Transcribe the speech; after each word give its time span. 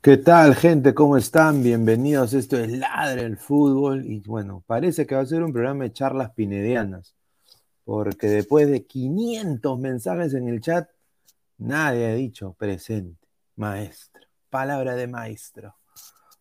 ¿Qué 0.00 0.16
tal, 0.16 0.54
gente? 0.54 0.94
¿Cómo 0.94 1.16
están? 1.16 1.60
Bienvenidos. 1.60 2.32
Esto 2.32 2.56
es 2.56 2.70
Ladre 2.70 3.22
el 3.22 3.36
Fútbol. 3.36 4.06
Y 4.06 4.20
bueno, 4.20 4.62
parece 4.64 5.06
que 5.06 5.16
va 5.16 5.22
a 5.22 5.26
ser 5.26 5.42
un 5.42 5.52
programa 5.52 5.82
de 5.84 5.92
charlas 5.92 6.30
pinedianas, 6.30 7.16
porque 7.82 8.28
después 8.28 8.70
de 8.70 8.86
500 8.86 9.76
mensajes 9.80 10.34
en 10.34 10.46
el 10.46 10.60
chat, 10.60 10.88
nadie 11.58 12.06
ha 12.06 12.14
dicho 12.14 12.52
presente, 12.52 13.26
maestro, 13.56 14.22
palabra 14.48 14.94
de 14.94 15.08
maestro. 15.08 15.74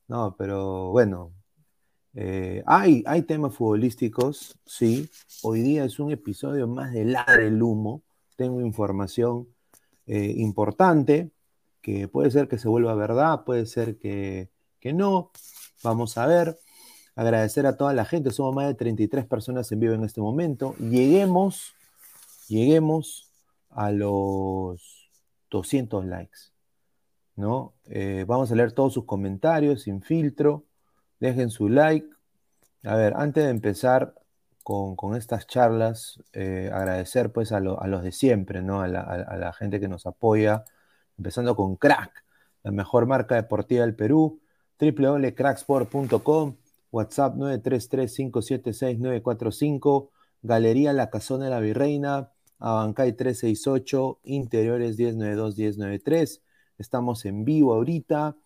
No, 0.08 0.36
pero 0.38 0.92
bueno, 0.92 1.34
eh, 2.14 2.62
hay, 2.68 3.04
hay 3.08 3.24
temas 3.24 3.56
futbolísticos, 3.56 4.60
sí. 4.68 5.10
Hoy 5.42 5.62
día 5.62 5.84
es 5.84 6.00
un 6.00 6.12
episodio 6.12 6.68
más 6.68 6.94
de 6.94 7.06
Ladre 7.06 7.48
el 7.48 7.62
Humo. 7.64 8.04
Tengo 8.36 8.62
información 8.62 9.48
eh, 10.06 10.32
importante 10.38 11.32
que 11.88 12.10
puede 12.10 12.30
ser 12.32 12.50
que 12.50 12.58
se 12.58 12.68
vuelva 12.68 12.94
verdad, 12.96 13.46
puede 13.46 13.66
ser 13.66 13.98
que, 13.98 14.50
no. 14.94 15.32
Vamos 15.84 16.18
a 16.18 16.26
ver. 16.28 16.60
Agradecer 17.16 17.66
a 17.66 17.78
toda 17.78 17.94
la 17.94 18.04
gente. 18.04 18.32
Somos 18.32 18.54
más 18.54 18.68
de 18.68 18.74
33 18.74 19.26
personas 19.26 19.72
en 19.72 19.80
vivo 19.80 19.94
en 19.94 20.04
este 20.04 20.20
momento. 20.20 20.76
Lleguemos, 20.80 21.76
lleguemos 22.50 23.32
a 23.70 23.92
los 23.92 25.10
200 25.50 26.06
likes. 26.06 26.38
¿no? 27.38 27.74
Eh, 27.86 28.26
vamos 28.28 28.52
a 28.52 28.56
leer 28.56 28.74
todos 28.74 28.94
sus 28.94 29.06
comentarios 29.06 29.84
sin 29.84 30.02
filtro. 30.02 30.66
Dejen 31.22 31.50
su 31.50 31.70
like. 31.70 32.10
A 32.84 32.96
ver, 32.98 33.14
antes 33.16 33.46
de 33.46 33.50
empezar 33.50 34.14
con, 34.64 35.16
estas 35.16 35.48
charlas, 35.48 36.22
eh, 36.34 36.70
agradecer 36.74 37.32
pues 37.32 37.54
a, 37.54 37.62
los 37.62 38.04
de 38.04 38.12
siempre, 38.12 38.62
¿no? 38.62 38.82
A 38.82 38.90
la, 38.90 39.00
a 39.00 39.38
la 39.38 39.54
gente 39.54 39.80
que 39.80 39.88
nos 39.88 40.06
apoya 40.06 40.66
empezando 41.18 41.56
con 41.56 41.76
Crack, 41.76 42.24
la 42.64 42.72
mejor 42.72 43.06
marca 43.06 43.36
deportiva 43.36 43.82
del 43.82 43.96
Perú, 43.96 44.40
www.cracksport.com, 44.80 46.56
WhatsApp 46.92 47.36
933-576-945, 47.36 50.10
Galería 50.42 50.94
La 50.94 51.10
Casona 51.10 51.46
de 51.46 51.52
la 51.52 51.60
Virreina, 51.60 52.32
Abancay 52.60 53.14
368, 53.14 54.20
Interiores 54.24 54.98
1092-1093. 54.98 56.42
Estamos 56.78 57.26
en 57.26 57.44
vivo 57.44 57.74
ahorita 57.74 58.38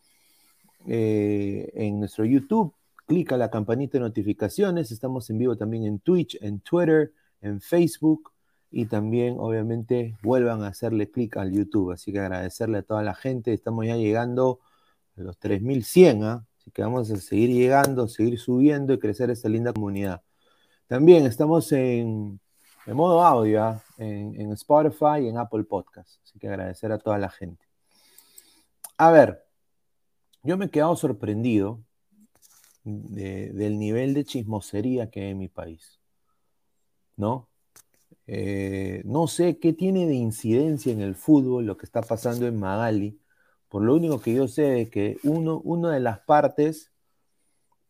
eh, 0.88 1.70
en 1.74 2.00
nuestro 2.00 2.26
YouTube. 2.26 2.74
Clica 3.06 3.38
la 3.38 3.50
campanita 3.50 3.98
de 3.98 4.06
notificaciones. 4.06 4.92
Estamos 4.92 5.30
en 5.30 5.38
vivo 5.38 5.58
también 5.58 5.86
en 5.86 6.00
Twitch, 6.00 6.38
en 6.42 6.62
Twitter, 6.62 7.12
en 7.42 7.62
Facebook 7.62 8.32
y 8.72 8.86
también 8.86 9.36
obviamente 9.38 10.18
vuelvan 10.24 10.64
a 10.64 10.68
hacerle 10.68 11.12
clic 11.12 11.36
al 11.38 11.52
YouTube. 11.52 11.92
Así 11.92 12.14
que 12.14 12.20
agradecerle 12.20 12.80
a 12.80 12.84
toda 12.84 13.04
la 13.04 13.14
gente. 13.14 13.54
Estamos 13.54 13.86
ya 13.86 13.98
llegando 13.98 14.62
a 15.18 15.22
los 15.22 15.38
3100, 15.38 16.24
¿ah? 16.24 16.46
así 16.58 16.72
que 16.72 16.82
vamos 16.82 17.12
a 17.12 17.18
seguir 17.18 17.50
llegando, 17.50 18.08
seguir 18.08 18.40
subiendo 18.40 18.94
y 18.94 19.00
crecer 19.00 19.30
esta 19.30 19.50
linda 19.50 19.74
comunidad. 19.74 20.24
También 20.88 21.26
estamos 21.26 21.72
en, 21.74 22.40
modo 22.88 23.24
audio, 23.24 23.64
¿ah? 23.64 23.84
en, 23.98 24.52
Spotify 24.54 25.24
y 25.24 25.28
en 25.28 25.38
Apple 25.38 25.66
Podcast. 25.66 26.22
Así 26.24 26.40
que 26.40 26.48
agradecer 26.48 26.92
a 26.94 26.98
toda 26.98 27.18
la 27.18 27.30
gente. 27.30 27.66
A 28.98 29.12
ver, 29.12 29.44
yo 30.44 30.58
me 30.58 30.66
he 30.66 30.70
quedado 30.70 30.96
sorprendido 30.96 31.84
del 32.84 33.78
nivel 33.78 34.14
de 34.14 34.24
chismosería 34.24 35.10
que 35.10 35.22
hay 35.22 35.30
en 35.32 35.38
mi 35.38 35.50
país. 35.50 36.00
¿No? 37.18 37.51
Eh, 38.34 39.02
no 39.04 39.28
sé 39.28 39.60
qué 39.60 39.74
tiene 39.74 40.08
de 40.08 40.14
incidencia 40.14 40.94
en 40.94 41.02
el 41.02 41.16
fútbol 41.16 41.66
lo 41.66 41.76
que 41.76 41.86
está 41.86 42.02
pasando 42.02 42.48
en 42.48 42.58
Magali. 42.58 43.20
Por 43.68 43.84
lo 43.84 43.94
único 43.94 44.22
que 44.22 44.34
yo 44.34 44.48
sé 44.48 44.84
es 44.84 44.90
que 44.90 45.18
uno, 45.24 45.60
una 45.66 45.92
de 45.92 46.00
las 46.00 46.20
partes 46.22 46.94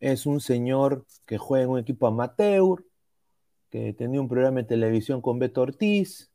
es 0.00 0.26
un 0.26 0.40
señor 0.40 1.06
que 1.26 1.38
juega 1.38 1.62
en 1.62 1.70
un 1.70 1.78
equipo 1.78 2.08
amateur, 2.08 2.84
que 3.70 3.92
tenía 3.92 4.20
un 4.20 4.26
programa 4.26 4.62
de 4.62 4.64
televisión 4.64 5.22
con 5.22 5.38
Beto 5.38 5.62
Ortiz 5.62 6.32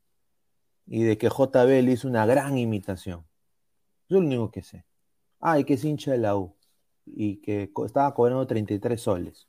y 0.86 1.02
de 1.02 1.18
que 1.18 1.28
JB 1.28 1.82
le 1.82 1.92
hizo 1.92 2.08
una 2.08 2.24
gran 2.24 2.56
imitación. 2.56 3.26
Es 4.08 4.12
lo 4.12 4.20
único 4.20 4.50
que 4.50 4.62
sé. 4.62 4.86
Ah, 5.38 5.58
y 5.58 5.64
que 5.64 5.74
es 5.74 5.84
hincha 5.84 6.12
de 6.12 6.18
la 6.18 6.34
U 6.34 6.56
y 7.04 7.42
que 7.42 7.70
estaba 7.84 8.14
cobrando 8.14 8.46
33 8.46 8.98
soles. 8.98 9.48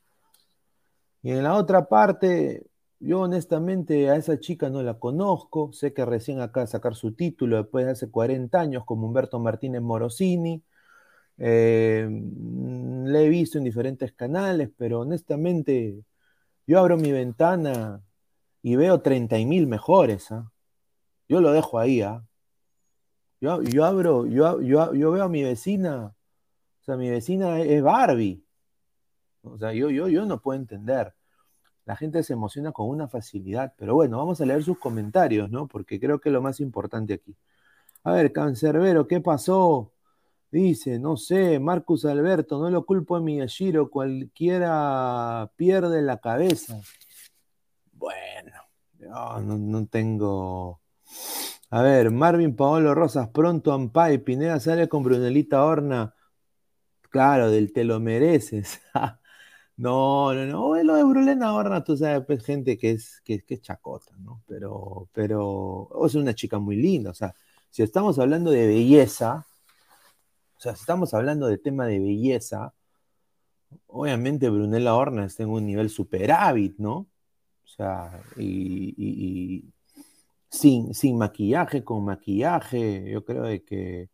Y 1.22 1.30
en 1.30 1.44
la 1.44 1.54
otra 1.54 1.88
parte, 1.88 2.69
yo 3.00 3.20
honestamente 3.20 4.10
a 4.10 4.16
esa 4.16 4.38
chica 4.38 4.68
no 4.70 4.82
la 4.82 4.98
conozco, 4.98 5.72
sé 5.72 5.92
que 5.94 6.04
recién 6.04 6.40
acaba 6.40 6.66
de 6.66 6.72
sacar 6.72 6.94
su 6.94 7.12
título 7.14 7.56
después 7.56 7.86
de 7.86 7.92
hace 7.92 8.10
40 8.10 8.60
años 8.60 8.84
como 8.84 9.06
Humberto 9.06 9.38
Martínez 9.40 9.82
Morosini. 9.82 10.62
Eh, 11.38 12.06
mm, 12.10 13.06
le 13.06 13.26
he 13.26 13.28
visto 13.30 13.58
en 13.58 13.64
diferentes 13.64 14.12
canales, 14.12 14.70
pero 14.76 15.00
honestamente 15.00 16.04
yo 16.66 16.78
abro 16.78 16.96
mi 16.98 17.12
ventana 17.12 18.02
y 18.62 18.76
veo 18.76 19.00
30 19.02 19.36
mil 19.46 19.66
mejores. 19.66 20.30
¿ah? 20.32 20.52
Yo 21.28 21.40
lo 21.40 21.52
dejo 21.52 21.78
ahí. 21.78 22.02
¿ah? 22.02 22.24
Yo, 23.40 23.62
yo, 23.62 23.84
abro, 23.86 24.26
yo, 24.26 24.60
yo, 24.60 24.94
yo, 24.94 25.10
veo 25.12 25.24
a 25.24 25.28
mi 25.28 25.42
vecina, 25.42 26.14
o 26.80 26.84
sea, 26.84 26.96
mi 26.96 27.10
vecina 27.10 27.60
es 27.60 27.82
Barbie. 27.82 28.44
O 29.42 29.58
sea, 29.58 29.72
yo, 29.72 29.90
yo, 29.90 30.08
yo 30.08 30.26
no 30.26 30.42
puedo 30.42 30.60
entender 30.60 31.14
la 31.84 31.96
gente 31.96 32.22
se 32.22 32.34
emociona 32.34 32.72
con 32.72 32.88
una 32.88 33.08
facilidad. 33.08 33.74
Pero 33.76 33.94
bueno, 33.94 34.18
vamos 34.18 34.40
a 34.40 34.46
leer 34.46 34.62
sus 34.62 34.78
comentarios, 34.78 35.50
¿no? 35.50 35.66
Porque 35.66 35.98
creo 35.98 36.20
que 36.20 36.28
es 36.28 36.32
lo 36.32 36.42
más 36.42 36.60
importante 36.60 37.14
aquí. 37.14 37.36
A 38.04 38.12
ver, 38.12 38.32
Cancerbero, 38.32 39.06
¿qué 39.06 39.20
pasó? 39.20 39.92
Dice, 40.50 40.98
no 40.98 41.16
sé, 41.16 41.60
Marcus 41.60 42.04
Alberto, 42.04 42.58
no 42.58 42.70
lo 42.70 42.84
culpo 42.84 43.14
a 43.16 43.20
Miyashiro, 43.20 43.88
cualquiera 43.88 45.52
pierde 45.56 46.02
la 46.02 46.18
cabeza. 46.18 46.80
Bueno, 47.92 48.52
no, 48.98 49.40
no, 49.40 49.86
tengo. 49.86 50.80
A 51.70 51.82
ver, 51.82 52.10
Marvin 52.10 52.56
Paolo 52.56 52.94
Rosas, 52.94 53.28
pronto 53.28 53.72
Ampay, 53.72 54.18
Pineda 54.18 54.58
sale 54.58 54.88
con 54.88 55.04
Brunelita 55.04 55.64
Horna. 55.64 56.14
Claro, 57.10 57.50
del 57.50 57.72
te 57.72 57.84
lo 57.84 58.00
mereces. 58.00 58.80
No, 59.80 60.34
no, 60.34 60.44
no. 60.44 60.82
Lo 60.82 60.94
de 60.94 61.04
Brulena 61.04 61.54
Horna, 61.54 61.82
tú 61.82 61.96
sabes, 61.96 62.22
pues 62.26 62.44
gente 62.44 62.76
que 62.76 62.90
es, 62.92 63.22
que, 63.24 63.42
es 63.48 63.62
chacota, 63.62 64.14
¿no? 64.18 64.42
Pero, 64.46 65.08
pero, 65.14 65.88
es 66.06 66.14
una 66.14 66.34
chica 66.34 66.58
muy 66.58 66.76
linda. 66.76 67.10
O 67.10 67.14
sea, 67.14 67.34
si 67.70 67.82
estamos 67.82 68.18
hablando 68.18 68.50
de 68.50 68.66
belleza, 68.66 69.46
o 70.58 70.60
sea, 70.60 70.74
si 70.74 70.80
estamos 70.82 71.14
hablando 71.14 71.46
de 71.46 71.58
tema 71.58 71.86
de 71.86 71.98
belleza, 71.98 72.74
obviamente 73.86 74.50
Brunella 74.50 74.94
Horna 74.94 75.26
está 75.26 75.44
en 75.44 75.50
un 75.50 75.66
nivel 75.66 75.90
superávit, 75.90 76.76
¿no? 76.78 77.08
O 77.64 77.68
sea, 77.68 78.22
y, 78.36 79.64
sin, 80.50 80.94
sin 80.94 81.18
maquillaje, 81.18 81.84
con 81.84 82.04
maquillaje, 82.04 83.10
yo 83.10 83.24
creo 83.24 83.44
de 83.44 83.64
que. 83.64 84.10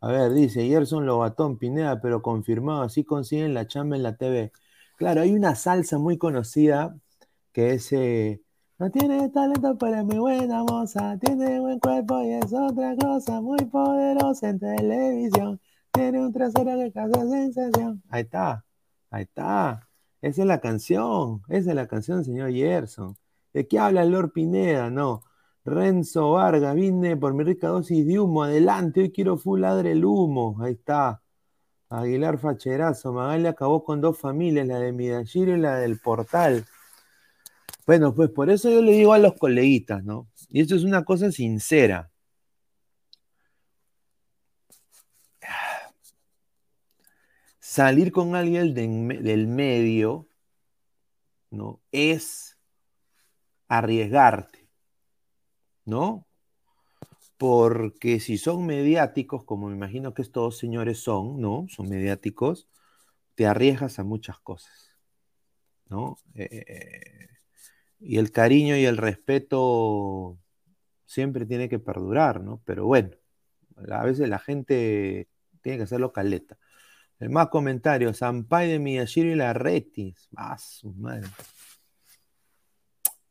A 0.00 0.08
ver, 0.08 0.32
dice 0.34 0.66
Gerson 0.68 1.06
Lobatón 1.06 1.58
Pineda, 1.58 2.00
pero 2.00 2.22
confirmado, 2.22 2.82
así 2.82 3.04
consiguen 3.04 3.54
la 3.54 3.66
chamba 3.66 3.96
en 3.96 4.02
la 4.04 4.16
TV. 4.16 4.52
Claro, 4.96 5.22
hay 5.22 5.32
una 5.34 5.54
salsa 5.54 5.98
muy 5.98 6.18
conocida 6.18 6.96
que 7.52 7.74
es 7.74 7.92
eh, 7.92 8.42
No 8.78 8.90
tiene 8.90 9.28
talento, 9.30 9.76
pero 9.78 9.96
es 9.96 10.04
muy 10.04 10.18
buena 10.18 10.62
moza. 10.64 11.18
Tiene 11.18 11.60
buen 11.60 11.78
cuerpo 11.80 12.22
y 12.22 12.32
es 12.32 12.52
otra 12.52 12.96
cosa 12.96 13.40
muy 13.40 13.64
poderosa 13.66 14.50
en 14.50 14.58
televisión. 14.58 15.60
Tiene 15.92 16.20
un 16.20 16.32
trasero 16.32 16.76
que 16.78 16.92
causa 16.92 17.28
sensación. 17.28 18.02
Ahí 18.10 18.22
está, 18.22 18.64
ahí 19.10 19.22
está. 19.22 19.88
Esa 20.20 20.42
es 20.42 20.48
la 20.48 20.60
canción, 20.60 21.42
esa 21.48 21.70
es 21.70 21.76
la 21.76 21.86
canción, 21.86 22.24
señor 22.24 22.52
Gerson. 22.52 23.16
¿De 23.52 23.68
qué 23.68 23.78
habla 23.78 24.04
Lord 24.04 24.32
Pineda? 24.32 24.90
No. 24.90 25.22
Renzo 25.64 26.32
Vargas, 26.32 26.74
vine 26.74 27.16
por 27.16 27.34
mi 27.34 27.44
rica 27.44 27.68
dosis 27.68 28.06
de 28.06 28.18
humo. 28.20 28.42
Adelante, 28.44 29.00
hoy 29.02 29.12
quiero 29.12 29.38
full 29.38 29.60
ladre 29.60 29.92
el 29.92 30.04
humo. 30.04 30.56
Ahí 30.60 30.72
está. 30.74 31.22
Aguilar 31.88 32.38
Facherazo, 32.38 33.12
Magali 33.12 33.46
acabó 33.46 33.84
con 33.84 34.00
dos 34.00 34.18
familias, 34.18 34.66
la 34.66 34.78
de 34.78 34.92
Midashiro 34.92 35.56
y 35.56 35.60
la 35.60 35.76
del 35.76 35.98
Portal. 35.98 36.66
Bueno, 37.86 38.14
pues 38.14 38.30
por 38.30 38.50
eso 38.50 38.70
yo 38.70 38.80
le 38.82 38.92
digo 38.92 39.12
a 39.12 39.18
los 39.18 39.34
coleguitas, 39.34 40.02
¿no? 40.04 40.28
Y 40.48 40.60
esto 40.60 40.74
es 40.74 40.84
una 40.84 41.04
cosa 41.04 41.30
sincera. 41.30 42.10
Salir 47.58 48.12
con 48.12 48.36
alguien 48.36 48.72
del 48.72 49.46
medio, 49.48 50.28
¿no? 51.50 51.80
Es 51.92 52.56
arriesgarte, 53.68 54.68
¿no? 55.84 56.26
Porque 57.44 58.20
si 58.20 58.38
son 58.38 58.64
mediáticos, 58.64 59.44
como 59.44 59.68
me 59.68 59.74
imagino 59.74 60.14
que 60.14 60.22
estos 60.22 60.56
señores 60.56 61.02
son, 61.02 61.42
¿no? 61.42 61.66
Son 61.68 61.86
mediáticos, 61.90 62.70
te 63.34 63.44
arriesgas 63.46 63.98
a 63.98 64.02
muchas 64.02 64.38
cosas, 64.38 64.96
¿no? 65.90 66.16
Eh, 66.34 66.48
eh, 66.50 66.64
eh, 66.66 67.28
y 68.00 68.16
el 68.16 68.32
cariño 68.32 68.78
y 68.78 68.86
el 68.86 68.96
respeto 68.96 70.38
siempre 71.04 71.44
tiene 71.44 71.68
que 71.68 71.78
perdurar, 71.78 72.40
¿no? 72.40 72.62
Pero 72.64 72.86
bueno, 72.86 73.10
a 73.90 74.04
veces 74.04 74.26
la 74.30 74.38
gente 74.38 75.28
tiene 75.60 75.76
que 75.76 75.84
hacerlo 75.84 76.14
caleta. 76.14 76.56
El 77.18 77.28
más 77.28 77.48
comentarios, 77.48 78.16
Sampay 78.16 78.70
de 78.70 78.78
Miyashiro 78.78 79.28
y 79.28 79.34
la 79.34 79.52
Retis. 79.52 80.30
Ah, 80.34 80.56
su 80.56 80.94
madre. 80.94 81.28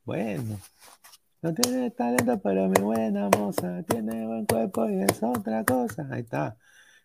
Bueno. 0.05 0.59
No 1.43 1.53
tiene 1.53 1.91
talento, 1.91 2.39
pero 2.41 2.69
mi 2.69 2.81
buena 2.81 3.29
moza. 3.37 3.83
Tiene 3.83 4.25
buen 4.25 4.45
cuerpo 4.45 4.89
y 4.89 5.01
es 5.01 5.21
otra 5.21 5.65
cosa. 5.65 6.07
Ahí 6.09 6.21
está. 6.21 6.57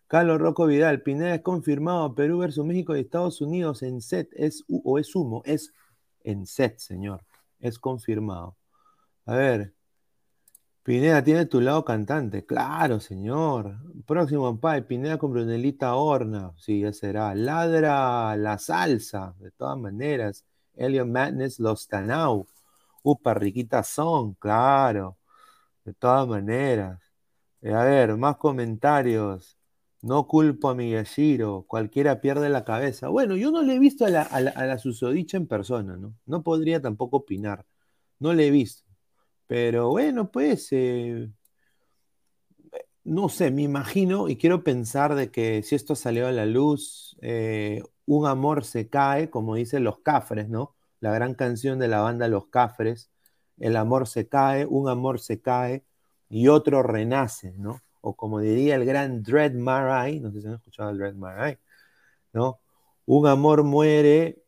Carlos 0.07 0.39
Rocco 0.39 0.65
Vidal, 0.65 1.01
Pineda 1.01 1.35
es 1.35 1.41
confirmado. 1.41 2.15
Perú 2.15 2.37
versus 2.37 2.65
México 2.65 2.95
y 2.95 3.01
Estados 3.01 3.41
Unidos 3.41 3.83
en 3.83 3.99
set. 3.99 4.29
Es, 4.31 4.63
o 4.69 4.97
es 4.97 5.13
humo. 5.13 5.41
Es 5.43 5.73
en 6.23 6.45
set, 6.45 6.79
señor. 6.79 7.25
Es 7.59 7.79
confirmado. 7.79 8.55
A 9.25 9.35
ver. 9.35 9.73
Pineda 10.83 11.21
tiene 11.21 11.45
tu 11.45 11.59
lado 11.59 11.83
cantante. 11.83 12.45
Claro, 12.45 13.01
señor. 13.01 13.75
Próximo 14.07 14.57
Pai, 14.57 14.87
Pineda 14.87 15.17
con 15.17 15.33
Brunelita 15.33 15.95
Horna. 15.95 16.53
Sí, 16.55 16.79
ya 16.79 16.93
será. 16.93 17.35
Ladra 17.35 18.37
la 18.37 18.57
salsa. 18.57 19.35
De 19.39 19.51
todas 19.51 19.77
maneras. 19.77 20.45
Elliot 20.77 21.07
Madness, 21.07 21.59
Los 21.59 21.89
Tanau. 21.89 22.47
Upa, 23.11 23.33
Riquita 23.33 23.83
Son. 23.83 24.33
Claro. 24.35 25.17
De 25.85 25.93
todas 25.93 26.27
maneras. 26.27 26.99
Eh, 27.61 27.73
a 27.73 27.83
ver, 27.83 28.17
más 28.17 28.37
comentarios. 28.37 29.57
No 30.01 30.27
culpo 30.27 30.69
a 30.69 30.75
Miyashiro, 30.75 31.65
cualquiera 31.67 32.21
pierde 32.21 32.49
la 32.49 32.63
cabeza. 32.65 33.09
Bueno, 33.09 33.35
yo 33.37 33.51
no 33.51 33.63
le 33.63 33.75
he 33.75 33.79
visto 33.79 34.05
a 34.05 34.09
la, 34.09 34.21
a 34.23 34.77
susodicha 34.77 35.37
en 35.37 35.47
persona, 35.47 35.97
¿no? 35.97 36.15
No 36.25 36.43
podría 36.43 36.81
tampoco 36.81 37.17
opinar. 37.17 37.65
No 38.19 38.33
le 38.33 38.47
he 38.47 38.51
visto. 38.51 38.83
Pero 39.47 39.89
bueno, 39.89 40.31
pues, 40.31 40.69
eh, 40.71 41.29
no 43.03 43.29
sé, 43.29 43.51
me 43.51 43.63
imagino 43.63 44.29
y 44.29 44.37
quiero 44.37 44.63
pensar 44.63 45.15
de 45.15 45.31
que 45.31 45.63
si 45.63 45.75
esto 45.75 45.95
salió 45.95 46.27
a 46.27 46.31
la 46.31 46.45
luz, 46.45 47.17
eh, 47.21 47.83
un 48.05 48.27
amor 48.27 48.63
se 48.65 48.89
cae, 48.89 49.29
como 49.29 49.55
dicen 49.55 49.83
los 49.83 49.99
Cafres, 50.01 50.49
¿no? 50.49 50.75
La 50.99 51.11
gran 51.13 51.33
canción 51.35 51.79
de 51.79 51.87
la 51.87 52.01
banda 52.01 52.27
Los 52.27 52.47
Cafres, 52.47 53.11
el 53.57 53.75
amor 53.77 54.07
se 54.07 54.27
cae, 54.27 54.65
un 54.65 54.89
amor 54.89 55.19
se 55.19 55.41
cae 55.41 55.85
y 56.29 56.47
otro 56.47 56.83
renace, 56.83 57.53
¿no? 57.57 57.81
O 58.01 58.15
como 58.15 58.39
diría 58.39 58.75
el 58.75 58.85
gran 58.85 59.23
Dread 59.23 59.53
Marai, 59.53 60.19
no 60.19 60.31
sé 60.31 60.41
si 60.41 60.47
han 60.47 60.53
escuchado 60.55 60.89
el 60.91 60.97
Dread 60.97 61.15
Marai, 61.15 61.57
¿no? 62.33 62.59
Un 63.05 63.27
amor 63.27 63.63
muere 63.63 64.43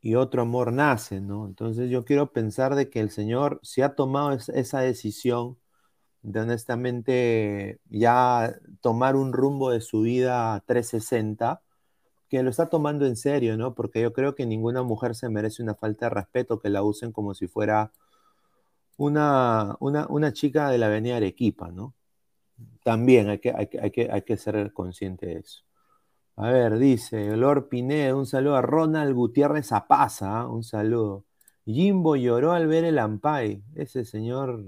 y 0.00 0.14
otro 0.16 0.42
amor 0.42 0.72
nace, 0.72 1.20
¿no? 1.20 1.46
Entonces 1.46 1.90
yo 1.90 2.04
quiero 2.04 2.32
pensar 2.32 2.74
de 2.74 2.90
que 2.90 3.00
el 3.00 3.10
Señor, 3.10 3.60
si 3.62 3.82
ha 3.82 3.94
tomado 3.94 4.32
esa 4.32 4.80
decisión 4.80 5.58
de 6.22 6.40
honestamente 6.40 7.80
ya 7.88 8.56
tomar 8.80 9.16
un 9.16 9.32
rumbo 9.32 9.70
de 9.70 9.80
su 9.80 10.02
vida 10.02 10.62
360, 10.66 11.62
que 12.28 12.42
lo 12.42 12.50
está 12.50 12.68
tomando 12.68 13.06
en 13.06 13.16
serio, 13.16 13.56
¿no? 13.56 13.74
Porque 13.74 14.00
yo 14.02 14.12
creo 14.12 14.34
que 14.34 14.46
ninguna 14.46 14.82
mujer 14.82 15.14
se 15.14 15.28
merece 15.28 15.62
una 15.62 15.74
falta 15.74 16.06
de 16.06 16.10
respeto 16.10 16.58
que 16.60 16.70
la 16.70 16.82
usen 16.82 17.12
como 17.12 17.34
si 17.34 17.48
fuera 17.48 17.92
una, 18.96 19.76
una, 19.80 20.32
chica 20.32 20.70
de 20.70 20.78
la 20.78 20.86
avenida 20.86 21.16
Arequipa, 21.16 21.70
¿no? 21.70 21.94
También 22.84 23.30
hay 23.30 23.38
que, 23.38 23.52
hay, 23.52 23.66
que, 23.68 24.10
hay 24.10 24.22
que 24.22 24.36
ser 24.36 24.72
consciente 24.72 25.26
de 25.26 25.38
eso. 25.38 25.62
A 26.36 26.50
ver, 26.50 26.78
dice 26.78 27.36
Lord 27.36 27.68
Pineda, 27.68 28.14
un 28.14 28.26
saludo 28.26 28.56
a 28.56 28.62
Ronald 28.62 29.14
Gutiérrez 29.14 29.72
Apaza, 29.72 30.46
un 30.46 30.62
saludo. 30.64 31.24
Jimbo 31.64 32.16
lloró 32.16 32.52
al 32.52 32.66
ver 32.66 32.84
el 32.84 32.98
Ampay. 32.98 33.62
Ese 33.74 34.04
señor 34.04 34.64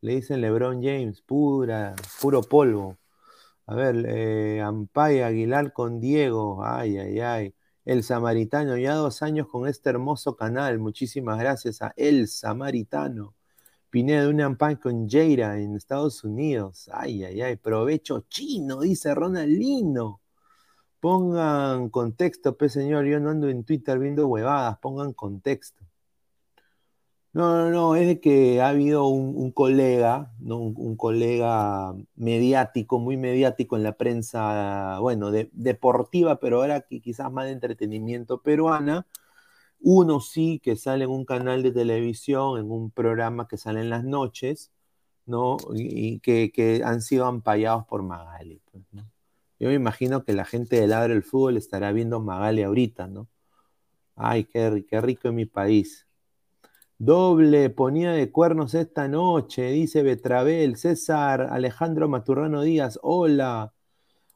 le 0.00 0.14
dicen 0.14 0.40
LeBron 0.40 0.82
James, 0.82 1.20
pura, 1.22 1.94
puro 2.20 2.42
polvo. 2.42 2.98
A 3.66 3.74
ver, 3.74 4.04
eh, 4.08 4.60
Ampay 4.60 5.20
Aguilar 5.22 5.72
con 5.72 6.00
Diego, 6.00 6.64
ay, 6.64 6.98
ay, 6.98 7.20
ay. 7.20 7.54
El 7.84 8.02
Samaritano, 8.04 8.76
ya 8.76 8.94
dos 8.94 9.22
años 9.22 9.48
con 9.48 9.66
este 9.68 9.90
hermoso 9.90 10.36
canal. 10.36 10.78
Muchísimas 10.78 11.38
gracias 11.38 11.82
a 11.82 11.92
El 11.96 12.28
Samaritano. 12.28 13.34
Pineda 13.90 14.22
de 14.22 14.28
un 14.28 14.40
Ampay 14.40 14.76
con 14.76 15.08
Jaira 15.08 15.58
en 15.60 15.76
Estados 15.76 16.24
Unidos. 16.24 16.88
Ay, 16.92 17.24
ay, 17.24 17.42
ay. 17.42 17.56
Provecho 17.56 18.26
chino, 18.28 18.80
dice 18.80 19.14
Ronaldino. 19.14 20.20
Pongan 21.00 21.90
contexto, 21.90 22.56
pe 22.56 22.68
señor, 22.68 23.06
yo 23.06 23.20
no 23.20 23.30
ando 23.30 23.48
en 23.48 23.64
Twitter 23.64 23.98
viendo 23.98 24.28
huevadas, 24.28 24.78
pongan 24.78 25.12
contexto. 25.12 25.84
No, 27.34 27.56
no, 27.56 27.70
no, 27.70 27.96
es 27.96 28.06
de 28.06 28.20
que 28.20 28.60
ha 28.60 28.68
habido 28.68 29.06
un, 29.06 29.52
colega, 29.52 30.30
¿no? 30.38 30.58
Un, 30.58 30.96
colega 30.96 31.94
mediático, 32.14 32.98
muy 32.98 33.16
mediático 33.16 33.76
en 33.76 33.82
la 33.84 33.92
prensa, 33.92 34.98
bueno, 35.00 35.30
deportiva, 35.30 36.38
pero 36.38 36.60
ahora 36.60 36.82
quizás 36.82 37.32
más 37.32 37.46
de 37.46 37.52
entretenimiento 37.52 38.42
peruana. 38.42 39.06
Uno 39.80 40.20
sí 40.20 40.60
que 40.62 40.76
sale 40.76 41.04
en 41.04 41.10
un 41.10 41.24
canal 41.24 41.62
de 41.62 41.72
televisión, 41.72 42.58
en 42.60 42.70
un 42.70 42.90
programa 42.90 43.48
que 43.48 43.58
sale 43.58 43.80
en 43.80 43.90
las 43.90 44.04
noches, 44.04 44.72
¿no? 45.26 45.56
Y, 45.74 46.20
que, 46.20 46.82
han 46.84 47.02
sido 47.02 47.26
ampallados 47.26 47.86
por 47.86 48.02
Magali. 48.02 48.60
Pues. 48.70 48.84
Yo 49.58 49.68
me 49.68 49.74
imagino 49.74 50.24
que 50.24 50.34
la 50.34 50.44
gente 50.44 50.80
de 50.80 50.86
Ladre 50.88 51.14
el 51.14 51.22
Fútbol 51.22 51.56
estará 51.56 51.92
viendo 51.92 52.20
Magali 52.20 52.62
ahorita, 52.62 53.08
¿no? 53.08 53.28
Ay, 54.16 54.44
qué, 54.44 54.84
qué 54.88 55.00
rico 55.00 55.28
en 55.28 55.36
mi 55.36 55.46
país. 55.46 56.06
Doble 57.04 57.68
ponía 57.68 58.12
de 58.12 58.30
cuernos 58.30 58.74
esta 58.74 59.08
noche, 59.08 59.72
dice 59.72 60.04
Betrabel, 60.04 60.76
César 60.76 61.48
Alejandro 61.50 62.08
Maturrano 62.08 62.62
Díaz, 62.62 63.00
hola. 63.02 63.74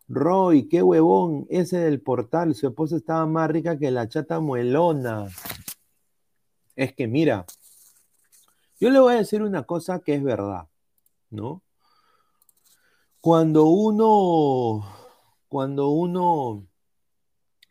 Roy, 0.09 0.67
qué 0.69 0.83
huevón, 0.83 1.47
ese 1.49 1.79
del 1.79 2.01
portal, 2.01 2.57
su 2.57 2.67
esposa 2.67 2.97
estaba 2.97 3.25
más 3.27 3.49
rica 3.53 3.79
que 3.79 3.93
la 3.93 4.09
chata 4.09 4.41
muelona. 4.41 5.29
Es 6.75 6.93
que 6.93 7.07
mira, 7.07 7.47
yo 8.81 8.91
le 8.91 8.99
voy 8.99 9.15
a 9.15 9.19
decir 9.19 9.43
una 9.45 9.63
cosa 9.63 10.01
que 10.01 10.15
es 10.15 10.25
verdad, 10.25 10.67
¿no? 11.31 11.63
Cuando 13.21 13.67
uno 13.67 14.85
cuando 15.47 15.91
uno, 15.91 16.67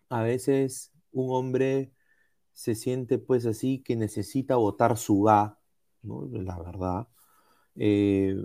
a 0.07 0.21
veces, 0.21 0.93
un 1.11 1.35
hombre 1.35 1.91
se 2.55 2.73
siente 2.73 3.19
pues 3.19 3.45
así 3.45 3.79
que 3.83 3.95
necesita 3.97 4.55
votar 4.55 4.97
su 4.97 5.23
ga, 5.23 5.59
¿no? 6.01 6.25
La 6.31 6.57
verdad. 6.57 7.07
Eh, 7.75 8.37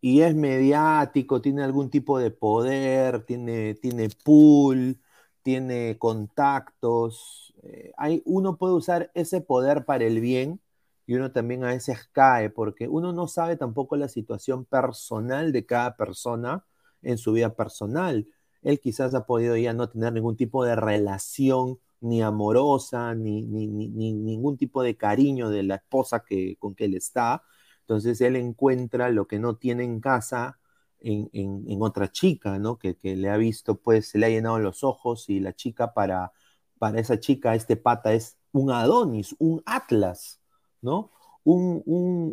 y 0.00 0.22
es 0.22 0.34
mediático, 0.34 1.42
tiene 1.42 1.62
algún 1.62 1.90
tipo 1.90 2.18
de 2.18 2.30
poder, 2.30 3.24
tiene, 3.24 3.74
tiene 3.74 4.08
pool, 4.24 5.00
tiene 5.42 5.98
contactos. 5.98 7.54
Eh, 7.62 7.92
hay, 7.98 8.22
uno 8.24 8.56
puede 8.56 8.74
usar 8.74 9.10
ese 9.14 9.40
poder 9.42 9.84
para 9.84 10.04
el 10.04 10.20
bien 10.20 10.60
y 11.06 11.14
uno 11.14 11.32
también 11.32 11.64
a 11.64 11.68
veces 11.68 12.08
cae 12.12 12.48
porque 12.50 12.88
uno 12.88 13.12
no 13.12 13.28
sabe 13.28 13.56
tampoco 13.56 13.96
la 13.96 14.08
situación 14.08 14.64
personal 14.64 15.52
de 15.52 15.66
cada 15.66 15.96
persona 15.96 16.64
en 17.02 17.18
su 17.18 17.32
vida 17.32 17.54
personal. 17.54 18.28
Él 18.62 18.80
quizás 18.80 19.14
ha 19.14 19.26
podido 19.26 19.56
ya 19.58 19.74
no 19.74 19.90
tener 19.90 20.12
ningún 20.14 20.36
tipo 20.36 20.64
de 20.64 20.76
relación 20.76 21.78
ni 22.00 22.22
amorosa, 22.22 23.14
ni, 23.14 23.42
ni, 23.42 23.66
ningún 23.66 24.56
tipo 24.56 24.82
de 24.82 24.96
cariño 24.96 25.50
de 25.50 25.62
la 25.62 25.76
esposa 25.76 26.24
que, 26.24 26.56
con 26.58 26.74
que 26.74 26.84
él 26.86 26.94
está. 26.94 27.42
Entonces 27.80 28.20
él 28.20 28.36
encuentra 28.36 29.10
lo 29.10 29.26
que 29.26 29.38
no 29.38 29.56
tiene 29.56 29.84
en 29.84 30.00
casa 30.00 30.58
en, 31.00 31.82
otra 31.82 32.10
chica, 32.10 32.58
¿no? 32.58 32.78
Que, 32.78 32.96
le 33.02 33.30
ha 33.30 33.36
visto, 33.36 33.80
pues 33.80 34.08
se 34.08 34.18
le 34.18 34.26
ha 34.26 34.30
llenado 34.30 34.58
los 34.58 34.84
ojos 34.84 35.28
y 35.28 35.40
la 35.40 35.54
chica 35.54 35.94
para, 35.94 36.32
para 36.78 37.00
esa 37.00 37.20
chica, 37.20 37.54
este 37.54 37.76
pata 37.76 38.12
es 38.12 38.38
un 38.52 38.70
Adonis, 38.70 39.34
un 39.38 39.62
Atlas, 39.66 40.40
¿no? 40.82 41.12
Un, 41.44 41.82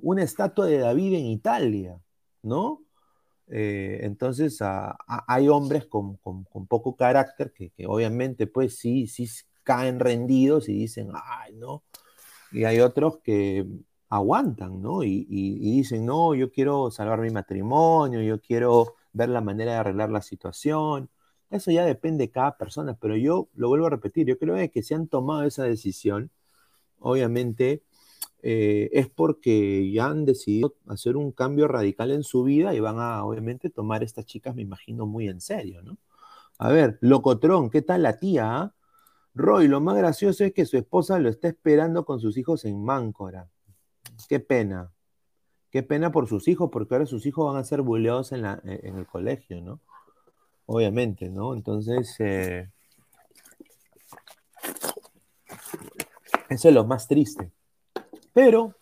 una 0.03 0.23
estatua 0.23 0.65
de 0.67 0.79
David 0.79 1.13
en 1.13 1.25
Italia, 1.27 2.01
¿no? 2.41 2.85
Eh, 3.47 3.99
entonces 4.01 4.59
hay 5.07 5.47
hombres 5.49 5.85
con, 5.85 6.17
poco 6.67 6.95
carácter 6.95 7.53
que, 7.53 7.71
obviamente 7.87 8.47
pues 8.47 8.77
sí, 8.77 9.07
sí 9.07 9.29
caen 9.65 9.99
rendidos 9.99 10.69
y 10.69 10.73
dicen, 10.73 11.09
ay, 11.13 11.55
¿no? 11.55 11.83
Y 12.51 12.65
hay 12.65 12.79
otros 12.79 13.19
que 13.23 13.67
aguantan, 14.09 14.81
¿no? 14.81 15.03
Y, 15.03 15.25
dicen, 15.59 16.05
no, 16.05 16.35
yo 16.35 16.51
quiero 16.51 16.91
salvar 16.91 17.19
mi 17.21 17.31
matrimonio, 17.31 18.21
yo 18.21 18.39
quiero 18.41 18.95
ver 19.13 19.29
la 19.29 19.41
manera 19.41 19.73
de 19.73 19.77
arreglar 19.79 20.11
la 20.11 20.21
situación. 20.21 21.09
Eso 21.49 21.71
ya 21.71 21.85
depende 21.85 22.25
de 22.25 22.31
cada 22.31 22.57
persona, 22.57 22.97
pero 22.99 23.17
yo 23.17 23.49
lo 23.55 23.69
vuelvo 23.69 23.87
a 23.87 23.89
repetir, 23.91 24.27
yo 24.27 24.37
creo 24.39 24.55
que 24.71 24.83
se 24.83 24.95
han 24.95 25.07
tomado 25.07 25.43
esa 25.43 25.63
decisión, 25.63 26.31
obviamente 26.99 27.83
eh, 28.41 28.89
es 28.93 29.09
porque 29.09 29.91
ya 29.91 30.05
han 30.07 30.25
decidido 30.25 30.75
hacer 30.87 31.17
un 31.17 31.31
cambio 31.31 31.67
radical 31.67 32.11
en 32.11 32.23
su 32.23 32.43
vida 32.43 32.73
y 32.75 32.79
van 32.79 32.99
a, 32.99 33.23
obviamente, 33.25 33.69
tomar 33.69 34.03
estas 34.03 34.25
chicas, 34.25 34.55
me 34.55 34.61
imagino, 34.61 35.07
muy 35.07 35.27
en 35.29 35.41
serio, 35.41 35.81
¿no? 35.83 35.97
A 36.59 36.69
ver, 36.69 36.97
Locotrón, 37.01 37.69
¿qué 37.69 37.81
tal 37.81 38.03
la 38.03 38.19
tía? 38.19 38.57
Ah? 38.57 38.75
Roy, 39.35 39.67
lo 39.67 39.81
más 39.81 39.95
gracioso 39.95 40.43
es 40.43 40.53
que 40.53 40.65
su 40.65 40.77
esposa 40.77 41.19
lo 41.19 41.29
está 41.29 41.47
esperando 41.49 42.05
con 42.05 42.19
sus 42.19 42.37
hijos 42.37 42.65
en 42.65 42.83
Máncora. 42.83 43.49
Qué 44.27 44.39
pena. 44.39 44.91
Qué 45.69 45.83
pena 45.83 46.11
por 46.11 46.27
sus 46.27 46.47
hijos, 46.47 46.69
porque 46.71 46.95
ahora 46.95 47.05
sus 47.05 47.25
hijos 47.25 47.45
van 47.45 47.61
a 47.61 47.65
ser 47.65 47.81
buleados 47.81 48.31
en, 48.31 48.45
en 48.45 48.97
el 48.97 49.05
colegio, 49.05 49.61
¿no? 49.61 49.81
obviamente, 50.65 51.29
¿no? 51.29 51.53
Entonces, 51.53 52.15
eh, 52.19 52.69
eso 56.49 56.69
es 56.69 56.73
lo 56.73 56.85
más 56.85 57.07
triste. 57.07 57.51
Pero 58.33 58.75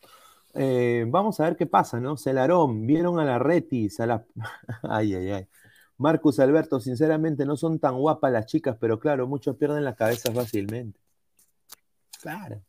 eh, 0.54 1.06
vamos 1.08 1.40
a 1.40 1.46
ver 1.46 1.56
qué 1.56 1.66
pasa, 1.66 2.00
¿no? 2.00 2.18
Celarón, 2.18 2.86
vieron 2.86 3.20
a 3.20 3.26
la 3.26 3.40
Retis, 3.40 4.00
a 4.00 4.06
la... 4.06 4.26
ay, 4.84 5.16
ay, 5.16 5.32
ay. 5.32 5.48
Marcus 5.98 6.40
Alberto, 6.40 6.80
sinceramente 6.80 7.46
no 7.46 7.56
son 7.56 7.80
tan 7.80 7.98
guapas 7.98 8.32
las 8.32 8.46
chicas, 8.46 8.78
pero 8.80 9.00
claro, 9.00 9.28
muchos 9.28 9.56
pierden 9.58 9.84
la 9.84 9.96
cabeza 9.96 10.32
fácilmente. 10.32 11.00
Claro, 12.22 12.62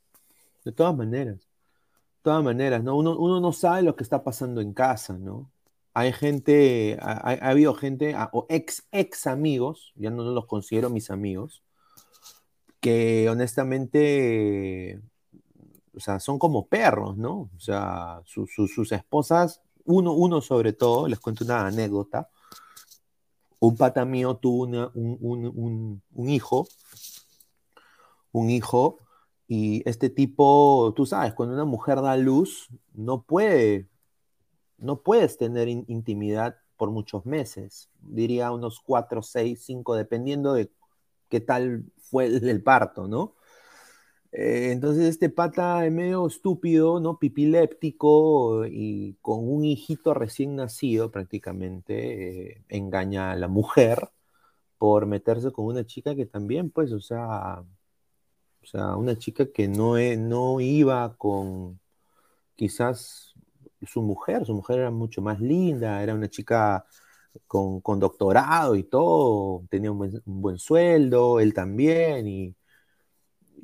de 0.65 0.73
todas 0.73 0.97
maneras. 0.97 1.37
De 1.37 2.23
todas 2.23 2.43
maneras, 2.43 2.83
¿no? 2.83 2.97
Uno, 2.97 3.19
uno 3.19 3.41
no 3.41 3.53
sabe 3.53 3.83
lo 3.83 3.97
que 3.97 4.03
está 4.03 4.23
pasando 4.25 4.61
en 4.61 4.73
casa, 4.73 5.19
¿no? 5.19 5.51
Hay 5.93 6.13
gente, 6.13 6.99
ha, 7.01 7.31
ha 7.31 7.51
habido 7.51 7.75
gente, 7.75 8.17
o 8.33 8.47
ex, 8.49 8.87
ex 8.91 9.27
amigos, 9.27 9.93
ya 9.95 10.11
no 10.11 10.25
los 10.25 10.47
considero 10.47 10.91
mis 10.91 11.11
amigos, 11.11 11.63
que 12.81 13.29
honestamente 13.31 15.01
o 15.97 16.01
sea, 16.01 16.19
son 16.21 16.39
como 16.39 16.67
perros, 16.67 17.17
¿no? 17.17 17.51
O 17.57 17.61
sea, 17.61 18.21
sus 18.25 18.93
esposas, 18.93 19.61
uno, 19.85 20.13
uno 20.13 20.41
sobre 20.41 20.73
todo, 20.73 21.09
les 21.09 21.21
cuento 21.21 21.45
una 21.45 21.67
anécdota. 21.67 22.29
Un 23.65 23.77
pata 23.79 24.05
mío 24.05 24.37
tuvo 24.37 24.65
un, 24.65 26.29
hijo, 26.29 26.69
un 28.33 28.51
hijo, 28.51 28.99
y 29.49 29.83
este 29.89 30.11
tipo, 30.11 30.93
tú 30.95 31.07
sabes, 31.07 31.33
cuando 31.33 31.55
una 31.55 31.65
mujer 31.65 32.03
da 32.03 32.15
luz, 32.19 32.69
no 32.93 33.23
puede, 33.23 33.89
no 34.77 35.01
puedes 35.01 35.39
tener 35.39 35.69
intimidad 35.69 36.57
por 36.77 36.91
muchos 36.91 37.25
meses, 37.25 37.89
diría 38.01 38.53
unos 38.53 38.81
cuatro, 38.81 39.23
seis, 39.23 39.63
cinco, 39.65 39.95
dependiendo 39.95 40.53
de 40.53 40.71
qué 41.31 41.41
tal 41.41 41.85
fue 42.03 42.27
el 42.27 42.63
parto, 42.63 43.09
¿no? 43.09 43.35
Eh, 44.37 44.73
entonces 44.73 45.05
este 45.07 45.31
pata 45.31 45.87
es 45.87 45.93
medio 45.93 46.27
estúpido, 46.27 46.99
¿no? 46.99 47.19
Pipiléptico 47.21 48.67
y 48.67 49.17
con 49.23 49.49
un 49.49 49.65
hijito 49.65 50.13
recién 50.13 50.57
nacido 50.57 51.11
prácticamente, 51.13 52.55
eh, 52.59 52.65
engaña 52.69 53.31
a 53.31 53.37
la 53.37 53.47
mujer 53.49 54.11
por 54.79 55.07
meterse 55.07 55.53
con 55.53 55.67
una 55.67 55.87
chica 55.87 56.17
que 56.17 56.27
también, 56.27 56.71
pues, 56.71 56.93
o 56.93 57.01
sea, 57.01 57.65
o 58.63 58.67
sea, 58.67 58.97
una 58.97 59.17
chica 59.19 59.47
que 59.53 59.69
no, 59.69 59.99
e, 59.99 60.17
no 60.17 60.61
iba 60.61 61.17
con 61.17 61.81
quizás 62.57 63.35
su 63.83 64.03
mujer, 64.03 64.47
su 64.47 64.55
mujer 64.55 64.81
era 64.81 64.91
mucho 64.91 65.23
más 65.23 65.41
linda, 65.41 66.03
era 66.03 66.15
una 66.15 66.29
chica 66.31 66.87
con, 67.47 67.83
doctorado 68.01 68.77
y 68.77 68.85
todo, 68.85 69.65
tenía 69.71 69.93
un 69.93 69.99
buen, 69.99 70.23
un 70.27 70.43
buen 70.43 70.59
sueldo, 70.59 71.41
él 71.41 71.55
también, 71.55 72.29
y 72.29 72.57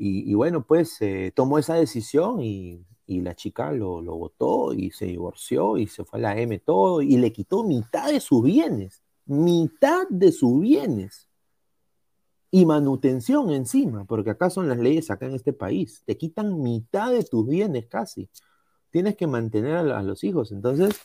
y, 0.02 0.32
bueno, 0.32 0.64
pues 0.66 0.96
eh, 1.02 1.30
tomó 1.36 1.58
esa 1.58 1.74
decisión 1.74 2.40
y, 2.40 2.86
la 3.06 3.34
chica 3.34 3.72
lo, 3.72 4.00
lo, 4.00 4.16
votó 4.16 4.72
y 4.72 4.92
se 4.92 5.06
divorció 5.06 5.76
y 5.76 5.88
se 5.88 6.04
fue 6.04 6.20
a 6.20 6.22
la 6.22 6.40
M 6.40 6.56
todo 6.60 7.02
y 7.02 7.16
le 7.16 7.32
quitó 7.32 7.64
mitad 7.64 8.08
de 8.08 8.20
sus 8.20 8.42
bienes, 8.42 9.02
mitad 9.26 10.08
de 10.08 10.30
sus 10.30 10.60
bienes 10.60 11.28
y 12.50 12.64
manutención 12.64 13.50
encima, 13.50 14.04
porque 14.04 14.30
acá 14.30 14.48
son 14.48 14.68
las 14.68 14.78
leyes 14.78 15.10
acá 15.10 15.26
en 15.26 15.34
este 15.34 15.52
país, 15.52 16.02
te 16.06 16.16
quitan 16.16 16.62
mitad 16.62 17.10
de 17.10 17.24
tus 17.24 17.46
bienes 17.46 17.86
casi, 17.86 18.30
tienes 18.90 19.16
que 19.16 19.26
mantener 19.26 19.76
a 19.76 20.02
los 20.02 20.24
hijos, 20.24 20.52
entonces 20.52 21.00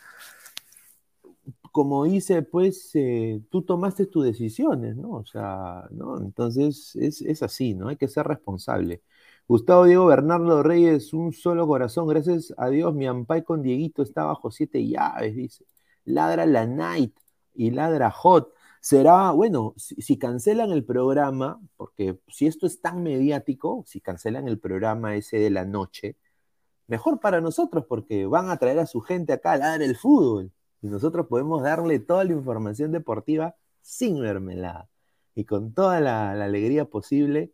como 1.76 2.06
dice, 2.06 2.42
pues 2.42 2.92
eh, 2.94 3.42
tú 3.50 3.64
tomaste 3.64 4.06
tus 4.06 4.24
decisiones, 4.24 4.96
¿no? 4.96 5.10
O 5.12 5.26
sea, 5.26 5.86
¿no? 5.92 6.18
Entonces 6.20 6.96
es, 6.96 7.44
así, 7.44 7.74
¿no? 7.74 7.90
Hay 7.90 7.98
que 7.98 8.08
ser 8.08 8.26
responsable. 8.26 9.04
Gustavo 9.46 9.84
Diego 9.84 10.06
Bernardo 10.06 10.64
Reyes, 10.64 11.12
un 11.14 11.34
solo 11.34 11.68
corazón. 11.68 12.08
Gracias 12.08 12.54
a 12.58 12.70
Dios, 12.70 12.96
mi 12.96 13.08
ampay 13.08 13.44
con 13.44 13.62
Dieguito 13.62 14.04
está 14.04 14.24
bajo 14.24 14.52
siete 14.52 14.88
llaves, 14.88 15.36
dice. 15.36 15.66
Ladra 16.06 16.46
la 16.46 16.66
Night 16.66 17.14
y 17.54 17.72
ladra 17.72 18.10
Hot. 18.10 18.54
Será, 18.80 19.32
bueno, 19.32 19.74
si, 19.76 19.96
si, 19.96 20.18
cancelan 20.18 20.72
el 20.72 20.86
programa, 20.86 21.60
porque 21.76 22.20
si 22.30 22.48
esto 22.48 22.68
es 22.68 22.80
tan 22.82 23.04
mediático, 23.04 23.84
si 23.86 24.00
cancelan 24.00 24.48
el 24.48 24.60
programa 24.60 25.16
ese 25.18 25.40
de 25.40 25.50
la 25.50 25.66
noche, 25.66 26.16
mejor 26.88 27.20
para 27.20 27.42
nosotros, 27.42 27.86
porque 27.90 28.26
van 28.28 28.50
a 28.50 28.58
traer 28.58 28.80
a 28.80 28.88
su 28.88 29.02
gente 29.02 29.34
acá 29.34 29.54
a 29.54 29.58
ladrar 29.58 29.82
el 29.82 29.98
fútbol 29.98 30.54
y 30.86 30.88
nosotros 30.88 31.26
podemos 31.28 31.64
darle 31.64 32.00
toda 32.00 32.24
la 32.24 32.34
información 32.34 32.92
deportiva 32.92 33.56
sin 33.82 34.20
mermelada 34.20 34.88
y 35.34 35.46
con 35.46 35.74
toda 35.74 36.00
la, 36.00 36.32
alegría 36.32 36.86
posible, 36.86 37.54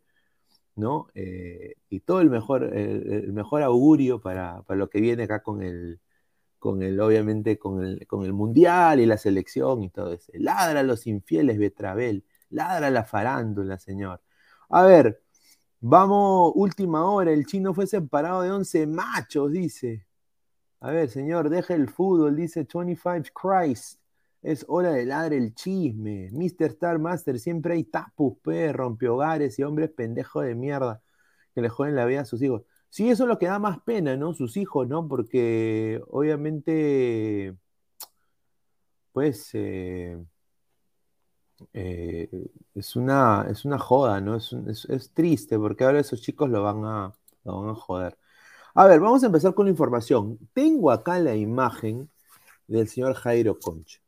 ¿no? 0.76 1.08
Eh, 1.14 1.76
y 1.88 2.00
todo 2.00 2.20
el 2.20 2.28
mejor, 2.28 2.64
el, 2.76 3.32
mejor 3.32 3.62
augurio 3.62 4.20
para, 4.20 4.62
lo 4.68 4.90
que 4.90 5.00
viene 5.00 5.22
acá 5.24 5.42
con 5.42 5.62
el, 5.62 6.00
con 6.58 6.82
el 6.82 7.00
obviamente, 7.00 7.58
con 7.58 7.82
el, 7.82 8.06
con 8.06 8.24
el 8.26 8.34
Mundial 8.34 9.00
y 9.00 9.06
la 9.06 9.16
selección 9.16 9.82
y 9.82 9.88
todo 9.88 10.12
eso. 10.12 10.30
Ladra 10.34 10.80
a 10.80 10.82
los 10.82 11.06
infieles, 11.06 11.58
Betrabel, 11.58 12.24
ladra 12.50 12.88
a 12.88 12.90
la 12.90 13.04
farándula, 13.04 13.78
señor. 13.78 14.20
A 14.68 14.82
ver, 14.84 15.22
vamos, 15.80 16.52
última 16.54 17.04
hora, 17.06 17.32
el 17.32 17.46
chino 17.46 17.72
fue 17.72 17.86
separado 17.86 18.42
de 18.42 18.50
11 18.50 18.86
machos, 18.88 19.52
dice. 19.52 20.06
A 20.82 20.90
ver, 20.90 21.08
señor, 21.10 21.48
deja 21.48 21.74
el 21.74 21.88
fútbol, 21.88 22.34
dice 22.36 22.66
25 22.72 23.30
Christ. 23.32 24.00
Es 24.42 24.64
hora 24.68 24.90
de 24.92 25.06
ladre 25.06 25.36
el 25.36 25.54
chisme. 25.54 26.28
Mr. 26.32 26.66
Star 26.72 26.98
Master, 26.98 27.38
siempre 27.38 27.74
hay 27.74 27.84
tapus, 27.84 28.38
pe, 28.42 28.72
rompehogares 28.72 29.58
y 29.58 29.62
hombres 29.62 29.90
pendejos 29.90 30.44
de 30.44 30.56
mierda 30.56 31.00
que 31.54 31.60
le 31.62 31.68
joden 31.68 31.94
la 31.96 32.04
vida 32.06 32.22
a 32.22 32.24
sus 32.24 32.42
hijos. 32.42 32.62
Sí, 32.90 33.08
eso 33.10 33.24
es 33.24 33.28
lo 33.28 33.38
que 33.38 33.46
da 33.46 33.58
más 33.60 33.80
pena, 33.82 34.16
¿no? 34.16 34.34
Sus 34.34 34.56
hijos, 34.56 34.88
¿no? 34.88 35.06
Porque 35.08 36.02
obviamente, 36.08 37.56
pues, 39.12 39.50
eh, 39.54 40.18
eh, 41.72 42.28
es, 42.74 42.96
una, 42.96 43.46
es 43.50 43.64
una 43.64 43.78
joda, 43.78 44.20
¿no? 44.20 44.36
Es, 44.36 44.52
es, 44.88 45.10
triste 45.14 45.58
porque 45.58 45.84
ahora 45.84 46.00
esos 46.00 46.20
chicos 46.22 46.50
lo 46.50 46.62
van 46.62 46.84
a, 46.84 47.12
lo 47.44 47.60
van 47.60 47.70
a 47.70 47.74
joder. 47.74 48.18
A 48.74 48.86
ver, 48.86 49.00
vamos 49.00 49.22
a 49.22 49.26
empezar 49.26 49.54
con 49.54 49.66
la 49.66 49.70
información. 49.70 50.38
Tengo 50.54 50.90
acá 50.90 51.18
la 51.18 51.36
imagen 51.36 52.08
del 52.66 52.88
señor 52.88 53.14
Jairo 53.14 53.58
Concha. 53.58 54.00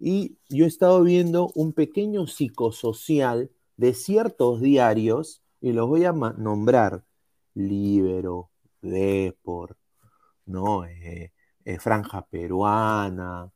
Y 0.00 0.38
yo 0.48 0.64
he 0.64 0.68
estado 0.68 1.02
viendo 1.02 1.50
un 1.54 1.72
pequeño 1.74 2.26
psicosocial 2.26 3.50
de 3.76 3.92
ciertos 3.94 4.60
diarios 4.62 5.42
y 5.60 5.72
los 5.72 5.88
voy 5.88 6.04
a 6.04 6.12
nombrar. 6.12 7.04
Libero, 7.54 8.50
Depor, 8.82 9.76
¿no? 10.46 10.84
Eh, 10.86 11.32
eh, 11.64 11.78
Franja 11.78 12.26
Peruana, 12.26 13.50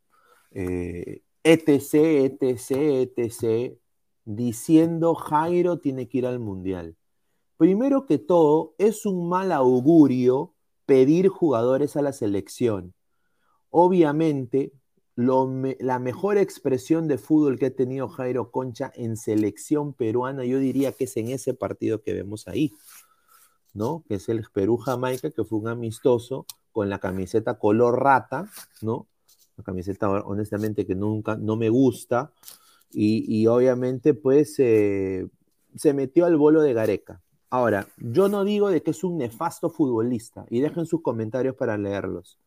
eh, 0.50 1.22
etc, 1.44 1.94
etc, 2.40 2.70
etc, 3.16 3.78
diciendo 4.24 5.14
Jairo 5.14 5.78
tiene 5.78 6.08
que 6.08 6.18
ir 6.18 6.26
al 6.26 6.38
Mundial. 6.38 6.96
Primero 7.60 8.06
que 8.06 8.16
todo, 8.16 8.74
es 8.78 9.04
un 9.04 9.28
mal 9.28 9.52
augurio 9.52 10.54
pedir 10.86 11.28
jugadores 11.28 11.94
a 11.94 12.00
la 12.00 12.14
selección. 12.14 12.94
Obviamente, 13.68 14.72
la 15.14 15.98
mejor 15.98 16.38
expresión 16.38 17.06
de 17.06 17.18
fútbol 17.18 17.58
que 17.58 17.66
ha 17.66 17.76
tenido 17.76 18.08
Jairo 18.08 18.50
Concha 18.50 18.90
en 18.94 19.18
selección 19.18 19.92
peruana, 19.92 20.46
yo 20.46 20.58
diría 20.58 20.92
que 20.92 21.04
es 21.04 21.14
en 21.18 21.28
ese 21.28 21.52
partido 21.52 22.00
que 22.00 22.14
vemos 22.14 22.48
ahí, 22.48 22.72
¿no? 23.74 24.04
Que 24.08 24.14
es 24.14 24.30
el 24.30 24.42
Perú-Jamaica, 24.50 25.30
que 25.30 25.44
fue 25.44 25.58
un 25.58 25.68
amistoso 25.68 26.46
con 26.72 26.88
la 26.88 26.98
camiseta 26.98 27.58
color 27.58 28.02
rata, 28.02 28.50
¿no? 28.80 29.06
La 29.58 29.64
camiseta, 29.64 30.08
honestamente, 30.08 30.86
que 30.86 30.94
nunca, 30.94 31.36
no 31.36 31.56
me 31.56 31.68
gusta. 31.68 32.32
Y, 32.90 33.46
obviamente, 33.48 34.14
pues, 34.14 34.54
eh, 34.60 35.28
se 35.76 35.92
metió 35.92 36.24
al 36.24 36.38
bolo 36.38 36.62
de 36.62 36.72
Gareca. 36.72 37.20
Ahora, 37.50 37.88
yo 37.98 38.28
no 38.28 38.44
digo 38.44 38.70
de 38.70 38.82
que 38.82 38.92
es 38.92 39.02
un 39.02 39.18
nefasto 39.18 39.70
futbolista, 39.70 40.46
y 40.50 40.60
dejen 40.60 40.86
sus 40.86 41.02
comentarios 41.02 41.56
para 41.56 41.76
leerlos. 41.76 42.38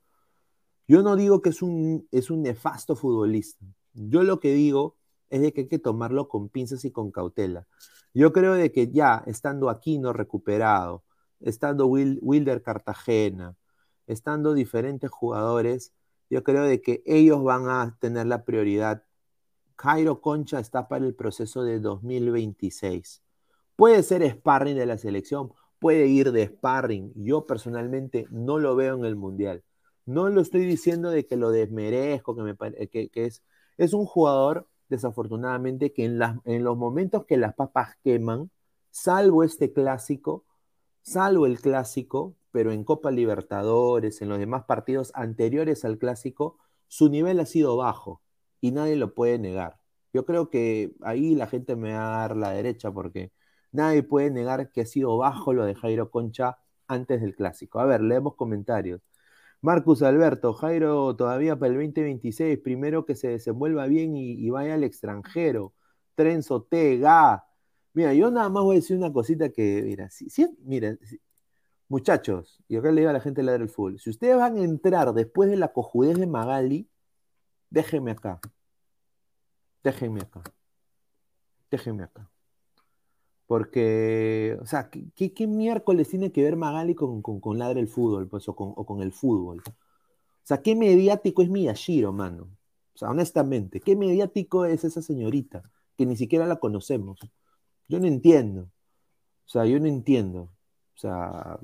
Yo 0.87 1.01
no 1.01 1.15
digo 1.15 1.41
que 1.41 1.49
es 1.49 1.61
un, 1.61 2.07
es 2.11 2.29
un 2.29 2.41
nefasto 2.43 2.95
futbolista. 2.95 3.65
Yo 3.93 4.23
lo 4.23 4.39
que 4.39 4.53
digo 4.53 4.95
es 5.29 5.41
de 5.41 5.53
que 5.53 5.61
hay 5.61 5.67
que 5.67 5.79
tomarlo 5.79 6.27
con 6.29 6.49
pinzas 6.49 6.85
y 6.85 6.91
con 6.91 7.11
cautela. 7.11 7.67
Yo 8.13 8.31
creo 8.31 8.53
de 8.53 8.71
que 8.71 8.91
ya, 8.91 9.23
estando 9.27 9.69
aquí 9.69 9.97
no 9.97 10.13
recuperado, 10.13 11.03
estando 11.41 11.87
Wilder 11.87 12.61
Cartagena, 12.61 13.57
estando 14.07 14.53
diferentes 14.53 15.09
jugadores, 15.09 15.93
yo 16.29 16.43
creo 16.43 16.63
de 16.63 16.81
que 16.81 17.03
ellos 17.05 17.43
van 17.43 17.69
a 17.69 17.97
tener 17.99 18.27
la 18.27 18.45
prioridad. 18.45 19.03
Cairo 19.75 20.21
Concha 20.21 20.59
está 20.59 20.87
para 20.87 21.05
el 21.05 21.15
proceso 21.15 21.63
de 21.63 21.79
2026. 21.79 23.22
Puede 23.83 24.01
ser 24.03 24.25
sparring 24.25 24.77
de 24.77 24.85
la 24.85 24.97
selección, 24.97 25.51
puede 25.77 26.07
ir 26.07 26.31
de 26.31 26.45
sparring. 26.47 27.11
Yo 27.17 27.45
personalmente 27.45 28.27
no 28.29 28.57
lo 28.57 28.77
veo 28.77 28.95
en 28.95 29.03
el 29.03 29.17
Mundial. 29.17 29.61
No 30.05 30.29
lo 30.29 30.39
estoy 30.39 30.65
diciendo 30.65 31.09
de 31.09 31.27
que 31.27 31.35
lo 31.35 31.51
desmerezco, 31.51 32.33
que, 32.33 33.09
es 33.77 33.93
un 33.93 34.05
jugador 34.05 34.69
desafortunadamente, 34.87 35.91
que 35.91 36.05
en, 36.05 36.17
en 36.45 36.63
los 36.63 36.77
momentos 36.77 37.25
que 37.25 37.35
las 37.35 37.55
papas 37.55 37.97
queman, 38.05 38.51
salvo 38.89 39.43
este 39.43 39.73
clásico, 39.73 40.45
salvo 41.01 41.45
el 41.45 41.59
clásico, 41.59 42.37
pero 42.51 42.71
en 42.71 42.85
Copa 42.85 43.11
Libertadores, 43.11 44.21
en 44.21 44.29
los 44.29 44.39
demás 44.39 44.63
partidos 44.63 45.11
anteriores 45.13 45.83
al 45.83 45.97
clásico, 45.97 46.57
su 46.87 47.09
nivel 47.09 47.37
ha 47.41 47.45
sido 47.45 47.75
bajo 47.75 48.21
y 48.61 48.71
nadie 48.71 48.95
lo 48.95 49.13
puede 49.13 49.39
negar. 49.39 49.77
Yo 50.13 50.23
creo 50.25 50.49
que 50.49 50.93
ahí 51.01 51.35
la 51.35 51.47
gente 51.47 51.75
me 51.75 51.91
va 51.91 52.15
a 52.15 52.19
dar 52.19 52.37
la 52.37 52.51
derecha 52.51 52.89
porque 52.89 53.33
nadie 53.73 54.03
puede 54.03 54.31
negar 54.31 54.71
que 54.71 54.81
ha 54.81 54.85
sido 54.85 55.17
bajo 55.17 55.53
lo 55.53 55.65
de 55.65 55.75
Jairo 55.75 56.09
Concha 56.11 56.59
antes 56.87 57.21
del 57.21 57.35
clásico. 57.35 57.79
A 57.79 57.85
ver, 57.85 58.01
leemos 58.01 58.35
comentarios. 58.35 59.01
Marcus 59.61 60.03
Alberto, 60.03 60.53
Jairo 60.53 61.15
todavía 61.15 61.57
para 61.57 61.71
el 61.73 61.75
2026, 61.75 62.59
primero 62.59 63.05
que 63.05 63.15
se 63.15 63.29
desenvuelva 63.29 63.87
bien 63.87 64.15
y, 64.17 64.49
vaya 64.49 64.75
al 64.75 64.83
extranjero. 64.83 65.73
Trenzo 66.15 66.63
Tega. 66.63 67.45
Mira, 67.93 68.13
yo 68.13 68.31
nada 68.31 68.49
más 68.49 68.63
voy 68.63 68.77
a 68.77 68.79
decir 68.79 68.97
una 68.97 69.13
cosita 69.13 69.49
que, 69.49 69.83
mira, 69.85 70.09
si, 70.09 70.27
mira, 70.65 70.97
muchachos, 71.87 72.61
y 72.67 72.75
acá 72.77 72.91
le 72.91 73.01
digo 73.01 73.09
a 73.11 73.13
la 73.13 73.21
gente 73.21 73.43
de 73.43 73.55
el 73.55 73.69
fútbol, 73.69 73.99
si 73.99 74.09
ustedes 74.09 74.35
van 74.37 74.57
a 74.57 74.63
entrar 74.63 75.13
después 75.13 75.49
de 75.49 75.57
la 75.57 75.71
cojudez 75.73 76.17
de 76.17 76.27
Magali, 76.27 76.89
déjenme 77.69 78.11
acá. 78.11 78.39
Déjenme 79.83 80.21
acá. 80.21 80.41
Déjenme 81.71 82.03
acá. 82.03 82.32
Porque, 83.53 84.57
o 84.61 84.65
sea, 84.65 84.89
¿qué, 84.89 85.45
miércoles 85.47 86.09
tiene 86.09 86.31
que 86.31 86.41
ver 86.41 86.55
Magali 86.55 86.95
con, 86.95 87.21
con, 87.21 87.59
Ladre 87.59 87.81
el 87.81 87.87
Fútbol, 87.87 88.27
pues, 88.27 88.49
o 88.49 88.55
con, 88.55 89.01
el 89.03 89.11
fútbol? 89.11 89.61
O 89.67 89.71
sea, 90.41 90.63
¿qué 90.63 90.75
mediático 90.75 91.43
es 91.43 91.49
Miyashiro, 91.49 92.11
mano? 92.11 92.45
O 92.95 92.97
sea, 92.97 93.11
honestamente, 93.11 93.79
¿qué 93.79 93.95
mediático 93.95 94.65
es 94.65 94.83
esa 94.83 95.03
señorita? 95.03 95.61
Que 95.95 96.07
ni 96.07 96.15
siquiera 96.15 96.47
la 96.47 96.55
conocemos. 96.55 97.19
Yo 97.87 97.99
no 97.99 98.07
entiendo. 98.07 98.63
O 99.45 99.49
sea, 99.49 99.67
yo 99.67 99.79
no 99.79 99.85
entiendo. 99.85 100.41
O 100.95 100.97
sea, 100.97 101.59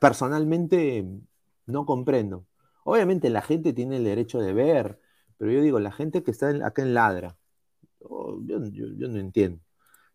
personalmente 0.00 1.06
no 1.66 1.86
comprendo. 1.86 2.44
Obviamente 2.82 3.30
la 3.30 3.42
gente 3.42 3.72
tiene 3.72 3.98
el 3.98 4.04
derecho 4.04 4.40
de 4.40 4.52
ver, 4.52 4.98
pero 5.38 5.52
yo 5.52 5.62
digo, 5.62 5.78
la 5.78 5.92
gente 5.92 6.24
que 6.24 6.32
está 6.32 6.48
acá 6.66 6.82
en 6.82 6.94
Ladra, 6.94 7.36
oh, 8.00 8.40
yo 8.42 8.58
no 8.58 9.20
entiendo. 9.20 9.60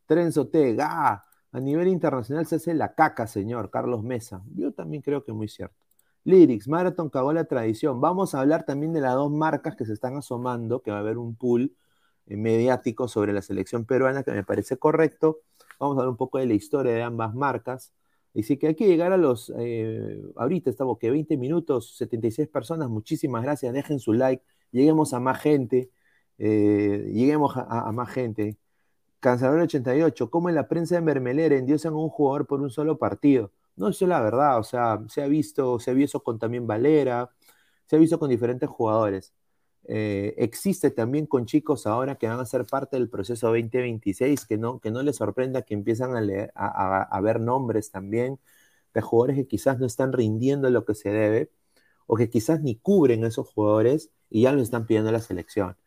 Trenzo 0.06 0.48
Tega, 0.48 1.26
a 1.52 1.60
nivel 1.60 1.88
internacional 1.88 2.46
se 2.46 2.56
hace 2.56 2.74
la 2.74 2.96
caca, 2.96 3.28
señor 3.28 3.70
Carlos 3.70 4.04
Mesa. 4.04 4.44
Yo 4.56 4.72
también 4.74 5.02
creo 5.02 5.24
que 5.24 5.32
es 5.32 5.38
muy 5.38 5.48
cierto. 5.48 5.76
Lyrics, 6.24 6.68
Marathon 6.68 7.10
cagó 7.10 7.34
la 7.34 7.46
tradición. 7.46 8.02
Vamos 8.02 8.36
a 8.36 8.42
hablar 8.42 8.66
también 8.66 8.94
de 8.94 9.02
las 9.02 9.14
dos 9.14 9.32
marcas 9.32 9.76
que 9.76 9.86
se 9.86 9.94
están 9.94 10.16
asomando, 10.18 10.82
que 10.82 10.92
va 10.92 10.98
a 10.98 11.00
haber 11.02 11.18
un 11.18 11.36
pool 11.36 11.76
eh, 12.28 12.36
mediático 12.38 13.08
sobre 13.08 13.34
la 13.34 13.42
selección 13.42 13.86
peruana 13.86 14.24
que 14.24 14.32
me 14.32 14.44
parece 14.44 14.78
correcto. 14.78 15.42
Vamos 15.80 15.98
a 15.98 16.00
hablar 16.02 16.10
un 16.10 16.18
poco 16.18 16.40
de 16.40 16.48
la 16.48 16.54
historia 16.54 16.94
de 16.94 17.04
ambas 17.04 17.36
marcas. 17.36 17.94
Y 18.34 18.44
sí 18.44 18.58
que 18.58 18.68
hay 18.68 18.76
que 18.76 18.88
llegar 18.88 19.14
a 19.14 19.18
los, 19.18 19.54
eh, 19.58 20.22
ahorita 20.36 20.70
estamos 20.70 20.98
que 21.00 21.10
20 21.10 21.38
minutos, 21.38 21.96
76 21.98 22.50
personas, 22.50 22.90
muchísimas 22.90 23.44
gracias, 23.44 23.74
dejen 23.74 24.00
su 24.00 24.12
like, 24.12 24.44
lleguemos 24.72 25.14
a 25.14 25.22
más 25.22 25.40
gente, 25.40 25.90
eh, 26.38 27.10
lleguemos 27.14 27.56
a, 27.56 27.92
más 27.94 28.10
gente. 28.10 28.58
Cansador 29.20 29.60
88, 29.62 30.30
¿cómo 30.30 30.50
en 30.50 30.56
la 30.56 30.68
prensa 30.68 30.96
de 30.96 31.02
Mermelera 31.02 31.56
endiosan 31.56 31.94
a 31.94 31.98
un 31.98 32.10
jugador 32.10 32.48
por 32.48 32.62
un 32.62 32.70
solo 32.70 32.98
partido? 32.98 33.52
No, 33.76 33.90
eso 33.90 34.06
es 34.06 34.10
la 34.10 34.22
verdad, 34.22 34.60
o 34.60 34.64
sea, 34.64 35.04
se 35.10 35.22
ha 35.24 35.28
visto, 35.28 35.80
se 35.80 35.92
ha 35.92 35.94
visto 35.94 36.22
con 36.24 36.40
también 36.40 36.68
Valera, 36.68 37.30
se 37.88 37.96
ha 37.96 38.00
visto 38.00 38.20
con 38.20 38.30
diferentes 38.30 38.70
jugadores. 38.70 39.34
Eh, 39.88 40.34
existe 40.38 40.90
también 40.92 41.28
con 41.28 41.46
chicos 41.46 41.86
ahora 41.86 42.16
que 42.16 42.28
van 42.28 42.40
a 42.40 42.46
ser 42.46 42.66
parte 42.66 42.98
del 42.98 43.10
proceso 43.10 43.48
2026, 43.48 44.46
que 44.46 44.58
no, 44.58 44.80
que 44.80 44.92
no 44.92 45.04
les 45.04 45.18
sorprenda 45.18 45.62
que 45.62 45.76
empiezan 45.76 46.16
a, 46.56 47.02
a, 47.04 47.22
ver 47.22 47.40
nombres 47.40 47.92
también 47.92 48.40
de 48.94 49.02
jugadores 49.02 49.38
que 49.38 49.48
quizás 49.48 49.80
no 49.80 49.86
están 49.86 50.14
rindiendo 50.14 50.70
lo 50.70 50.86
que 50.86 50.96
se 50.96 51.10
debe, 51.12 51.52
o 52.08 52.16
que 52.18 52.30
quizás 52.30 52.62
ni 52.62 52.78
cubren 52.78 53.26
esos 53.26 53.48
jugadores 53.48 54.12
y 54.30 54.44
ya 54.44 54.52
lo 54.54 54.62
están 54.62 54.86
pidiendo 54.88 55.12
la 55.12 55.20
selección. 55.22 55.78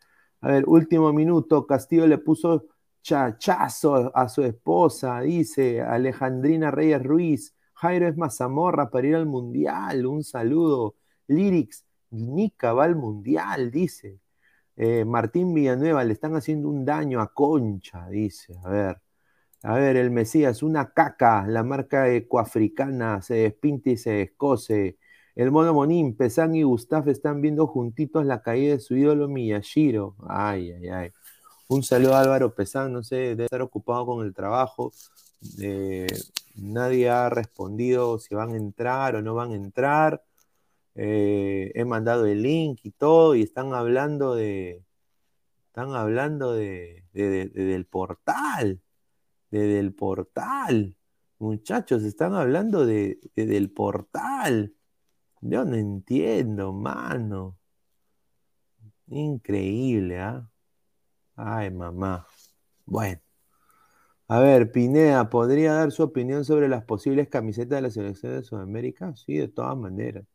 A 0.41 0.49
ver, 0.49 0.65
último 0.67 1.11
minuto, 1.13 1.67
Castillo 1.67 2.07
le 2.07 2.17
puso 2.17 2.67
chachazo 3.01 4.15
a 4.15 4.29
su 4.29 4.43
esposa, 4.43 5.21
dice 5.21 5.81
Alejandrina 5.81 6.71
Reyes 6.71 7.03
Ruiz. 7.03 7.55
Jairo 7.73 8.07
es 8.07 8.17
Mazamorra 8.17 8.89
para 8.89 9.07
ir 9.07 9.15
al 9.15 9.25
mundial. 9.25 10.05
Un 10.05 10.23
saludo. 10.23 10.95
Lyrics, 11.27 11.85
Nica 12.11 12.73
va 12.73 12.85
al 12.85 12.95
mundial, 12.95 13.71
dice. 13.71 14.19
Eh, 14.75 15.05
Martín 15.05 15.53
Villanueva, 15.53 16.03
le 16.03 16.13
están 16.13 16.35
haciendo 16.35 16.69
un 16.69 16.85
daño 16.85 17.21
a 17.21 17.33
Concha, 17.33 18.07
dice. 18.09 18.53
A 18.63 18.69
ver. 18.69 19.01
A 19.63 19.75
ver, 19.75 19.97
el 19.97 20.11
Mesías, 20.11 20.63
una 20.63 20.93
caca. 20.93 21.45
La 21.47 21.63
marca 21.63 22.09
ecoafricana 22.09 23.21
se 23.21 23.35
despinte 23.35 23.91
y 23.91 23.97
se 23.97 24.11
descose. 24.11 24.97
El 25.35 25.51
mono 25.51 25.73
Monín, 25.73 26.15
Pesán 26.15 26.55
y 26.55 26.63
Gustaf 26.63 27.07
están 27.07 27.41
viendo 27.41 27.67
juntitos 27.67 28.25
la 28.25 28.41
caída 28.41 28.73
de 28.73 28.79
su 28.79 28.95
ídolo 28.95 29.27
Miyashiro. 29.29 30.15
Ay, 30.27 30.71
ay, 30.71 30.87
ay. 30.89 31.11
Un 31.71 31.83
saludo 31.83 32.15
a 32.15 32.21
Álvaro 32.21 32.55
Pesán, 32.55 32.91
no 32.93 33.03
sé, 33.03 33.15
debe 33.15 33.45
estar 33.45 33.61
ocupado 33.61 34.03
con 34.07 34.25
el 34.25 34.33
trabajo. 34.33 34.91
Eh, 35.61 36.07
nadie 36.55 37.09
ha 37.09 37.29
respondido 37.29 38.17
si 38.19 38.33
van 38.35 38.53
a 38.53 38.57
entrar 38.57 39.15
o 39.15 39.21
no 39.21 39.35
van 39.35 39.51
a 39.51 39.55
entrar. 39.55 40.23
Eh, 40.95 41.71
he 41.75 41.85
mandado 41.85 42.25
el 42.25 42.41
link 42.43 42.79
y 42.83 42.91
todo, 42.91 43.35
y 43.35 43.43
están 43.43 43.73
hablando 43.75 44.35
de. 44.35 44.83
Están 45.67 45.93
hablando 45.95 46.53
de, 46.53 47.05
del 47.13 47.85
portal. 47.85 48.81
De, 49.51 49.59
del 49.59 49.93
portal. 49.93 50.95
Muchachos, 51.39 52.03
están 52.03 52.33
hablando 52.35 52.85
de, 52.85 53.19
del 53.35 53.71
portal. 53.71 54.73
Yo 55.41 55.65
no 55.65 55.75
entiendo, 55.75 56.73
mano. 56.73 57.57
Increíble, 59.07 60.19
¿ah? 60.19 60.48
Ay, 61.41 61.71
mamá. 61.71 62.27
Bueno. 62.85 63.21
A 64.27 64.39
ver, 64.39 64.71
Pineda, 64.71 65.29
¿podría 65.29 65.73
dar 65.73 65.91
su 65.91 66.03
opinión 66.03 66.43
sobre 66.45 66.67
las 66.67 66.83
posibles 66.83 67.29
camisetas 67.29 67.77
de 67.77 67.81
la 67.81 67.89
selección 67.89 68.33
de 68.33 68.43
Sudamérica? 68.43 69.15
Sí, 69.15 69.37
de 69.37 69.47
todas 69.47 69.77
maneras. 69.77 70.25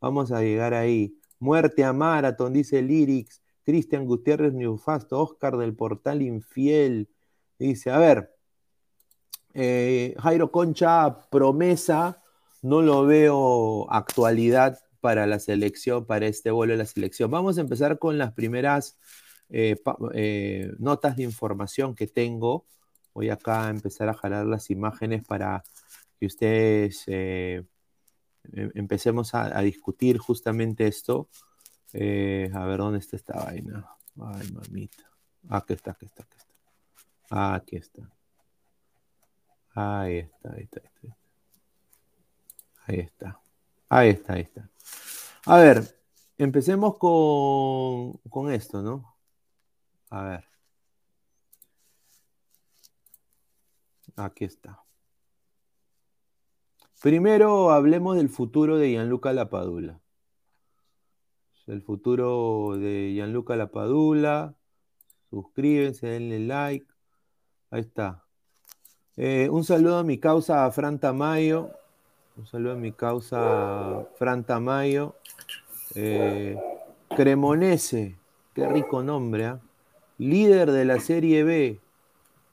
Vamos 0.00 0.32
a 0.32 0.40
llegar 0.42 0.72
ahí. 0.72 1.18
Muerte 1.40 1.84
a 1.84 1.92
Marathon, 1.92 2.52
dice 2.52 2.82
Lyrics. 2.82 3.42
Cristian 3.64 4.06
Gutiérrez 4.06 4.52
Newfasto, 4.54 5.20
Oscar 5.20 5.56
del 5.56 5.74
Portal 5.74 6.22
Infiel. 6.22 7.08
Dice, 7.58 7.90
a 7.90 7.98
ver, 7.98 8.34
eh, 9.54 10.14
Jairo 10.18 10.52
Concha, 10.52 11.28
promesa, 11.30 12.22
no 12.62 12.80
lo 12.80 13.06
veo 13.06 13.90
actualidad 13.90 14.78
para 15.00 15.26
la 15.26 15.38
selección, 15.40 16.06
para 16.06 16.26
este 16.26 16.50
vuelo 16.50 16.74
de 16.74 16.78
la 16.78 16.86
selección. 16.86 17.30
Vamos 17.30 17.58
a 17.58 17.62
empezar 17.62 17.98
con 17.98 18.18
las 18.18 18.32
primeras 18.32 18.98
eh, 19.50 19.76
eh, 20.14 20.72
notas 20.78 21.16
de 21.16 21.22
información 21.22 21.94
que 21.94 22.06
tengo. 22.06 22.66
Voy 23.12 23.28
acá 23.30 23.66
a 23.66 23.70
empezar 23.70 24.08
a 24.08 24.14
jalar 24.14 24.46
las 24.46 24.70
imágenes 24.70 25.24
para 25.24 25.62
que 26.18 26.26
ustedes 26.26 27.04
eh, 27.06 27.64
em, 28.52 28.70
empecemos 28.74 29.34
a, 29.34 29.60
discutir 29.60 30.18
justamente 30.18 30.86
esto. 30.86 31.28
a 31.92 32.66
ver, 32.66 32.78
¿dónde 32.78 32.98
está 32.98 33.16
esta 33.16 33.44
vaina? 33.44 33.88
Ay, 34.20 34.50
mamita. 34.52 35.10
Aquí 35.48 35.74
está, 35.74 35.92
aquí 35.92 36.06
está, 36.06 36.22
aquí 36.24 36.36
está. 36.38 37.54
Aquí 37.54 37.76
está. 37.76 38.10
Ahí 39.74 40.18
está, 40.18 40.52
ahí 40.52 40.62
está, 40.62 40.80
ahí 40.80 40.86
está. 40.86 41.16
Ahí 42.86 43.00
está. 43.00 43.40
Ahí 43.88 44.08
está, 44.10 44.32
ahí 44.34 44.42
está. 44.42 44.68
A 45.46 45.58
ver, 45.58 45.98
empecemos 46.38 46.96
con, 46.98 48.14
con 48.30 48.50
esto, 48.50 48.82
¿no? 48.82 49.13
A 50.14 50.22
ver. 50.22 50.44
Aquí 54.14 54.44
está. 54.44 54.84
Primero 57.02 57.72
hablemos 57.72 58.16
del 58.16 58.28
futuro 58.28 58.76
de 58.76 58.90
Gianluca 58.90 59.32
Lapadula. 59.32 60.00
El 61.66 61.82
futuro 61.82 62.76
de 62.76 63.12
Gianluca 63.12 63.56
Lapadula. 63.56 64.54
Suscríbense, 65.30 66.06
denle 66.06 66.38
like. 66.38 66.86
Ahí 67.72 67.80
está. 67.80 68.22
Eh, 69.16 69.48
un 69.50 69.64
saludo 69.64 69.98
a 69.98 70.04
mi 70.04 70.18
causa 70.18 70.70
Fran 70.70 71.00
Tamayo. 71.00 71.72
Un 72.36 72.46
saludo 72.46 72.74
a 72.74 72.76
mi 72.76 72.92
causa 72.92 74.06
Fran 74.16 74.44
Tamayo. 74.44 75.16
Eh, 75.96 76.56
Cremonese. 77.16 78.16
Qué 78.54 78.68
rico 78.68 79.02
nombre, 79.02 79.46
¿ah? 79.46 79.60
Líder 80.18 80.70
de 80.70 80.84
la 80.84 81.00
Serie 81.00 81.44
B, 81.44 81.78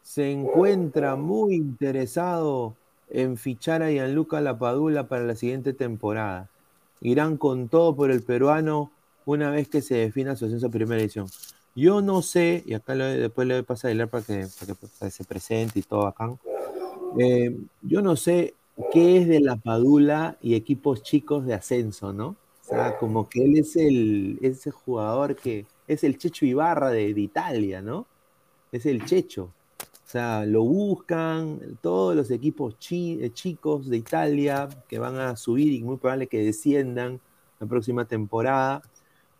se 0.04 0.32
encuentra 0.32 1.15
muy 1.15 1.56
interesado 1.56 2.76
en 3.10 3.38
fichar 3.38 3.84
a 3.84 3.91
Gianluca 3.91 4.41
Lapadula 4.41 5.08
para 5.08 5.24
la 5.24 5.36
siguiente 5.36 5.74
temporada. 5.74 6.50
Irán 7.02 7.38
con 7.38 7.67
todo 7.67 7.95
por 7.95 8.12
el 8.12 8.21
peruano 8.24 8.91
una 9.26 9.52
vez 9.52 9.67
que 9.67 9.82
se 9.82 9.95
defina 9.95 10.36
su 10.36 10.45
ascenso 10.45 10.67
a 10.67 10.71
primera 10.71 11.02
edición. 11.02 11.28
Yo 11.76 12.02
no 12.02 12.21
sé, 12.21 12.63
y 12.65 12.74
acá 12.74 12.95
después 12.95 13.47
le 13.47 13.56
voy 13.56 13.62
a 13.62 13.65
pasar 13.65 13.89
a 13.89 13.93
Hilar 13.93 14.10
para 14.10 14.24
que, 14.24 14.47
para 14.60 14.76
que 14.76 15.12
se 15.12 15.24
presente 15.24 15.80
y 15.80 15.84
todo 15.84 16.06
acá. 16.06 16.34
Eh, 17.17 17.58
yo 17.82 18.02
no 18.02 18.15
sé 18.15 18.56
qué 18.91 19.17
es 19.17 19.28
de 19.28 19.39
la 19.39 19.56
Padula 19.56 20.38
y 20.41 20.56
equipos 20.56 21.04
chicos 21.04 21.45
de 21.45 21.54
ascenso, 21.54 22.13
¿no? 22.13 22.36
O 22.63 22.74
sea, 22.74 22.97
como 22.97 23.28
que 23.28 23.43
él 23.43 23.58
es 23.58 23.76
el 23.76 24.38
ese 24.41 24.71
jugador 24.71 25.36
que 25.36 25.65
es 25.93 26.04
el 26.04 26.17
Checho 26.17 26.45
Ibarra 26.45 26.89
de, 26.89 27.10
Italia, 27.10 27.82
¿no? 27.82 28.08
Es 28.71 28.86
el 28.86 29.04
Checho. 29.06 29.51
O 29.84 30.12
sea, 30.12 30.45
lo 30.45 30.63
buscan 30.63 31.77
todos 31.82 32.15
los 32.15 32.32
equipos 32.32 32.75
eh, 32.91 33.30
chicos 33.34 33.89
de 33.89 33.97
Italia 33.97 34.69
que 34.88 34.99
van 34.99 35.17
a 35.17 35.36
subir 35.36 35.71
y 35.73 35.84
muy 35.84 35.97
probable 35.97 36.27
que 36.27 36.43
desciendan 36.43 37.19
la 37.60 37.67
próxima 37.67 38.06
temporada. 38.06 38.82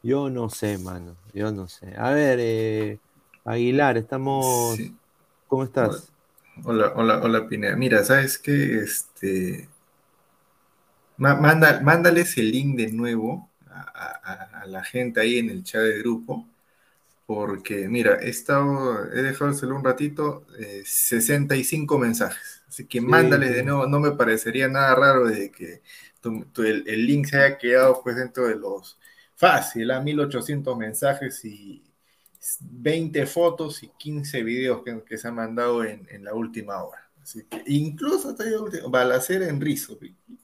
Yo 0.04 0.30
no 0.30 0.50
sé, 0.50 0.78
mano. 0.78 1.16
Yo 1.34 1.52
no 1.52 1.68
sé. 1.68 1.94
A 1.98 2.12
ver, 2.12 2.40
eh, 2.42 3.00
Aguilar, 3.46 3.98
estamos. 3.98 4.78
¿Cómo 5.48 5.64
estás? 5.64 6.12
Hola, 6.64 6.94
hola, 6.96 7.22
hola, 7.22 7.48
Pineda. 7.48 7.76
Mira, 7.76 8.04
¿sabes 8.04 8.38
qué? 8.38 8.80
Este. 8.80 9.70
mándales 11.18 12.38
el 12.38 12.52
link 12.52 12.78
de 12.78 12.92
nuevo 12.92 13.50
a, 13.74 14.51
la 14.66 14.84
gente 14.84 15.22
ahí 15.22 15.38
en 15.40 15.50
el 15.50 15.64
chat 15.64 15.82
de 15.82 16.00
grupo. 16.00 16.48
Porque, 17.26 17.88
mira, 17.88 18.18
he, 18.22 18.30
estado, 18.30 19.06
he 19.14 19.22
dejado 19.22 19.52
el 19.52 19.72
un 19.72 19.84
ratito, 19.84 20.46
65 20.84 21.96
eh, 21.96 22.00
mensajes. 22.00 22.62
Así 22.68 22.86
que 22.86 23.00
mándales 23.00 23.56
de 23.56 23.64
nuevo. 23.64 23.88
No 23.88 24.00
me 24.00 24.12
parecería 24.12 24.68
nada 24.68 24.96
raro 24.96 25.28
de 25.28 25.52
que 25.52 25.82
el, 26.24 26.84
el, 26.88 27.08
link 27.08 27.28
se 27.28 27.38
haya 27.38 27.58
quedado 27.58 28.02
pues 28.04 28.16
dentro 28.16 28.48
de 28.48 28.56
los 28.56 29.00
fácil, 29.36 29.90
a 29.92 30.00
1800 30.00 30.78
mensajes 30.78 31.44
y 31.46 31.82
20 32.60 33.26
fotos 33.26 33.82
y 33.84 33.88
15 33.88 34.44
videos 34.44 34.84
que, 34.84 35.18
se 35.18 35.28
han 35.28 35.36
mandado 35.36 35.84
en, 35.84 36.24
la 36.24 36.34
última 36.34 36.84
hora. 36.84 37.10
Así 37.22 37.44
que 37.44 37.64
incluso 37.68 38.30
hasta 38.30 38.46
Balacera 38.90 39.48
en 39.48 39.62
Rizo. 39.62 39.98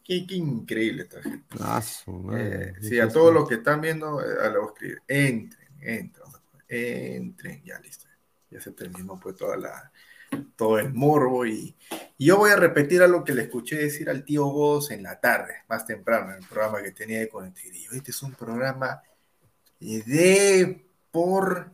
Qué, 0.03 0.25
qué, 0.25 0.35
increíble 0.35 1.03
esta 1.03 1.21
gente. 1.21 1.45
Ah, 1.59 1.83
eh, 2.33 2.73
sí, 2.81 2.99
a 2.99 3.09
todos 3.09 3.33
los 3.33 3.47
que 3.47 3.55
están 3.55 3.81
viendo, 3.81 4.21
eh, 4.21 4.45
a 4.45 4.49
lo 4.49 4.67
escribir. 4.67 5.01
Entren, 5.07 5.67
entren, 5.81 6.31
entren, 6.67 7.63
ya 7.63 7.79
listo. 7.79 8.05
Ya 8.49 8.61
se 8.61 8.71
terminó 8.71 9.19
pues 9.19 9.35
toda 9.35 9.57
la, 9.57 9.91
todo 10.55 10.79
el 10.79 10.93
morbo 10.93 11.45
y, 11.45 11.75
yo 12.19 12.37
voy 12.37 12.49
a 12.49 12.55
repetir 12.55 13.03
algo 13.03 13.23
que 13.23 13.35
le 13.35 13.43
escuché 13.43 13.75
decir 13.75 14.09
al 14.09 14.25
tío 14.25 14.45
Vos 14.45 14.89
en 14.89 15.03
la 15.03 15.19
tarde, 15.19 15.53
más 15.69 15.85
temprano, 15.85 16.31
en 16.31 16.37
el 16.37 16.45
programa 16.47 16.81
que 16.81 16.91
tenía 16.91 17.19
de 17.19 17.29
Conectivo. 17.29 17.93
Este 17.93 18.09
es 18.09 18.23
un 18.23 18.33
programa 18.33 19.03
deportivo, 19.79 21.71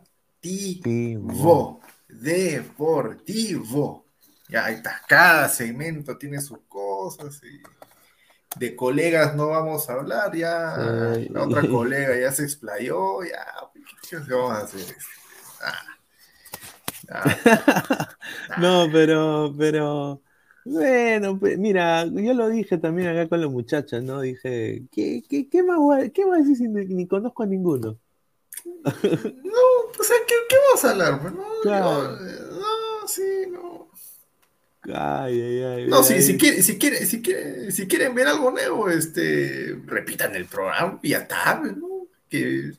deportivo. 2.10 4.03
Ya 4.54 4.70
está, 4.70 5.02
cada 5.08 5.50
segmento 5.50 6.16
tiene 6.16 6.40
sus 6.40 6.60
cosas 6.68 7.42
y 7.44 7.60
de 8.56 8.76
colegas 8.76 9.36
no 9.36 9.48
vamos 9.48 9.90
a 9.90 9.94
hablar, 9.94 10.36
ya 10.36 10.78
la 11.32 11.44
otra 11.44 11.62
colega 11.68 12.16
ya 12.16 12.32
se 12.32 12.44
explayó, 12.44 13.24
ya, 13.24 13.44
¿qué, 14.08 14.18
vamos 14.32 14.52
a 14.52 14.60
hacer? 14.60 14.96
Ah. 17.10 18.16
no, 18.60 18.90
pero, 18.92 19.56
pero, 19.58 20.22
bueno, 20.66 21.40
pues, 21.40 21.58
mira, 21.58 22.06
yo 22.06 22.36
lo 22.36 22.48
dije 22.50 22.78
también 22.78 23.08
acá 23.08 23.28
con 23.28 23.42
las 23.42 23.50
muchachas, 23.50 24.04
¿no? 24.04 24.22
Dije, 24.22 24.84
¿qué, 24.92 25.24
qué, 25.28 25.50
qué 25.50 25.64
más 25.64 25.80
voy 25.80 26.00
a, 26.00 26.10
qué 26.10 26.22
a 26.32 26.38
decir 26.38 26.58
si 26.58 26.68
ni, 26.68 27.08
conozco 27.08 27.42
a 27.42 27.48
ninguno? 27.48 27.98
no, 28.64 28.84
o 28.84 30.04
sea, 30.04 30.18
¿qué, 30.28 30.36
qué 30.48 30.56
vamos 30.68 30.86
a 30.86 30.92
hablar? 30.92 31.22
Pues, 31.24 31.34
no, 31.34 32.12
no, 32.12 33.08
sí, 33.08 33.48
no. 33.52 33.73
Ay, 34.86 35.42
ay, 35.42 35.64
ay, 35.64 35.88
no, 35.88 36.04
si, 36.04 36.22
si, 36.22 36.38
quieren, 36.38 36.62
si, 36.62 36.74
si, 36.74 37.22
quieren, 37.22 37.72
si 37.72 37.88
quieren 37.88 38.14
ver 38.14 38.28
algo 38.28 38.52
nuevo, 38.52 38.90
este, 38.90 39.80
repitan 39.86 40.36
el 40.36 40.46
programa 40.46 41.00
y 41.02 41.14
está, 41.14 41.62
¿no? 41.64 42.08
Que 42.30 42.74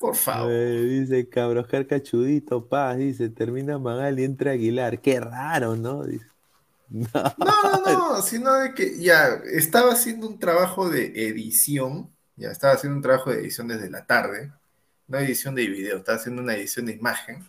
por 0.00 0.16
favor. 0.16 0.50
dice 0.50 1.28
Cabrojar 1.28 1.86
Cachudito, 1.86 2.66
paz, 2.66 2.96
dice, 2.96 3.28
termina 3.28 3.78
Magal 3.78 4.18
y 4.18 4.24
entra 4.24 4.52
Aguilar. 4.52 5.02
Qué 5.02 5.20
raro, 5.20 5.76
¿no? 5.76 6.04
No. 6.88 7.06
no, 7.36 7.82
no, 7.84 8.22
sino 8.22 8.54
de 8.54 8.72
que 8.72 8.98
ya 8.98 9.26
estaba 9.52 9.92
haciendo 9.92 10.26
un 10.26 10.38
trabajo 10.38 10.88
de 10.88 11.28
edición, 11.28 12.10
ya 12.36 12.50
estaba 12.50 12.72
haciendo 12.72 12.96
un 12.96 13.02
trabajo 13.02 13.30
de 13.30 13.40
edición 13.40 13.68
desde 13.68 13.90
la 13.90 14.06
tarde, 14.06 14.50
no 15.06 15.18
edición 15.18 15.54
de 15.54 15.66
video, 15.66 15.98
estaba 15.98 16.16
haciendo 16.16 16.40
una 16.40 16.54
edición 16.54 16.86
de 16.86 16.94
imagen. 16.94 17.44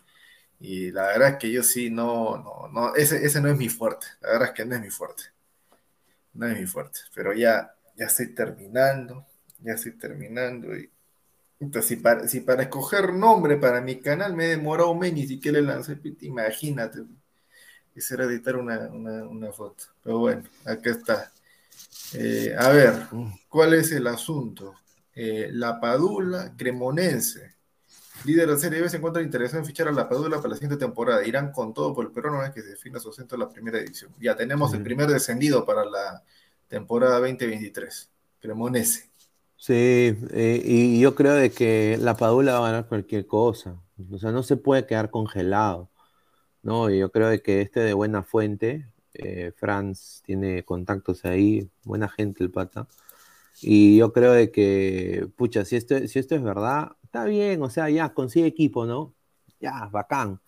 Y 0.62 0.92
la 0.92 1.08
verdad 1.08 1.28
es 1.30 1.36
que 1.36 1.52
yo 1.52 1.62
sí, 1.62 1.90
no, 1.90 2.38
no, 2.38 2.68
no, 2.72 2.94
ese, 2.94 3.24
ese 3.26 3.40
no 3.40 3.48
es 3.48 3.58
mi 3.58 3.68
fuerte, 3.68 4.06
la 4.20 4.30
verdad 4.30 4.48
es 4.48 4.54
que 4.54 4.64
no 4.64 4.74
es 4.76 4.80
mi 4.80 4.90
fuerte. 4.90 5.24
No 6.34 6.46
es 6.46 6.58
mi 6.58 6.66
fuerte, 6.66 7.00
pero 7.14 7.32
ya, 7.34 7.74
ya 7.96 8.06
estoy 8.06 8.34
terminando, 8.34 9.26
ya 9.58 9.74
estoy 9.74 9.92
terminando 9.92 10.74
y 10.76 10.90
entonces, 11.62 11.88
si 11.90 11.96
para, 11.96 12.26
si 12.26 12.40
para 12.40 12.64
escoger 12.64 13.12
nombre 13.12 13.56
para 13.56 13.80
mi 13.80 14.00
canal 14.00 14.34
me 14.34 14.46
he 14.46 14.48
demorado 14.48 14.90
un 14.90 14.98
mes, 14.98 15.12
ni 15.12 15.28
siquiera 15.28 15.60
le 15.60 15.66
lancé, 15.68 15.96
imagínate. 16.22 17.04
Quisiera 17.94 18.24
editar 18.24 18.56
una, 18.56 19.52
foto. 19.52 19.84
Pero 20.02 20.18
bueno, 20.18 20.42
acá 20.64 20.90
está. 20.90 21.32
Eh, 22.14 22.52
a 22.58 22.68
ver, 22.70 22.94
¿cuál 23.48 23.74
es 23.74 23.92
el 23.92 24.08
asunto? 24.08 24.74
Eh, 25.14 25.50
la 25.52 25.78
Padula 25.78 26.52
Cremonense. 26.56 27.51
Líder 28.24 28.48
de 28.48 28.58
Serie 28.58 28.80
B 28.80 28.88
se 28.88 28.98
encuentra 28.98 29.22
interesado 29.22 29.58
en 29.58 29.66
fichar 29.66 29.88
a 29.88 29.92
la 29.92 30.08
Padula 30.08 30.36
para 30.36 30.50
la 30.50 30.54
siguiente 30.54 30.76
temporada. 30.76 31.26
Irán 31.26 31.50
con 31.50 31.74
todo 31.74 31.94
por 31.94 32.04
el 32.06 32.12
Perú 32.12 32.30
una 32.30 32.42
vez 32.42 32.52
que 32.52 32.62
se 32.62 32.70
defina 32.70 33.00
su 33.00 33.10
asiento 33.10 33.34
en 33.34 33.40
la 33.40 33.48
primera 33.48 33.78
edición. 33.78 34.12
Ya 34.20 34.36
tenemos 34.36 34.72
el 34.74 34.82
primer 34.82 35.08
descendido 35.08 35.64
para 35.64 35.84
la 35.84 36.22
temporada 36.68 37.18
2023. 37.18 38.10
Cremonense. 38.40 39.10
Sí, 39.56 40.16
eh, 40.30 40.62
y 40.64 41.00
yo 41.00 41.14
creo 41.14 41.34
de 41.34 41.50
que 41.50 41.98
la 42.00 42.16
Padula 42.16 42.58
va 42.58 42.68
a 42.68 42.70
ganar 42.70 42.88
cualquier 42.88 43.26
cosa. 43.26 43.76
O 44.10 44.18
sea, 44.18 44.30
no 44.30 44.42
se 44.42 44.56
puede 44.56 44.86
quedar 44.86 45.10
congelado. 45.10 45.90
¿no? 46.62 46.90
Y 46.90 46.98
yo 46.98 47.10
creo 47.10 47.28
de 47.28 47.42
que 47.42 47.60
este 47.60 47.80
de 47.80 47.92
buena 47.92 48.22
fuente, 48.22 48.88
eh, 49.14 49.52
Franz 49.56 50.22
tiene 50.24 50.64
contactos 50.64 51.24
ahí, 51.24 51.68
buena 51.84 52.08
gente 52.08 52.42
el 52.44 52.50
pata. 52.50 52.86
Y 53.60 53.98
yo 53.98 54.12
creo 54.12 54.32
de 54.32 54.50
que, 54.50 55.28
pucha, 55.36 55.64
si 55.64 55.76
esto, 55.76 56.06
si 56.08 56.18
esto 56.18 56.34
es 56.34 56.42
verdad, 56.42 56.92
está 57.12 57.24
bien, 57.26 57.62
o 57.62 57.68
sea, 57.68 57.90
ya 57.90 58.14
consigue 58.14 58.46
equipo, 58.46 58.86
¿no? 58.86 59.14
Ya, 59.60 59.88
bacán 59.92 60.40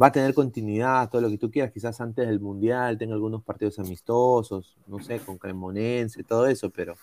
va 0.00 0.08
a 0.08 0.12
tener 0.12 0.34
continuidad, 0.34 1.08
todo 1.08 1.22
lo 1.22 1.30
que 1.30 1.38
tú 1.38 1.50
quieras, 1.50 1.72
quizás 1.72 2.00
antes 2.00 2.26
del 2.26 2.40
Mundial 2.40 2.98
tenga 2.98 3.14
algunos 3.14 3.42
partidos 3.42 3.78
amistosos, 3.78 4.76
no 4.86 5.00
sé, 5.00 5.20
con 5.20 5.38
Cremonense, 5.38 6.22
todo 6.22 6.46
eso, 6.46 6.70
pero 6.70 6.96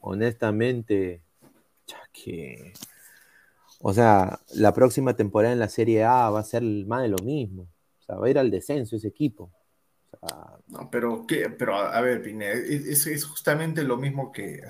honestamente, 0.00 1.22
ya 1.86 2.00
que... 2.12 2.72
O 3.86 3.92
sea, 3.92 4.40
la 4.54 4.72
próxima 4.72 5.14
temporada 5.14 5.52
en 5.52 5.58
la 5.60 5.68
Serie 5.68 6.04
A 6.04 6.30
va 6.30 6.40
a 6.40 6.44
ser 6.44 6.62
más 6.62 7.02
de 7.02 7.08
lo 7.08 7.18
mismo. 7.18 7.68
O 8.00 8.02
sea, 8.02 8.16
va 8.16 8.26
a 8.26 8.30
ir 8.30 8.38
al 8.38 8.50
descenso 8.50 8.96
ese 8.96 9.08
equipo. 9.08 9.50
no, 10.68 10.88
pero, 10.90 11.26
¿qué? 11.26 11.50
pero 11.50 11.76
a 11.76 12.00
ver, 12.00 12.22
Pineda, 12.22 12.52
es, 12.52 13.06
es, 13.06 13.24
justamente 13.24 13.84
lo 13.84 13.98
mismo 13.98 14.32
que... 14.32 14.62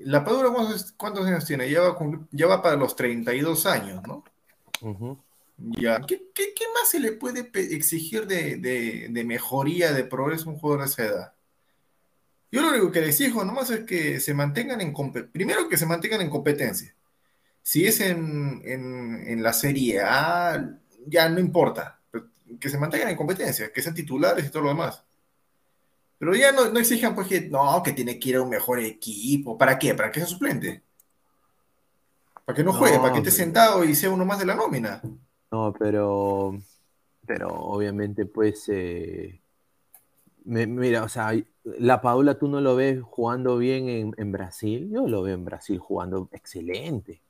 la 0.00 0.24
Padura, 0.24 0.50
¿cuántos, 0.96 1.26
años 1.26 1.44
tiene? 1.44 1.70
Ya 1.70 2.46
va, 2.46 2.62
para 2.62 2.76
los 2.76 2.96
32 2.96 3.66
años, 3.66 4.02
¿no? 4.06 4.24
Ya, 5.56 6.00
¿Qué, 6.00 6.20
más 6.74 6.90
se 6.90 7.00
le 7.00 7.12
puede 7.12 7.50
exigir 7.54 8.26
de, 8.26 9.24
mejoría, 9.24 9.92
de 9.92 10.04
progreso 10.04 10.48
a 10.48 10.52
un 10.52 10.58
jugador 10.58 10.82
de 10.82 10.86
esa 10.86 11.04
edad? 11.04 11.32
Yo 12.50 12.62
lo 12.62 12.68
único 12.70 12.92
que 12.92 13.00
les 13.00 13.20
exijo 13.20 13.44
nomás 13.44 13.70
es 13.70 13.80
que 13.80 14.20
se 14.20 14.34
mantengan 14.34 14.80
en 14.80 14.94
primero 15.32 15.68
que 15.68 15.76
se 15.76 15.86
mantengan 15.86 16.20
en 16.20 16.30
competencia. 16.30 16.94
Si 17.62 17.86
es 17.86 18.00
en, 18.00 19.42
la 19.42 19.52
Serie 19.52 20.00
A, 20.02 20.78
ya 21.06 21.28
no 21.28 21.40
importa. 21.40 22.00
Que 22.60 22.68
se 22.68 22.78
mantengan 22.78 23.08
en 23.08 23.16
competencia, 23.16 23.72
que 23.72 23.82
sean 23.82 23.94
titulares 23.94 24.46
y 24.46 24.50
todo 24.50 24.64
lo 24.64 24.68
demás. 24.68 25.02
Pero 26.24 26.36
ya 26.36 26.52
no, 26.52 26.70
no 26.70 26.80
exijan 26.80 27.14
pues 27.14 27.28
que 27.28 27.50
no, 27.50 27.82
que 27.82 27.92
tiene 27.92 28.18
que 28.18 28.30
ir 28.30 28.36
a 28.36 28.42
un 28.42 28.48
mejor 28.48 28.80
equipo. 28.80 29.58
¿Para 29.58 29.78
qué? 29.78 29.92
¿Para 29.94 30.10
que 30.10 30.20
sea 30.20 30.26
suplente? 30.26 30.82
Para 32.46 32.56
que 32.56 32.64
no 32.64 32.72
juegue, 32.72 32.98
para 32.98 33.12
que 33.12 33.18
esté 33.18 33.30
sentado 33.30 33.84
y 33.84 33.94
sea 33.94 34.08
uno 34.08 34.24
más 34.24 34.38
de 34.38 34.46
la 34.46 34.54
nómina. 34.54 35.02
No, 35.52 35.74
pero, 35.78 36.58
pero 37.26 37.48
obviamente, 37.50 38.24
pues, 38.24 38.70
eh, 38.70 39.38
mira, 40.46 41.02
o 41.02 41.10
sea, 41.10 41.34
la 41.64 42.00
Paula 42.00 42.38
tú 42.38 42.48
no 42.48 42.62
lo 42.62 42.74
ves 42.74 43.02
jugando 43.02 43.58
bien 43.58 44.14
en, 44.16 44.32
Brasil. 44.32 44.88
Yo 44.90 45.06
lo 45.06 45.22
veo 45.22 45.34
en 45.34 45.44
Brasil 45.44 45.78
jugando 45.78 46.30
excelente. 46.32 47.20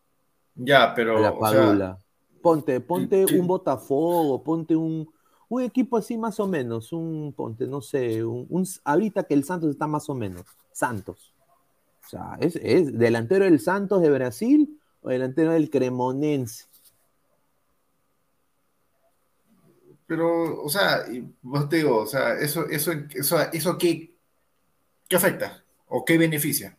Ya, 0.55 0.95
pero. 0.95 1.19
La 1.19 1.37
Padula. 1.37 1.99
ponte, 2.41 2.79
ponte 2.79 3.25
un 3.25 3.49
Botafogo, 3.49 4.45
ponte 4.45 4.77
un, 4.77 5.13
un 5.55 5.63
equipo 5.63 5.97
así 5.97 6.17
más 6.17 6.41
o 6.41 6.47
menos, 6.47 6.93
un, 6.93 7.33
ponte, 7.33 7.67
no 7.67 7.81
sé, 7.81 8.25
un, 8.25 8.67
ahorita 8.85 9.25
que 9.25 9.35
el 9.35 9.45
Santos 9.45 9.71
está 9.71 9.87
más 9.87 10.09
o 10.09 10.15
menos, 10.15 10.45
Santos. 10.73 11.35
O 12.05 12.09
sea, 12.09 12.37
es, 12.41 12.57
es 12.57 12.97
delantero 12.99 13.45
del 13.45 13.61
Santos 13.61 14.03
de 14.03 14.11
Brasil 14.11 14.81
o 15.03 15.09
delantero 15.11 15.53
del 15.53 15.71
Cremonense. 15.71 16.67
Pero, 20.07 20.63
o 20.63 20.69
sea, 20.69 21.05
vos 21.41 21.69
te 21.69 21.77
digo, 21.77 21.97
o 21.97 22.07
sea, 22.07 22.35
eso, 22.35 22.69
eso, 22.69 22.93
eso, 23.15 23.41
eso 23.53 23.79
qué, 23.79 24.15
qué 25.09 25.17
afecta 25.17 25.65
o 25.89 26.05
qué 26.05 26.19
beneficia. 26.19 26.77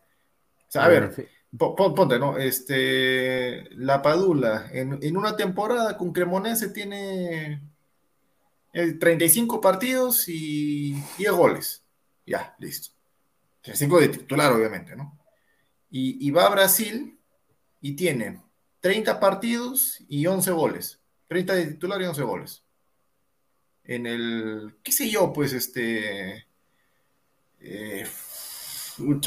O 0.68 0.72
sea, 0.72 0.86
a 0.86 0.90
ver, 0.90 1.30
ponte, 1.58 2.20
¿no? 2.20 2.38
Este, 2.38 3.70
la 3.76 4.02
Padula, 4.02 4.68
en, 4.72 5.18
una 5.18 5.36
temporada 5.36 5.98
con 5.98 6.14
Cremonense 6.14 6.70
tiene 6.70 7.62
35 9.00 9.56
eh, 9.56 9.60
partidos 9.62 10.28
y 10.28 10.94
10 11.18 11.32
goles. 11.32 11.84
Ya, 12.26 12.56
listo. 12.60 12.94
35 13.62 14.00
de 14.00 14.08
titular, 14.10 14.52
obviamente, 14.52 14.96
¿no? 14.96 15.18
Y, 15.90 16.28
y 16.28 16.32
va 16.32 16.46
a 16.46 16.50
Brasil 16.50 17.18
y 17.82 17.96
tiene 17.96 18.42
30 18.82 19.20
partidos 19.20 20.04
y 20.08 20.26
11 20.26 20.52
goles. 20.52 21.00
30 21.28 21.56
de 21.56 21.66
titular 21.68 22.02
y 22.02 22.06
11 22.06 22.22
goles 22.24 22.66
en 23.88 24.06
el, 24.06 24.76
qué 24.84 24.92
sé 24.92 25.10
yo, 25.10 25.32
pues 25.32 25.54
este... 25.54 26.46
Eh, 27.60 28.06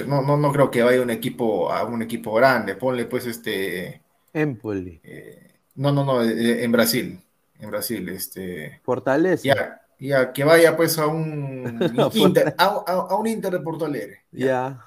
no, 0.07 0.23
no, 0.23 0.37
no 0.37 0.53
creo 0.53 0.71
que 0.71 0.83
vaya 0.83 1.03
un 1.03 1.11
equipo 1.11 1.71
a 1.71 1.85
un 1.85 2.03
equipo 2.03 2.33
grande. 2.35 2.77
Ponle 2.77 3.05
pues 3.05 3.27
este. 3.27 4.03
Empoli. 4.33 5.01
Eh, 5.03 5.57
no, 5.75 5.93
no, 5.93 6.05
no, 6.05 6.23
eh, 6.23 6.65
en 6.65 6.73
Brasil. 6.73 7.21
En 7.59 7.71
Brasil, 7.71 8.09
este. 8.09 8.81
Fortaleza. 8.85 9.43
Ya, 9.43 9.81
ya 9.99 10.33
que 10.33 10.45
vaya 10.45 10.77
pues 10.77 10.99
a 10.99 11.07
un 11.07 11.81
Inter, 12.15 12.55
a, 12.57 13.17
un 13.17 13.27
Inter 13.27 13.53
de 13.53 13.61
Porto 13.61 13.85
Alegre. 13.85 14.25
Ya, 14.31 14.85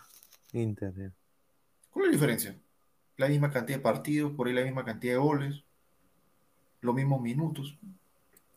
Inter. 0.53 0.93
¿Cuál 1.91 2.05
es 2.05 2.11
la 2.11 2.13
diferencia? 2.13 2.55
La 3.17 3.27
misma 3.27 3.51
cantidad 3.51 3.77
de 3.77 3.83
partidos, 3.83 4.31
por 4.33 4.47
ahí 4.47 4.53
la 4.53 4.63
misma 4.63 4.85
cantidad 4.85 5.13
de 5.13 5.19
goles, 5.19 5.63
los 6.79 6.95
mismos 6.95 7.21
minutos. 7.21 7.77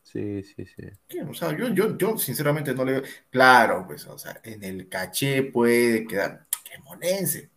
Sí, 0.03 0.43
sí, 0.43 0.65
sí. 0.65 1.19
O 1.27 1.33
sea, 1.33 1.55
yo, 1.57 1.67
yo, 1.69 1.97
yo 1.97 2.17
sinceramente 2.17 2.73
no 2.73 2.85
le 2.85 2.93
veo. 2.93 3.03
Claro, 3.29 3.85
pues, 3.85 4.05
o 4.05 4.17
sea, 4.17 4.39
en 4.43 4.63
el 4.63 4.87
caché 4.87 5.43
puede 5.43 6.07
quedar 6.07 6.47
cremonense. 6.63 7.49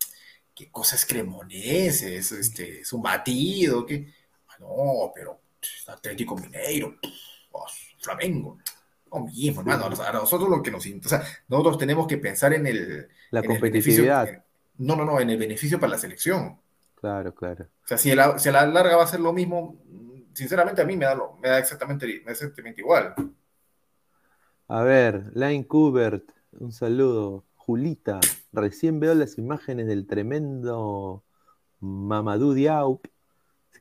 ¿Qué 0.54 0.70
cosa 0.70 0.96
es 0.96 1.06
cremonense? 1.06 2.16
Es, 2.16 2.32
este, 2.32 2.80
es 2.80 2.92
un 2.92 3.02
batido, 3.02 3.86
¿qué? 3.86 4.12
Ah, 4.48 4.56
no, 4.58 5.12
pero 5.14 5.40
Atlético 5.86 6.36
Mineiro, 6.36 6.96
Flamengo. 7.98 8.58
Lo 9.10 9.20
mismo, 9.20 9.62
hermano. 9.62 9.86
A 9.86 10.12
nosotros 10.12 10.50
lo 10.50 10.62
que 10.62 10.70
nos. 10.70 10.86
O 10.86 11.08
sea, 11.08 11.22
nosotros 11.48 11.78
tenemos 11.78 12.06
que 12.06 12.18
pensar 12.18 12.52
en 12.52 12.66
el. 12.66 13.08
La 13.30 13.42
competitividad. 13.42 14.44
no, 14.78 14.96
no, 14.96 15.04
no, 15.04 15.20
en 15.20 15.30
el 15.30 15.38
beneficio 15.38 15.80
para 15.80 15.92
la 15.92 15.98
selección. 15.98 16.60
Claro, 16.94 17.34
claro. 17.34 17.66
O 17.84 17.88
sea, 17.88 17.96
si 17.96 18.10
a 18.12 18.38
si 18.38 18.50
la 18.50 18.66
larga 18.66 18.96
va 18.96 19.04
a 19.04 19.06
ser 19.06 19.20
lo 19.20 19.32
mismo, 19.32 19.76
sinceramente 20.34 20.82
a 20.82 20.84
mí 20.84 20.96
me 20.96 21.06
da, 21.06 21.16
me 21.40 21.48
da 21.48 21.58
exactamente, 21.58 22.22
exactamente 22.26 22.80
igual. 22.80 23.14
A 24.66 24.82
ver, 24.82 25.30
Line 25.34 25.66
Kubert, 25.66 26.30
un 26.52 26.72
saludo. 26.72 27.44
Julita, 27.56 28.18
recién 28.52 28.98
veo 28.98 29.14
las 29.14 29.36
imágenes 29.36 29.86
del 29.86 30.06
tremendo 30.06 31.22
Mamadou 31.80 32.54
Diaw 32.54 33.00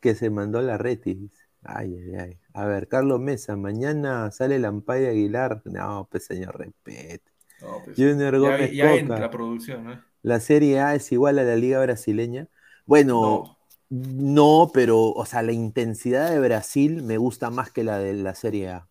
que 0.01 0.15
se 0.15 0.29
mandó 0.29 0.61
la 0.61 0.77
retis. 0.77 1.31
Ay, 1.63 1.95
ay, 1.95 2.15
ay. 2.15 2.39
A 2.53 2.65
ver, 2.65 2.87
Carlos 2.87 3.19
Mesa, 3.19 3.55
mañana 3.55 4.31
sale 4.31 4.59
Lampay 4.59 5.05
Aguilar. 5.05 5.61
No, 5.65 6.07
pues 6.09 6.25
señor, 6.25 6.57
repete. 6.57 7.31
No, 7.61 7.81
pues, 7.83 7.97
Junior 7.97 8.37
Gómez 8.37 8.71
ya, 8.71 8.95
entra 8.95 9.19
la 9.19 9.29
producción, 9.29 9.91
¿eh? 9.91 9.99
La 10.21 10.39
Serie 10.39 10.79
A 10.79 10.95
es 10.95 11.11
igual 11.11 11.39
a 11.39 11.43
la 11.43 11.55
Liga 11.55 11.81
Brasileña. 11.81 12.47
Bueno, 12.85 13.57
no, 13.89 14.71
pero, 14.73 15.11
o 15.11 15.25
sea, 15.25 15.41
la 15.41 15.53
intensidad 15.53 16.29
de 16.29 16.39
Brasil 16.39 17.03
me 17.03 17.17
gusta 17.17 17.49
más 17.49 17.71
que 17.71 17.83
la 17.83 17.99
de 17.99 18.13
la 18.13 18.35
Serie 18.35 18.69
A. 18.69 18.89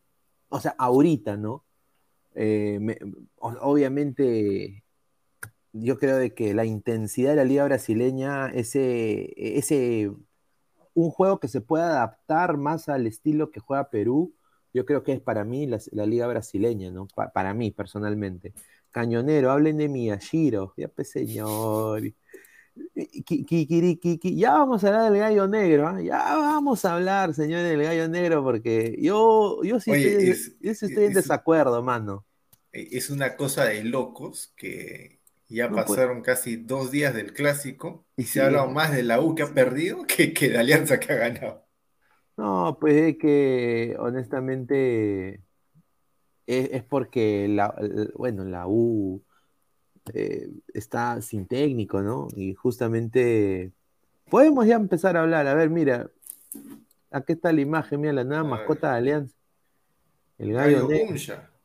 O 0.49 0.61
sea, 0.61 0.75
ahorita, 0.79 1.37
¿no? 1.37 1.65
Eh, 2.35 2.79
obviamente, 3.39 4.85
yo 5.73 5.99
creo 5.99 6.17
de 6.17 6.35
que 6.35 6.55
la 6.55 6.65
intensidad 6.65 7.31
de 7.31 7.37
la 7.37 7.45
liga 7.45 7.65
brasileña, 7.65 8.49
ese, 8.49 9.33
ese, 9.37 10.11
un 10.97 11.11
juego 11.11 11.39
que 11.39 11.47
se 11.49 11.61
pueda 11.61 11.89
adaptar 11.89 12.57
más 12.57 12.89
al 12.89 13.07
estilo 13.07 13.51
que 13.51 13.61
juega 13.61 13.91
Perú, 13.91 14.35
yo 14.73 14.87
creo 14.87 15.03
que 15.03 15.13
es 15.13 15.21
para 15.21 15.45
mí 15.45 15.67
la, 15.67 16.07
liga 16.07 16.27
brasileña, 16.27 16.91
¿no? 16.91 17.07
para 17.35 17.55
mí, 17.55 17.71
personalmente. 17.71 18.55
Cañonero, 18.91 19.51
hablen 19.51 19.77
de 19.77 19.89
Miyashiro, 19.89 20.73
ya 20.77 20.89
pues 20.89 21.11
señor. 21.11 22.03
Ya 22.95 24.53
vamos 24.53 24.85
a 24.85 24.89
hablar 24.89 25.13
del 25.13 25.21
gallo 25.21 25.47
negro, 25.47 25.89
¿ah? 25.89 26.01
ya 26.01 26.17
vamos 26.17 26.85
a 26.87 26.95
hablar, 26.95 27.35
señor, 27.35 27.63
del 27.63 27.83
gallo 27.83 28.09
negro, 28.09 28.43
porque 28.43 28.97
yo, 28.99 29.63
yo 29.63 29.81
sí 29.81 29.93
estoy, 29.93 31.05
en 31.05 31.13
desacuerdo, 31.13 31.83
mano. 31.83 32.25
E, 32.73 32.89
es 32.97 33.11
una 33.11 33.37
cosa 33.37 33.65
de 33.65 33.85
locos 33.85 34.55
que 34.57 35.16
ya 35.49 35.71
pasaron 35.71 36.23
casi 36.23 36.57
dos 36.57 36.91
días 36.91 37.15
del 37.15 37.33
clásico 37.33 38.05
y 38.17 38.25
se 38.25 38.41
ha 38.41 38.47
hablado 38.47 38.69
más 38.69 38.93
de 38.93 39.03
la 39.03 39.21
U 39.21 39.35
que 39.35 39.45
ha 39.45 39.55
perdido 39.55 40.05
que, 40.07 40.33
que 40.33 40.49
de 40.49 40.59
Alianza 40.59 40.99
que 40.99 41.13
ha 41.13 41.17
ganado. 41.17 41.65
No, 42.37 42.77
pues 42.81 42.95
es 42.95 43.19
que 43.19 43.97
honestamente 43.99 45.41
es, 46.47 46.83
porque 46.85 47.49
la, 47.49 47.75
bueno, 48.15 48.45
la 48.45 48.67
U 48.69 49.23
eh, 50.13 50.51
está 50.75 51.21
sin 51.23 51.47
técnico, 51.47 52.03
¿no? 52.03 52.29
Y 52.35 52.55
justamente 52.55 53.73
podemos 54.29 54.67
ya 54.67 54.77
empezar 54.77 55.17
a 55.17 55.23
hablar. 55.23 55.47
A 55.47 55.55
ver, 55.55 55.71
mira, 55.71 56.11
aquí 57.11 57.33
está 57.33 57.53
la 57.53 57.61
imagen, 57.61 58.01
mira 58.01 58.13
la 58.13 58.25
nueva 58.25 58.45
mascota 58.45 58.93
de 58.93 58.99
Alianza. 58.99 59.37
El 60.39 60.53
gallo, 60.53 60.89
negro. 60.89 61.56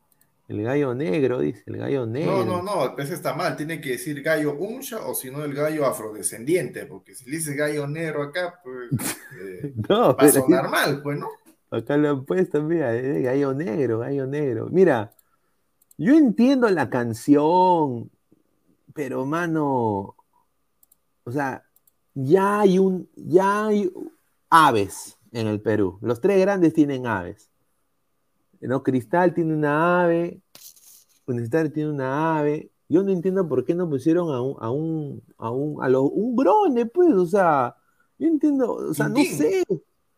El 0.51 0.63
gallo 0.63 0.93
negro, 0.93 1.39
dice, 1.39 1.63
el 1.65 1.77
gallo 1.77 2.05
negro. 2.05 2.43
No, 2.43 2.61
no, 2.61 2.61
no, 2.61 2.97
ese 2.97 3.13
está 3.13 3.33
mal. 3.33 3.55
Tiene 3.55 3.79
que 3.79 3.91
decir 3.91 4.21
gallo 4.21 4.57
uncha 4.57 4.99
o 5.05 5.15
si 5.15 5.31
no 5.31 5.45
el 5.45 5.53
gallo 5.53 5.85
afrodescendiente, 5.85 6.85
porque 6.87 7.15
si 7.15 7.29
le 7.29 7.37
dice 7.37 7.55
gallo 7.55 7.87
negro 7.87 8.23
acá, 8.23 8.59
pues 8.61 8.89
eh, 9.39 9.73
no, 9.87 10.13
va 10.13 10.23
a 10.23 10.29
sonar 10.29 10.69
mal, 10.69 11.01
pues, 11.01 11.17
¿no? 11.17 11.29
Acá 11.69 11.95
lo 11.95 12.09
han 12.09 12.25
puesto, 12.25 12.61
mira, 12.63 12.93
eh, 12.93 13.21
gallo 13.21 13.53
negro, 13.53 13.99
gallo 13.99 14.27
negro. 14.27 14.67
Mira, 14.69 15.13
yo 15.97 16.15
entiendo 16.15 16.69
la 16.69 16.89
canción, 16.89 18.11
pero 18.93 19.25
mano, 19.25 20.17
o 21.23 21.31
sea, 21.31 21.63
ya 22.13 22.59
hay 22.59 22.77
un, 22.77 23.09
ya 23.15 23.67
hay 23.67 23.89
aves 24.49 25.17
en 25.31 25.47
el 25.47 25.61
Perú. 25.61 25.97
Los 26.01 26.19
tres 26.19 26.41
grandes 26.41 26.73
tienen 26.73 27.07
aves. 27.07 27.50
¿No? 28.61 28.83
Cristal 28.83 29.33
tiene 29.33 29.53
una 29.53 30.03
ave, 30.03 30.39
Cristal 31.25 31.71
tiene 31.71 31.89
una 31.89 32.39
ave. 32.39 32.71
Yo 32.87 33.03
no 33.03 33.11
entiendo 33.11 33.47
por 33.47 33.63
qué 33.63 33.73
no 33.73 33.89
pusieron 33.89 34.33
a 34.33 34.41
un, 34.41 34.55
a 34.59 34.69
un, 34.69 35.23
a 35.37 35.49
un, 35.49 35.83
a 35.83 35.89
lo, 35.89 36.03
un 36.03 36.35
grone, 36.35 36.85
pues, 36.85 37.13
o 37.13 37.25
sea, 37.25 37.75
yo 38.19 38.27
entiendo, 38.27 38.73
o 38.73 38.93
sea, 38.93 39.07
no 39.07 39.17
sé. 39.23 39.63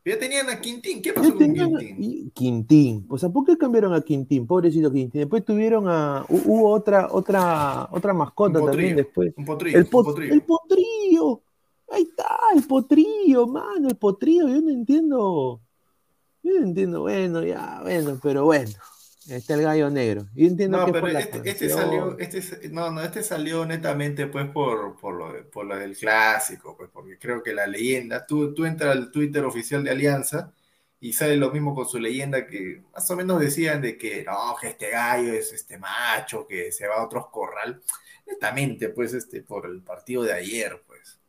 Ya 0.06 0.20
tenían 0.20 0.50
a 0.50 0.60
Quintín. 0.60 1.02
¿Qué 1.02 1.14
pasó 1.14 1.34
con 1.34 1.54
Quintín? 1.54 2.32
Quintín. 2.32 3.06
O 3.08 3.18
sea, 3.18 3.30
¿por 3.30 3.46
qué 3.46 3.58
cambiaron 3.58 3.94
a 3.94 4.02
Quintín? 4.02 4.46
Pobrecito 4.46 4.92
Quintín. 4.92 5.22
Después 5.22 5.46
tuvieron 5.46 5.88
a. 5.88 6.26
Hubo 6.28 6.70
otra, 6.70 7.08
otra, 7.10 7.88
otra 7.90 8.14
mascota 8.14 8.60
también 8.60 8.98
después. 8.98 9.34
Un 9.38 9.46
potrillo, 9.46 9.80
el, 9.80 9.86
potrillo. 9.86 10.34
el 10.34 10.42
potrillo. 10.42 11.42
Ahí 11.90 12.04
está, 12.04 12.38
el 12.54 12.64
potrillo, 12.64 13.48
mano, 13.48 13.88
el 13.88 13.96
potrillo. 13.96 14.50
Yo 14.50 14.62
no 14.62 14.72
entiendo. 14.72 15.62
Yo 16.44 16.58
entiendo. 16.58 17.02
Bueno, 17.02 17.44
ya, 17.44 17.80
bueno, 17.82 18.20
pero 18.22 18.46
bueno. 18.46 18.72
Está 19.30 19.54
el 19.54 19.62
gallo 19.62 19.90
negro. 19.90 20.28
Yo 20.36 20.48
entiendo 20.48 20.86
no, 20.86 20.92
pero 20.92 21.08
este, 21.08 21.42
este 21.50 21.70
salió, 21.70 22.20
este, 22.20 22.68
no, 22.70 22.92
no, 22.92 23.02
este 23.02 23.24
salió 23.24 23.66
netamente 23.66 24.28
pues 24.28 24.50
por, 24.50 24.98
por, 24.98 25.16
lo, 25.16 25.50
por 25.50 25.66
lo 25.66 25.78
del 25.78 25.96
clásico, 25.96 26.76
pues 26.76 26.90
porque 26.92 27.18
creo 27.18 27.42
que 27.42 27.54
la 27.54 27.66
leyenda, 27.66 28.28
tú, 28.28 28.54
tú 28.54 28.66
entras 28.66 28.92
al 28.92 29.12
Twitter 29.12 29.46
oficial 29.46 29.82
de 29.82 29.92
Alianza 29.92 30.52
y 31.00 31.14
sale 31.14 31.38
lo 31.38 31.52
mismo 31.52 31.74
con 31.74 31.88
su 31.88 32.00
leyenda 32.00 32.48
que 32.48 32.84
más 32.94 33.10
o 33.12 33.16
menos 33.16 33.40
decían 33.40 33.82
de 33.82 33.98
que 33.98 34.24
no, 34.24 34.56
que 34.60 34.70
este 34.70 34.90
gallo 34.90 35.34
es 35.34 35.54
este 35.54 35.78
macho, 35.78 36.46
que 36.46 36.72
se 36.72 36.88
va 36.88 36.96
a 36.96 37.06
otros 37.06 37.28
corral. 37.28 37.82
Netamente, 38.26 38.88
pues, 38.88 39.14
este, 39.14 39.42
por 39.42 39.66
el 39.66 39.82
partido 39.82 40.24
de 40.24 40.32
ayer, 40.32 40.82
pues. 40.88 41.20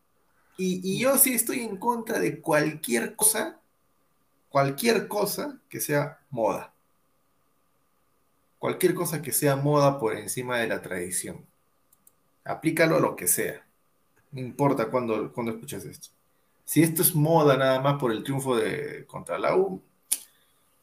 Y, 0.56 0.80
y 0.84 1.00
yo 1.00 1.18
sí 1.18 1.34
estoy 1.34 1.60
en 1.60 1.76
contra 1.76 2.20
de 2.20 2.40
cualquier 2.40 3.16
cosa, 3.16 3.60
cualquier 4.54 5.08
cosa 5.08 5.58
que 5.68 5.80
sea 5.80 6.20
moda 6.30 6.74
cualquier 8.64 8.94
cosa 8.94 9.20
que 9.20 9.30
sea 9.30 9.56
moda 9.56 9.98
por 9.98 10.16
encima 10.16 10.56
de 10.56 10.66
la 10.66 10.80
tradición. 10.80 11.44
Aplícalo 12.46 12.96
a 12.96 13.00
lo 13.00 13.14
que 13.14 13.28
sea. 13.28 13.62
No 14.32 14.40
importa 14.40 14.86
cuando, 14.86 15.30
cuando 15.34 15.52
escuches 15.52 15.84
esto. 15.84 16.08
Si 16.64 16.82
esto 16.82 17.02
es 17.02 17.14
moda 17.14 17.58
nada 17.58 17.78
más 17.82 18.00
por 18.00 18.10
el 18.10 18.24
triunfo 18.24 18.56
de 18.56 19.04
contra 19.06 19.38
la 19.38 19.54
U, 19.54 19.82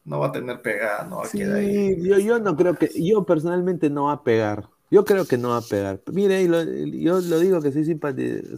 no 0.05 0.19
va 0.19 0.27
a 0.27 0.31
tener 0.31 0.61
pegada, 0.61 1.05
no 1.05 1.17
va 1.21 1.25
a 1.25 1.29
quedar 1.31 1.55
ahí. 1.55 1.97
Yo, 2.07 2.19
yo 2.19 2.37
no 2.37 2.55
creo 2.55 2.75
que, 2.75 2.91
yo 2.93 3.23
personalmente 3.23 3.89
no 3.89 4.05
va 4.05 4.11
a 4.11 4.23
pegar. 4.23 4.69
Yo 4.91 5.03
creo 5.03 5.25
que 5.25 5.39
no 5.39 5.49
va 5.49 5.57
a 5.57 5.61
pegar. 5.61 6.01
Mire, 6.13 6.45
yo 6.45 7.19
lo 7.19 7.39
digo 7.39 7.63
que 7.63 7.71
soy, 7.71 7.99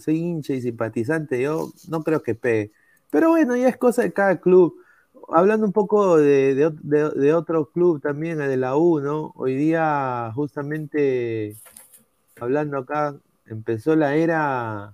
soy 0.01 0.18
hincha 0.18 0.53
y 0.53 0.61
simpatizante, 0.61 1.41
yo 1.41 1.72
no 1.88 2.03
creo 2.03 2.22
que 2.22 2.36
pegue. 2.36 2.74
Pero 3.09 3.30
bueno, 3.30 3.55
ya 3.55 3.70
es 3.70 3.78
cosa 3.78 4.01
de 4.01 4.11
cada 4.11 4.41
club. 4.41 4.83
Hablando 5.30 5.65
un 5.65 5.71
poco 5.71 6.17
de, 6.17 6.71
de, 6.82 7.34
otro 7.34 7.69
club 7.69 8.01
también, 8.01 8.38
de 8.38 8.57
la 8.57 8.76
U, 8.76 8.99
¿no? 8.99 9.32
Hoy 9.36 9.55
día, 9.55 10.32
justamente, 10.36 11.55
hablando 12.39 12.78
acá, 12.78 13.15
empezó 13.45 13.95
la 13.95 14.15
era 14.15 14.93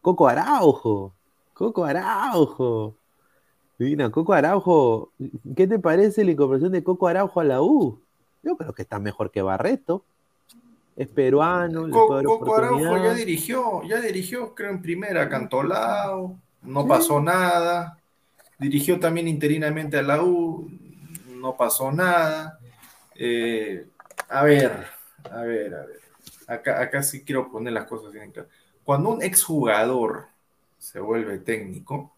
Coco 0.00 0.28
Araujo. 0.28 1.12
Coco 1.54 1.84
Araujo. 1.84 2.94
Mira, 3.78 4.10
Coco 4.10 4.32
Araujo, 4.32 5.12
¿qué 5.56 5.66
te 5.66 5.78
parece 5.78 6.24
la 6.24 6.32
incorporación 6.32 6.72
de 6.72 6.82
Coco 6.82 7.06
Araujo 7.08 7.40
a 7.40 7.44
la 7.44 7.62
U? 7.62 8.00
Yo 8.42 8.56
creo 8.56 8.72
que 8.72 8.82
está 8.82 8.98
mejor 8.98 9.30
que 9.30 9.42
Barreto. 9.42 10.04
Es 10.96 11.08
peruano. 11.08 11.88
Coco 11.90 12.54
Araujo 12.56 12.96
ya 13.04 13.14
dirigió, 13.14 13.82
ya 13.84 14.00
dirigió, 14.00 14.54
creo, 14.54 14.70
en 14.70 14.82
primera, 14.82 15.28
Cantolao 15.28 16.36
no 16.62 16.86
pasó 16.86 17.20
nada. 17.20 17.97
Dirigió 18.58 18.98
también 18.98 19.28
interinamente 19.28 19.98
a 19.98 20.02
la 20.02 20.22
U, 20.22 20.68
no 21.28 21.56
pasó 21.56 21.92
nada. 21.92 22.58
Eh, 23.14 23.86
a 24.28 24.42
ver, 24.42 24.86
a 25.30 25.42
ver, 25.42 25.74
a 25.74 25.86
ver. 25.86 26.00
Acá, 26.46 26.80
acá 26.80 27.02
sí 27.02 27.22
quiero 27.22 27.50
poner 27.50 27.72
las 27.72 27.86
cosas 27.86 28.12
bien 28.12 28.32
claras. 28.32 28.50
Cuando 28.84 29.10
un 29.10 29.22
exjugador 29.22 30.28
se 30.78 31.00
vuelve 31.00 31.38
técnico, 31.38 32.12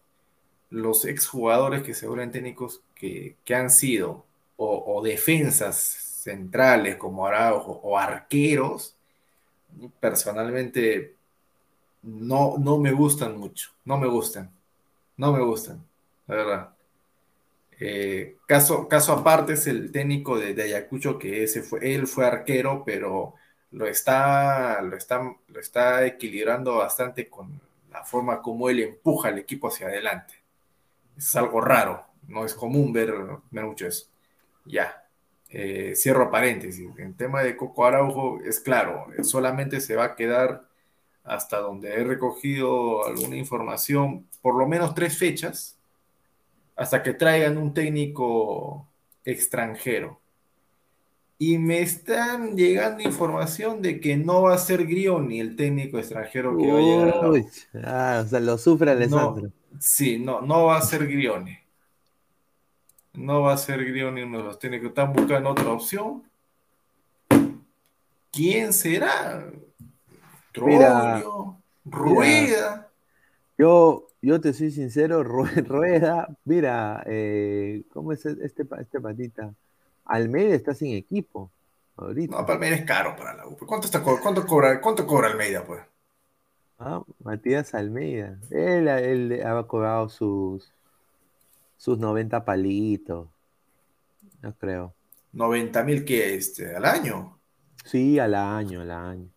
los 0.69 1.05
exjugadores 1.05 1.83
que 1.83 1.93
se 1.93 2.07
vuelven 2.07 2.31
técnicos 2.31 2.81
que, 2.95 3.35
han 3.53 3.69
sido 3.69 4.25
o, 4.55 5.01
defensas 5.03 5.75
centrales 5.75 6.95
como 6.95 7.25
Araujo 7.25 7.81
o 7.83 7.97
arqueros, 7.97 8.95
personalmente 9.99 11.15
no, 12.03 12.57
no 12.57 12.77
me 12.77 12.91
gustan 12.91 13.37
mucho, 13.37 13.71
no 13.85 13.97
me 13.97 14.07
gustan, 14.07 14.51
no 15.17 15.33
me 15.33 15.41
gustan, 15.41 15.83
Eh, 17.79 18.37
caso, 18.45 18.87
aparte 19.11 19.53
es 19.53 19.65
el 19.65 19.91
técnico 19.91 20.37
de, 20.37 20.61
Ayacucho, 20.61 21.17
que 21.17 21.43
ese 21.43 21.63
fue, 21.63 21.95
él 21.95 22.05
fue 22.05 22.27
arquero, 22.27 22.83
pero 22.85 23.33
lo 23.71 23.87
está, 23.87 24.81
lo, 24.81 24.95
está, 24.95 25.19
lo 25.47 25.59
está 25.59 26.05
equilibrando 26.05 26.77
bastante 26.77 27.27
con 27.27 27.59
la 27.91 28.03
forma 28.03 28.41
como 28.41 28.69
él 28.69 28.81
empuja 28.81 29.29
al 29.29 29.39
equipo 29.39 29.67
hacia 29.67 29.87
adelante. 29.87 30.35
Es 31.17 31.35
algo 31.35 31.59
raro, 31.59 32.05
no 32.27 32.45
es 32.45 32.53
común 32.53 32.93
ver, 32.93 33.13
mucho 33.49 33.87
eso. 33.87 34.07
Ya, 34.65 35.03
eh, 35.49 35.93
cierro 35.95 36.29
paréntesis. 36.29 36.87
En 36.97 37.15
tema 37.15 37.41
de 37.41 37.57
Coco 37.57 37.85
Araujo, 37.85 38.39
es 38.45 38.59
claro, 38.59 39.07
solamente 39.23 39.81
se 39.81 39.95
va 39.95 40.05
a 40.05 40.15
quedar 40.15 40.65
hasta 41.23 41.57
donde 41.57 41.93
he 41.93 42.03
recogido 42.03 43.05
alguna 43.05 43.37
información, 43.37 44.27
por 44.41 44.55
lo 44.55 44.67
menos 44.67 44.93
tres 44.95 45.17
fechas, 45.17 45.77
hasta 46.81 47.03
que 47.03 47.13
traigan 47.13 47.59
un 47.59 47.75
técnico 47.75 48.87
extranjero. 49.23 50.19
Y 51.37 51.59
me 51.59 51.81
están 51.81 52.55
llegando 52.57 53.03
información 53.03 53.83
de 53.83 53.99
que 53.99 54.17
no 54.17 54.41
va 54.43 54.55
a 54.55 54.57
ser 54.57 54.87
Grioni 54.87 55.39
el 55.39 55.55
técnico 55.55 55.99
extranjero 55.99 56.57
que 56.57 56.71
va 56.71 56.79
a 56.79 56.81
llegar 56.81 57.09
a 57.09 58.17
Ah, 58.17 58.21
o 58.25 58.27
sea, 58.27 58.39
lo 58.39 58.57
sufre 58.57 58.89
Alessandro. 58.91 59.51
sí, 59.79 60.17
no, 60.17 60.41
no 60.41 60.65
va 60.65 60.77
a 60.77 60.81
ser 60.81 61.05
Grioni. 61.07 61.55
No 63.13 63.41
va 63.41 63.53
a 63.53 63.57
ser 63.57 63.85
Grioni 63.85 64.23
uno 64.23 64.39
de 64.39 64.43
los 64.45 64.57
técnicos. 64.57 64.89
Están 64.89 65.13
buscando 65.13 65.51
otra 65.51 65.69
opción. 65.71 66.23
¿Quién 68.31 68.73
será? 68.73 69.45
Mira, 70.55 71.21
Rueda. 71.85 72.89
yo, 73.55 74.07
yo 74.21 74.39
te 74.39 74.53
soy 74.53 74.71
sincero, 74.71 75.23
Rueda, 75.23 76.27
mira, 76.45 77.03
eh, 77.05 77.83
¿cómo 77.93 78.11
es 78.11 78.25
este, 78.25 78.65
este 78.79 78.99
patita? 79.01 79.53
Almeida 80.05 80.55
está 80.55 80.73
sin 80.73 80.95
equipo. 80.95 81.51
Ahorita. 81.97 82.41
No, 82.41 82.47
Almeida 82.47 82.75
es 82.75 82.85
caro 82.85 83.15
para 83.15 83.33
la 83.35 83.47
U. 83.47 83.57
¿Cuánto, 83.57 83.85
está, 83.85 84.01
cuánto, 84.01 84.45
cobra, 84.45 84.79
¿Cuánto 84.81 85.05
cobra 85.05 85.27
Almeida, 85.29 85.63
pues? 85.65 85.81
Ah, 86.79 87.03
Matías 87.23 87.73
Almeida. 87.73 88.37
Él, 88.49 88.87
él 88.87 89.41
ha 89.45 89.63
cobrado 89.67 90.09
sus, 90.09 90.71
sus 91.77 91.97
90 91.99 92.43
palitos. 92.43 93.27
No 94.41 94.53
creo. 94.55 94.93
¿90 95.33 95.83
mil 95.83 96.05
qué? 96.05 96.35
Este, 96.35 96.75
¿Al 96.75 96.85
año? 96.85 97.39
Sí, 97.85 98.19
al 98.19 98.35
año, 98.35 98.81
al 98.81 98.91
año. 98.91 99.29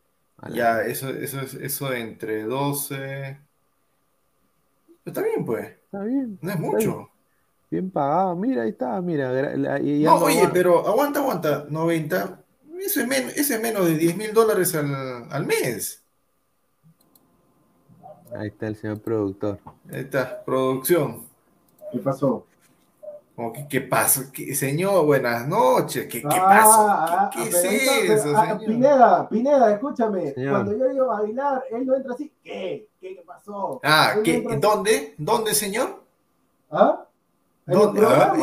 Ya, 0.52 0.82
eso, 0.82 1.08
eso 1.10 1.40
es 1.40 1.54
eso 1.54 1.92
entre 1.94 2.42
12. 2.44 3.38
Está 5.04 5.22
bien, 5.22 5.44
pues. 5.44 5.66
Está 5.66 6.02
bien. 6.02 6.38
No 6.40 6.50
es 6.50 6.58
mucho. 6.58 7.10
Bien. 7.70 7.90
pagado. 7.90 8.36
Mira, 8.36 8.62
ahí 8.62 8.70
está, 8.70 9.00
mira. 9.00 9.30
no, 9.56 10.14
oye, 10.16 10.48
pero 10.52 10.86
aguanta, 10.86 11.20
aguanta. 11.20 11.66
90. 11.68 12.40
Eso 12.80 13.00
es, 13.00 13.60
menos 13.60 13.86
de 13.86 13.96
10 13.96 14.16
mil 14.16 14.32
dólares 14.32 14.74
al, 14.74 15.26
al 15.30 15.46
mes. 15.46 16.02
Ahí 18.36 18.48
está 18.48 18.66
el 18.66 18.76
señor 18.76 19.00
productor. 19.00 19.58
Ahí 19.90 20.00
está, 20.00 20.44
producción. 20.44 21.24
¿Qué 21.92 21.98
pasó? 21.98 22.46
¿Qué, 23.68 23.80
pasó? 23.80 24.22
señor, 24.52 25.04
buenas 25.06 25.48
noches. 25.48 26.06
¿Qué, 26.06 26.22
qué 26.22 26.28
pasó? 26.28 26.86
Ah, 26.88 27.30
¿Qué, 27.32 27.42
qué 27.42 27.48
es 27.48 28.10
eso, 28.10 28.32
ah, 28.36 28.42
señor? 28.42 28.64
Pineda, 28.64 29.28
Pineda, 29.28 29.72
escúchame. 29.72 30.34
Cuando 30.34 30.76
yo 30.76 30.88
digo 30.88 31.10
a 31.10 31.20
bailar, 31.20 31.64
él 31.70 31.86
no 31.86 31.96
entra 31.96 32.14
así. 32.14 32.32
¿Qué? 32.42 32.88
¿Qué, 33.00 33.22
pasó? 33.26 33.80
Ah, 33.82 34.16
¿qué? 34.22 34.44
¿dónde? 34.60 35.14
¿Dónde, 35.18 35.54
señor? 35.54 36.02
¿Ah? 36.70 37.06
¿Dónde? 37.66 38.06
Ah, 38.06 38.34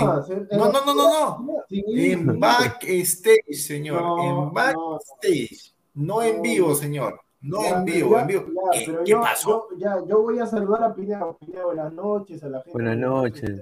no, 0.51 0.71
no, 0.71 0.85
no, 0.85 0.93
no, 0.93 1.39
no. 1.39 1.65
En 1.69 2.39
backstage, 2.39 3.53
señor. 3.53 4.19
en 4.19 4.53
backstage. 4.53 5.73
No, 5.93 6.21
en 6.21 6.41
vivo, 6.41 6.75
señor. 6.75 7.19
No 7.41 7.63
en 7.63 7.85
vivo, 7.85 8.19
en 8.19 8.27
vivo. 8.27 8.45
¿Qué, 9.05 9.15
pasó? 9.15 9.67
ya, 9.77 9.97
yo 10.07 10.21
voy 10.21 10.39
a 10.39 10.45
saludar 10.45 10.83
a 10.83 10.93
Pineda. 10.93 11.33
Pineda, 11.39 11.65
buenas 11.65 11.93
noches 11.93 12.43
a 12.43 12.49
la 12.49 12.57
gente. 12.61 12.71
Buenas 12.73 12.97
noches. 12.97 13.61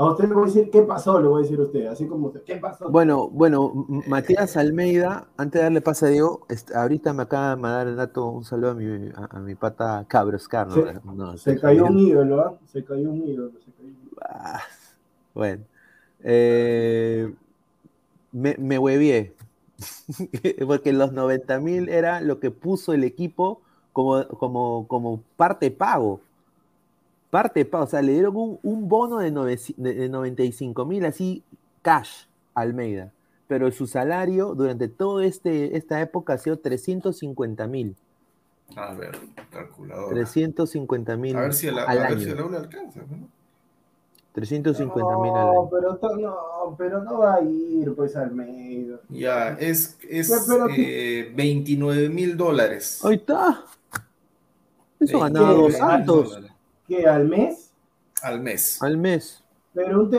A 0.00 0.12
usted 0.12 0.28
le 0.28 0.34
voy 0.34 0.44
a 0.44 0.46
decir 0.46 0.70
qué 0.70 0.82
pasó, 0.82 1.20
le 1.20 1.26
voy 1.26 1.40
a 1.40 1.42
decir 1.42 1.58
a 1.58 1.64
usted, 1.64 1.86
así 1.86 2.06
como 2.06 2.28
usted. 2.28 2.44
¿Qué 2.44 2.56
pasó? 2.56 2.88
Bueno, 2.88 3.28
bueno, 3.28 3.84
Matías 4.06 4.56
Almeida, 4.56 5.26
antes 5.36 5.58
de 5.58 5.64
darle 5.64 5.80
pase 5.80 6.06
a 6.06 6.08
Diego, 6.10 6.46
ahorita 6.72 7.12
me 7.12 7.24
acaba 7.24 7.50
de 7.50 7.56
mandar 7.56 7.88
el 7.88 7.96
dato, 7.96 8.28
un 8.28 8.44
saludo 8.44 8.70
a 8.70 8.74
mi, 8.74 9.10
a, 9.12 9.40
mi 9.40 9.56
pata 9.56 10.04
Cabros 10.06 10.46
Carlos. 10.46 10.88
Se, 11.40 11.58
cayó 11.58 11.86
un 11.86 11.98
ídolo, 11.98 12.40
¿ah? 12.40 12.54
Se 12.66 12.84
cayó 12.84 13.10
un 13.10 13.26
ídolo. 13.26 13.50
Se 13.58 13.72
cayó 13.72 13.92
ah, 14.22 14.60
bueno. 15.34 15.64
Eh, 16.22 17.34
me, 18.30 18.54
me 18.56 18.78
huevié. 18.78 19.34
Porque 20.68 20.92
los 20.92 21.12
90 21.12 21.58
mil 21.58 21.88
era 21.88 22.20
lo 22.20 22.38
que 22.38 22.52
puso 22.52 22.92
el 22.92 23.02
equipo 23.02 23.62
como, 23.92 24.28
como, 24.28 24.86
como 24.86 25.22
parte 25.36 25.72
pago 25.72 26.20
parte, 27.30 27.68
o 27.70 27.86
sea, 27.86 28.02
le 28.02 28.12
dieron 28.12 28.58
un, 28.62 28.88
bono 28.88 29.18
de, 29.18 29.30
95 30.08 30.84
mil 30.84 31.04
así 31.04 31.42
cash 31.82 32.24
a 32.54 32.62
Almeida, 32.62 33.12
pero 33.46 33.70
su 33.70 33.86
salario 33.86 34.54
durante 34.54 34.88
toda 34.88 35.24
este, 35.24 35.76
esta 35.76 36.00
época 36.00 36.34
ha 36.34 36.38
sido 36.38 36.58
350 36.58 37.66
mil. 37.66 37.96
A 38.76 38.92
ver, 38.94 39.18
calculador. 39.50 40.10
350 40.10 41.16
mil. 41.16 41.36
A 41.36 41.40
ver 41.40 41.54
si 41.54 41.68
a 41.68 41.72
la, 41.72 41.84
a 41.84 41.94
ver 41.94 42.18
si 42.20 42.26
le 42.26 42.56
alcanza, 42.56 43.00
¿no? 43.08 43.28
350 44.32 45.18
mil 45.18 45.30
al 45.32 45.48
año. 45.48 45.70
Pero, 45.70 45.98
no, 46.18 46.76
pero 46.76 47.02
no 47.02 47.18
va 47.18 47.34
a 47.36 47.40
ir, 47.40 47.94
pues, 47.94 48.14
Almeida. 48.14 49.00
Ya, 49.08 49.50
es, 49.54 49.98
es 50.08 50.30
eh, 50.76 51.32
29 51.34 52.08
mil 52.08 52.36
dólares. 52.36 53.04
Ahí 53.04 53.16
está. 53.16 53.64
Eso 55.00 55.20
ganaba 55.20 55.52
dos 55.52 55.74
santos. 55.74 56.40
¿Qué? 56.88 57.06
¿Al 57.06 57.28
mes? 57.28 57.70
Al 58.22 58.40
mes. 58.40 58.82
Al 58.82 58.96
mes. 58.96 59.44
Pero 59.74 60.10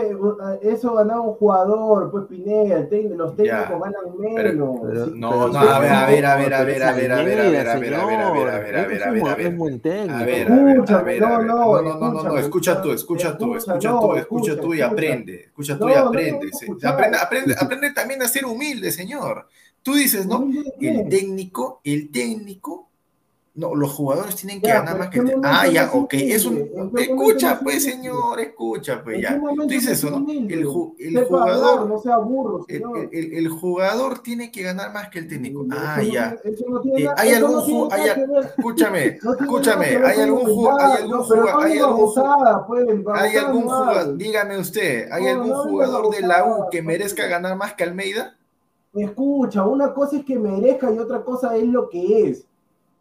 eso 0.61 0.93
ganaba 0.93 1.21
un 1.21 1.33
jugador, 1.33 2.11
pues 2.11 2.27
Pineda, 2.27 2.87
los 3.17 3.35
técnicos 3.35 3.81
ganan 3.81 4.17
menos. 4.17 5.13
no, 5.15 5.49
no, 5.49 5.59
a 5.59 5.79
ver, 5.79 5.91
a 5.91 6.05
ver, 6.05 6.25
a 6.25 6.35
ver, 6.37 6.53
a 6.53 6.63
ver, 6.63 6.83
a 6.83 6.93
ver, 6.93 7.11
a 7.11 7.21
ver, 7.23 7.41
a 7.41 7.49
ver, 7.49 7.67
a 7.67 7.75
ver, 7.75 7.93
a 7.93 7.95
ver, 7.95 7.95
a 7.95 7.99
ver, 7.99 8.21
a 8.21 8.31
ver, 8.31 8.49
a 8.49 8.87
ver, 8.87 9.03
a 9.03 9.11
ver, 9.11 9.23
a 9.23 9.35
ver. 9.35 9.47
Es 9.47 9.57
buen 9.57 9.79
técnico. 9.81 10.15
A 10.15 10.23
ver, 10.23 10.51
a 10.51 10.55
ver, 11.01 11.21
no, 11.21 11.41
no, 11.41 11.81
no, 11.81 12.11
no, 12.13 12.23
no, 12.23 12.37
escucha 12.37 12.81
tú, 12.81 12.93
escucha 12.93 13.37
tú, 13.37 13.55
escucha 13.55 13.89
tú, 13.99 14.15
escucha 14.15 14.55
tú 14.55 14.73
y 14.73 14.81
aprende, 14.81 15.41
escucha 15.47 15.77
tú 15.77 15.89
y 15.89 15.93
aprende. 15.93 16.51
Aprende, 16.85 17.17
aprende, 17.17 17.55
aprende 17.59 17.91
también 17.91 18.21
a 18.21 18.29
ser 18.29 18.45
humilde, 18.45 18.91
señor. 18.91 19.47
Tú 19.81 19.93
dices, 19.93 20.25
¿no? 20.25 20.47
El 20.79 21.09
técnico, 21.09 21.81
el 21.83 22.11
técnico 22.11 22.88
No, 23.59 23.75
los 23.75 23.91
jugadores 23.91 24.37
tienen 24.37 24.61
que 24.61 24.69
ganar 24.69 24.97
más 24.97 25.09
que 25.09 25.19
el 25.19 25.33
Ah, 25.43 25.67
ya, 25.67 25.91
ok. 25.91 26.13
Es 26.13 26.45
un... 26.45 26.69
Escucha, 26.97 27.59
pues, 27.61 27.83
señor, 27.83 28.39
escucha, 28.39 29.03
pues, 29.03 29.21
ya. 29.21 29.37
Tú 29.37 29.67
dices 29.67 29.97
eso, 29.97 30.17
¿no? 30.17 30.25
El, 30.31 30.63
jugador. 30.63 31.89
no 31.89 31.99
sea 31.99 32.17
burro, 32.19 32.65
el, 32.69 33.33
el, 33.33 33.49
jugador 33.49 34.19
tiene 34.19 34.49
que 34.49 34.63
ganar 34.63 34.93
más 34.93 35.09
que 35.09 35.19
el 35.19 35.27
técnico. 35.27 35.65
Ah, 35.71 36.01
ya. 36.01 36.37
hay 37.17 37.33
algún 37.33 37.59
jugador. 37.59 38.45
Escúchame, 38.57 39.05
escúchame. 39.17 39.85
Hay 40.05 40.21
algún 40.21 40.45
jugador. 40.45 40.81
Hay 41.61 41.77
algún 41.79 42.07
jugador. 42.07 43.15
Hay 43.15 43.35
algún 43.35 43.63
jugador. 43.63 44.17
Dígame 44.17 44.57
usted, 44.57 45.11
¿hay 45.11 45.27
algún 45.27 45.53
jugador 45.53 46.15
de 46.15 46.21
la 46.21 46.45
U 46.45 46.69
que 46.71 46.81
merezca 46.81 47.27
ganar 47.27 47.57
más 47.57 47.73
que 47.73 47.83
Almeida? 47.83 48.37
Escucha, 48.93 49.65
una 49.65 49.93
cosa 49.93 50.17
es 50.17 50.25
que 50.25 50.39
merezca 50.39 50.91
y 50.93 50.97
otra 50.97 51.23
cosa 51.23 51.57
es 51.57 51.65
lo 51.65 51.89
que 51.89 52.29
es. 52.29 52.45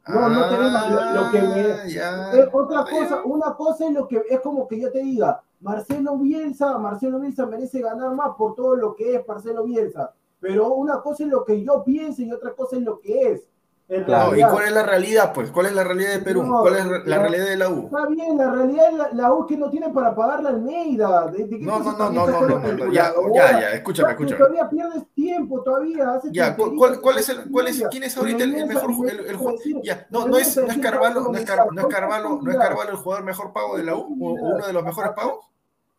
No, 0.09 0.29
no 0.31 0.49
tenemos 0.49 0.91
lo, 1.15 1.31
que 1.31 1.43
me. 1.43 2.01
Ah, 2.01 2.33
es 2.33 2.49
otra 2.51 2.85
cosa, 2.85 3.23
una 3.25 3.55
cosa 3.55 3.87
es 3.87 3.93
lo 3.93 4.09
que 4.09 4.23
es 4.29 4.41
como 4.41 4.67
que 4.67 4.81
yo 4.81 4.91
te 4.91 5.01
diga, 5.01 5.43
Marcelo 5.61 6.17
Bielsa, 6.17 6.79
Marcelo 6.79 7.21
Bielsa 7.21 7.45
merece 7.45 7.83
ganar 7.83 8.15
más 8.15 8.35
por 8.37 8.55
todo 8.55 8.75
lo 8.75 8.95
que 8.95 9.17
es 9.17 9.29
Marcelo 9.29 9.65
Bielsa. 9.65 10.15
Pero 10.41 10.73
una 10.73 11.03
cosa 11.03 11.25
es 11.25 11.29
lo 11.29 11.45
que 11.45 11.63
yo 11.63 11.85
pienso 11.85 12.23
y 12.23 12.33
otra 12.33 12.55
cosa 12.55 12.77
es 12.77 12.83
lo 12.83 13.01
que 13.01 13.33
es. 13.33 13.49
Claro, 13.89 14.37
¿y 14.37 14.43
cuál 14.43 14.67
es 14.67 14.73
la 14.73 14.83
realidad? 14.83 15.33
Pues, 15.33 15.51
¿cuál 15.51 15.65
es 15.65 15.73
la 15.73 15.83
realidad 15.83 16.13
de 16.13 16.19
Perú? 16.19 16.47
¿Cuál 16.61 16.77
es 16.77 16.85
la, 17.07 17.19
realidad 17.21 17.47
de 17.47 17.57
la 17.57 17.71
U? 17.71 17.87
Está 17.87 18.07
bien, 18.07 18.37
la 18.37 18.51
realidad 18.51 18.91
de 18.91 19.17
la, 19.17 19.33
U 19.33 19.41
es 19.41 19.47
que 19.49 19.57
no 19.57 19.71
tiene 19.71 19.89
para 19.89 20.15
pagar 20.15 20.43
la 20.43 20.51
Almeida. 20.51 21.33
no, 21.61 21.79
no, 21.79 21.93
no, 21.97 22.11
no, 22.11 22.27
no, 22.27 22.59
no, 22.61 22.93
ya, 22.93 23.15
ya, 23.35 23.61
ya, 23.61 23.71
escúchame, 23.73 24.11
escúchame. 24.11 24.37
Todavía 24.37 24.69
pierdes 24.69 25.05
tiempo, 25.15 25.63
todavía. 25.63 26.13
Hace 26.13 26.29
ya, 26.33 26.55
¿cuál, 26.55 27.01
cuál, 27.01 27.17
es 27.17 27.31
el, 27.31 27.51
cuál 27.51 27.69
es, 27.69 27.83
quién 27.91 28.03
es 28.03 28.15
ahorita 28.19 28.45
el, 28.45 28.67
mejor 28.67 28.91
el, 29.09 29.83
ya, 29.83 30.07
no, 30.11 30.29
no 30.29 30.37
es, 30.37 30.55
no 30.59 30.67
es 30.67 30.79
Carvalho, 30.79 31.23
no 31.23 31.39
es, 31.39 31.47
Carvalho, 31.47 31.73
no 31.73 31.81
es 31.81 31.87
Carvalho, 31.87 32.41
no 32.43 32.51
es 32.51 32.57
Carvalho 32.59 32.91
el 32.91 32.97
jugador 32.97 33.25
mejor 33.25 33.53
pago 33.55 33.79
de 33.79 33.85
la 33.85 33.95
U, 33.95 34.03
o 34.03 34.33
uno 34.33 34.67
de 34.67 34.73
los 34.75 34.85
mejores 34.85 35.13
pagos 35.13 35.49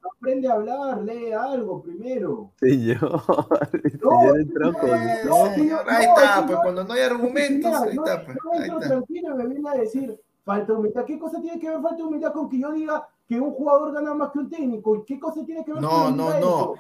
aprende 0.04 0.48
a 0.48 0.54
hablar, 0.54 1.02
lee 1.04 1.32
algo 1.32 1.82
primero. 1.82 2.52
Señor, 2.60 3.00
no, 4.02 4.22
ahí 4.22 6.06
está, 6.06 6.46
pues 6.46 6.60
cuando 6.62 6.84
no 6.84 6.94
hay 6.94 7.02
argumentos, 7.02 7.74
ahí 7.74 7.90
está, 7.96 8.26
pues. 8.26 8.38
Ahí 8.54 8.70
está. 8.70 8.80
tranquilo 8.80 9.36
me 9.36 9.48
viene 9.48 9.70
a 9.70 9.74
decir, 9.74 10.20
falta 10.44 10.74
humildad. 10.74 11.06
¿Qué 11.06 11.20
cosa 11.20 11.42
tiene 11.42 11.60
que 11.60 11.70
ver 11.70 11.82
falta 11.82 12.04
humildad 12.04 12.34
con 12.34 12.50
que 12.50 12.60
yo 12.60 12.72
diga 12.72 13.08
que 13.28 13.40
un 13.40 13.52
jugador 13.52 13.94
gana 13.94 14.14
más 14.14 14.32
que 14.32 14.40
un 14.40 14.50
técnico? 14.50 15.04
¿Qué 15.06 15.20
cosa 15.20 15.46
tiene 15.46 15.64
que 15.64 15.74
ver 15.74 15.82
no, 15.82 15.90
con 15.90 16.18
No, 16.18 16.30
no, 16.32 16.40
no. 16.40 16.74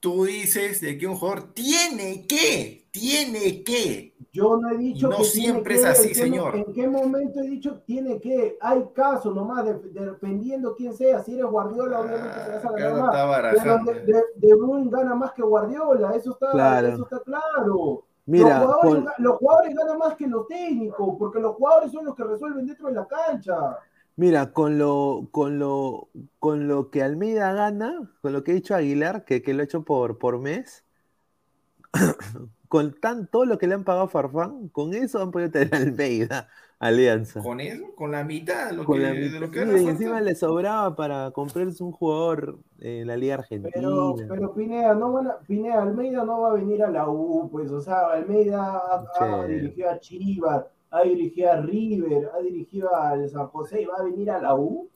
Tú 0.00 0.24
dices 0.24 0.80
de 0.80 0.98
que 0.98 1.06
un 1.06 1.14
jugador 1.14 1.52
tiene 1.52 2.26
que, 2.26 2.88
tiene 2.90 3.62
que 3.62 4.11
yo 4.32 4.56
no 4.56 4.70
he 4.70 4.78
dicho 4.78 5.08
no 5.08 5.22
siempre 5.24 5.74
es 5.74 5.84
así, 5.84 6.14
señor. 6.14 6.56
¿En 6.56 6.72
qué 6.72 6.88
momento 6.88 7.40
he 7.40 7.48
dicho 7.48 7.82
tiene 7.86 8.18
que? 8.18 8.56
Hay 8.62 8.88
casos 8.94 9.34
nomás, 9.34 9.66
dependiendo 9.92 10.74
quién 10.74 10.94
sea. 10.94 11.22
Si 11.22 11.34
eres 11.34 11.44
Guardiola, 11.44 12.00
obviamente 12.00 12.42
se 12.42 12.50
vas 12.50 12.64
a 12.64 12.72
ganar 12.72 13.66
más. 13.66 13.84
de, 14.06 14.22
de, 14.36 14.54
Bruyne 14.54 14.90
gana 14.90 15.14
más 15.14 15.32
que 15.32 15.42
Guardiola, 15.42 16.12
eso 16.16 16.32
está 16.32 16.50
claro. 16.50 16.88
Eso 16.88 17.02
está 17.02 17.20
claro. 17.20 18.04
Mira, 18.24 18.60
los, 18.60 18.74
jugadores, 18.74 19.04
los 19.18 19.36
jugadores 19.36 19.74
ganan 19.74 19.98
más 19.98 20.14
que 20.14 20.26
los 20.26 20.46
técnicos, 20.46 21.16
porque 21.18 21.38
los 21.38 21.54
jugadores 21.56 21.92
son 21.92 22.06
los 22.06 22.14
que 22.14 22.24
resuelven 22.24 22.66
dentro 22.66 22.88
de 22.88 22.94
la 22.94 23.06
cancha. 23.06 23.78
Mira, 24.16 24.52
con 24.52 24.78
lo, 24.78 25.28
con 25.30 25.58
lo, 25.58 26.08
con 26.38 26.68
lo 26.68 26.90
que 26.90 27.02
Almeida 27.02 27.52
gana, 27.52 28.10
con 28.22 28.32
lo 28.32 28.42
que 28.42 28.52
ha 28.52 28.54
dicho 28.54 28.74
Aguilar, 28.74 29.26
que, 29.26 29.42
que 29.42 29.52
lo 29.52 29.60
ha 29.60 29.64
hecho 29.64 29.82
por, 29.82 30.18
por 30.18 30.38
mes, 30.38 30.84
con 32.72 32.98
tan, 32.98 33.26
todo 33.26 33.44
lo 33.44 33.58
que 33.58 33.66
le 33.66 33.74
han 33.74 33.84
pagado 33.84 34.06
a 34.06 34.08
Farfán, 34.08 34.70
con 34.70 34.94
eso 34.94 35.20
han 35.20 35.30
podido 35.30 35.50
tener 35.50 35.68
Almeida, 35.74 36.48
Alianza. 36.78 37.42
¿Con 37.42 37.60
eso? 37.60 37.84
¿Con 37.94 38.12
la 38.12 38.24
mitad? 38.24 38.70
Lo 38.70 38.86
que, 38.86 38.98
De 38.98 39.40
lo 39.40 39.50
que 39.50 39.58
y 39.58 39.88
encima 39.88 40.22
le 40.22 40.34
sobraba 40.34 40.96
para 40.96 41.32
comprarse 41.32 41.84
un 41.84 41.92
jugador 41.92 42.60
en 42.80 43.08
la 43.08 43.18
Liga 43.18 43.34
Argentina. 43.34 43.70
Pero, 43.74 44.14
pero 44.26 44.54
Pineda, 44.54 44.94
no 44.94 45.12
van 45.12 45.26
a, 45.26 45.38
Pineda, 45.40 45.82
Almeida 45.82 46.24
no 46.24 46.40
va 46.40 46.52
a 46.52 46.54
venir 46.54 46.82
a 46.82 46.90
la 46.90 47.10
U, 47.10 47.50
pues, 47.52 47.70
o 47.70 47.82
sea, 47.82 48.06
Almeida 48.06 48.80
ha, 49.20 49.46
dirigido 49.46 49.90
a 49.90 49.98
Chivas, 49.98 50.64
ha 50.92 51.02
dirigido 51.02 51.52
a 51.52 51.56
River, 51.56 52.30
ha 52.34 52.40
dirigido 52.40 52.96
al 52.96 53.28
San 53.28 53.48
José 53.48 53.82
y 53.82 53.84
va 53.84 53.96
a 53.98 54.04
venir 54.04 54.30
a 54.30 54.40
la 54.40 54.54
U. 54.54 54.88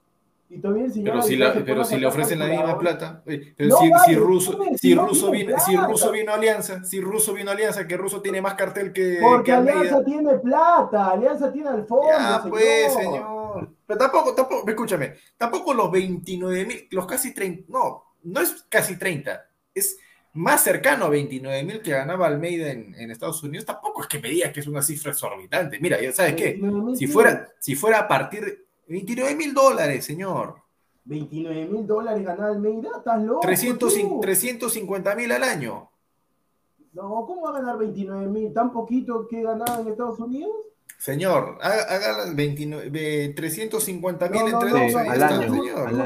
Y 0.48 0.58
pero 0.58 1.22
si, 1.22 1.36
la, 1.36 1.52
pero 1.52 1.84
si 1.84 1.96
le 1.98 2.06
ofrecen 2.06 2.38
la 2.38 2.46
misma 2.46 2.78
plata, 2.78 3.20
pero 3.24 3.78
si, 3.78 3.90
si, 4.06 4.14
Russo, 4.14 4.56
si, 4.76 4.94
Russo 4.94 5.30
vino, 5.32 5.58
si 5.58 5.76
Russo 5.76 6.12
vino 6.12 6.30
a 6.30 6.36
Alianza, 6.36 6.84
si 6.84 7.00
Russo 7.00 7.32
vino 7.32 7.50
a 7.50 7.54
Alianza, 7.54 7.86
que 7.86 7.96
Russo 7.96 8.22
tiene 8.22 8.40
más 8.40 8.54
cartel 8.54 8.92
que. 8.92 9.18
Porque 9.20 9.50
Alianza 9.50 10.04
tiene 10.04 10.38
plata, 10.38 11.10
Alianza 11.10 11.52
tiene 11.52 11.70
al 11.70 11.84
fondo. 11.84 12.06
Ya, 12.08 12.44
pues, 12.48 12.94
señor. 12.94 13.70
Pero 13.86 13.98
tampoco, 13.98 14.34
tampoco, 14.36 14.68
escúchame, 14.68 15.14
tampoco 15.36 15.74
los 15.74 15.90
29 15.90 16.64
mil, 16.64 16.88
los 16.92 17.06
casi 17.06 17.34
30, 17.34 17.64
no, 17.68 18.14
no 18.22 18.40
es 18.40 18.66
casi 18.68 18.96
30, 18.96 19.48
es 19.74 19.98
más 20.34 20.62
cercano 20.62 21.06
a 21.06 21.08
29 21.08 21.64
mil 21.64 21.80
que 21.80 21.90
ganaba 21.90 22.26
Almeida 22.26 22.70
en, 22.70 22.94
en, 22.94 23.10
Estados 23.10 23.42
Unidos, 23.42 23.64
tampoco 23.64 24.02
es 24.02 24.08
que 24.08 24.20
me 24.20 24.28
digas 24.28 24.52
que 24.52 24.60
es 24.60 24.66
una 24.66 24.82
cifra 24.82 25.10
exorbitante. 25.10 25.80
Mira, 25.80 26.00
ya 26.00 26.12
sabes 26.12 26.34
qué, 26.34 26.60
si 26.94 27.06
fuera, 27.06 27.48
si 27.58 27.74
fuera 27.74 28.00
a 28.00 28.08
partir 28.08 28.65
29 28.88 29.34
mil 29.34 29.54
dólares, 29.54 30.04
señor. 30.04 30.56
29 31.04 31.66
mil 31.66 31.86
dólares 31.86 32.24
ganar 32.24 32.50
Almeida, 32.50 32.90
estás 32.98 33.22
loco. 33.22 33.40
350 33.40 35.14
mil 35.14 35.32
al 35.32 35.42
año. 35.42 35.90
No, 36.92 37.24
¿cómo 37.26 37.42
va 37.42 37.50
a 37.50 37.60
ganar 37.60 37.78
29 37.78 38.26
mil? 38.26 38.52
¿Tan 38.52 38.72
poquito 38.72 39.28
que 39.28 39.42
ganaba 39.42 39.80
en 39.80 39.88
Estados 39.88 40.18
Unidos? 40.18 40.50
Señor, 40.98 41.58
haga, 41.60 42.34
350 42.34 44.28
mil 44.30 44.42
entre 44.42 44.70
dos 44.70 44.94
al 44.94 45.22
año. 45.22 45.52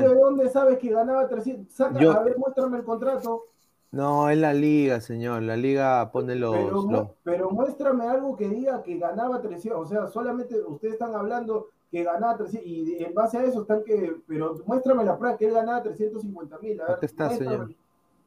¿De 0.00 0.14
dónde 0.14 0.50
sabes 0.50 0.78
que 0.78 0.90
ganaba 0.90 1.28
300? 1.28 1.72
Saca, 1.72 1.98
a 1.98 2.22
ver, 2.22 2.36
muéstrame 2.36 2.78
el 2.78 2.84
contrato. 2.84 3.46
No, 3.92 4.28
es 4.30 4.38
la 4.38 4.52
liga, 4.52 5.00
señor. 5.00 5.42
La 5.42 5.56
liga 5.56 6.10
pone 6.12 6.34
los 6.34 6.54
pero, 6.54 7.16
pero, 7.22 7.50
muéstrame 7.50 8.06
algo 8.06 8.36
que 8.36 8.48
diga 8.48 8.82
que 8.82 8.98
ganaba 8.98 9.40
300. 9.40 9.80
O 9.80 9.86
sea, 9.86 10.06
solamente 10.08 10.60
ustedes 10.60 10.94
están 10.94 11.14
hablando 11.14 11.68
que 11.90 12.04
ganaba 12.04 12.36
300, 12.36 12.68
y 12.68 13.02
en 13.02 13.14
base 13.14 13.38
a 13.38 13.44
eso 13.44 13.62
están 13.62 13.82
que, 13.82 14.16
pero 14.26 14.56
muéstrame 14.66 15.04
la 15.04 15.18
prueba 15.18 15.36
que 15.36 15.46
él 15.46 15.54
ganaba 15.54 15.82
350 15.82 16.58
mil. 16.58 16.80
A 16.80 16.86
ver, 16.86 16.98
está, 17.02 17.30
señor. 17.30 17.74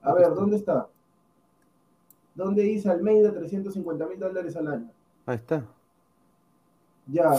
A 0.01 0.13
ver, 0.13 0.33
¿dónde 0.33 0.57
está? 0.57 0.89
¿Dónde 2.35 2.63
dice 2.63 2.89
Almeida 2.89 3.33
350 3.33 4.07
mil 4.07 4.19
dólares 4.19 4.55
al 4.57 4.67
año? 4.67 4.91
Ahí 5.25 5.35
está. 5.35 5.65
Ya, 7.07 7.31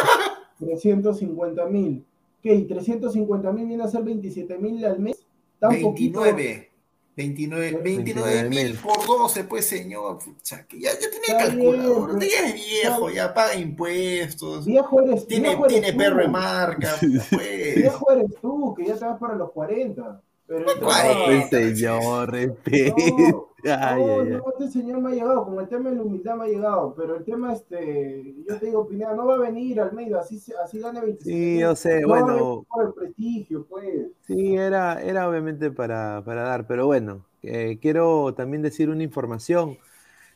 350 0.58 1.66
mil. 1.66 2.04
¿Qué? 2.42 2.54
¿Y 2.54 2.64
350 2.64 3.52
mil 3.52 3.66
viene 3.66 3.84
a 3.84 3.88
ser 3.88 4.02
27 4.02 4.58
mil 4.58 4.84
al 4.84 4.98
mes? 4.98 5.24
29. 5.60 6.71
29 7.14 8.48
mil 8.48 8.74
por 8.76 9.06
12, 9.06 9.44
pues 9.44 9.66
señor. 9.66 10.18
Pucha, 10.18 10.66
que 10.66 10.80
ya, 10.80 10.90
ya 10.92 11.10
tiene 11.10 11.38
calculador. 11.38 12.18
Ya 12.20 12.48
es 12.48 12.54
viejo, 12.54 13.10
ya 13.10 13.34
paga 13.34 13.54
impuestos. 13.54 14.64
Viejo 14.64 15.00
eres, 15.02 15.26
tiene, 15.26 15.48
viejo 15.50 15.66
eres 15.66 15.82
tiene 15.82 15.98
perro 15.98 16.22
de 16.22 16.28
marca. 16.28 16.96
Pues. 17.30 17.76
Viejo 17.76 18.10
eres 18.12 18.30
tú, 18.40 18.74
que 18.74 18.86
ya 18.86 18.94
te 18.94 19.04
vas 19.04 19.18
para 19.18 19.34
los 19.34 19.50
40. 19.52 20.22
Pero 20.52 20.66
no, 20.80 21.48
señor, 21.48 22.30
respeto. 22.30 23.48
No, 23.64 24.24
no, 24.24 24.44
este 24.50 24.68
señor 24.68 25.00
me 25.00 25.10
ha 25.10 25.14
llegado, 25.14 25.44
como 25.44 25.60
el 25.60 25.68
tema 25.68 25.88
de 25.88 25.96
la 25.96 26.02
humildad 26.02 26.34
me 26.34 26.44
ha 26.44 26.48
llegado, 26.48 26.94
pero 26.96 27.16
el 27.16 27.24
tema, 27.24 27.52
este, 27.52 28.34
yo 28.46 28.58
te 28.58 28.66
digo, 28.66 28.86
Pineda, 28.86 29.14
no 29.14 29.24
va 29.24 29.36
a 29.36 29.38
venir 29.38 29.80
Almeida, 29.80 30.20
así, 30.20 30.42
así 30.62 30.80
gana 30.80 31.00
25. 31.00 31.24
Sí, 31.24 31.58
yo 31.60 31.76
sé, 31.76 32.04
bueno. 32.04 32.66
Por 32.68 32.86
el 32.86 32.92
prestigio, 32.92 33.64
pues. 33.66 34.08
Sí, 34.26 34.56
era, 34.56 35.00
era 35.00 35.28
obviamente 35.28 35.70
para, 35.70 36.22
para 36.24 36.42
dar, 36.42 36.66
pero 36.66 36.86
bueno, 36.86 37.24
eh, 37.42 37.78
quiero 37.80 38.34
también 38.34 38.62
decir 38.62 38.90
una 38.90 39.04
información. 39.04 39.78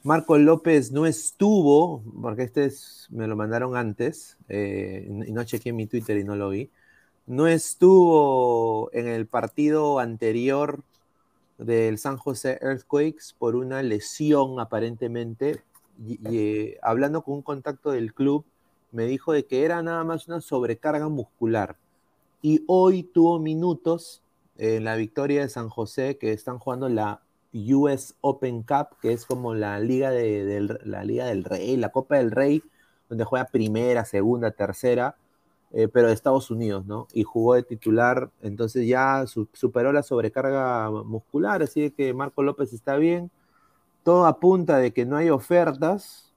Marco 0.03 0.39
López 0.39 0.93
no 0.93 1.05
estuvo, 1.05 2.05
porque 2.23 2.45
este 2.45 2.67
es, 2.67 3.09
me 3.11 3.27
lo 3.27 3.37
mandaron 3.37 3.77
antes, 3.77 4.39
eh, 4.49 5.05
y 5.27 5.33
no 5.33 5.45
chequé 5.45 5.73
mi 5.73 5.87
Twitter 5.87 6.17
y 6.17 6.25
no 6.25 6.37
lo 6.37 6.49
vi. 6.49 6.71
No 7.27 7.49
estuvo 7.49 8.89
en 8.93 9.09
el 9.09 9.27
partido 9.27 9.99
anterior 9.99 10.85
del 11.59 11.99
San 11.99 12.19
José 12.19 12.59
Earthquakes 12.63 13.35
por 13.37 13.57
una 13.57 13.83
lesión 13.83 14.61
aparentemente. 14.61 15.61
Y, 16.07 16.21
eh, 16.25 16.79
hablando 16.83 17.23
con 17.23 17.35
un 17.35 17.43
contacto 17.43 17.91
del 17.91 18.15
club, 18.15 18.45
me 18.93 19.07
dijo 19.07 19.33
de 19.33 19.45
que 19.45 19.65
era 19.65 19.83
nada 19.83 20.05
más 20.05 20.29
una 20.29 20.41
sobrecarga 20.41 21.09
muscular. 21.09 21.77
Y 22.43 22.63
hoy 22.69 23.03
tuvo 23.03 23.41
minutos 23.41 24.23
en 24.57 24.85
la 24.85 24.95
victoria 24.95 25.41
de 25.41 25.49
San 25.49 25.69
José, 25.69 26.19
que 26.19 26.33
están 26.33 26.61
jugando 26.61 26.89
la 26.89 27.23
US 27.53 28.15
Open 28.21 28.63
Cup, 28.63 28.99
que 29.03 29.13
es 29.13 29.27
como 29.27 29.53
la 29.55 29.81
liga, 29.81 30.13
de, 30.13 30.79
la 30.85 31.03
liga 31.03 31.27
del 31.27 31.43
Rey, 31.43 31.77
la 31.77 31.89
Copa 31.89 32.19
del 32.19 32.31
Rey, 32.31 32.63
donde 33.09 33.25
juega 33.25 33.47
primera, 33.47 34.05
segunda, 34.05 34.53
tercera 34.53 35.17
eh, 35.73 35.89
pero 35.89 36.09
de 36.09 36.15
Estados 36.15 36.51
Unidos, 36.51 36.87
¿no? 36.87 37.09
Y 37.13 37.25
jugó 37.25 37.55
de 37.55 37.63
titular, 37.63 38.31
entonces 38.43 38.87
ya 38.87 39.25
superó 39.27 39.93
la 39.93 40.03
sobrecarga 40.03 40.91
muscular, 40.91 41.63
así 41.63 41.91
que 41.91 42.15
Marco 42.15 42.43
López 42.43 42.73
está 42.73 42.97
bien. 42.97 43.31
Todo 44.05 44.27
apunta 44.27 44.79
de 44.79 44.93
que 44.93 45.05
no 45.07 45.17
hay 45.17 45.31
ofertas, 45.31 46.35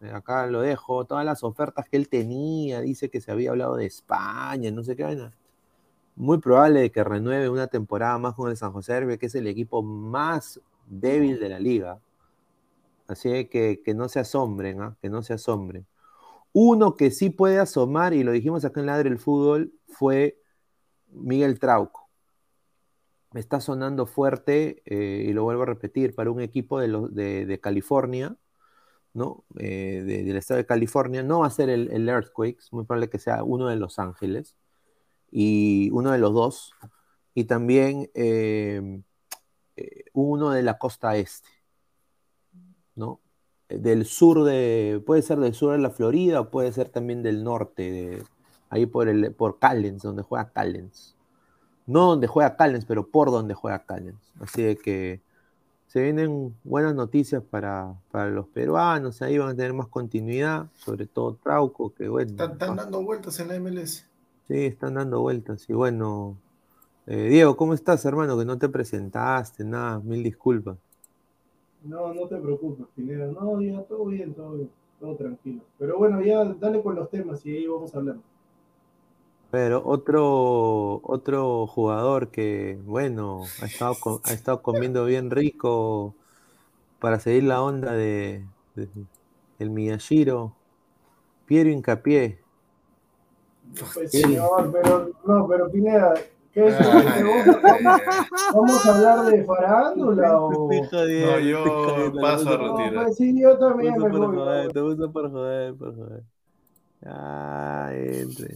eh, 0.00 0.10
acá 0.12 0.46
lo 0.46 0.62
dejo, 0.62 1.04
todas 1.04 1.24
las 1.24 1.42
ofertas 1.44 1.88
que 1.88 1.96
él 1.96 2.08
tenía, 2.08 2.80
dice 2.80 3.10
que 3.10 3.20
se 3.20 3.32
había 3.32 3.50
hablado 3.50 3.76
de 3.76 3.86
España, 3.86 4.70
no 4.70 4.82
sé 4.84 4.96
qué 4.96 5.04
vaina. 5.04 5.32
Muy 6.16 6.38
probable 6.38 6.90
que 6.92 7.04
renueve 7.04 7.48
una 7.48 7.66
temporada 7.68 8.18
más 8.18 8.34
con 8.34 8.50
el 8.50 8.56
San 8.56 8.72
José 8.72 8.94
Herbie, 8.94 9.18
que 9.18 9.26
es 9.26 9.34
el 9.34 9.46
equipo 9.46 9.82
más 9.82 10.60
débil 10.86 11.40
de 11.40 11.48
la 11.48 11.58
liga. 11.60 12.00
Así 13.08 13.46
que 13.46 13.82
que 13.84 13.94
no 13.94 14.08
se 14.08 14.20
asombren, 14.20 14.82
¿ah? 14.82 14.96
que 15.02 15.10
no 15.10 15.22
se 15.22 15.34
asombren. 15.34 15.86
Uno 16.52 16.96
que 16.96 17.10
sí 17.10 17.30
puede 17.30 17.58
asomar, 17.58 18.12
y 18.14 18.24
lo 18.24 18.32
dijimos 18.32 18.64
acá 18.64 18.80
en 18.80 18.86
Ladre 18.86 19.08
el 19.08 19.18
Fútbol, 19.18 19.72
fue 19.88 20.40
Miguel 21.08 21.58
Trauco. 21.58 22.08
Está 23.34 23.60
sonando 23.60 24.06
fuerte, 24.06 24.82
eh, 24.86 25.26
y 25.28 25.32
lo 25.32 25.44
vuelvo 25.44 25.62
a 25.62 25.66
repetir, 25.66 26.14
para 26.14 26.30
un 26.30 26.40
equipo 26.40 26.80
de, 26.80 27.60
California, 27.62 28.36
¿no? 29.14 29.44
Eh, 29.58 30.02
del 30.04 30.36
estado 30.36 30.58
de 30.58 30.66
California. 30.66 31.22
No 31.22 31.40
va 31.40 31.46
a 31.46 31.50
ser 31.50 31.70
el, 31.70 31.90
el 31.92 32.08
Earthquakes, 32.08 32.64
muy 32.72 32.84
probable 32.84 33.10
que 33.10 33.18
sea 33.20 33.44
uno 33.44 33.68
de 33.68 33.76
Los 33.76 33.98
Ángeles, 33.98 34.56
y 35.30 35.90
uno 35.92 36.10
de 36.10 36.18
los 36.18 36.34
dos, 36.34 36.74
y 37.34 37.44
también 37.44 38.10
eh, 38.14 39.02
uno 40.12 40.50
de 40.50 40.62
la 40.62 40.78
costa 40.78 41.16
este, 41.16 41.48
¿no? 42.94 43.20
Del 43.70 44.04
sur 44.04 44.44
de, 44.44 45.02
puede 45.06 45.22
ser 45.22 45.38
del 45.38 45.54
sur 45.54 45.72
de 45.72 45.78
la 45.78 45.90
Florida, 45.90 46.40
o 46.40 46.50
puede 46.50 46.72
ser 46.72 46.88
también 46.88 47.22
del 47.22 47.44
norte, 47.44 47.90
de, 47.90 48.24
ahí 48.68 48.86
por, 48.86 49.08
el, 49.08 49.32
por 49.32 49.58
Callens, 49.58 50.02
donde 50.02 50.22
juega 50.22 50.50
Callens. 50.50 51.16
No 51.86 52.06
donde 52.06 52.26
juega 52.26 52.56
Callens, 52.56 52.84
pero 52.84 53.06
por 53.08 53.30
donde 53.30 53.54
juega 53.54 53.84
Callens. 53.84 54.32
Así 54.40 54.76
que 54.76 55.20
se 55.90 56.00
vienen 56.00 56.54
buenas 56.62 56.94
noticias 56.94 57.42
para, 57.42 57.96
los 58.12 58.46
peruanos, 58.46 59.22
ahí 59.22 59.38
van 59.38 59.48
a 59.48 59.56
tener 59.56 59.72
más 59.72 59.88
continuidad, 59.88 60.68
sobre 60.76 61.06
todo 61.06 61.34
Trauco, 61.34 61.92
que 61.92 62.08
bueno. 62.08 62.30
Están, 62.30 62.76
dando 62.76 63.02
vueltas 63.02 63.40
en 63.40 63.48
la 63.48 63.58
MLS. 63.58 64.06
Sí, 64.46 64.66
están 64.66 64.94
dando 64.94 65.20
vueltas. 65.20 65.68
Y 65.68 65.72
bueno, 65.72 66.36
eh, 67.08 67.28
Diego, 67.28 67.56
¿cómo 67.56 67.74
estás, 67.74 68.04
hermano? 68.04 68.38
Que 68.38 68.44
no 68.44 68.56
te 68.56 68.68
presentaste, 68.68 69.64
nada, 69.64 69.98
mil 69.98 70.22
disculpas. 70.22 70.78
No, 71.84 72.12
no 72.12 72.26
te 72.26 72.36
preocupes, 72.36 72.86
Pineda. 72.94 73.26
No, 73.26 73.60
ya 73.60 73.82
todo 73.82 74.06
bien, 74.06 74.34
todo 74.34 74.52
bien, 74.52 74.70
todo 74.98 75.16
tranquilo. 75.16 75.62
Pero 75.78 75.98
bueno, 75.98 76.20
ya 76.22 76.44
dale 76.44 76.82
con 76.82 76.94
los 76.94 77.08
temas 77.10 77.44
y 77.46 77.56
ahí 77.56 77.66
vamos 77.66 77.94
a 77.94 77.98
hablar. 77.98 78.16
Pero 79.50 79.82
otro, 79.84 81.00
otro 81.02 81.66
jugador 81.66 82.28
que, 82.28 82.78
bueno, 82.84 83.42
ha 83.62 83.66
estado, 83.66 84.20
ha 84.24 84.32
estado 84.32 84.62
comiendo 84.62 85.04
bien 85.04 85.30
rico 85.30 86.14
para 87.00 87.18
seguir 87.18 87.44
la 87.44 87.60
onda 87.62 87.92
de, 87.92 88.44
el 89.58 89.70
Miyashiro, 89.70 90.52
Piero 91.46 91.70
Incapié. 91.70 92.38
Pues, 93.94 94.10
señor, 94.12 94.70
pero 94.72 95.10
no, 95.24 95.48
pero 95.48 95.70
Pineda, 95.70 96.14
¿qué 96.52 96.66
es 96.66 96.80
eso? 96.80 96.90
¿Vamos, 98.54 98.86
a 98.86 98.94
hablar 98.94 99.24
de 99.26 99.44
farándula 99.44 100.40
o...? 100.40 100.70
No, 100.92 101.38
yo 101.38 102.12
paso 102.20 102.48
a 102.48 102.56
retirar. 102.56 103.04
Pues 103.04 103.16
sí, 103.16 103.40
yo 103.40 103.58
también 103.58 103.94
me 103.96 104.08
voy. 104.08 104.68
Te 104.72 104.80
gusta 104.80 105.08
por 105.08 105.30
joder, 105.30 105.74
por 105.74 105.96
joder. 105.96 106.22
Ah, 107.04 107.90
entre. 107.94 108.54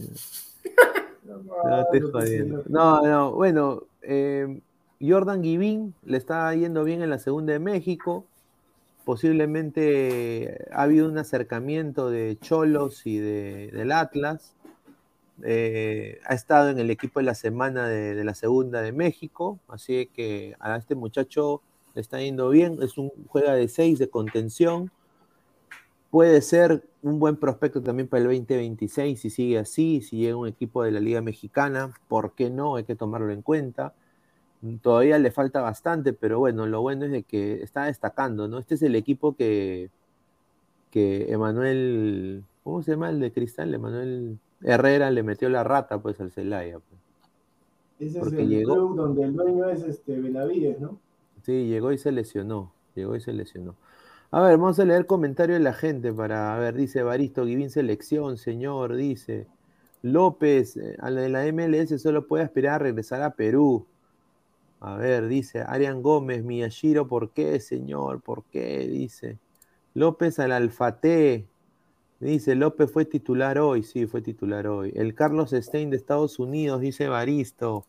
No, 2.67 3.01
no, 3.01 3.31
bueno, 3.31 3.83
eh, 4.01 4.61
Jordan 5.01 5.43
Givín 5.43 5.93
le 6.03 6.17
está 6.17 6.53
yendo 6.53 6.83
bien 6.83 7.01
en 7.01 7.09
la 7.09 7.19
segunda 7.19 7.53
de 7.53 7.59
México. 7.59 8.25
Posiblemente 9.03 10.67
ha 10.71 10.83
habido 10.83 11.07
un 11.07 11.17
acercamiento 11.17 12.09
de 12.09 12.37
Cholos 12.41 13.05
y 13.05 13.17
de, 13.17 13.69
del 13.71 13.91
Atlas. 13.91 14.53
Eh, 15.43 16.19
ha 16.25 16.33
estado 16.33 16.69
en 16.69 16.79
el 16.79 16.89
equipo 16.89 17.19
de 17.19 17.25
la 17.25 17.35
semana 17.35 17.87
de, 17.87 18.23
la 18.23 18.33
segunda 18.33 18.81
de 18.81 18.91
México. 18.91 19.59
Así 19.67 20.07
que 20.13 20.55
a 20.59 20.75
este 20.77 20.95
muchacho 20.95 21.61
le 21.93 22.01
está 22.01 22.19
yendo 22.19 22.49
bien. 22.49 22.77
Es 22.81 22.97
un 22.97 23.11
juega 23.27 23.53
de 23.53 23.67
seis 23.67 23.99
de 23.99 24.09
contención 24.09 24.91
puede 26.15 26.41
ser 26.41 26.81
un 27.01 27.19
buen 27.19 27.35
prospecto 27.35 27.83
también 27.83 28.07
para 28.07 28.21
el 28.21 28.29
2026 28.29 29.19
si 29.19 29.29
sigue 29.29 29.59
así, 29.59 29.99
si 30.01 30.15
llega 30.15 30.37
un 30.37 30.47
equipo 30.47 30.81
de 30.81 30.91
la 30.91 31.01
Liga 31.01 31.19
Mexicana, 31.19 31.93
¿por 32.07 32.35
qué 32.35 32.49
no? 32.49 32.77
Hay 32.77 32.85
que 32.85 32.95
tomarlo 32.95 33.33
en 33.33 33.41
cuenta. 33.41 33.93
Todavía 34.81 35.19
le 35.19 35.31
falta 35.31 35.59
bastante, 35.59 36.13
pero 36.13 36.39
bueno, 36.39 36.67
lo 36.67 36.81
bueno 36.81 37.03
es 37.03 37.11
de 37.11 37.23
que 37.23 37.61
está 37.61 37.83
destacando, 37.87 38.47
¿no? 38.47 38.59
Este 38.59 38.75
es 38.75 38.81
el 38.83 38.95
equipo 38.95 39.35
que, 39.35 39.89
que 40.89 41.33
Emanuel, 41.33 42.45
¿cómo 42.63 42.81
se 42.81 42.91
llama 42.91 43.09
el 43.09 43.19
de 43.19 43.33
Cristal? 43.33 43.73
Emanuel 43.73 44.39
Herrera 44.65 45.11
le 45.11 45.23
metió 45.23 45.47
la 45.47 45.63
rata 45.63 45.99
pues 45.99 46.19
al 46.19 46.31
Celaya. 46.31 46.79
Pues. 46.79 48.09
Ese 48.09 48.19
es 48.19 48.33
el 48.33 48.63
club 48.63 48.95
donde 48.95 49.23
el 49.23 49.35
dueño 49.35 49.69
es 49.69 49.83
este 49.83 50.19
Benavides, 50.19 50.79
¿no? 50.81 50.99
Sí, 51.43 51.67
llegó 51.67 51.91
y 51.91 51.97
se 51.97 52.11
lesionó, 52.11 52.73
llegó 52.95 53.15
y 53.15 53.21
se 53.21 53.31
lesionó. 53.31 53.75
A 54.31 54.41
ver, 54.41 54.57
vamos 54.57 54.79
a 54.79 54.85
leer 54.85 55.05
comentarios 55.05 55.59
de 55.59 55.63
la 55.63 55.73
gente 55.73 56.11
para, 56.11 56.57
ver, 56.57 56.73
dice 56.73 57.03
Baristo, 57.03 57.45
Guivín 57.45 57.69
selección, 57.69 58.37
señor, 58.37 58.95
dice. 58.95 59.47
López, 60.01 60.75
eh, 60.77 60.97
a 60.99 61.09
la 61.09 61.21
de 61.21 61.29
la 61.29 61.45
MLS 61.53 62.01
solo 62.01 62.27
puede 62.27 62.43
aspirar 62.43 62.75
a 62.75 62.79
regresar 62.79 63.21
a 63.21 63.35
Perú. 63.35 63.85
A 64.79 64.97
ver, 64.97 65.27
dice 65.27 65.63
Arián 65.65 66.01
Gómez, 66.01 66.43
Miyashiro, 66.43 67.07
¿por 67.07 67.31
qué, 67.31 67.59
señor? 67.59 68.21
¿Por 68.21 68.43
qué? 68.45 68.87
Dice. 68.87 69.37
López 69.93 70.39
al 70.39 70.51
Alfate. 70.51 71.47
Dice, 72.19 72.55
López 72.55 72.91
fue 72.91 73.05
titular 73.05 73.59
hoy. 73.59 73.83
Sí, 73.83 74.05
fue 74.07 74.21
titular 74.21 74.67
hoy. 74.67 74.91
El 74.95 75.13
Carlos 75.13 75.51
Stein 75.51 75.89
de 75.89 75.97
Estados 75.97 76.39
Unidos, 76.39 76.81
dice 76.81 77.07
Baristo. 77.07 77.85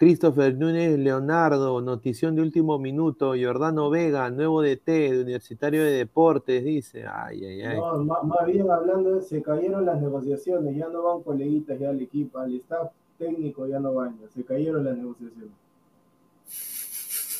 Christopher 0.00 0.56
Núñez 0.56 0.98
Leonardo, 0.98 1.78
notición 1.82 2.34
de 2.34 2.40
último 2.40 2.78
minuto, 2.78 3.34
Jordano 3.38 3.90
Vega, 3.90 4.30
nuevo 4.30 4.62
DT 4.62 4.86
de 4.86 5.20
Universitario 5.20 5.84
de 5.84 5.90
Deportes, 5.90 6.64
dice. 6.64 7.04
Ay, 7.06 7.44
ay, 7.44 7.60
ay. 7.60 7.76
No, 7.76 8.02
más, 8.04 8.46
bien 8.46 8.70
hablando, 8.70 9.20
se 9.20 9.42
cayeron 9.42 9.84
las 9.84 10.00
negociaciones, 10.00 10.74
ya 10.74 10.88
no 10.88 11.02
van 11.02 11.22
coleguitas 11.22 11.78
ya 11.78 11.90
al 11.90 12.00
equipo, 12.00 12.38
al 12.38 12.54
staff 12.54 12.92
técnico 13.18 13.66
ya 13.66 13.78
no 13.78 13.92
van, 13.92 14.18
se 14.30 14.42
cayeron 14.42 14.86
las 14.86 14.96
negociaciones. 14.96 15.50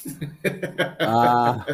Ah, 1.02 1.64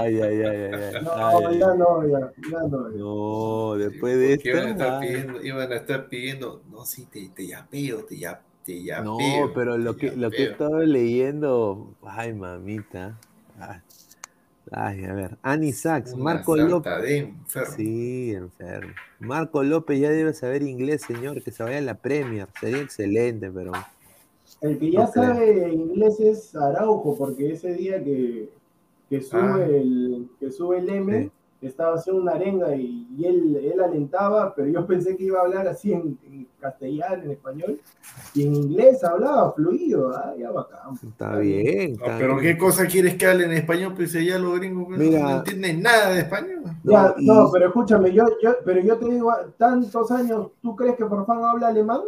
ay, 0.00 0.20
ay, 0.20 0.42
ay, 0.42 0.62
ay, 0.72 1.02
No, 1.02 1.52
ya 1.52 1.74
no, 1.74 2.08
ya, 2.08 2.32
ya 2.50 2.60
no. 2.68 2.88
No, 2.88 3.74
después 3.76 4.16
de 4.16 4.34
esto. 4.34 4.48
Iban 4.48 4.66
a 4.66 4.70
estar 4.70 5.00
pidiendo, 5.00 5.44
iban 5.44 5.72
a 5.72 5.76
estar 5.76 6.08
pidiendo, 6.08 6.62
no, 6.70 6.84
sí, 6.86 7.06
te, 7.06 7.28
te 7.28 7.46
yapeo, 7.46 8.04
te 8.04 8.18
yapeo 8.18 8.56
no, 9.02 9.52
pero 9.54 9.76
lo 9.78 9.96
que, 9.96 10.12
lo 10.16 10.30
que 10.30 10.44
he 10.44 10.50
estado 10.52 10.80
leyendo, 10.80 11.94
ay 12.02 12.32
mamita. 12.32 13.16
Ay, 14.72 15.04
a 15.04 15.12
ver, 15.14 15.38
Ani 15.42 15.72
Sachs, 15.72 16.16
Marco 16.16 16.56
López. 16.56 17.28
Sí, 17.76 18.32
enfermo. 18.32 18.92
Marco 19.20 19.62
López 19.62 20.00
ya 20.00 20.10
debe 20.10 20.34
saber 20.34 20.62
inglés, 20.62 21.02
señor, 21.02 21.42
que 21.42 21.52
se 21.52 21.62
vaya 21.62 21.78
a 21.78 21.82
la 21.82 21.94
Premier. 21.94 22.48
Sería 22.60 22.80
excelente, 22.80 23.50
pero. 23.50 23.72
El 24.60 24.78
que 24.78 24.90
ya 24.90 25.06
sabe 25.06 25.72
inglés 25.72 26.18
es 26.20 26.56
Araujo, 26.56 27.16
porque 27.16 27.52
ese 27.52 27.74
día 27.74 28.02
que, 28.02 28.50
que 29.08 29.20
sube, 29.20 29.64
ah. 29.64 29.66
el, 29.66 30.28
que 30.40 30.50
sube 30.50 30.78
el 30.78 30.88
M, 30.88 31.30
estaba 31.66 31.94
haciendo 31.96 32.22
una 32.22 32.32
arenga 32.32 32.74
y, 32.76 33.06
él, 33.24 33.56
él 33.56 33.80
alentaba, 33.80 34.54
pero 34.54 34.68
yo 34.68 34.86
pensé 34.86 35.16
que 35.16 35.24
iba 35.24 35.40
a 35.40 35.42
hablar 35.42 35.66
así 35.68 35.92
en, 35.92 36.18
castellano, 36.60 37.24
en 37.24 37.30
español, 37.32 37.80
y 38.34 38.46
en 38.46 38.54
inglés 38.54 39.04
hablaba 39.04 39.52
fluido, 39.52 40.10
ah, 40.16 40.34
ya 40.38 40.50
bacán. 40.50 40.94
Está 40.94 41.38
bien. 41.38 41.96
pero 42.18 42.38
¿qué 42.38 42.56
cosa 42.58 42.86
quieres 42.86 43.16
que 43.16 43.26
hable 43.26 43.44
en 43.44 43.52
español? 43.52 43.92
Pues 43.94 44.12
ya 44.12 44.38
los 44.38 44.58
gringos 44.58 44.86
pues, 44.88 44.98
no 44.98 45.30
entienden 45.30 45.82
nada 45.82 46.10
de 46.10 46.20
español. 46.20 46.62
no, 46.82 47.50
pero 47.52 47.66
escúchame, 47.66 48.12
yo, 48.12 48.24
yo, 48.42 48.56
pero 48.64 48.80
yo 48.80 48.96
te 48.96 49.10
digo, 49.10 49.32
tantos 49.56 50.10
años, 50.10 50.48
¿tú 50.62 50.74
crees 50.74 50.96
que 50.96 51.06
Farfán 51.06 51.44
habla 51.44 51.68
alemán? 51.68 52.00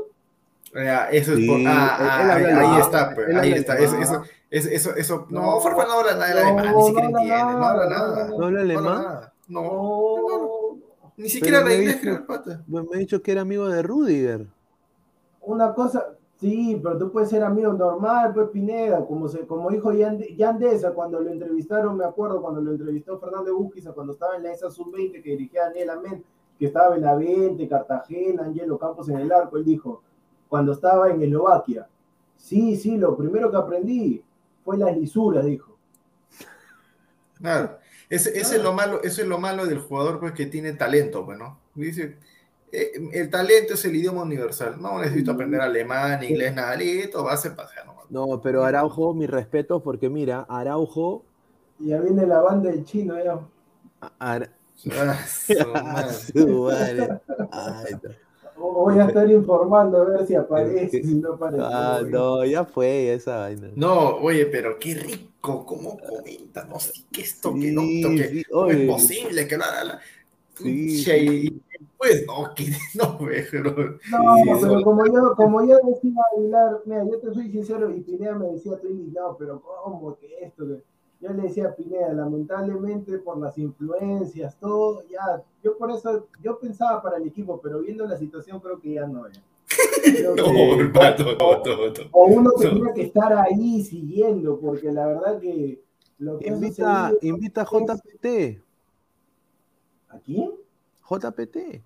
Eso 1.11 1.33
es 1.33 1.47
por, 1.47 1.61
ah, 1.67 1.97
ah, 1.99 2.35
ahí, 2.35 2.81
está, 2.81 3.15
pues, 3.15 3.37
ahí 3.37 3.53
está, 3.53 3.79
eso, 3.79 3.97
eso, 3.97 4.23
eso, 4.51 4.95
eso, 4.97 5.27
no, 5.31 5.61
Farfán 5.61 5.89
no 5.89 5.95
habla 5.95 6.15
nada 6.15 6.35
de 6.35 6.41
alemán, 6.41 6.77
ni 6.77 6.83
siquiera 6.85 7.09
entiende, 7.09 7.53
no 7.53 7.65
habla 7.65 7.89
nada. 7.89 8.29
¿No 8.29 8.47
habla 8.47 8.61
alemán? 8.61 9.21
No, 9.49 10.79
ni 11.17 11.29
siquiera 11.29 11.65
la 11.65 11.75
inglés, 11.75 11.99
creo, 12.01 12.27
pata. 12.27 12.63
Me 12.67 12.81
ha 12.81 12.99
dicho 12.99 13.23
que 13.23 13.33
era 13.33 13.41
amigo 13.41 13.69
de 13.69 13.83
Rudiger. 13.83 14.47
Una 15.41 15.73
cosa, 15.75 16.17
sí, 16.39 16.79
pero 16.83 16.99
tú 16.99 17.11
puedes 17.11 17.31
ser 17.31 17.43
amigo 17.43 17.73
normal, 17.73 18.33
pues 18.35 18.51
Pineda, 18.51 19.05
como, 19.07 19.29
se, 19.29 19.47
como 19.47 19.71
dijo 19.71 19.93
Yandesa 19.93 20.93
cuando 20.93 21.21
lo 21.21 21.31
entrevistaron, 21.31 21.97
me 21.97 22.05
acuerdo 22.05 22.43
cuando 22.43 22.61
lo 22.61 22.73
entrevistó 22.73 23.19
Fernando 23.19 23.57
Busquiza, 23.57 23.93
cuando 23.93 24.13
estaba 24.13 24.37
en 24.37 24.43
la 24.43 24.53
ESA 24.53 24.71
Sub-20 24.71 25.23
que 25.23 25.31
dirigía 25.31 25.65
Daniel 25.65 25.91
Amén, 25.91 26.25
que 26.59 26.67
estaba 26.67 26.97
en 26.97 27.03
la 27.03 27.15
20, 27.15 27.67
Cartagena, 27.69 28.45
Angelo 28.45 28.79
Campos 28.79 29.09
en 29.09 29.19
el 29.19 29.33
arco, 29.33 29.57
él 29.57 29.65
dijo, 29.65 30.03
cuando 30.49 30.73
estaba 30.73 31.11
en 31.11 31.23
Eslovaquia, 31.23 31.87
sí, 32.37 32.77
sí, 32.77 32.97
lo 32.97 33.17
primero 33.17 33.51
que 33.51 33.57
aprendí 33.57 34.23
fue 34.65 34.79
las 34.79 34.97
lisuras, 34.97 35.45
dijo. 35.45 35.77
Claro. 37.35 37.79
Ese, 38.11 38.39
es 38.39 38.63
lo 38.63 38.73
malo, 38.73 39.03
eso 39.03 39.21
es 39.21 39.29
lo 39.29 39.39
malo 39.39 39.67
del 39.67 39.81
jugador 39.81 40.19
pues, 40.19 40.33
que 40.33 40.47
tiene 40.47 40.73
talento, 40.73 41.25
bueno. 41.25 41.59
Pues, 41.75 41.89
Dice, 41.89 42.17
eh, 42.73 42.93
el 43.13 43.31
talento 43.31 43.75
es 43.75 43.85
el 43.85 43.97
idioma 43.97 44.23
universal. 44.23 44.81
No 44.81 44.99
necesito 44.99 45.33
aprender 45.33 45.61
alemán, 45.61 46.23
inglés, 46.23 46.55
nada, 46.55 46.75
listo, 46.77 47.25
va 47.25 47.35
a 47.35 47.37
ser 47.37 47.55
pasar 47.55 47.85
No, 48.09 48.41
pero 48.43 48.65
Araujo, 48.65 49.13
mi 49.13 49.27
respeto, 49.27 49.83
porque 49.83 50.09
mira, 50.09 50.47
Araujo. 50.49 51.23
Ya 51.79 52.01
viene 52.01 52.27
la 52.27 52.41
banda 52.41 52.71
del 52.71 52.85
chino, 52.85 53.23
ya. 53.23 53.39
Ara... 54.19 54.51
Ah, 54.93 55.19
Voy 58.59 58.99
a 58.99 59.07
estar 59.07 59.31
informando 59.31 60.03
a 60.03 60.05
ver 60.05 60.27
si 60.27 60.35
aparece, 60.35 61.03
si 61.03 61.15
no 61.15 61.35
aparece. 61.35 61.63
Ah, 61.65 62.01
no, 62.07 62.45
ya 62.45 62.65
fue 62.65 63.13
esa 63.13 63.39
vaina. 63.39 63.71
No, 63.77 64.17
oye, 64.17 64.47
pero 64.47 64.79
qué 64.79 64.95
rico, 64.95 65.65
cómo 65.65 65.99
comenta, 65.99 66.65
no 66.65 66.79
sé 66.81 66.93
qué 67.13 67.23
esto, 67.23 67.55
que 67.55 67.71
no, 67.71 67.83
que 67.83 68.45
no 68.51 68.71
es 68.71 68.91
posible, 68.91 69.47
que 69.47 69.57
la, 69.57 69.85
la, 69.85 70.01
Sí. 70.63 71.63
pues 71.97 72.27
no, 72.27 72.53
que 72.55 72.65
no, 72.95 73.19
pero. 73.51 73.99
No, 74.11 74.61
pero 74.61 74.83
como 74.83 75.07
yo, 75.07 75.35
como 75.37 75.65
yo 75.65 75.79
decía 75.85 76.13
Aguilar, 76.35 76.81
mira, 76.85 77.05
yo 77.05 77.19
te 77.21 77.33
soy 77.33 77.51
sincero, 77.51 77.91
y 77.91 78.01
Pineda 78.01 78.35
me 78.35 78.49
decía, 78.49 78.75
estoy 78.75 78.91
indignado, 78.91 79.37
pero 79.39 79.63
¿cómo 79.63 80.17
que 80.19 80.39
esto? 80.43 80.65
Yo 81.21 81.33
le 81.33 81.43
decía 81.43 81.69
a 81.69 81.75
Pineda, 81.75 82.13
lamentablemente 82.13 83.19
por 83.19 83.39
las 83.39 83.59
influencias, 83.59 84.57
todo, 84.61 85.03
ya, 85.09 85.43
yo 85.65 85.77
por 85.77 85.91
eso, 85.91 86.29
yo 86.41 86.61
pensaba 86.61 87.03
para 87.03 87.17
el 87.17 87.27
equipo, 87.27 87.61
pero 87.61 87.81
viendo 87.81 88.07
la 88.07 88.17
situación 88.17 88.61
creo 88.61 88.81
que 88.81 88.95
ya 88.95 89.07
no 89.07 89.27
es. 89.27 89.41
no, 90.25 90.45
o, 92.13 92.27
uno 92.27 92.53
tenía 92.53 92.93
que 92.95 93.03
estar 93.03 93.33
ahí 93.33 93.83
siguiendo, 93.83 94.59
porque 94.61 94.93
la 94.93 95.07
verdad 95.07 95.41
que 95.41 95.83
lo 96.19 96.39
que 96.39 96.49
invita, 96.49 97.13
invita 97.21 97.63
a 97.63 97.65
JPT. 97.65 98.63
¿A 100.09 100.19
quién? 100.21 100.53
JPT. 101.09 101.83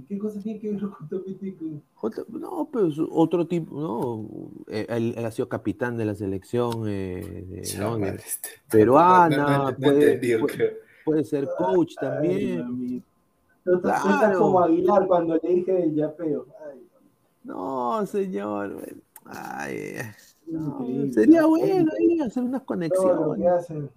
¿Y 0.00 0.02
qué 0.04 0.18
cosa 0.18 0.40
tiene 0.40 0.58
que 0.58 0.70
ver 0.70 0.80
con 0.80 1.08
JPT? 1.08 1.82
J, 1.94 2.22
no, 2.28 2.68
pues 2.72 2.94
otro 3.10 3.46
tipo, 3.46 3.78
no, 3.78 4.50
eh, 4.68 4.86
él, 4.88 5.14
él, 5.16 5.24
ha 5.26 5.30
sido 5.30 5.48
capitán 5.48 5.98
de 5.98 6.06
la 6.06 6.14
selección 6.14 6.84
eh, 6.88 7.44
de, 7.46 7.78
no, 7.78 7.98
de, 7.98 8.18
peruana, 8.70 9.76
puede, 9.78 10.38
puede, 10.38 10.80
puede, 11.04 11.24
ser 11.24 11.46
coach 11.58 11.92
Ay, 11.98 12.08
también. 12.08 13.04
No 13.66 13.80
claro. 13.82 14.38
como 14.38 14.60
Aguilar 14.60 15.06
cuando 15.06 15.38
le 15.42 15.54
dije 15.54 15.82
el 15.82 15.94
yapeo. 15.94 16.46
Ay, 16.66 16.80
no, 17.44 18.06
señor. 18.06 18.82
Ay, 19.26 19.96
no, 20.46 20.86
sería 21.12 21.44
bueno 21.44 21.92
ahí 21.98 22.20
hacer 22.20 22.42
unas 22.42 22.62
conexiones. 22.62 23.16
Todo 23.16 23.34
lo 23.34 23.34
que 23.34 23.48
hacen. 23.48 23.90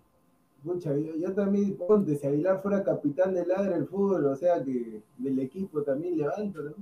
Mucha, 0.64 0.96
yo, 0.96 1.34
también, 1.34 1.76
ponte, 1.76 2.16
si 2.16 2.26
Aguilar 2.26 2.62
fuera 2.62 2.84
capitán 2.84 3.34
del 3.34 3.50
Ladra 3.50 3.76
del 3.76 3.86
fútbol, 3.86 4.26
o 4.28 4.36
sea 4.36 4.64
que 4.64 5.02
del 5.18 5.40
equipo 5.40 5.82
también 5.82 6.18
levanto, 6.18 6.62
¿no? 6.62 6.74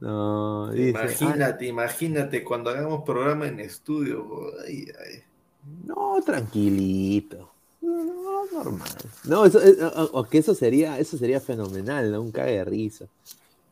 No, 0.00 0.74
imagínate, 0.74 1.66
imagínate 1.66 2.42
cuando 2.42 2.70
hagamos 2.70 3.02
programa 3.04 3.48
en 3.48 3.60
estudio. 3.60 4.26
Ay, 4.66 4.86
ay. 4.98 5.22
No, 5.84 6.20
tranquilito. 6.24 7.50
No, 7.82 8.46
normal. 8.50 8.88
No, 9.24 9.44
eso, 9.44 9.60
eh, 9.60 9.76
o, 10.12 10.24
que 10.24 10.38
eso 10.38 10.54
sería, 10.54 10.98
eso 10.98 11.18
sería 11.18 11.40
fenomenal, 11.40 12.10
¿no? 12.10 12.22
Un 12.22 12.32
cague 12.32 12.52
de 12.52 12.64
risa. 12.64 13.06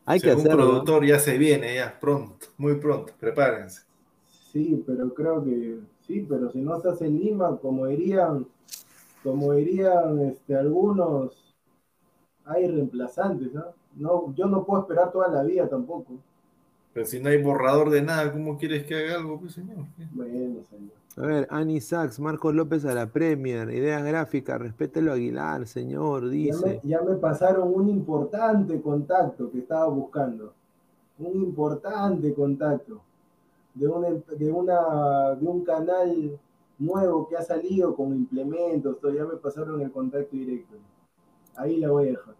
Hay 0.05 0.19
que 0.19 0.31
hacerlo. 0.31 0.65
Un 0.65 0.71
productor 0.71 1.05
ya 1.05 1.19
se 1.19 1.37
viene, 1.37 1.75
ya, 1.75 1.99
pronto, 1.99 2.47
muy 2.57 2.75
pronto, 2.75 3.13
prepárense. 3.19 3.81
Sí, 4.51 4.83
pero 4.85 5.13
creo 5.13 5.43
que, 5.43 5.79
sí, 6.07 6.25
pero 6.27 6.51
si 6.51 6.59
no 6.59 6.77
estás 6.77 7.01
en 7.01 7.19
Lima, 7.19 7.57
como 7.57 7.85
dirían, 7.87 8.47
como 9.23 9.53
dirían 9.53 10.19
este, 10.21 10.55
algunos, 10.55 11.55
hay 12.45 12.67
reemplazantes, 12.67 13.53
¿no? 13.53 13.65
¿no? 13.95 14.33
Yo 14.35 14.45
no 14.45 14.65
puedo 14.65 14.81
esperar 14.81 15.11
toda 15.11 15.27
la 15.27 15.43
vida 15.43 15.67
tampoco. 15.67 16.13
Pero 16.93 17.05
si 17.05 17.19
no 17.19 17.29
hay 17.29 17.41
borrador 17.41 17.89
de 17.91 18.01
nada, 18.01 18.31
¿cómo 18.31 18.57
quieres 18.57 18.85
que 18.85 18.95
haga 18.95 19.15
algo, 19.15 19.39
pues, 19.39 19.53
señor? 19.53 19.85
Bueno, 20.11 20.61
señor. 20.69 20.99
A 21.17 21.21
ver, 21.21 21.47
Ani 21.49 21.81
Sachs, 21.81 22.19
Marcos 22.19 22.55
López 22.55 22.85
a 22.85 22.93
la 22.93 23.07
Premier, 23.07 23.69
ideas 23.71 24.03
gráficas, 24.03 24.59
respételo 24.59 25.11
Aguilar, 25.11 25.67
señor, 25.67 26.29
dice. 26.29 26.79
Ya 26.83 27.01
me, 27.01 27.15
pasaron 27.15 27.73
un 27.73 27.89
importante 27.89 28.81
contacto 28.81 29.51
que 29.51 29.59
estaba 29.59 29.87
buscando. 29.87 30.53
Un 31.19 31.41
importante 31.41 32.33
contacto 32.33 33.01
de, 33.73 33.87
de, 34.37 34.51
una, 34.51 35.35
de 35.35 35.47
un 35.47 35.63
canal 35.65 36.39
nuevo 36.79 37.27
que 37.27 37.37
ha 37.37 37.41
salido 37.43 37.95
con 37.95 38.15
implementos, 38.15 38.99
todavía 38.99 39.25
me 39.25 39.35
pasaron 39.37 39.81
el 39.81 39.91
contacto 39.91 40.35
directo. 40.35 40.75
Ahí 41.55 41.77
la 41.77 41.91
voy 41.91 42.07
a 42.07 42.11
dejar. 42.11 42.35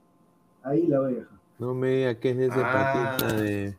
Ahí 0.64 0.88
la 0.88 1.00
voy 1.00 1.14
a 1.14 1.16
dejar. 1.18 1.40
No 1.60 1.74
me 1.74 1.90
diga 1.90 2.16
que 2.16 2.32
es 2.32 2.38
de 2.38 2.48
ese 2.48 2.62
ah. 2.64 3.18
patita 3.18 3.34
de. 3.34 3.76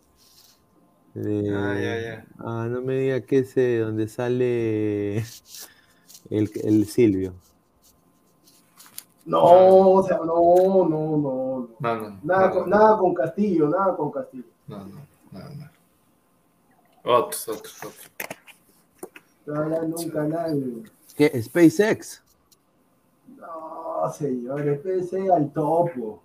ah, 1.17 1.75
ya, 1.81 2.01
ya. 2.01 2.27
ah, 2.39 2.69
no 2.71 2.83
me 2.83 2.95
diga 2.99 3.21
que 3.23 3.39
es 3.39 3.55
de 3.55 3.79
donde 3.79 4.07
sale 4.07 5.17
el, 6.31 6.51
el 6.63 6.87
Silvio. 6.87 7.35
No, 9.25 9.93
o 9.93 10.03
sea, 10.03 10.19
no, 10.19 10.89
no, 10.89 11.17
no. 11.17 11.69
no. 11.79 12.17
nada, 12.23 12.51
con, 12.51 12.69
nada 12.69 12.99
con 12.99 13.15
Castillo, 13.15 13.69
nada 13.69 13.97
con 13.97 14.11
Castillo. 14.11 14.45
No, 14.67 14.79
no, 14.85 15.07
nada, 15.31 15.51
nada. 15.55 15.73
Otros, 17.03 17.49
otros, 17.49 17.77
otros 17.83 18.40
hablando 19.57 19.97
un 19.97 20.11
canal. 20.11 20.83
¿Qué? 21.17 21.43
¿SpaceX? 21.43 22.23
No, 23.39 24.11
señor, 24.13 24.61
SpaceX 24.81 25.31
al 25.31 25.53
topo. 25.53 26.23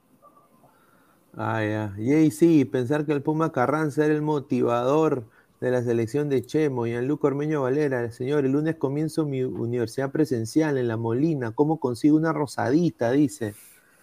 Ah, 1.37 1.63
ya. 1.63 1.95
Y 1.97 2.31
sí, 2.31 2.63
pensar 2.65 3.05
que 3.05 3.11
el 3.11 3.21
Puma 3.21 3.51
Carranza 3.51 4.05
era 4.05 4.13
el 4.13 4.21
motivador 4.21 5.25
de 5.59 5.71
la 5.71 5.83
selección 5.83 6.29
de 6.29 6.45
Chemo 6.45 6.87
y 6.87 6.91
el 6.91 7.07
Luco 7.07 7.27
Ormeño 7.27 7.61
Valera. 7.63 8.11
Señor, 8.11 8.45
el 8.45 8.53
lunes 8.53 8.75
comienzo 8.75 9.25
mi 9.25 9.43
universidad 9.43 10.11
presencial 10.11 10.77
en 10.77 10.87
La 10.87 10.95
Molina. 10.95 11.51
¿Cómo 11.51 11.79
consigo 11.79 12.15
una 12.17 12.31
rosadita? 12.31 13.11
Dice. 13.11 13.53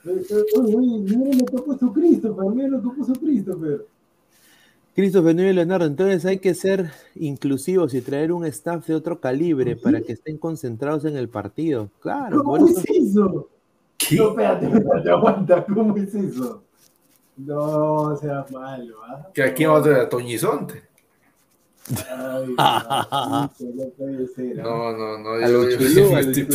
Uy, 0.04 0.74
uy, 0.74 1.00
mire 1.02 1.34
lo 1.36 1.46
que 1.46 1.62
puso 1.62 1.92
Christopher, 1.92 2.50
mire 2.50 2.68
lo 2.68 2.82
que 2.82 2.88
puso 2.90 3.12
Christopher. 3.12 3.86
Christopher 4.94 5.38
y 5.38 5.52
Leonardo, 5.54 5.86
entonces 5.86 6.24
hay 6.26 6.38
que 6.38 6.54
ser 6.54 6.90
inclusivos 7.14 7.94
y 7.94 8.02
traer 8.02 8.30
un 8.30 8.44
staff 8.44 8.86
de 8.86 8.94
otro 8.94 9.20
calibre 9.20 9.74
para 9.74 10.02
que 10.02 10.12
estén 10.12 10.36
concentrados 10.36 11.06
en 11.06 11.16
el 11.16 11.28
partido. 11.28 11.88
Claro. 12.00 12.42
¿Cómo 12.42 12.66
es 12.66 12.84
eso? 12.90 13.48
No, 14.10 14.28
espérate, 14.30 14.66
espérate, 14.66 15.10
aguanta, 15.10 15.64
¿cómo 15.64 15.96
es 15.96 16.14
eso? 16.14 16.62
No, 17.38 18.16
sea 18.16 18.44
malo, 18.52 18.96
¿ah? 19.08 19.28
Que 19.32 19.42
aquí 19.42 19.64
vamos 19.64 19.80
a 19.80 19.84
tener 19.84 20.00
a 20.00 20.08
Toñizonte. 20.08 20.82
No, 24.56 24.92
no, 24.96 25.18
no, 25.18 25.40
yo, 25.40 25.64
me, 25.64 26.20
estoy 26.20 26.46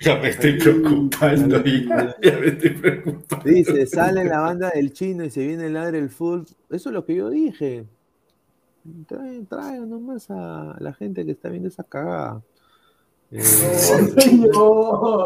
ya 0.00 0.16
me 0.16 0.28
estoy 0.30 0.58
preocupando. 0.58 1.62
Ya, 1.62 2.38
me 2.38 2.46
estoy 2.46 2.70
preocupando. 2.70 3.44
Dice, 3.44 3.86
sale 3.86 4.24
la 4.24 4.40
banda 4.40 4.70
del 4.74 4.92
chino 4.92 5.24
y 5.24 5.30
se 5.30 5.46
viene 5.46 5.66
el 5.66 5.74
ladre 5.74 5.98
el 5.98 6.08
full. 6.08 6.42
Eso 6.70 6.88
es 6.88 6.94
lo 6.94 7.04
que 7.04 7.14
yo 7.14 7.28
dije. 7.28 7.84
Trae, 9.06 9.42
trae 9.48 9.80
nomás 9.80 10.30
a 10.30 10.76
la 10.78 10.92
gente 10.94 11.24
que 11.24 11.32
está 11.32 11.50
viendo 11.50 11.68
esa 11.68 11.84
cagada. 11.84 12.42
Eh, 13.36 13.40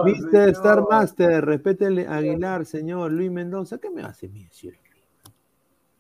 Mr. 0.05 0.49
Star 0.51 0.82
Master, 0.89 1.45
respétele 1.45 2.07
Aguilar, 2.07 2.64
señor 2.64 3.12
Luis 3.12 3.30
Mendoza. 3.30 3.76
¿Qué 3.76 3.91
me 3.91 4.03
hace 4.03 4.28
mi 4.28 4.47
cielo? 4.51 4.78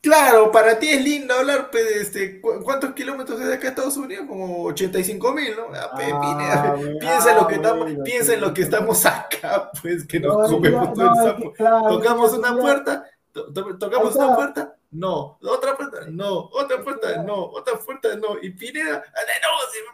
Claro, 0.00 0.52
para 0.52 0.78
ti 0.78 0.88
es 0.88 1.02
lindo 1.02 1.34
hablar, 1.34 1.70
pues, 1.70 1.84
este, 1.96 2.40
¿cuántos 2.40 2.92
kilómetros 2.92 3.40
de 3.40 3.52
acá 3.52 3.66
a 3.66 3.70
Estados 3.70 3.96
Unidos? 3.96 4.26
Como 4.28 4.64
85 4.64 5.32
mil, 5.32 5.56
¿no? 5.56 5.66
Ah, 5.74 5.90
ah, 5.92 6.76
piensa, 7.00 7.32
en 7.32 7.36
lo 7.36 7.46
que 7.48 7.54
estamos, 7.56 7.90
piensa 8.04 8.34
en 8.34 8.40
lo 8.40 8.54
que 8.54 8.62
estamos 8.62 9.06
acá, 9.06 9.70
pues, 9.82 10.06
que 10.06 10.20
nos 10.20 10.50
comemos 10.50 10.92
todo 10.94 11.10
el 11.10 11.16
sapo. 11.16 11.52
Tocamos 11.88 12.32
una 12.32 12.56
puerta, 12.56 13.04
tocamos 13.32 14.14
una 14.14 14.36
puerta, 14.36 14.76
no, 14.92 15.38
otra 15.42 15.76
puerta, 15.76 15.98
no, 16.08 16.48
otra 16.52 16.82
puerta, 16.82 17.22
no, 17.22 17.44
otra 17.46 17.78
puerta, 17.78 18.16
no, 18.16 18.38
y 18.40 18.50
Pineda, 18.50 19.04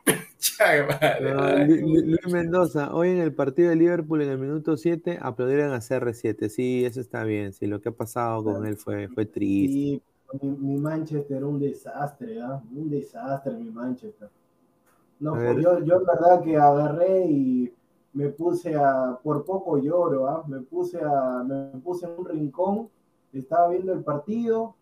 no, 0.06 0.14
Luis 1.60 2.32
Mendoza, 2.32 2.94
hoy 2.94 3.10
en 3.10 3.18
el 3.18 3.34
partido 3.34 3.70
de 3.70 3.76
Liverpool 3.76 4.22
en 4.22 4.30
el 4.30 4.38
minuto 4.38 4.76
7 4.76 5.18
aplaudieron 5.20 5.72
a 5.72 5.78
CR7. 5.78 6.48
Sí, 6.48 6.84
eso 6.84 7.00
está 7.00 7.24
bien. 7.24 7.52
Sí, 7.52 7.66
lo 7.66 7.80
que 7.80 7.88
ha 7.90 7.92
pasado 7.92 8.44
con 8.44 8.66
él 8.66 8.76
fue, 8.76 9.08
fue 9.08 9.26
triste. 9.26 9.72
Sí, 9.72 10.02
mi, 10.42 10.76
Manchester 10.76 11.44
un 11.44 11.58
desastre, 11.58 12.40
¿ah? 12.40 12.62
Un 12.74 12.90
desastre 12.90 13.54
mi 13.54 13.70
Manchester. 13.70 14.28
No, 15.20 15.34
pues 15.34 15.56
yo, 15.62 15.78
yo 15.80 16.00
la 16.00 16.12
verdad 16.14 16.42
que 16.42 16.56
agarré 16.56 17.26
y 17.26 17.72
me 18.12 18.28
puse 18.28 18.74
a, 18.74 19.18
por 19.22 19.44
poco 19.44 19.78
lloro, 19.78 20.28
¿ah? 20.28 20.44
Me 20.46 20.60
puse 20.60 21.00
a, 21.00 21.42
me 21.44 21.78
puse 21.80 22.06
en 22.06 22.12
un 22.18 22.24
rincón, 22.24 22.88
estaba 23.32 23.68
viendo 23.68 23.92
el 23.92 24.02
partido, 24.02 24.74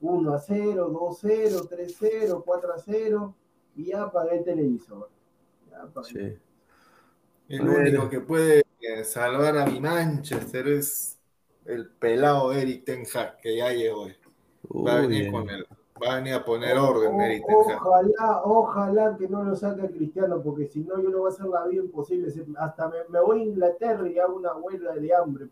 1 0.00 0.34
a 0.34 0.38
0, 0.38 0.90
2 0.92 1.24
a 1.24 1.28
0, 1.28 1.60
3 1.68 1.92
a 1.92 1.96
0, 1.98 2.42
4 2.46 2.72
a 2.72 2.78
0 2.78 3.34
y 3.80 3.86
ya 3.86 4.02
apagué 4.02 4.38
el 4.38 4.44
televisor. 4.44 5.08
Ya 5.70 5.82
apagué. 5.82 6.38
El 7.48 7.68
único 7.68 8.08
que 8.08 8.20
puede 8.20 8.62
eh, 8.80 9.04
salvar 9.04 9.56
a 9.56 9.66
mi 9.66 9.80
Manchester 9.80 10.68
es 10.68 11.18
el 11.64 11.88
pelado 11.88 12.52
Eric 12.52 12.84
Ten 12.84 13.04
Hag, 13.12 13.38
que 13.40 13.56
ya 13.56 13.72
llegó. 13.72 14.06
Va 14.86 14.98
a 14.98 15.00
venir 15.00 15.32
con 15.32 15.48
él. 15.48 15.66
Va 16.02 16.14
a 16.14 16.16
venir 16.16 16.34
a 16.34 16.44
poner 16.44 16.76
orden, 16.76 17.20
Eric 17.20 17.44
Ten 17.46 17.56
Hag. 17.56 17.86
Ojalá, 17.86 18.42
ojalá 18.44 19.16
que 19.18 19.28
no 19.28 19.42
lo 19.42 19.56
saque 19.56 19.90
Cristiano, 19.90 20.42
porque 20.42 20.66
si 20.66 20.80
no, 20.80 21.02
yo 21.02 21.08
no 21.08 21.18
voy 21.20 21.30
a 21.30 21.34
hacer 21.34 21.46
la 21.46 21.66
vida 21.66 21.82
imposible. 21.82 22.32
Hasta 22.58 22.88
me, 23.08 23.20
voy 23.20 23.40
a 23.40 23.44
Inglaterra 23.44 24.08
y 24.08 24.18
hago 24.18 24.36
una 24.36 24.54
huelga 24.54 24.94
de 24.94 25.14
hambre. 25.14 25.46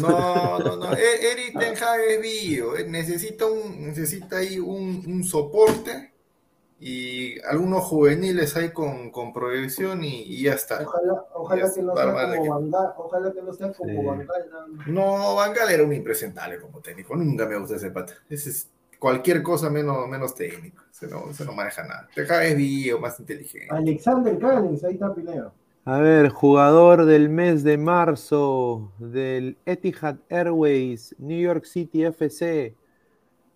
No, 0.00 0.58
no, 0.60 0.76
no. 0.76 0.92
E, 0.94 1.32
Eric 1.32 1.58
Ten 1.58 1.74
Hag 1.76 2.00
es 2.00 2.22
vivo. 2.22 2.76
Eh, 2.76 2.88
necesita, 2.88 3.46
un, 3.46 3.82
necesita 3.82 4.38
ahí 4.38 4.58
un, 4.58 5.04
un 5.06 5.24
soporte 5.24 6.11
y 6.84 7.40
algunos 7.42 7.84
juveniles 7.84 8.56
hay 8.56 8.70
con, 8.70 9.12
con 9.12 9.32
proyección 9.32 10.02
y, 10.02 10.42
ya 10.42 10.54
está. 10.54 10.82
Ojalá, 10.82 11.24
ojalá, 11.32 11.72
que, 11.72 11.80
no 11.80 11.94
sea 11.94 12.12
como 12.12 12.48
Vangal, 12.48 12.92
ojalá 12.96 13.32
que 13.32 13.42
no 13.42 13.52
sea 13.52 13.72
como 13.72 14.02
Vangal. 14.02 14.26
No, 14.88 15.36
Vangal 15.36 15.70
era 15.70 15.84
un 15.84 15.92
impresentable 15.92 16.58
como 16.58 16.80
técnico, 16.80 17.14
nunca 17.14 17.46
me 17.46 17.56
gusta 17.56 17.76
ese 17.76 17.92
pata. 17.92 18.14
Ese 18.28 18.50
es 18.50 18.68
cualquier 18.98 19.44
cosa 19.44 19.70
menos, 19.70 20.08
menos 20.08 20.34
técnico, 20.34 20.82
se 20.90 21.06
no, 21.06 21.32
se 21.32 21.44
no 21.44 21.52
maneja 21.52 21.84
nada. 21.84 22.08
Deja 22.16 22.42
es 22.42 22.56
bio, 22.56 22.98
más 22.98 23.20
inteligente. 23.20 23.68
Alexander 23.70 24.36
Callens, 24.40 24.82
ahí 24.82 24.94
está 24.94 25.14
Pineo. 25.14 25.52
A 25.84 25.98
ver, 25.98 26.30
jugador 26.30 27.04
del 27.04 27.28
mes 27.28 27.62
de 27.62 27.78
marzo 27.78 28.92
del 28.98 29.56
Etihad 29.66 30.16
Airways, 30.28 31.14
New 31.18 31.40
York 31.40 31.64
City 31.64 32.04
FC, 32.06 32.74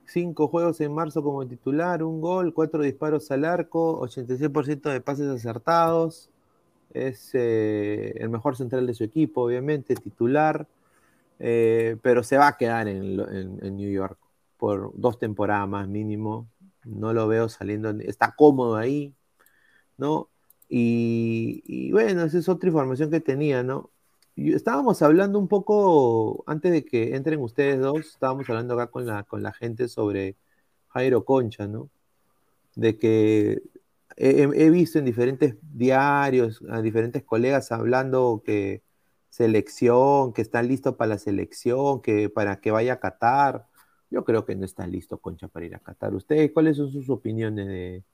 Cinco 0.06 0.48
juegos 0.48 0.80
en 0.80 0.94
marzo 0.94 1.22
como 1.22 1.46
titular, 1.46 2.02
un 2.02 2.20
gol, 2.20 2.54
cuatro 2.54 2.82
disparos 2.82 3.30
al 3.30 3.44
arco, 3.44 4.00
86% 4.00 4.90
de 4.90 5.00
pases 5.00 5.28
acertados. 5.28 6.30
Es 6.94 7.30
eh, 7.34 8.14
el 8.16 8.28
mejor 8.30 8.56
central 8.56 8.86
de 8.86 8.94
su 8.94 9.04
equipo, 9.04 9.42
obviamente, 9.42 9.94
titular. 9.96 10.66
Eh, 11.38 11.96
pero 12.02 12.22
se 12.22 12.38
va 12.38 12.48
a 12.48 12.56
quedar 12.56 12.88
en, 12.88 13.16
New 13.76 13.90
York 13.92 14.18
por 14.56 14.92
dos 14.94 15.18
temporadas 15.18 15.68
más 15.68 15.88
mínimo. 15.88 16.48
No 16.84 17.12
lo 17.12 17.28
veo 17.28 17.48
saliendo, 17.48 17.90
está 18.00 18.34
cómodo 18.36 18.76
ahí, 18.76 19.14
¿no? 19.98 20.28
Y, 20.68 21.62
y, 21.66 21.92
bueno, 21.92 22.24
esa 22.24 22.38
es 22.38 22.48
otra 22.48 22.68
información 22.68 23.10
que 23.10 23.20
tenía, 23.20 23.62
¿no? 23.62 23.90
Estábamos 24.36 25.00
hablando 25.02 25.38
un 25.38 25.48
poco, 25.48 26.44
antes 26.46 26.70
de 26.72 26.84
que 26.84 27.16
entren 27.16 27.40
ustedes 27.40 27.80
dos, 27.80 28.06
estábamos 28.06 28.48
hablando 28.50 28.74
acá 28.74 28.90
con 28.90 29.06
la, 29.06 29.22
con 29.22 29.42
la 29.42 29.52
gente 29.52 29.88
sobre 29.88 30.36
Jairo 30.88 31.24
Concha, 31.24 31.66
¿no? 31.66 31.88
De 32.74 32.98
que 32.98 33.62
he, 34.16 34.70
visto 34.70 34.98
en 34.98 35.04
diferentes 35.04 35.56
diarios 35.62 36.62
a 36.70 36.82
diferentes 36.82 37.22
colegas 37.22 37.72
hablando 37.72 38.42
que 38.44 38.82
selección, 39.30 40.32
que 40.32 40.42
está 40.42 40.62
listo 40.62 40.96
para 40.96 41.10
la 41.10 41.18
selección, 41.18 42.00
que 42.00 42.28
para 42.30 42.60
que 42.60 42.70
vaya 42.70 42.94
a 42.94 43.00
Qatar. 43.00 43.66
Yo 44.10 44.24
creo 44.24 44.46
que 44.46 44.54
no 44.54 44.64
está 44.64 44.86
listo 44.86 45.18
Concha 45.18 45.48
para 45.48 45.66
ir 45.66 45.74
a 45.74 45.80
Qatar. 45.80 46.14
¿Ustedes 46.14 46.52
cuáles 46.52 46.76
son 46.76 46.90
sus 46.90 47.10
opiniones 47.10 47.66
de, 47.66 48.04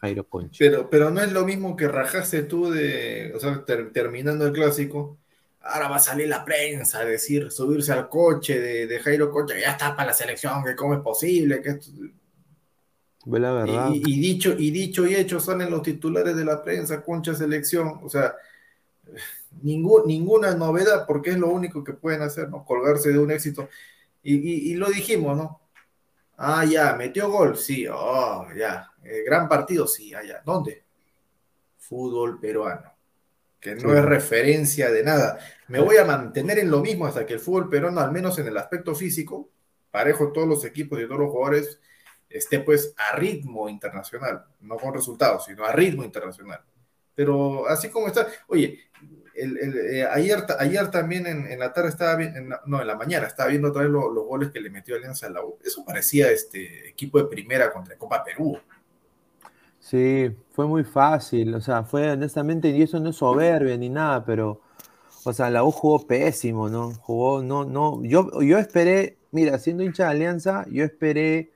Jairo 0.00 0.28
Concha? 0.28 0.56
Pero, 0.58 0.88
pero 0.90 1.10
no 1.10 1.20
es 1.20 1.32
lo 1.32 1.44
mismo 1.44 1.76
que 1.76 1.88
rajaste 1.88 2.42
tú 2.42 2.70
de, 2.70 3.32
o 3.34 3.40
sea, 3.40 3.64
terminando 3.64 4.46
el 4.46 4.52
clásico, 4.52 5.18
ahora 5.64 5.88
va 5.88 5.96
a 5.96 6.00
salir 6.00 6.28
la 6.28 6.44
prensa 6.44 7.00
a 7.00 7.04
decir, 7.04 7.50
subirse 7.50 7.92
al 7.92 8.08
coche 8.08 8.58
de, 8.60 8.98
Jairo 8.98 9.30
Concha, 9.30 9.58
ya 9.58 9.72
está 9.72 9.94
para 9.94 10.08
la 10.08 10.14
selección, 10.14 10.64
que 10.64 10.74
cómo 10.74 10.94
es 10.94 11.00
posible, 11.00 11.60
que 11.60 11.70
esto... 11.70 11.90
La 13.24 13.52
verdad. 13.52 13.90
Y, 13.92 14.20
dicho, 14.20 14.52
y 14.58 14.72
dicho 14.72 15.06
y 15.06 15.14
hecho 15.14 15.38
salen 15.38 15.70
los 15.70 15.82
titulares 15.82 16.34
de 16.34 16.44
la 16.44 16.60
prensa, 16.60 17.02
Concha 17.04 17.34
selección, 17.34 18.00
o 18.02 18.08
sea, 18.08 18.34
ninguna 19.62 20.56
novedad, 20.56 21.06
porque 21.06 21.30
es 21.30 21.38
lo 21.38 21.48
único 21.48 21.84
que 21.84 21.92
pueden 21.92 22.22
hacer, 22.22 22.48
¿no? 22.48 22.64
Colgarse 22.64 23.12
de 23.12 23.18
un 23.18 23.30
éxito. 23.30 23.68
Y, 24.24 24.74
lo 24.74 24.88
dijimos, 24.88 25.36
¿no? 25.36 25.60
Ah, 26.36 26.64
ya, 26.64 26.94
metió 26.94 27.30
gol, 27.30 27.56
sí, 27.56 27.86
oh, 27.88 28.48
ya. 28.56 28.90
Eh, 29.04 29.22
gran 29.24 29.48
partido, 29.48 29.86
sí, 29.86 30.12
allá. 30.12 30.42
¿Dónde? 30.44 30.82
Fútbol 31.78 32.40
peruano 32.40 32.91
que 33.62 33.76
no 33.76 33.96
es 33.96 34.04
referencia 34.04 34.90
de 34.90 35.04
nada. 35.04 35.38
Me 35.68 35.78
voy 35.78 35.96
a 35.96 36.04
mantener 36.04 36.58
en 36.58 36.68
lo 36.68 36.80
mismo 36.80 37.06
hasta 37.06 37.24
que 37.24 37.34
el 37.34 37.38
fútbol 37.40 37.70
peruano, 37.70 38.00
al 38.00 38.10
menos 38.10 38.36
en 38.40 38.48
el 38.48 38.56
aspecto 38.58 38.92
físico, 38.92 39.50
parejo 39.92 40.32
todos 40.32 40.48
los 40.48 40.64
equipos 40.64 40.98
y 40.98 41.06
todos 41.06 41.20
los 41.20 41.30
jugadores, 41.30 41.78
esté 42.28 42.58
pues 42.58 42.92
a 42.96 43.14
ritmo 43.14 43.68
internacional, 43.68 44.44
no 44.62 44.76
con 44.78 44.92
resultados, 44.92 45.44
sino 45.44 45.64
a 45.64 45.70
ritmo 45.70 46.02
internacional. 46.02 46.60
Pero 47.14 47.68
así 47.68 47.88
como 47.88 48.08
está, 48.08 48.26
oye, 48.48 48.80
eh, 49.32 50.08
ayer, 50.10 50.44
ayer 50.58 50.90
también 50.90 51.26
en, 51.26 51.58
la 51.58 51.72
tarde 51.72 51.90
estaba 51.90 52.16
viendo, 52.16 52.58
no, 52.66 52.80
en 52.80 52.86
la 52.86 52.96
mañana 52.96 53.28
estaba 53.28 53.48
viendo 53.48 53.68
otra 53.68 53.82
vez 53.82 53.92
los 53.92 54.12
goles 54.26 54.50
que 54.50 54.60
le 54.60 54.70
metió 54.70 54.96
Alianza 54.96 55.28
a 55.28 55.30
la 55.30 55.44
U. 55.44 55.56
Eso 55.64 55.84
parecía 55.84 56.32
este 56.32 56.88
equipo 56.88 57.18
de 57.18 57.28
primera 57.28 57.72
contra 57.72 57.96
Copa 57.96 58.24
Perú. 58.24 58.58
Sí, 59.82 60.30
fue 60.52 60.66
muy 60.66 60.84
fácil, 60.84 61.54
o 61.56 61.60
sea, 61.60 61.82
fue 61.82 62.12
honestamente, 62.12 62.70
y 62.70 62.82
eso 62.82 63.00
no 63.00 63.10
es 63.10 63.16
soberbia 63.16 63.76
ni 63.76 63.88
nada, 63.88 64.24
pero, 64.24 64.60
o 65.24 65.32
sea, 65.32 65.50
la 65.50 65.64
U 65.64 65.72
jugó 65.72 66.06
pésimo, 66.06 66.68
¿no? 66.68 66.92
Jugó, 66.94 67.42
no, 67.42 67.64
no, 67.64 68.00
yo, 68.04 68.30
yo 68.42 68.58
esperé, 68.58 69.18
mira, 69.32 69.58
siendo 69.58 69.82
hincha 69.82 70.04
de 70.04 70.10
Alianza, 70.10 70.66
yo 70.70 70.84
esperé 70.84 71.50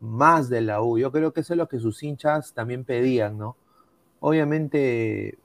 más 0.00 0.50
de 0.50 0.60
la 0.60 0.82
U, 0.82 0.98
yo 0.98 1.10
creo 1.12 1.32
que 1.32 1.40
eso 1.40 1.54
es 1.54 1.58
lo 1.58 1.66
que 1.68 1.78
sus 1.78 2.02
hinchas 2.02 2.52
también 2.52 2.84
pedían, 2.84 3.38
¿no? 3.38 3.56
Obviamente, 4.20 5.38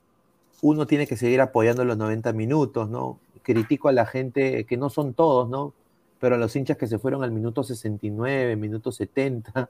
uno 0.61 0.85
tiene 0.87 1.07
que 1.07 1.17
seguir 1.17 1.41
apoyando 1.41 1.85
los 1.85 1.97
90 1.97 2.33
minutos, 2.33 2.89
¿no? 2.89 3.19
Critico 3.43 3.89
a 3.89 3.93
la 3.93 4.05
gente, 4.05 4.65
que 4.65 4.77
no 4.77 4.89
son 4.89 5.13
todos, 5.13 5.49
¿no? 5.49 5.73
Pero 6.19 6.35
a 6.35 6.37
los 6.37 6.55
hinchas 6.57 6.77
que 6.77 6.87
se 6.87 6.99
fueron 6.99 7.23
al 7.23 7.31
minuto 7.31 7.63
69, 7.63 8.57
minuto 8.57 8.91
70, 8.91 9.69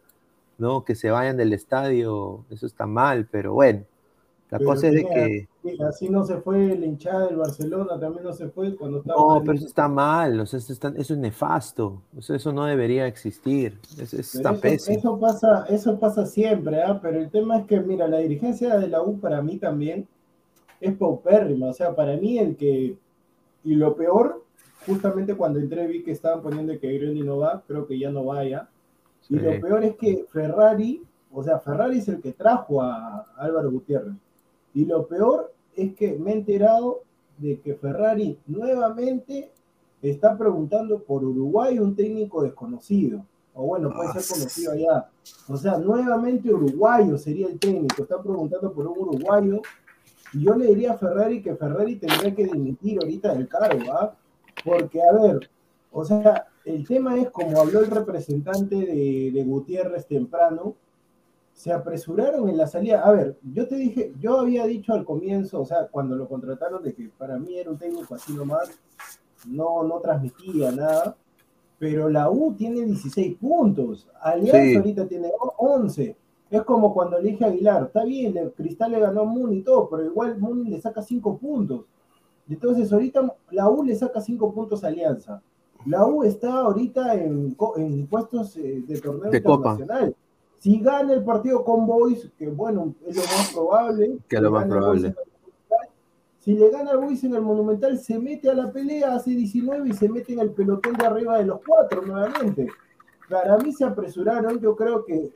¿no? 0.58 0.84
Que 0.84 0.96
se 0.96 1.12
vayan 1.12 1.38
del 1.38 1.54
estadio, 1.54 2.46
eso 2.50 2.66
está 2.66 2.86
mal, 2.86 3.28
pero 3.30 3.54
bueno, 3.54 3.84
la 4.50 4.60
cosa 4.60 4.88
es 4.88 4.94
de 4.94 5.06
que... 5.06 5.48
Así 5.86 6.08
no 6.08 6.24
se 6.24 6.38
fue 6.38 6.78
la 6.78 6.86
hinchada 6.86 7.28
del 7.28 7.36
Barcelona, 7.36 8.00
también 8.00 8.24
no 8.24 8.32
se 8.32 8.48
fue 8.48 8.74
cuando 8.76 9.00
estaba... 9.00 9.20
No, 9.20 9.44
pero 9.44 9.58
eso 9.58 9.68
está 9.68 9.90
mal, 9.90 10.40
o 10.40 10.46
sea, 10.46 10.60
eso, 10.60 10.74
eso 10.74 11.14
es 11.14 11.20
nefasto, 11.20 12.02
eso 12.18 12.54
no 12.54 12.66
debería 12.66 13.06
existir, 13.08 13.78
eso, 14.00 14.18
está 14.18 14.54
pésimo. 14.54 14.98
Eso 14.98 15.20
pasa, 15.20 15.66
eso 15.70 16.00
pasa 16.00 16.26
siempre, 16.26 16.82
¿ah? 16.82 17.00
pero 17.02 17.20
el 17.20 17.30
tema 17.30 17.60
es 17.60 17.66
que, 17.66 17.82
mira, 17.82 18.08
la 18.08 18.20
dirigencia 18.20 18.78
de 18.78 18.88
la 18.88 19.02
U 19.02 19.20
para 19.20 19.42
mí 19.42 19.58
también 19.58 20.08
es 20.80 20.96
paupérrima, 20.96 21.68
o 21.68 21.74
sea, 21.74 21.96
para 21.96 22.16
mí 22.16 22.40
el 22.40 22.56
que... 22.56 22.96
Y 23.66 23.76
lo 23.76 23.98
peor, 23.98 24.46
justamente 24.86 25.36
cuando 25.36 25.60
entré 25.60 25.88
vi 25.88 26.04
que 26.04 26.12
estaban 26.12 26.42
poniendo 26.42 26.80
que 26.80 26.98
Greni 26.98 27.22
no 27.22 27.40
va, 27.40 27.64
creo 27.68 27.86
que 27.86 28.00
ya 28.00 28.10
no 28.10 28.24
vaya 28.24 28.70
y 29.30 29.36
lo 29.38 29.60
peor 29.60 29.84
es 29.84 29.96
que 29.96 30.26
Ferrari, 30.30 31.04
o 31.32 31.44
sea, 31.44 31.60
Ferrari 31.60 32.00
es 32.00 32.08
el 32.08 32.22
que 32.22 32.34
trajo 32.34 32.82
a 32.82 33.26
Álvaro 33.38 33.72
Gutiérrez. 33.72 34.16
Y 34.74 34.86
lo 34.86 35.08
peor 35.08 35.54
es 35.76 35.94
que 35.96 36.14
me 36.18 36.32
he 36.32 36.36
enterado 36.36 37.02
de 37.38 37.60
que 37.60 37.76
Ferrari 37.76 38.40
nuevamente 38.48 39.52
está 40.02 40.38
preguntando 40.38 41.00
por 41.00 41.24
Uruguay 41.24 41.80
un 41.80 41.96
técnico 41.96 42.44
desconocido. 42.44 43.26
O 43.54 43.66
bueno, 43.66 43.92
puede 43.92 44.14
ser 44.20 44.38
conocido 44.38 44.72
allá. 44.72 45.10
O 45.48 45.58
sea, 45.58 45.78
nuevamente 45.78 46.54
uruguayo 46.54 47.18
sería 47.18 47.48
el 47.48 47.60
técnico. 47.60 48.04
Está 48.04 48.22
preguntando 48.22 48.72
por 48.72 48.86
un 48.86 49.00
uruguayo. 49.00 49.62
Y 50.34 50.44
yo 50.44 50.56
le 50.56 50.68
diría 50.68 50.94
a 50.94 50.98
Ferrari 50.98 51.42
que 51.42 51.56
Ferrari 51.56 51.96
tendría 51.96 52.36
que 52.36 52.46
dimitir 52.46 53.00
ahorita 53.02 53.34
del 53.34 53.48
cargo, 53.48 53.92
¿ah? 53.92 54.14
Porque, 54.64 55.02
a 55.02 55.12
ver, 55.12 55.50
o 55.92 56.06
sea, 56.06 56.48
el 56.68 56.86
tema 56.86 57.18
es, 57.18 57.30
como 57.30 57.60
habló 57.62 57.80
el 57.80 57.90
representante 57.90 58.76
de, 58.76 59.44
Gutiérrez 59.46 60.06
temprano, 60.06 60.76
se 61.54 61.72
apresuraron 61.72 62.50
en 62.50 62.58
la 62.58 62.68
salida. 62.68 63.02
A 63.04 63.12
ver, 63.12 63.38
yo 63.54 63.68
te 63.68 63.76
dije, 63.76 64.14
yo 64.20 64.40
había 64.40 64.66
dicho 64.66 64.94
al 64.94 65.06
comienzo, 65.06 65.62
o 65.62 65.66
sea, 65.66 65.88
cuando 65.88 66.16
lo 66.16 66.28
contrataron, 66.28 66.84
de 66.84 66.94
que 66.94 67.10
para 67.18 67.40
mí 67.40 67.58
era 67.58 67.72
un 67.72 67.78
técnico 67.78 68.16
así 68.16 68.34
nomás, 68.34 68.70
no, 69.48 69.84
no 69.84 70.00
transmitía 70.00 70.72
nada, 70.72 71.16
pero 71.80 72.10
la 72.10 72.30
U 72.30 72.54
tiene 72.54 72.84
16 72.84 73.38
puntos, 73.38 74.10
Alianza 74.22 74.80
ahorita 74.80 75.08
tiene 75.08 75.32
11. 75.58 76.18
Es 76.50 76.62
como 76.64 76.94
cuando 76.94 77.20
le 77.20 77.32
dije 77.32 77.46
a 77.46 77.48
Aguilar, 77.48 77.84
está 77.84 78.04
bien, 78.04 78.38
el 78.38 78.52
Cristal 78.52 78.92
le 78.92 79.00
ganó 79.00 79.22
a 79.22 79.26
Muni 79.26 79.58
y 79.58 79.64
todo, 79.64 79.90
pero 79.90 80.06
igual 80.06 80.38
Muni 80.38 80.70
le 80.70 80.82
saca 80.82 81.02
5 81.02 81.38
puntos. 81.38 81.86
Entonces 82.50 82.92
ahorita 82.92 83.36
la 83.52 83.70
U 83.70 83.84
le 83.84 83.96
saca 83.96 84.22
5 84.22 84.54
puntos 84.54 84.84
a 84.84 84.88
Alianza. 84.88 85.42
La 85.88 86.06
U 86.06 86.24
está 86.24 86.54
ahorita 86.54 87.16
en, 87.16 87.56
puestos 88.10 88.58
eh, 88.58 88.84
de 88.86 89.00
torneo 89.00 89.34
internacional. 89.34 90.16
Si 90.60 90.80
gana 90.80 91.14
el 91.14 91.24
partido 91.24 91.64
con 91.64 91.86
Boys, 91.86 92.30
que 92.38 92.48
bueno, 92.50 92.94
es 93.06 93.16
lo 93.16 93.22
más 93.22 93.52
probable. 93.54 94.18
Que 94.28 94.42
lo 94.42 94.52
más 94.52 94.66
probable. 94.66 95.16
Si 96.40 96.54
le 96.54 96.70
gana 96.70 96.92
al 96.92 97.00
Boys 97.00 97.24
en 97.24 97.36
el 97.36 97.42
Monumental, 97.42 97.98
se 98.00 98.20
mete 98.20 98.50
a 98.50 98.54
la 98.54 98.72
pelea, 98.72 99.16
hace 99.16 99.32
19 99.32 99.90
y 99.90 99.94
se 99.94 100.10
mete 100.10 100.34
en 100.34 100.40
el 100.40 100.52
pelotón 100.52 100.94
de 100.94 101.06
arriba 101.06 101.38
de 101.38 101.46
los 101.46 101.60
cuatro 101.66 102.02
nuevamente. 102.02 102.68
Para 103.30 103.58
mí 103.58 103.72
se 103.72 103.84
apresuraron, 103.86 104.60
yo 104.60 104.76
creo 104.76 105.06
que 105.06 105.32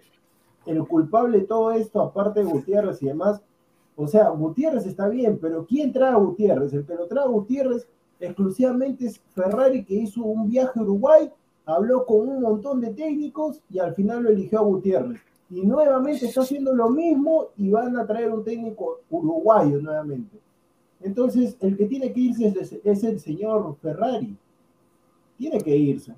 el 0.66 0.86
culpable 0.88 1.40
de 1.40 1.46
todo 1.46 1.72
esto, 1.72 2.02
aparte 2.02 2.42
de 2.42 2.46
Gutiérrez 2.46 3.02
y 3.02 3.08
demás, 3.08 3.42
O 3.96 4.08
sea, 4.08 4.30
Gutiérrez 4.30 4.86
está 4.86 5.08
bien, 5.10 5.38
pero 5.40 5.66
¿quién 5.66 5.92
trae 5.92 6.12
a 6.12 6.16
Gutiérrez? 6.16 6.74
El 6.74 6.86
que 6.86 6.96
lo 6.96 7.08
trae 7.08 7.26
a 7.26 7.28
Gutiérrez 7.28 7.88
exclusivamente 8.22 9.08
es 9.08 9.20
Ferrari, 9.34 9.84
que 9.84 9.96
hizo 9.96 10.24
un 10.24 10.50
viaje 10.50 10.80
a 10.80 10.84
Uruguay, 10.84 11.30
habló 11.66 12.06
con 12.06 12.30
un 12.30 12.42
montón 12.42 12.80
de 12.82 12.94
técnicos 12.94 13.60
y 13.70 13.80
al 13.80 13.94
final 13.94 14.24
lo 14.24 14.30
eligió 14.30 14.60
a 14.60 14.64
Gutiérrez. 14.64 15.20
Y 15.50 15.66
nuevamente 15.66 16.28
está 16.28 16.42
haciendo 16.42 16.74
lo 16.74 16.90
mismo 16.90 17.48
y 17.58 17.70
van 17.70 17.98
a 17.98 18.06
traer 18.06 18.32
un 18.32 18.44
técnico 18.44 19.02
uruguayo 19.10 19.82
nuevamente. 19.82 20.38
Entonces, 21.02 21.58
el 21.60 21.76
que 21.76 21.86
tiene 21.88 22.14
que 22.14 22.20
irse 22.20 22.54
es, 22.84 23.04
el 23.04 23.20
señor 23.20 23.76
Ferrari. 23.82 24.38
Tiene 25.38 25.60
que 25.60 25.76
irse. 25.76 26.14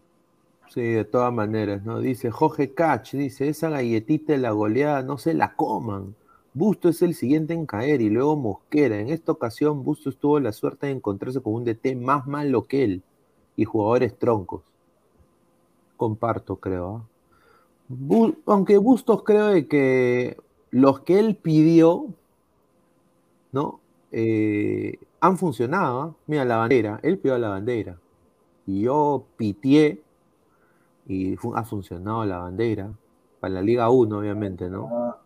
Sí, 0.69 0.81
de 0.81 1.05
todas 1.05 1.33
maneras, 1.33 1.83
¿no? 1.83 1.99
Dice 1.99 2.29
Jorge 2.31 2.73
Cach, 2.73 3.13
dice, 3.13 3.47
esa 3.47 3.69
galletita 3.69 4.33
de 4.33 4.39
la 4.39 4.51
goleada 4.51 5.01
no 5.01 5.17
se 5.17 5.33
la 5.33 5.55
coman. 5.55 6.15
Busto 6.53 6.89
es 6.89 7.01
el 7.01 7.15
siguiente 7.15 7.53
en 7.53 7.65
caer 7.65 8.01
y 8.01 8.09
luego 8.09 8.35
Mosquera. 8.35 8.99
En 8.99 9.09
esta 9.09 9.31
ocasión, 9.31 9.83
Busto 9.83 10.11
tuvo 10.11 10.39
la 10.39 10.51
suerte 10.51 10.87
de 10.87 10.93
encontrarse 10.93 11.41
con 11.41 11.53
un 11.53 11.63
DT 11.63 11.95
más 11.95 12.27
malo 12.27 12.63
que 12.63 12.83
él 12.83 13.03
y 13.55 13.65
jugadores 13.65 14.17
troncos. 14.17 14.61
Comparto, 15.97 16.57
creo. 16.57 16.97
¿ah? 16.97 17.07
aunque 18.45 18.77
Bustos 18.77 19.23
creo 19.23 19.47
de 19.47 19.67
que 19.67 20.37
los 20.71 21.01
que 21.01 21.19
él 21.19 21.35
pidió, 21.35 22.07
¿no? 23.51 23.79
Eh, 24.11 24.99
han 25.19 25.37
funcionado. 25.37 26.01
¿ah? 26.01 26.15
Mira, 26.27 26.45
la 26.45 26.57
bandera, 26.57 26.99
él 27.03 27.17
pidió 27.17 27.37
la 27.37 27.49
bandera. 27.49 27.97
Y 28.65 28.81
yo 28.81 29.25
pitié 29.37 30.01
y 31.07 31.35
ha 31.55 31.63
funcionado 31.63 32.25
la 32.25 32.37
bandera. 32.37 32.91
Para 33.39 33.55
la 33.55 33.61
Liga 33.61 33.89
1, 33.89 34.17
obviamente, 34.17 34.69
¿no? 34.69 35.17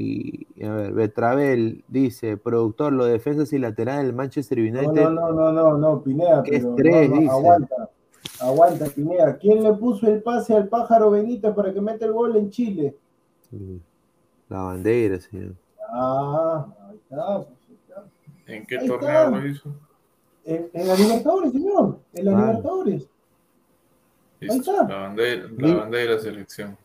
Y 0.00 0.46
a 0.64 0.72
ver, 0.74 0.92
Betravel 0.92 1.82
dice, 1.88 2.36
productor, 2.36 2.92
los 2.92 3.08
defensas 3.08 3.52
y 3.52 3.58
laterales 3.58 4.06
del 4.06 4.14
Manchester 4.14 4.60
United. 4.60 4.92
No, 4.92 5.10
no, 5.10 5.32
no, 5.32 5.50
no, 5.50 5.76
no, 5.76 6.00
Pineda, 6.00 6.44
pero 6.44 7.32
aguanta, 7.32 7.90
aguanta, 8.38 8.86
Pineda. 8.86 9.36
¿Quién 9.38 9.64
le 9.64 9.72
puso 9.72 10.06
el 10.06 10.22
pase 10.22 10.54
al 10.54 10.68
pájaro 10.68 11.10
Benito 11.10 11.52
para 11.52 11.74
que 11.74 11.80
meta 11.80 12.06
el 12.06 12.12
gol 12.12 12.36
en 12.36 12.48
Chile? 12.48 12.94
La 14.48 14.60
bandera, 14.60 15.18
señor. 15.18 15.56
Ah, 15.92 16.64
ahí 16.88 16.96
está. 16.96 17.38
Pues, 17.38 17.76
¿En 18.46 18.66
qué 18.66 18.78
torneo 18.86 19.30
lo 19.30 19.48
hizo? 19.48 19.74
En, 20.44 20.70
la 20.74 20.94
Libertadores, 20.94 21.52
señor. 21.52 21.98
En 22.14 22.24
la 22.24 22.30
Libertadores. 22.30 23.08
Ahí 24.42 24.58
está. 24.58 24.86
La 24.88 24.96
bandera, 24.96 25.48
la 25.56 25.74
bandera 25.74 26.12
de 26.12 26.20
selección. 26.20 26.78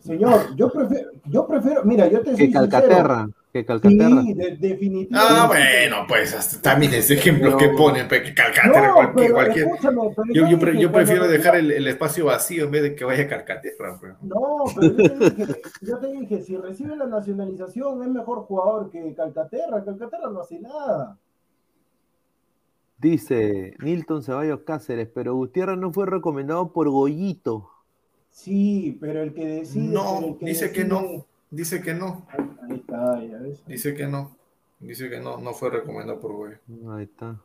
Señor, 0.00 0.56
yo 0.56 0.72
prefiero, 0.72 1.10
yo 1.26 1.46
prefiero, 1.46 1.84
mira, 1.84 2.08
yo 2.08 2.22
te 2.22 2.34
soy 2.34 2.50
Calcaterra, 2.50 3.28
que 3.52 3.66
Calcaterra. 3.66 4.22
Sí, 4.22 4.34
definitivamente. 4.34 5.08
Ah, 5.14 5.46
bueno, 5.46 6.06
pues 6.08 6.60
también 6.62 6.94
ese 6.94 7.14
ejemplo 7.14 7.54
que 7.58 7.68
pone, 7.68 8.08
que 8.08 8.34
Calcaterra, 8.34 8.94
cualquier, 8.94 9.32
cualquier. 9.32 9.68
yo, 10.32 10.48
yo, 10.48 10.72
yo, 10.72 10.90
prefiero 10.90 11.28
dejar 11.28 11.56
el, 11.56 11.70
el, 11.70 11.86
espacio 11.86 12.24
vacío 12.24 12.64
en 12.64 12.70
vez 12.70 12.82
de 12.82 12.94
que 12.94 13.04
vaya 13.04 13.28
Calcaterra. 13.28 13.98
Pues. 14.00 14.14
No, 14.22 14.64
pero 14.74 14.96
yo 14.96 15.18
te, 15.18 15.34
dije, 15.34 15.62
yo 15.82 15.98
te 15.98 16.12
dije, 16.12 16.42
si 16.42 16.56
recibe 16.56 16.96
la 16.96 17.06
nacionalización 17.06 18.02
es 18.02 18.08
mejor 18.08 18.44
jugador 18.46 18.90
que 18.90 19.14
Calcaterra, 19.14 19.84
Calcaterra 19.84 20.30
no 20.30 20.40
hace 20.40 20.60
nada. 20.60 21.18
Dice 22.96 23.74
Nilton 23.80 24.22
Ceballos 24.22 24.60
Cáceres, 24.60 25.08
pero 25.14 25.34
Gutiérrez 25.34 25.76
no 25.76 25.92
fue 25.92 26.06
recomendado 26.06 26.72
por 26.72 26.88
Goyito. 26.88 27.70
Sí, 28.30 28.96
pero 29.00 29.22
el 29.22 29.34
que 29.34 29.46
decide. 29.46 29.92
No, 29.92 30.38
dice 30.40 30.72
que 30.72 30.84
no. 30.84 31.26
Dice 31.50 31.82
que 31.82 31.94
no. 31.94 32.26
Ahí, 32.62 32.76
está, 32.76 33.22
ya 33.24 33.38
ves. 33.38 33.62
Dice 33.66 33.94
que 33.94 34.06
no. 34.06 34.36
Dice 34.78 35.10
que 35.10 35.20
no, 35.20 35.38
no 35.38 35.52
fue 35.52 35.70
recomendado 35.70 36.20
por 36.20 36.32
güey. 36.32 36.52
Ahí 36.88 37.04
está. 37.04 37.36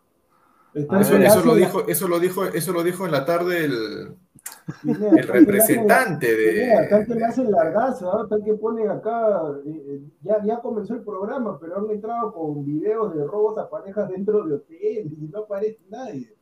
Eso, 0.73 1.15
eso, 1.15 1.45
lo 1.45 1.55
dijo, 1.55 1.87
eso 1.87 2.07
lo 2.07 2.19
dijo, 2.19 2.45
eso 2.45 2.73
lo 2.73 2.83
dijo 2.83 3.05
en 3.05 3.11
la 3.13 3.23
tarde 3.23 3.63
el, 3.63 4.17
el 4.83 5.27
representante 5.27 6.35
de. 6.35 6.75
Acá 6.75 7.05
que 7.05 7.15
le 7.15 7.23
hacen 7.23 7.49
largazo, 7.49 8.27
tal 8.27 8.43
que 8.43 8.53
pone 8.55 8.87
acá, 8.87 9.41
eh, 9.65 9.85
eh, 9.87 10.01
ya, 10.21 10.43
ya 10.43 10.59
comenzó 10.59 10.93
el 10.95 11.01
programa, 11.01 11.57
pero 11.59 11.77
han 11.77 11.89
entrado 11.89 12.33
con 12.33 12.65
videos 12.65 13.15
de 13.15 13.23
robos 13.23 13.57
a 13.57 13.69
parejas 13.69 14.09
dentro 14.09 14.45
de 14.45 14.55
hoteles 14.55 15.13
y 15.17 15.29
no 15.31 15.39
aparece 15.39 15.79
nadie. 15.89 16.35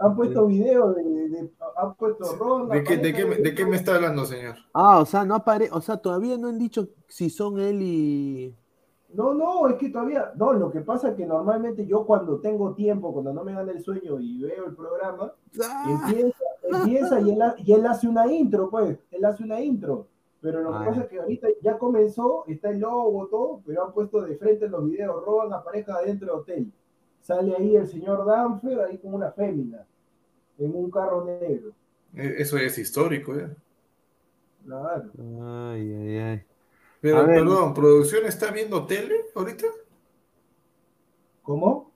Han 0.00 0.16
puesto 0.16 0.46
video 0.46 0.94
de, 0.94 1.02
de, 1.02 1.50
han 1.76 1.94
puesto 1.94 2.36
ronda. 2.36 2.74
¿De 2.74 2.82
qué, 2.82 2.96
de, 2.96 3.12
qué, 3.12 3.24
¿De 3.26 3.54
qué 3.54 3.66
me 3.66 3.76
está 3.76 3.96
hablando, 3.96 4.24
señor? 4.24 4.56
Ah, 4.72 4.98
o 4.98 5.04
sea, 5.04 5.26
no 5.26 5.34
aparece, 5.34 5.72
o 5.74 5.80
sea, 5.82 5.98
todavía 5.98 6.38
no 6.38 6.48
han 6.48 6.58
dicho 6.58 6.88
si 7.06 7.28
son 7.28 7.60
él 7.60 7.82
y. 7.82 8.54
No, 9.12 9.34
no, 9.34 9.68
es 9.68 9.74
que 9.74 9.90
todavía, 9.90 10.32
no, 10.36 10.54
lo 10.54 10.70
que 10.70 10.80
pasa 10.80 11.10
es 11.10 11.16
que 11.16 11.26
normalmente 11.26 11.86
yo 11.86 12.06
cuando 12.06 12.40
tengo 12.40 12.74
tiempo, 12.74 13.12
cuando 13.12 13.34
no 13.34 13.44
me 13.44 13.52
gana 13.52 13.72
el 13.72 13.82
sueño 13.82 14.18
y 14.20 14.42
veo 14.42 14.66
el 14.66 14.74
programa, 14.74 15.32
ah. 15.62 16.06
empieza, 16.06 16.44
empieza 16.62 17.20
y, 17.20 17.30
él, 17.30 17.42
y 17.58 17.72
él 17.72 17.86
hace 17.86 18.08
una 18.08 18.32
intro, 18.32 18.70
pues, 18.70 18.98
él 19.10 19.24
hace 19.24 19.42
una 19.42 19.60
intro. 19.60 20.06
Pero 20.40 20.62
lo 20.62 20.72
que 20.72 20.86
pasa 20.86 21.00
es 21.02 21.08
que 21.08 21.20
ahorita 21.20 21.48
ya 21.60 21.76
comenzó, 21.76 22.44
está 22.46 22.70
el 22.70 22.78
logo, 22.78 23.26
todo, 23.26 23.60
pero 23.66 23.84
han 23.84 23.92
puesto 23.92 24.22
de 24.22 24.36
frente 24.36 24.64
en 24.64 24.72
los 24.72 24.88
videos, 24.88 25.22
roban 25.24 25.52
a 25.52 25.62
pareja 25.62 25.96
adentro 25.96 26.28
del 26.28 26.40
hotel. 26.40 26.72
Sale 27.20 27.54
ahí 27.56 27.76
el 27.76 27.86
señor 27.86 28.26
Danfer, 28.26 28.80
ahí 28.80 28.98
con 28.98 29.14
una 29.14 29.30
fémina 29.30 29.86
en 30.58 30.74
un 30.74 30.90
carro 30.90 31.24
negro. 31.24 31.72
E, 32.14 32.34
eso 32.38 32.58
es 32.58 32.76
histórico, 32.78 33.36
¿eh? 33.36 33.48
Claro. 34.64 35.10
Ay, 35.18 35.94
ay, 35.94 36.18
ay. 36.18 36.42
Pero, 37.00 37.24
perdón, 37.24 37.72
¿producción 37.72 38.26
está 38.26 38.50
viendo 38.50 38.86
tele 38.86 39.16
ahorita? 39.34 39.66
¿Cómo? 41.42 41.90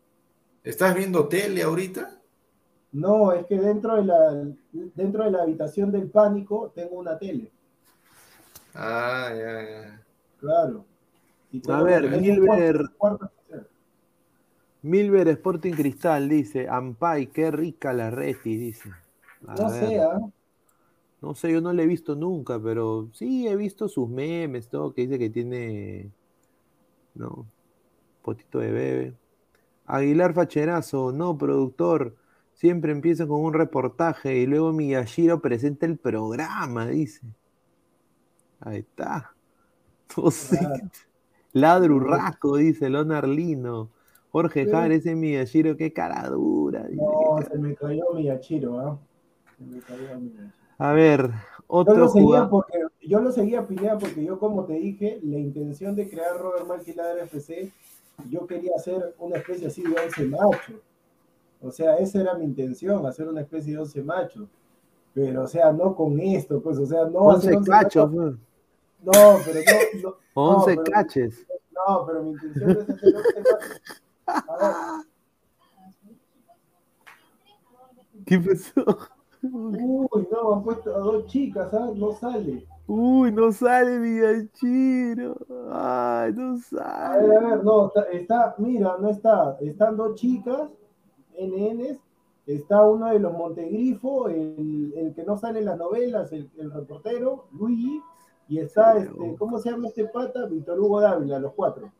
¿Estás 0.62 0.94
viendo 0.94 1.28
tele 1.28 1.62
ahorita? 1.62 2.20
No, 2.92 3.32
es 3.32 3.44
que 3.46 3.58
dentro 3.58 3.96
de 3.96 4.04
la, 4.04 4.46
dentro 4.72 5.24
de 5.24 5.30
la 5.30 5.42
habitación 5.42 5.92
del 5.92 6.08
pánico 6.10 6.72
tengo 6.74 6.96
una 6.96 7.18
tele. 7.18 7.50
Ah, 8.74 9.30
ya, 9.30 9.62
ya. 9.62 10.02
Claro. 10.38 10.86
A 11.68 11.82
ver, 11.82 12.20
Gilbert. 12.20 12.80
Milver 14.84 15.26
Sporting 15.28 15.72
Cristal 15.72 16.28
dice, 16.28 16.68
Ampay, 16.68 17.28
qué 17.28 17.50
rica 17.50 17.94
la 17.94 18.10
Reti, 18.10 18.58
dice. 18.58 18.90
no 19.40 19.70
sé, 19.70 19.98
¿ah? 19.98 20.20
No 21.22 21.34
sé, 21.34 21.50
yo 21.50 21.62
no 21.62 21.72
le 21.72 21.84
he 21.84 21.86
visto 21.86 22.14
nunca, 22.14 22.60
pero 22.60 23.08
sí 23.14 23.48
he 23.48 23.56
visto 23.56 23.88
sus 23.88 24.10
memes, 24.10 24.68
todo, 24.68 24.92
que 24.92 25.06
dice 25.06 25.18
que 25.18 25.30
tiene, 25.30 26.10
no, 27.14 27.46
potito 28.20 28.58
de 28.58 28.72
bebé. 28.72 29.14
Aguilar 29.86 30.34
Facherazo, 30.34 31.12
no, 31.12 31.38
productor, 31.38 32.14
siempre 32.52 32.92
empieza 32.92 33.26
con 33.26 33.40
un 33.40 33.54
reportaje 33.54 34.36
y 34.36 34.46
luego 34.46 34.70
Miyashiro 34.74 35.40
presenta 35.40 35.86
el 35.86 35.96
programa, 35.96 36.88
dice. 36.88 37.22
Ahí 38.60 38.80
está. 38.80 39.34
Ladrurraco, 41.54 42.58
dice 42.58 42.90
Lonarlino. 42.90 43.93
Jorge 44.34 44.66
Jar, 44.68 44.90
ese 44.90 45.14
Miyashiro, 45.14 45.76
qué 45.76 45.92
cara 45.92 46.28
dura. 46.28 46.88
No, 46.90 47.40
se 47.48 47.56
me 47.56 47.72
cayó 47.76 48.02
Miyashiro, 48.14 48.80
¿ah? 48.80 48.98
Se 49.56 49.64
me 49.64 49.80
cayó 49.80 50.18
Miyashiro. 50.18 50.52
A 50.76 50.92
ver, 50.92 51.30
otro 51.68 51.94
yo 51.94 52.00
lo 52.00 52.08
seguía 52.08 52.48
porque 52.48 52.78
yo 53.00 53.20
lo 53.20 53.30
seguía 53.30 53.64
Pineda 53.64 53.96
porque 53.96 54.24
yo 54.24 54.40
como 54.40 54.64
te 54.64 54.72
dije, 54.72 55.20
la 55.22 55.38
intención 55.38 55.94
de 55.94 56.10
crear 56.10 56.36
Robert 56.36 56.66
Ladder 56.96 57.22
FC, 57.22 57.72
yo 58.28 58.44
quería 58.48 58.72
hacer 58.74 59.14
una 59.20 59.36
especie 59.36 59.68
así 59.68 59.84
de 59.84 59.94
11 60.04 60.24
machos. 60.26 60.80
O 61.62 61.70
sea, 61.70 61.94
esa 61.98 62.20
era 62.20 62.34
mi 62.34 62.44
intención, 62.44 63.06
hacer 63.06 63.28
una 63.28 63.42
especie 63.42 63.74
de 63.74 63.78
11 63.78 64.02
machos. 64.02 64.48
Pero, 65.14 65.44
o 65.44 65.46
sea, 65.46 65.70
no 65.70 65.94
con 65.94 66.18
esto, 66.18 66.60
pues, 66.60 66.76
o 66.78 66.86
sea, 66.86 67.04
no 67.04 67.20
11 67.20 67.58
cachos. 67.64 68.10
Pues. 68.12 68.34
No, 69.00 69.38
pero 69.44 69.60
no. 70.02 70.16
no 70.34 70.56
11 70.56 70.76
caches. 70.90 71.46
No, 71.70 72.04
pero 72.04 72.24
mi 72.24 72.30
intención 72.32 72.70
es 72.70 72.78
hacer 72.80 73.06
11 73.06 73.42
machos. 73.42 74.00
¿Qué 78.26 78.38
pasó? 78.38 78.84
Uy, 79.42 80.28
no, 80.30 80.54
han 80.54 80.62
puesto 80.62 80.94
a 80.94 80.98
dos 80.98 81.26
chicas, 81.26 81.72
¿ah? 81.74 81.90
No 81.94 82.12
sale. 82.12 82.66
Uy, 82.86 83.32
no 83.32 83.52
sale 83.52 83.98
Miyachiro. 83.98 85.36
Ay, 85.70 86.32
no 86.32 86.56
sale. 86.58 86.84
A 86.84 87.16
ver, 87.18 87.36
a 87.36 87.48
ver, 87.48 87.64
no, 87.64 87.92
está, 88.12 88.54
mira, 88.58 88.96
no 88.98 89.10
está. 89.10 89.58
Están 89.60 89.96
dos 89.96 90.14
chicas, 90.14 90.70
NNs. 91.38 91.98
Está 92.46 92.84
uno 92.84 93.06
de 93.06 93.18
los 93.18 93.32
Montegrifo, 93.32 94.28
el, 94.28 94.92
el 94.96 95.14
que 95.14 95.24
no 95.24 95.38
sale 95.38 95.60
en 95.60 95.64
las 95.64 95.78
novelas, 95.78 96.30
el, 96.32 96.50
el 96.58 96.70
reportero, 96.70 97.46
Luigi. 97.52 98.02
Y 98.48 98.58
está, 98.58 98.98
este, 98.98 99.36
¿cómo 99.38 99.58
se 99.58 99.70
llama 99.70 99.88
este 99.88 100.06
pata? 100.06 100.44
Víctor 100.46 100.78
Hugo 100.78 101.00
Dávila, 101.00 101.38
los 101.38 101.54
cuatro. 101.54 101.90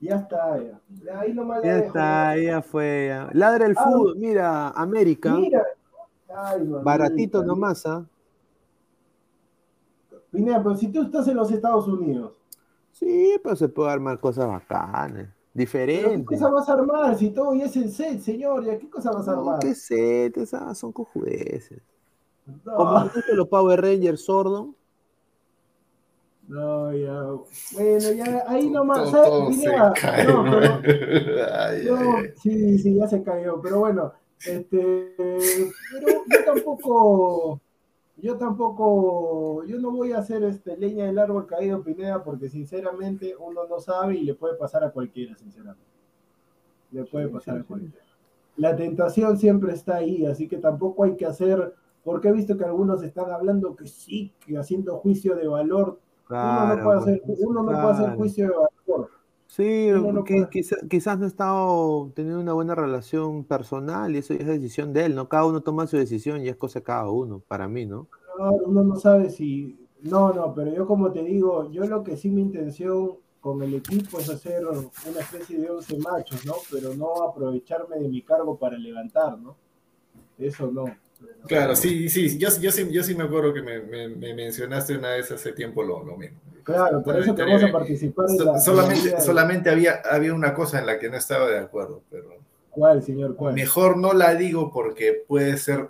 Ya 0.00 0.16
está, 0.16 0.58
ya. 0.58 1.20
Ahí 1.20 1.34
nomás 1.34 1.62
ya 1.62 1.78
está, 1.78 2.38
ya 2.38 2.62
fue. 2.62 3.28
Ladra 3.32 3.66
el 3.66 3.76
ah, 3.76 3.84
fútbol. 3.84 4.16
Mira, 4.16 4.70
América. 4.70 5.34
Mira. 5.34 5.62
Baratito 6.82 7.38
mira. 7.38 7.46
nomás, 7.46 7.84
¿ah? 7.84 8.06
Pinea, 10.30 10.62
pero 10.62 10.76
si 10.76 10.88
tú 10.88 11.02
estás 11.02 11.28
en 11.28 11.36
los 11.36 11.50
Estados 11.50 11.86
Unidos. 11.88 12.32
Sí, 12.92 13.38
pero 13.42 13.56
se 13.56 13.68
puede 13.68 13.90
armar 13.90 14.20
cosas 14.20 14.46
bacanas, 14.46 15.28
diferentes. 15.52 16.18
¿Qué 16.18 16.24
cosa 16.24 16.48
vas 16.48 16.68
a 16.68 16.72
armar 16.74 17.16
si 17.18 17.30
todo 17.30 17.54
ya 17.54 17.64
es 17.64 17.76
el 17.76 17.90
set, 17.90 18.20
señor? 18.20 18.64
¿Ya 18.64 18.78
qué 18.78 18.88
cosa 18.88 19.10
vas 19.10 19.28
a 19.28 19.32
armar? 19.32 19.58
¿Qué 19.58 19.74
set? 19.74 20.36
Esas 20.36 20.78
son 20.78 20.92
cojudeces. 20.92 21.82
No. 22.64 22.76
Como 22.76 23.10
los 23.34 23.48
Power 23.48 23.80
Rangers 23.80 24.24
Sordon. 24.24 24.74
No, 26.50 26.92
ya. 26.92 27.22
Bueno, 27.74 28.12
ya 28.12 28.44
ahí 28.48 28.68
nomás. 28.68 29.08
¿sabes? 29.08 29.30
no, 29.30 30.80
pero, 30.82 31.44
ay, 31.54 31.84
no, 31.86 32.16
ay, 32.16 32.32
sí, 32.42 32.76
sí, 32.76 32.96
ya 32.96 33.06
se 33.06 33.22
cayó. 33.22 33.60
Pero 33.62 33.78
bueno, 33.78 34.12
este, 34.44 35.14
pero 35.16 36.08
yo 36.26 36.44
tampoco, 36.44 37.60
yo 38.16 38.36
tampoco, 38.36 39.62
yo 39.64 39.78
no 39.78 39.92
voy 39.92 40.10
a 40.10 40.18
hacer 40.18 40.42
este 40.42 40.76
leña 40.76 41.06
del 41.06 41.20
árbol 41.20 41.46
caído 41.46 41.84
Pineda 41.84 42.24
porque 42.24 42.48
sinceramente 42.48 43.36
uno 43.38 43.68
no 43.68 43.78
sabe 43.78 44.16
y 44.16 44.24
le 44.24 44.34
puede 44.34 44.56
pasar 44.56 44.82
a 44.82 44.90
cualquiera, 44.90 45.36
sinceramente. 45.36 45.86
Le 46.90 47.04
puede 47.04 47.28
pasar 47.28 47.58
a 47.58 47.62
cualquiera. 47.62 48.04
La 48.56 48.74
tentación 48.74 49.38
siempre 49.38 49.72
está 49.72 49.98
ahí, 49.98 50.26
así 50.26 50.48
que 50.48 50.56
tampoco 50.56 51.04
hay 51.04 51.14
que 51.14 51.26
hacer, 51.26 51.76
porque 52.02 52.26
he 52.26 52.32
visto 52.32 52.58
que 52.58 52.64
algunos 52.64 53.04
están 53.04 53.30
hablando 53.30 53.76
que 53.76 53.86
sí, 53.86 54.34
que 54.44 54.58
haciendo 54.58 54.96
juicio 54.96 55.36
de 55.36 55.46
valor 55.46 56.00
uno 56.30 56.76
no 56.76 56.82
puede 56.84 56.98
hacer, 56.98 57.22
uno 57.38 57.62
no 57.62 57.72
puede 57.72 57.92
hacer 57.92 58.16
juicio 58.16 58.48
de 58.48 58.54
valor. 58.54 59.10
Sí, 59.46 59.88
no 59.90 60.24
quizás, 60.24 60.78
quizás 60.88 61.18
no 61.18 61.24
ha 61.24 61.28
estado 61.28 62.12
teniendo 62.14 62.40
una 62.40 62.52
buena 62.52 62.76
relación 62.76 63.42
personal 63.44 64.14
y 64.14 64.18
eso 64.18 64.32
es 64.32 64.46
decisión 64.46 64.92
de 64.92 65.06
él, 65.06 65.16
¿no? 65.16 65.28
Cada 65.28 65.44
uno 65.44 65.60
toma 65.60 65.88
su 65.88 65.96
decisión 65.96 66.40
y 66.42 66.48
es 66.48 66.56
cosa 66.56 66.78
de 66.78 66.84
cada 66.84 67.10
uno, 67.10 67.42
para 67.48 67.66
mí, 67.66 67.84
¿no? 67.84 68.06
Claro, 68.36 68.52
uno 68.64 68.84
no 68.84 68.96
sabe 68.96 69.28
si... 69.28 69.76
No, 70.02 70.32
no, 70.32 70.54
pero 70.54 70.72
yo 70.72 70.86
como 70.86 71.10
te 71.10 71.22
digo, 71.22 71.70
yo 71.70 71.84
lo 71.84 72.04
que 72.04 72.16
sí 72.16 72.30
mi 72.30 72.42
intención 72.42 73.16
con 73.40 73.62
el 73.62 73.74
equipo 73.74 74.18
es 74.18 74.30
hacer 74.30 74.64
una 74.66 75.20
especie 75.20 75.58
de 75.58 75.70
11 75.70 75.98
machos, 75.98 76.46
¿no? 76.46 76.54
Pero 76.70 76.94
no 76.94 77.22
aprovecharme 77.22 77.98
de 77.98 78.08
mi 78.08 78.22
cargo 78.22 78.56
para 78.56 78.78
levantar, 78.78 79.38
¿no? 79.38 79.56
Eso 80.38 80.70
no. 80.70 80.84
Claro, 81.46 81.74
sí, 81.74 82.08
sí, 82.08 82.38
yo, 82.38 82.48
yo, 82.60 82.70
sí, 82.70 82.88
yo 82.90 83.02
sí 83.02 83.14
me 83.14 83.24
acuerdo 83.24 83.52
que 83.52 83.62
me, 83.62 83.80
me, 83.80 84.34
mencionaste 84.34 84.96
una 84.96 85.10
vez 85.10 85.30
hace 85.30 85.52
tiempo 85.52 85.82
lo, 85.82 86.04
lo 86.04 86.16
mismo. 86.16 86.38
Claro, 86.62 87.02
por 87.02 87.18
eso 87.18 87.34
te 87.34 87.42
vamos 87.42 87.64
a 87.64 87.72
participar. 87.72 88.26
En 88.30 88.60
solamente 88.60 89.20
solamente 89.20 89.70
había, 89.70 90.02
había 90.10 90.34
una 90.34 90.54
cosa 90.54 90.78
en 90.78 90.86
la 90.86 90.98
que 90.98 91.08
no 91.08 91.16
estaba 91.16 91.48
de 91.48 91.58
acuerdo, 91.58 92.02
pero... 92.10 92.36
¿Cuál, 92.70 93.02
señor? 93.02 93.34
¿Cuál? 93.34 93.54
Mejor 93.54 93.96
no 93.96 94.12
la 94.12 94.34
digo 94.34 94.70
porque 94.72 95.24
puede 95.26 95.56
ser 95.56 95.88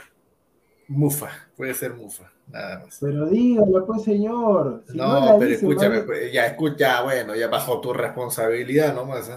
mufa, 0.88 1.28
puede 1.56 1.74
ser 1.74 1.92
mufa, 1.92 2.32
nada 2.48 2.80
más. 2.80 2.98
Pero 3.00 3.26
dígalo, 3.26 3.86
pues, 3.86 4.02
señor. 4.02 4.84
no, 4.94 5.36
pero 5.38 5.52
escúchame, 5.52 6.00
pues, 6.00 6.32
ya 6.32 6.46
escucha, 6.46 7.02
bueno, 7.02 7.34
ya 7.34 7.48
bajo 7.48 7.80
tu 7.80 7.92
responsabilidad 7.92 8.94
nomás. 8.94 9.28
¿eh? 9.28 9.34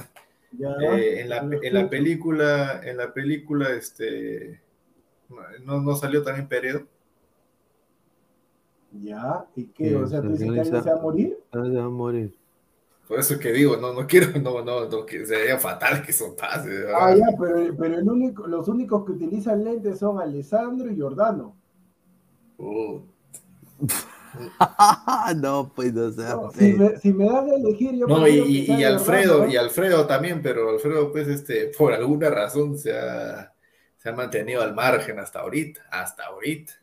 eh 0.61 1.19
en, 1.19 1.29
la, 1.29 1.45
en 1.61 1.73
la 1.73 1.89
película, 1.89 2.79
en 2.81 2.95
la 2.95 3.11
película, 3.11 3.71
este 3.73 4.61
¿No, 5.63 5.81
no 5.81 5.95
salió 5.95 6.23
también 6.23 6.47
Peredo? 6.47 6.83
Ya, 9.01 9.45
¿y 9.55 9.65
qué? 9.65 9.95
O 9.95 10.07
sea, 10.07 10.21
¿tú 10.21 10.29
dices 10.29 10.51
que 10.51 10.59
alguien 10.59 10.83
se 10.83 10.89
va 10.89 10.99
a 10.99 11.01
morir? 11.01 11.37
Se 11.51 11.57
va 11.57 11.85
a 11.85 11.89
morir. 11.89 12.35
Por 13.07 13.19
eso 13.19 13.37
que 13.37 13.51
digo, 13.51 13.77
no, 13.77 13.93
no 13.93 14.07
quiero, 14.07 14.39
no, 14.39 14.63
no, 14.63 14.87
no 14.87 15.05
que 15.05 15.25
sería 15.25 15.59
fatal 15.59 16.05
que 16.05 16.13
son 16.13 16.35
pases. 16.35 16.85
Ah, 16.95 17.13
ya, 17.15 17.25
pero, 17.39 17.75
pero 17.77 17.97
el 17.97 18.09
único, 18.09 18.47
los 18.47 18.67
únicos 18.67 19.05
que 19.05 19.13
utilizan 19.13 19.63
lentes 19.63 19.99
son 19.99 20.21
Alessandro 20.21 20.91
y 20.91 20.99
Jordano. 20.99 21.55
no, 25.37 25.71
pues 25.75 25.93
no 25.93 26.11
sea. 26.11 26.37
si, 26.57 26.73
me, 26.73 26.97
si, 26.97 27.13
me, 27.13 27.25
dan 27.25 27.49
a 27.49 27.55
elegir, 27.55 27.95
yo. 27.95 28.07
No, 28.07 28.27
y, 28.27 28.71
y 28.71 28.83
Alfredo, 28.83 29.47
y 29.47 29.57
Alfredo 29.57 30.07
también, 30.07 30.41
pero 30.41 30.69
Alfredo, 30.69 31.11
pues, 31.11 31.27
este, 31.27 31.71
por 31.77 31.93
alguna 31.93 32.29
razón 32.29 32.77
se 32.77 32.97
ha 32.97 33.52
se 34.03 34.09
ha 34.09 34.13
mantenido 34.13 34.61
al 34.61 34.75
margen 34.75 35.17
hasta 35.17 35.39
ahorita, 35.39 35.81
hasta 35.89 36.25
ahorita. 36.25 36.73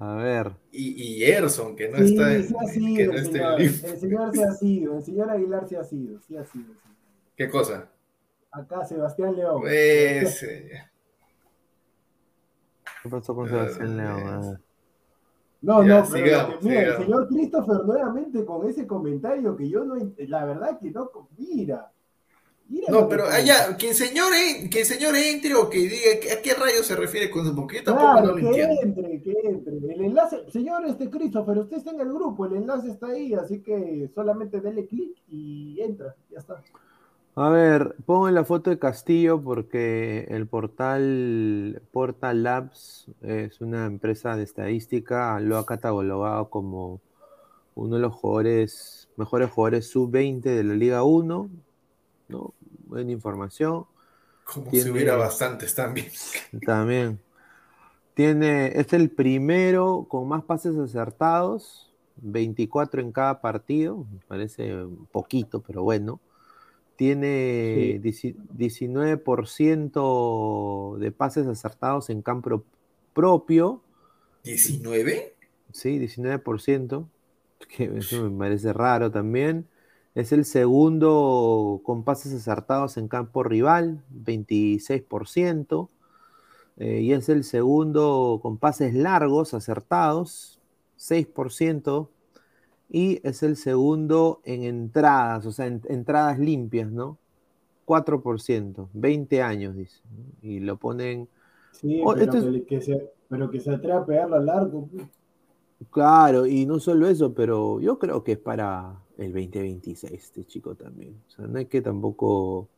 A 0.00 0.16
ver. 0.16 0.50
Y, 0.72 1.00
y 1.00 1.20
Gerson, 1.24 1.76
que 1.76 1.88
no 1.88 1.98
está 1.98 2.34
en, 2.34 2.48
que 2.96 3.06
no 3.06 3.12
el, 3.12 3.24
señor, 3.24 3.60
el 3.60 3.70
señor 3.70 4.34
se 4.34 4.44
ha 4.44 4.52
sido, 4.52 4.96
el 4.96 5.04
señor 5.04 5.30
Aguilar 5.30 5.68
se 5.68 5.76
ha 5.76 5.84
sido, 5.84 6.18
sí 6.20 6.36
ha 6.36 6.44
sido. 6.44 6.74
¿Qué 7.36 7.48
cosa? 7.48 7.88
Acá 8.50 8.84
Sebastián 8.84 9.36
León. 9.36 9.60
Pues, 9.60 10.40
¿Qué 10.40 10.88
pasó 13.08 13.36
con 13.36 13.48
Sebastián 13.48 13.96
León? 13.96 14.60
No, 15.60 15.82
no, 15.84 16.04
pero 16.12 16.58
mira, 16.60 16.96
el 16.96 16.98
señor 17.04 17.28
Christopher 17.28 17.84
nuevamente 17.84 18.44
con 18.44 18.68
ese 18.68 18.84
comentario 18.84 19.56
que 19.56 19.68
yo 19.68 19.84
no, 19.84 19.94
la 20.16 20.44
verdad 20.44 20.76
que 20.80 20.90
no, 20.90 21.08
mira, 21.36 21.92
no, 22.68 23.08
pero 23.08 23.26
allá, 23.26 23.76
que 23.78 23.90
el, 23.90 23.94
señor, 23.94 24.32
que 24.70 24.80
el 24.80 24.86
señor 24.86 25.16
entre 25.16 25.54
o 25.54 25.70
que 25.70 25.78
diga 25.78 26.36
a 26.38 26.42
qué 26.42 26.52
rayo 26.54 26.82
se 26.82 26.96
refiere 26.96 27.30
con 27.30 27.46
su 27.46 27.54
porque 27.54 27.80
tampoco 27.80 28.20
no 28.20 28.26
lo 28.26 28.34
que 28.36 28.62
entre, 28.62 29.22
que 29.22 29.34
entre. 29.44 29.76
El 29.76 30.04
enlace, 30.04 30.50
señor 30.50 30.84
este 30.86 31.08
Christopher, 31.08 31.58
usted 31.58 31.78
está 31.78 31.90
en 31.92 32.00
el 32.00 32.12
grupo, 32.12 32.44
el 32.44 32.56
enlace 32.56 32.90
está 32.90 33.08
ahí, 33.08 33.32
así 33.32 33.60
que 33.60 34.10
solamente 34.14 34.60
dele 34.60 34.86
clic 34.86 35.16
y 35.28 35.80
entra, 35.80 36.14
ya 36.30 36.40
está. 36.40 36.62
A 37.40 37.50
ver, 37.50 37.94
pongo 38.04 38.28
la 38.30 38.44
foto 38.44 38.68
de 38.68 38.78
Castillo 38.78 39.40
porque 39.40 40.26
el 40.28 40.46
portal 40.46 41.80
Portal 41.92 42.42
Labs 42.42 43.06
es 43.22 43.60
una 43.60 43.86
empresa 43.86 44.36
de 44.36 44.42
estadística, 44.42 45.38
lo 45.40 45.56
ha 45.56 45.64
catalogado 45.64 46.50
como 46.50 47.00
uno 47.76 47.94
de 47.94 48.02
los 48.02 48.12
jugadores, 48.12 49.08
mejores 49.16 49.50
jugadores 49.50 49.88
sub-20 49.88 50.40
de 50.42 50.64
la 50.64 50.74
Liga 50.74 51.04
1, 51.04 51.48
¿no? 52.28 52.54
Buena 52.88 53.12
información. 53.12 53.84
Como 54.44 54.70
si 54.70 54.90
hubiera 54.90 55.16
bastantes 55.16 55.74
también. 55.74 56.06
También. 56.64 57.20
Tiene, 58.14 58.80
es 58.80 58.94
el 58.94 59.10
primero 59.10 60.06
con 60.08 60.26
más 60.26 60.42
pases 60.42 60.74
acertados, 60.76 61.92
24 62.16 63.00
en 63.00 63.12
cada 63.12 63.40
partido, 63.40 64.06
me 64.10 64.18
parece 64.26 64.74
poquito, 65.12 65.62
pero 65.62 65.82
bueno. 65.82 66.18
Tiene 66.96 68.00
19% 68.02 70.96
de 70.98 71.12
pases 71.12 71.46
acertados 71.46 72.10
en 72.10 72.22
campo 72.22 72.64
propio. 73.12 73.82
¿19? 74.42 75.32
Sí, 75.72 76.00
19%, 76.00 77.08
que 77.68 77.98
eso 77.98 78.28
me 78.28 78.36
parece 78.36 78.72
raro 78.72 79.12
también. 79.12 79.68
Es 80.18 80.32
el 80.32 80.44
segundo 80.44 81.80
con 81.84 82.02
pases 82.02 82.34
acertados 82.34 82.96
en 82.96 83.06
campo 83.06 83.44
rival, 83.44 84.02
26%. 84.12 85.90
Eh, 86.76 87.02
y 87.02 87.12
es 87.12 87.28
el 87.28 87.44
segundo 87.44 88.40
con 88.42 88.58
pases 88.58 88.94
largos 88.94 89.54
acertados, 89.54 90.58
6%. 90.98 92.08
Y 92.90 93.20
es 93.22 93.44
el 93.44 93.54
segundo 93.54 94.40
en 94.42 94.64
entradas, 94.64 95.46
o 95.46 95.52
sea, 95.52 95.66
en, 95.66 95.82
entradas 95.88 96.40
limpias, 96.40 96.90
¿no? 96.90 97.16
4%, 97.86 98.88
20 98.92 99.40
años, 99.40 99.76
dice. 99.76 100.00
Y 100.42 100.58
lo 100.58 100.78
ponen. 100.78 101.28
Sí, 101.70 102.02
oh, 102.04 102.14
pero, 102.14 102.32
que, 102.66 102.80
se, 102.80 103.08
pero 103.28 103.48
que 103.52 103.60
se 103.60 103.70
atreve 103.70 103.98
a 103.98 104.04
pegarlo 104.04 104.34
a 104.34 104.40
largo. 104.40 104.88
Pues. 104.88 105.06
Claro, 105.90 106.46
y 106.46 106.66
no 106.66 106.80
solo 106.80 107.06
eso, 107.06 107.32
pero 107.32 107.80
yo 107.80 107.98
creo 107.98 108.24
que 108.24 108.32
es 108.32 108.38
para 108.38 109.00
el 109.16 109.32
2026 109.32 110.12
este 110.12 110.44
chico 110.44 110.74
también. 110.74 111.20
O 111.28 111.30
sea, 111.30 111.46
no 111.46 111.58
hay 111.58 111.66
que 111.66 111.80
tampoco... 111.80 112.68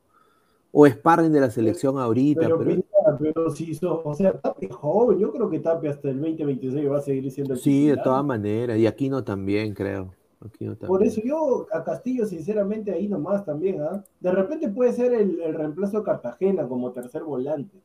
O 0.73 0.87
sparring 0.87 1.33
de 1.33 1.41
la 1.41 1.51
selección 1.51 1.99
ahorita, 1.99 2.43
pero... 2.43 2.83
Pero, 3.19 3.51
si 3.51 3.77
o 3.83 4.15
sea, 4.15 4.39
Tapia 4.39 4.69
es 4.69 4.75
joven, 4.75 5.19
yo 5.19 5.33
creo 5.33 5.51
que 5.51 5.59
Tapia 5.59 5.91
hasta 5.91 6.11
el 6.11 6.21
2026 6.21 6.91
va 6.91 6.99
a 6.99 7.01
seguir 7.01 7.31
siendo 7.31 7.55
el 7.55 7.61
Sí, 7.61 7.89
de 7.89 7.97
todas 7.97 8.25
maneras, 8.25 8.79
y 8.79 8.87
Aquino 8.87 9.25
también, 9.25 9.75
creo. 9.75 10.15
Aquino 10.39 10.77
también. 10.77 10.89
Por 10.89 11.03
eso 11.03 11.21
yo 11.25 11.67
a 11.73 11.83
Castillo, 11.83 12.27
sinceramente, 12.27 12.93
ahí 12.93 13.09
nomás 13.09 13.45
también, 13.45 13.81
¿ah? 13.81 14.05
De 14.21 14.31
repente 14.31 14.69
puede 14.69 14.93
ser 14.93 15.13
el, 15.15 15.41
el 15.41 15.55
reemplazo 15.55 15.99
de 15.99 16.05
Cartagena 16.05 16.69
como 16.69 16.93
tercer 16.93 17.25
volante. 17.25 17.79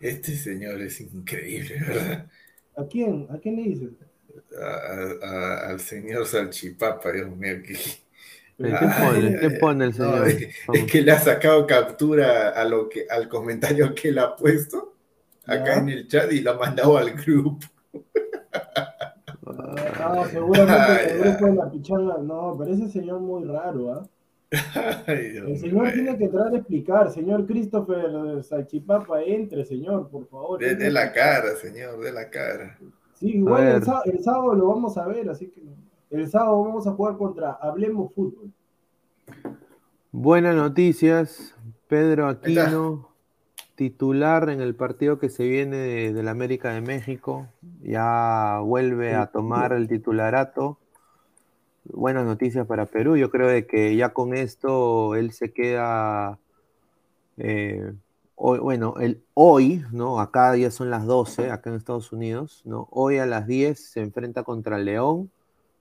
Este 0.00 0.36
señor 0.36 0.80
es 0.80 1.00
increíble, 1.00 1.80
¿verdad? 1.80 2.30
¿A 2.78 2.86
quién? 2.86 3.26
¿A 3.30 3.38
quién 3.38 3.56
le 3.56 3.62
dices? 3.62 3.90
al 5.22 5.80
señor 5.80 6.26
Salchipapa, 6.26 7.12
Dios 7.12 7.28
mío. 7.36 7.56
Que... 7.62 7.76
¿Qué, 8.56 9.50
pone, 9.60 9.86
el 9.86 9.94
señor? 9.94 10.28
es, 10.28 10.84
que 10.90 11.02
le 11.02 11.12
ha 11.12 11.18
sacado 11.18 11.66
captura 11.66 12.50
a 12.50 12.64
lo 12.64 12.88
que, 12.88 13.06
al 13.10 13.28
comentario 13.28 13.94
que 13.94 14.08
él 14.08 14.18
ha 14.18 14.34
puesto 14.34 14.94
acá 15.44 15.78
en 15.78 15.88
el 15.90 16.08
chat 16.08 16.32
y 16.32 16.40
lo 16.40 16.52
ha 16.52 16.58
mandado 16.58 16.96
al 16.96 17.12
grupo. 17.12 17.66
Ah, 19.46 20.24
seguramente 20.30 21.12
el 21.12 21.18
grupo 21.20 21.46
de 21.46 21.54
la 21.54 21.70
pichanga. 21.70 22.18
No, 22.18 22.56
pero 22.58 22.74
ese 22.74 22.88
señor 22.88 23.20
muy 23.20 23.44
raro, 23.44 23.92
¿ah? 23.92 24.06
el 25.06 25.58
señor 25.58 25.92
tiene 25.92 26.16
que 26.16 26.24
entrar 26.24 26.54
a 26.54 26.56
explicar, 26.56 27.10
señor 27.10 27.46
Christopher 27.46 28.42
Salchipapa, 28.42 29.22
entre, 29.22 29.64
señor, 29.64 30.08
por 30.08 30.26
favor. 30.28 30.58
De, 30.58 30.90
la 30.90 31.12
cara, 31.12 31.54
señor, 31.56 32.00
de 32.00 32.12
la 32.12 32.30
cara. 32.30 32.78
Sí, 33.14 33.36
igual 33.36 33.66
el 33.66 33.82
sábado, 33.82 34.04
el 34.06 34.24
sábado, 34.24 34.54
lo 34.54 34.68
vamos 34.68 34.96
a 34.96 35.06
ver, 35.06 35.28
así 35.28 35.48
que 35.48 35.62
el 36.10 36.28
sábado 36.30 36.62
vamos 36.62 36.86
a 36.86 36.92
jugar 36.92 37.18
contra 37.18 37.52
Hablemos 37.52 38.14
Fútbol. 38.14 38.50
Buenas 40.12 40.56
noticias, 40.56 41.54
Pedro 41.86 42.28
Aquino, 42.28 43.10
titular 43.74 44.48
en 44.48 44.62
el 44.62 44.74
partido 44.74 45.18
que 45.18 45.28
se 45.28 45.46
viene 45.46 45.76
de, 45.76 46.22
la 46.22 46.30
América 46.30 46.72
de 46.72 46.80
México, 46.80 47.46
ya 47.82 48.60
vuelve 48.60 49.14
a 49.14 49.26
tomar 49.26 49.74
el 49.74 49.86
titularato. 49.86 50.78
Buenas 51.92 52.26
noticias 52.26 52.66
para 52.66 52.84
Perú, 52.84 53.16
yo 53.16 53.30
creo 53.30 53.48
de 53.48 53.66
que 53.66 53.96
ya 53.96 54.10
con 54.10 54.34
esto 54.34 55.14
él 55.14 55.32
se 55.32 55.52
queda, 55.52 56.38
eh, 57.38 57.94
hoy, 58.34 58.58
bueno, 58.58 58.94
el, 59.00 59.22
hoy, 59.32 59.82
¿no? 59.90 60.20
Acá 60.20 60.54
ya 60.56 60.70
son 60.70 60.90
las 60.90 61.06
12, 61.06 61.50
acá 61.50 61.70
en 61.70 61.76
Estados 61.76 62.12
Unidos, 62.12 62.60
¿no? 62.66 62.88
Hoy 62.90 63.18
a 63.18 63.26
las 63.26 63.46
10 63.46 63.92
se 63.92 64.00
enfrenta 64.00 64.42
contra 64.42 64.78
León, 64.78 65.30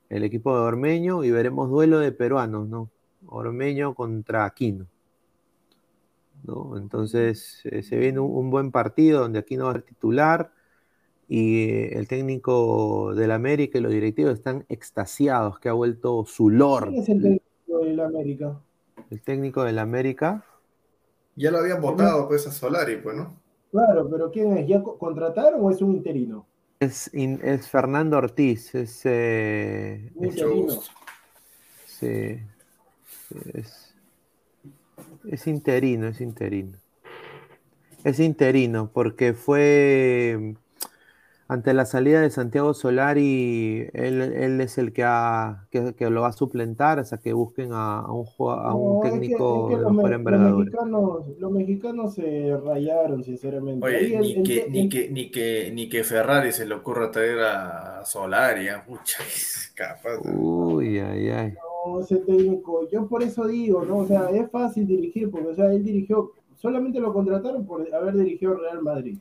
el 0.10 0.24
equipo 0.24 0.56
de 0.56 0.62
Ormeño, 0.62 1.26
y 1.26 1.32
veremos 1.32 1.70
duelo 1.70 2.00
de 2.00 2.14
peruanos, 2.14 2.70
¿no? 2.70 2.90
Ormeño 3.26 3.94
contra 3.94 4.46
Aquino. 4.46 4.88
¿no? 6.44 6.78
Entonces 6.78 7.62
eh, 7.66 7.84
se 7.84 7.98
viene 7.98 8.20
un, 8.20 8.50
buen 8.50 8.72
partido 8.72 9.22
donde 9.22 9.40
Aquino 9.40 9.66
va 9.66 9.72
a 9.72 9.82
titular 9.82 10.52
y 11.28 11.70
eh, 11.70 11.98
el 11.98 12.08
técnico 12.08 13.14
del 13.16 13.32
América 13.32 13.78
y 13.78 13.82
los 13.82 13.92
directivos 13.92 14.34
están 14.34 14.66
extasiados 14.70 15.60
que 15.60 15.70
ha 15.70 15.74
vuelto 15.74 16.26
su 16.26 16.50
lord. 16.50 16.90
¿Quién 16.90 17.02
es 17.02 17.10
el 17.10 17.22
técnico 17.22 17.86
del 17.86 18.00
América? 18.00 18.62
El 19.10 19.22
técnico 19.22 19.64
del 19.64 19.80
América. 19.80 20.46
Ya 21.36 21.52
lo 21.52 21.60
habían 21.60 21.82
votado 21.82 22.28
pues 22.28 22.48
a 22.48 22.52
Solari, 22.52 22.98
pues, 22.98 23.16
¿no? 23.16 23.34
Claro, 23.72 24.10
pero 24.10 24.32
¿quién 24.32 24.58
es? 24.58 24.68
¿Ya 24.68 24.82
contrataron 24.82 25.60
o 25.62 25.70
es 25.70 25.82
un 25.82 25.96
interino? 25.96 26.48
Es, 26.80 27.10
es 27.14 27.68
Fernando 27.68 28.18
Ortiz, 28.18 28.74
es... 28.76 29.02
Eh, 29.06 30.12
sí. 31.86 32.40
Es, 35.30 35.48
interino, 35.48 36.08
es 36.08 36.22
interino. 36.22 36.78
Es 38.04 38.20
interino, 38.20 38.90
porque 38.94 39.34
fue 39.34 40.56
ante 41.48 41.74
la 41.74 41.86
salida 41.86 42.22
de 42.22 42.30
Santiago 42.30 42.74
Solari, 42.74 43.90
él, 43.94 44.22
él 44.22 44.62
es 44.62 44.78
el 44.78 44.94
que, 44.94 45.04
ha, 45.04 45.68
que, 45.72 46.10
lo 46.10 46.22
va 46.22 46.30
a 46.30 46.34
suplentar 46.34 47.00
hasta 47.00 47.20
que 47.20 47.34
busquen 47.34 47.70
a, 47.72 48.06
un, 48.12 48.26
a 48.40 48.76
un 48.76 49.02
técnico 49.02 49.70
de 49.70 49.78
mejor 49.78 50.14
envergadura. 50.14 50.72
Los 51.40 51.52
mexicanos, 51.52 52.16
se 52.16 52.58
rayaron, 52.58 53.24
sinceramente. 53.24 53.86
Oye, 53.86 54.20
ni, 54.20 54.44
que, 54.44 54.68
ni, 54.70 54.90
que, 54.90 55.10
ni, 55.10 55.32
que, 55.32 55.72
ni 55.74 55.90
que 55.90 56.04
Ferrari 56.04 56.52
se 56.52 56.66
le 56.66 56.76
ocurra 56.76 57.12
traer 57.12 57.40
a 57.40 58.06
Solari, 58.06 58.68
¿eh? 58.68 58.76
capaz. 59.76 60.20
Uy, 60.26 61.00
ay, 61.00 61.30
ay 61.30 61.54
ese 62.02 62.18
técnico, 62.18 62.88
yo 62.90 63.08
por 63.08 63.24
eso 63.24 63.48
digo, 63.48 63.84
¿no? 63.86 64.00
O 64.00 64.06
sea, 64.06 64.30
es 64.30 64.50
fácil 64.52 64.86
dirigir, 64.86 65.32
porque, 65.32 65.48
o 65.48 65.56
sea, 65.56 65.72
él 65.72 65.84
dirigió, 65.84 66.32
solamente 66.56 67.00
lo 67.00 67.14
contrataron 67.14 67.66
por 67.66 67.88
haber 67.94 68.16
dirigido 68.16 68.56
Real 68.56 68.82
Madrid. 68.82 69.18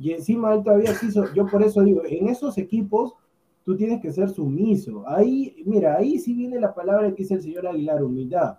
Y 0.00 0.12
encima 0.12 0.54
él 0.54 0.62
todavía 0.62 0.98
quiso, 0.98 1.30
yo 1.34 1.46
por 1.46 1.62
eso 1.62 1.82
digo, 1.82 2.00
en 2.06 2.28
esos 2.28 2.56
equipos 2.56 3.14
tú 3.66 3.76
tienes 3.76 4.00
que 4.00 4.10
ser 4.10 4.30
sumiso. 4.30 5.04
Ahí, 5.06 5.62
mira, 5.66 5.96
ahí 5.96 6.18
sí 6.18 6.32
viene 6.32 6.58
la 6.58 6.74
palabra 6.74 7.10
que 7.10 7.22
dice 7.22 7.34
el 7.34 7.42
señor 7.42 7.66
Aguilar, 7.66 8.02
humildad. 8.02 8.58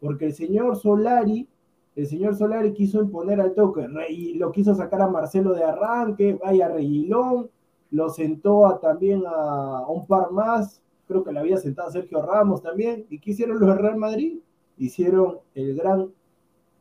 Porque 0.00 0.26
el 0.26 0.34
señor 0.34 0.76
Solari, 0.76 1.48
el 1.94 2.06
señor 2.08 2.34
Solari 2.34 2.72
quiso 2.72 3.00
imponer 3.00 3.40
al 3.40 3.54
toque, 3.54 3.86
y 4.08 4.34
lo 4.34 4.50
quiso 4.50 4.74
sacar 4.74 5.00
a 5.02 5.08
Marcelo 5.08 5.54
de 5.54 5.62
arranque, 5.62 6.36
vaya 6.42 6.66
Reguilón, 6.66 7.48
lo 7.92 8.08
sentó 8.08 8.66
a, 8.66 8.80
también 8.80 9.22
a 9.28 9.86
un 9.86 10.06
par 10.06 10.32
más, 10.32 10.82
creo 11.06 11.22
que 11.22 11.32
le 11.32 11.38
había 11.38 11.58
sentado 11.58 11.92
Sergio 11.92 12.20
Ramos 12.20 12.62
también. 12.62 13.06
¿Y 13.10 13.20
qué 13.20 13.30
hicieron 13.30 13.60
los 13.60 13.68
de 13.68 13.76
Real 13.76 13.96
Madrid? 13.96 14.38
Hicieron 14.76 15.38
el 15.54 15.76
gran 15.76 16.10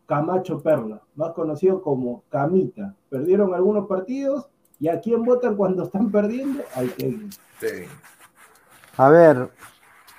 Camacho 0.09 0.59
Perla, 0.63 1.03
más 1.13 1.33
conocido 1.33 1.83
como 1.83 2.23
Camita. 2.29 2.95
Perdieron 3.09 3.53
algunos 3.53 3.87
partidos 3.87 4.47
y 4.79 4.87
a 4.87 4.99
quién 4.99 5.23
votan 5.23 5.55
cuando 5.55 5.83
están 5.83 6.09
perdiendo? 6.09 6.63
Al 6.73 6.91
técnico. 6.93 7.37
A 8.97 9.09
ver, 9.09 9.51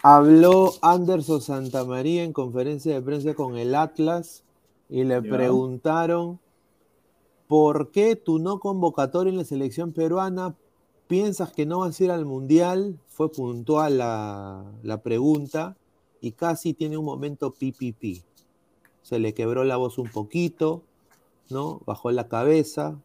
habló 0.01 0.75
Anderson 0.81 1.41
Santamaría 1.41 2.23
en 2.23 2.33
conferencia 2.33 2.95
de 2.95 3.03
prensa 3.03 3.35
con 3.35 3.57
el 3.57 3.75
Atlas 3.75 4.45
y 4.89 5.03
le 5.03 5.21
preguntaron 5.23 6.39
por 7.49 7.91
qué 7.91 8.15
tu 8.15 8.39
no 8.39 8.61
convocatoria 8.61 9.33
en 9.33 9.39
la 9.39 9.45
selección 9.45 9.93
peruana 9.93 10.55
piensas 11.09 11.53
que 11.53 11.67
no 11.67 11.81
vas 11.81 12.01
a 12.01 12.05
ir 12.05 12.13
al 12.13 12.27
mundial 12.27 12.97
fue 13.09 13.33
puntual 13.33 13.99
la, 13.99 15.01
pregunta 15.03 15.77
y 16.21 16.31
casi 16.31 16.75
tiene 16.75 16.97
un 16.97 17.05
momento 17.05 17.51
pipipi. 17.51 18.23
Se 19.03 19.19
le 19.19 19.35
quebró 19.35 19.65
la 19.65 19.77
voz 19.77 19.99
un 19.99 20.09
poquito, 20.09 20.83
¿no? 21.51 21.81
Bajó 21.87 22.11
la 22.11 22.29
cabeza 22.29 23.01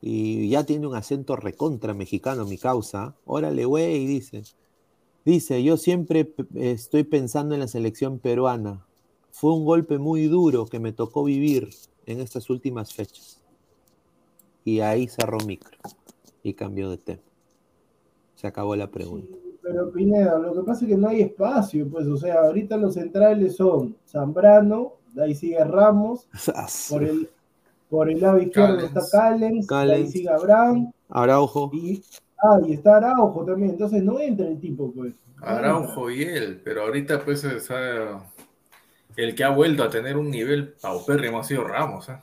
y 0.00 0.48
ya 0.48 0.64
tiene 0.64 0.86
un 0.86 0.94
acento 0.94 1.36
recontra 1.36 1.94
mexicano, 1.94 2.46
mi 2.46 2.58
causa. 2.58 3.16
Órale, 3.24 3.64
güey, 3.64 4.06
dice. 4.06 4.42
Dice, 5.24 5.62
yo 5.62 5.76
siempre 5.76 6.34
estoy 6.54 7.04
pensando 7.04 7.54
en 7.54 7.60
la 7.60 7.68
selección 7.68 8.18
peruana. 8.18 8.86
Fue 9.30 9.52
un 9.52 9.64
golpe 9.64 9.98
muy 9.98 10.26
duro 10.26 10.66
que 10.66 10.80
me 10.80 10.92
tocó 10.92 11.24
vivir 11.24 11.68
en 12.06 12.20
estas 12.20 12.48
últimas 12.50 12.94
fechas. 12.94 13.42
Y 14.64 14.80
ahí 14.80 15.06
cerró 15.08 15.38
micro 15.46 15.76
y 16.42 16.54
cambió 16.54 16.90
de 16.90 16.98
tema. 16.98 17.22
Se 18.34 18.46
acabó 18.46 18.74
la 18.76 18.90
pregunta. 18.90 19.36
pero 19.62 19.92
Pineda, 19.92 20.38
lo 20.38 20.54
que 20.54 20.62
pasa 20.62 20.84
es 20.84 20.90
que 20.90 20.96
no 20.96 21.08
hay 21.08 21.20
espacio, 21.20 21.88
pues, 21.88 22.06
o 22.06 22.16
sea, 22.16 22.40
ahorita 22.40 22.78
los 22.78 22.94
centrales 22.94 23.56
son 23.56 23.96
Zambrano, 24.06 24.94
de 25.12 25.24
ahí 25.24 25.34
sigue 25.34 25.62
Ramos, 25.64 26.26
por 26.90 27.04
el, 27.04 27.30
por 27.88 28.10
el 28.10 28.20
lado 28.20 28.40
izquierdo 28.40 28.86
está 28.86 29.00
Callens, 29.10 29.66
de 29.66 29.76
ahí 29.76 30.06
sigue 30.06 30.28
Abraham. 30.28 30.92
Araujo. 31.08 31.70
Y, 31.72 32.02
ah, 32.42 32.58
y 32.66 32.74
está 32.74 32.96
Araujo 32.96 33.44
también, 33.44 33.72
entonces 33.72 34.02
no 34.02 34.20
entra 34.20 34.46
el 34.46 34.60
tipo, 34.60 34.92
pues. 34.92 35.14
Araujo 35.42 36.10
y 36.10 36.22
él, 36.22 36.60
pero 36.62 36.82
ahorita 36.82 37.24
pues 37.24 37.44
el 39.16 39.34
que 39.34 39.44
ha 39.44 39.50
vuelto 39.50 39.82
a 39.82 39.90
tener 39.90 40.16
un 40.16 40.30
nivel 40.30 40.74
paupérrimo 40.80 41.38
ha 41.38 41.44
sido 41.44 41.64
Ramos, 41.64 42.08
¿eh? 42.08 42.18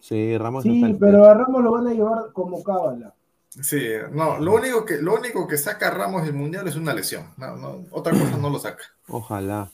Sí, 0.00 0.38
Ramos. 0.38 0.62
Sí, 0.62 0.96
pero 1.00 1.24
a 1.24 1.34
Ramos 1.34 1.62
lo 1.62 1.72
van 1.72 1.88
a 1.88 1.92
llevar 1.92 2.32
como 2.32 2.62
cábala. 2.62 3.12
Sí, 3.60 3.88
no, 4.12 4.38
lo 4.38 4.54
único 4.54 4.84
que, 4.84 4.98
lo 4.98 5.14
único 5.14 5.48
que 5.48 5.56
saca 5.56 5.90
Ramos 5.90 6.24
del 6.24 6.34
Mundial 6.34 6.68
es 6.68 6.76
una 6.76 6.92
lesión. 6.94 7.24
otra 7.90 8.12
cosa 8.12 8.36
no 8.36 8.50
lo 8.50 8.58
saca. 8.58 8.84
Ojalá. 9.08 9.70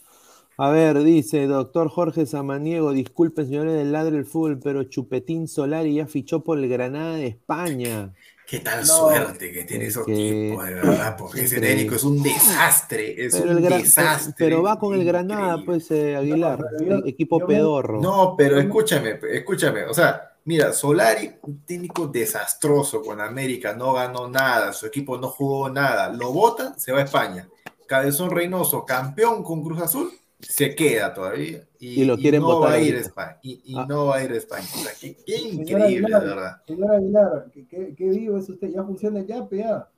A 0.58 0.70
ver, 0.70 1.02
dice 1.02 1.46
doctor 1.46 1.88
Jorge 1.88 2.26
Samaniego, 2.26 2.92
disculpen 2.92 3.46
señores 3.46 3.74
del 3.74 3.92
ladre 3.92 4.16
del 4.16 4.26
fútbol, 4.26 4.58
pero 4.58 4.84
Chupetín 4.84 5.48
Solari 5.48 5.94
ya 5.94 6.06
fichó 6.06 6.44
por 6.44 6.58
el 6.58 6.68
Granada 6.68 7.16
de 7.16 7.28
España. 7.28 8.12
Qué 8.46 8.58
tal 8.58 8.84
suerte 8.84 9.50
que 9.50 9.64
tiene 9.64 9.86
esos 9.86 10.04
tipos, 10.04 10.66
de 10.66 10.74
verdad, 10.74 11.16
porque 11.16 11.42
ese 11.42 11.58
técnico 11.58 11.94
es 11.94 12.04
un 12.04 12.22
desastre, 12.22 13.24
es 13.24 13.34
un 13.34 13.62
desastre. 13.62 14.34
Pero 14.36 14.62
va 14.62 14.78
con 14.78 14.94
el 14.94 15.04
Granada, 15.06 15.62
pues, 15.64 15.90
eh, 15.90 16.16
Aguilar, 16.16 16.62
equipo 17.06 17.46
pedorro. 17.46 18.00
No, 18.00 18.34
pero 18.36 18.58
escúchame, 18.60 19.18
escúchame, 19.30 19.84
o 19.84 19.94
sea, 19.94 20.28
Mira, 20.44 20.72
Solari, 20.72 21.30
un 21.42 21.64
técnico 21.64 22.08
desastroso 22.08 23.00
con 23.00 23.20
América, 23.20 23.74
no 23.74 23.92
ganó 23.92 24.28
nada, 24.28 24.72
su 24.72 24.86
equipo 24.86 25.16
no 25.16 25.28
jugó 25.28 25.70
nada, 25.70 26.08
lo 26.08 26.32
vota, 26.32 26.76
se 26.76 26.90
va 26.90 26.98
a 26.98 27.04
España. 27.04 27.48
Cabezón 27.86 28.30
Reynoso, 28.30 28.84
campeón 28.84 29.44
con 29.44 29.62
Cruz 29.62 29.80
Azul, 29.80 30.10
se 30.42 30.74
queda 30.74 31.14
todavía. 31.14 31.66
Y, 31.78 32.04
lo 32.04 32.16
quieren 32.16 32.42
no 32.42 32.60
Va 32.60 32.72
a 32.72 32.78
ir 32.80 32.96
a 32.96 33.00
España, 33.00 33.38
y, 33.42 33.74
ah. 33.76 33.86
no 33.88 34.06
va 34.06 34.16
a 34.16 34.24
ir 34.24 34.32
a 34.32 34.36
España. 34.36 34.66
qué, 35.00 35.36
increíble, 35.36 36.08
la 36.10 36.18
verdad. 36.20 36.62
Señora 36.66 36.96
Aguilar, 36.96 37.46
¿qué, 37.52 37.94
qué, 37.96 38.10
digo 38.10 38.38
es 38.38 38.48
usted? 38.48 38.68
¿Ya 38.68 38.84
funciona 38.84 39.22
ya, 39.22 39.48
PA? 39.48 39.90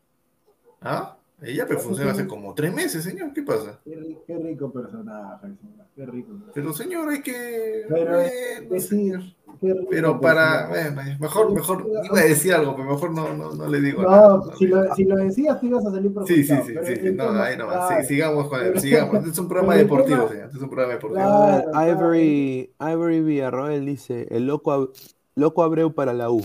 ¿Ah? 0.81 1.17
Ella 1.45 1.67
pero 1.67 1.81
funciona 1.81 2.13
hace 2.13 2.27
como 2.27 2.55
tres 2.55 2.75
meses, 2.75 3.05
señor. 3.05 3.33
¿Qué 3.33 3.43
pasa? 3.43 3.81
Qué, 3.85 4.37
rico 4.37 4.73
personaje, 4.73 5.47
señor. 5.47 5.87
Qué 5.95 6.07
rico. 6.07 6.33
Pero, 6.55 6.73
señor, 6.73 7.09
hay 7.09 7.23
que. 7.23 7.85
Pero, 7.89 8.19
decir, 8.71 9.37
pero 9.91 10.21
para. 10.21 10.69
mejor, 11.21 11.53
mejor. 11.53 11.87
Iba 12.05 12.19
a 12.19 12.25
decir 12.25 12.55
algo, 12.55 12.75
pero 12.77 12.91
mejor 12.91 13.13
no, 13.13 13.35
no, 13.35 13.53
no 13.53 13.69
le 13.69 13.81
digo 13.81 14.03
no, 14.03 14.11
nada. 14.11 14.57
si, 14.57 14.67
lo, 14.67 14.95
si 14.95 15.05
lo 15.05 15.17
decías, 15.17 15.61
te 15.61 15.67
ibas 15.67 15.87
a 15.87 15.91
salir 15.91 16.13
por 16.13 16.27
Sí, 16.27 16.45
sí, 16.45 16.55
sí. 16.65 16.75
sí, 16.97 17.13
No, 17.13 17.31
ahí 17.31 17.57
no 17.57 17.69
sí, 17.89 18.07
sigamos 18.07 18.49
con 18.49 18.61
él. 18.61 18.81
Sigamos. 18.81 19.15
Este 19.17 19.31
es 19.31 19.39
un 19.39 19.49
programa 19.49 19.77
deportivo, 19.77 20.29
señor. 20.29 20.45
Este 20.47 20.57
es 20.57 20.63
un 20.63 20.71
programa 20.71 20.93
deportivo. 20.95 21.23
Claro, 21.23 21.91
Ivory, 21.91 22.75
Ivory 22.81 23.21
Villarroel 23.21 23.87
dice: 23.87 24.27
el 24.31 24.47
loco, 24.47 24.93
loco 25.35 25.63
Abreu 25.63 25.95
para 25.95 26.13
la 26.13 26.31
U. 26.31 26.43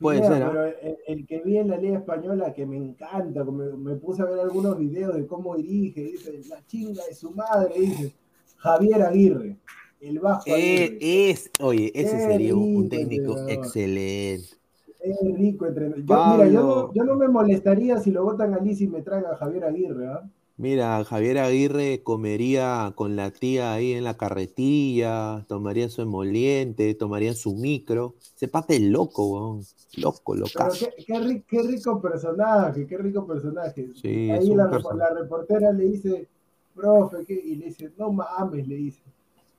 Puede 0.00 0.26
ser. 0.26 0.42
Pero 0.46 0.64
el, 1.06 1.26
que 1.26 1.40
vi 1.40 1.58
en 1.58 1.68
la 1.68 1.76
Liga 1.76 1.98
Española, 1.98 2.54
que 2.54 2.64
me 2.64 2.76
encanta, 2.78 3.44
me, 3.44 3.96
puse 3.96 4.22
a 4.22 4.24
ver 4.24 4.40
algunos 4.40 4.78
videos 4.78 5.14
de 5.14 5.26
cómo 5.26 5.56
dirige, 5.56 6.00
dice, 6.00 6.40
la 6.48 6.64
chinga 6.66 7.04
de 7.04 7.14
su 7.14 7.30
madre, 7.32 7.74
dice, 7.78 8.14
Javier 8.56 9.02
Aguirre, 9.02 9.58
el 10.00 10.18
bajo. 10.18 10.44
Eh, 10.46 10.96
es, 11.00 11.50
oye, 11.60 11.92
ese 11.94 12.18
sería 12.18 12.54
un, 12.54 12.88
técnico 12.88 13.36
excelente. 13.46 14.56
Es 15.02 15.16
rico 15.34 15.66
entrenar. 15.66 15.98
mira, 15.98 16.48
yo 16.48 16.90
no, 16.94 17.14
me 17.16 17.28
molestaría 17.28 17.98
si 17.98 18.10
lo 18.10 18.24
votan 18.24 18.54
a 18.54 18.58
Liz 18.58 18.80
y 18.80 18.86
me 18.86 19.02
traen 19.02 19.26
a 19.26 19.36
Javier 19.36 19.64
Aguirre, 19.64 20.06
¿ah? 20.06 20.30
Mira, 20.60 21.02
Javier 21.06 21.38
Aguirre 21.38 22.02
comería 22.02 22.92
con 22.94 23.16
la 23.16 23.30
tía 23.30 23.72
ahí 23.72 23.92
en 23.92 24.04
la 24.04 24.18
carretilla, 24.18 25.46
tomaría 25.48 25.88
su 25.88 26.02
emoliente, 26.02 26.92
tomaría 26.94 27.32
su 27.32 27.54
micro. 27.54 28.16
Se 28.34 28.46
pate 28.46 28.78
loco, 28.78 29.26
weón. 29.26 29.62
Loco, 29.96 30.34
loco. 30.34 30.50
Qué, 30.78 31.42
qué, 31.48 31.62
rico 31.62 32.02
personaje, 32.02 32.86
qué 32.86 32.98
rico 32.98 33.26
personaje. 33.26 33.88
ahí 34.04 34.54
la, 34.54 34.66
reportera 34.66 35.72
le 35.72 35.84
dice, 35.84 36.28
profe, 36.74 37.24
¿qué? 37.24 37.40
y 37.42 37.56
le 37.56 37.66
dice, 37.68 37.90
no 37.96 38.12
mames, 38.12 38.68
le 38.68 38.76
dice. 38.76 39.02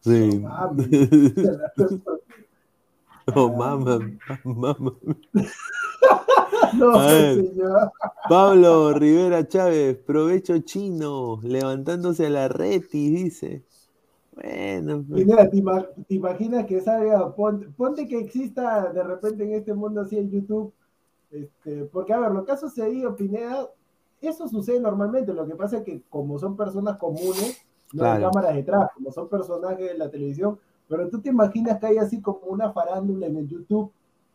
Sí. 0.01 0.37
No 0.37 0.49
mames. 0.49 0.87
no 3.35 3.49
mames, 3.53 4.17
mames. 4.43 4.93
no, 6.73 7.09
señor. 7.09 7.91
Pablo 8.29 8.93
Rivera 8.93 9.47
Chávez, 9.47 9.97
provecho 9.97 10.59
chino, 10.59 11.39
levantándose 11.43 12.27
a 12.27 12.29
la 12.29 12.47
reti, 12.47 13.09
dice. 13.09 13.63
Bueno. 14.33 15.03
Pues. 15.07 15.27
¿te, 16.07 16.15
imaginas 16.15 16.65
que 16.65 16.81
salga, 16.81 17.35
ponte, 17.35 18.07
que 18.07 18.19
exista 18.19 18.91
de 18.91 19.03
repente 19.03 19.43
en 19.43 19.53
este 19.53 19.73
mundo 19.73 20.01
así 20.01 20.17
en 20.17 20.31
YouTube? 20.31 20.73
Este, 21.29 21.85
porque, 21.85 22.13
a 22.13 22.19
ver, 22.19 22.31
lo 22.31 22.45
que 22.45 22.51
ha 22.51 22.57
sucedido, 22.57 23.15
Pineda, 23.15 23.69
eso 24.21 24.47
sucede 24.47 24.79
normalmente. 24.79 25.33
Lo 25.33 25.45
que 25.45 25.55
pasa 25.55 25.77
es 25.77 25.83
que, 25.83 26.01
como 26.09 26.39
son 26.39 26.55
personas 26.55 26.97
comunes, 26.97 27.61
no 27.93 28.05
hay 28.05 28.21
cámaras 28.21 28.55
detrás, 28.55 28.89
como 28.95 29.11
son 29.11 29.27
personajes 29.29 29.91
de 29.91 29.97
la 29.97 30.09
televisión, 30.09 30.59
pero 30.91 31.07
tú 31.07 31.21
te 31.21 31.29
imaginas 31.29 31.79
que 31.79 31.85
hay 31.85 31.97
así 31.97 32.19
como 32.19 32.41
una 32.47 32.73
farándula 32.73 33.25
en 33.27 33.37
el 33.37 33.47
YouTube 33.47 33.93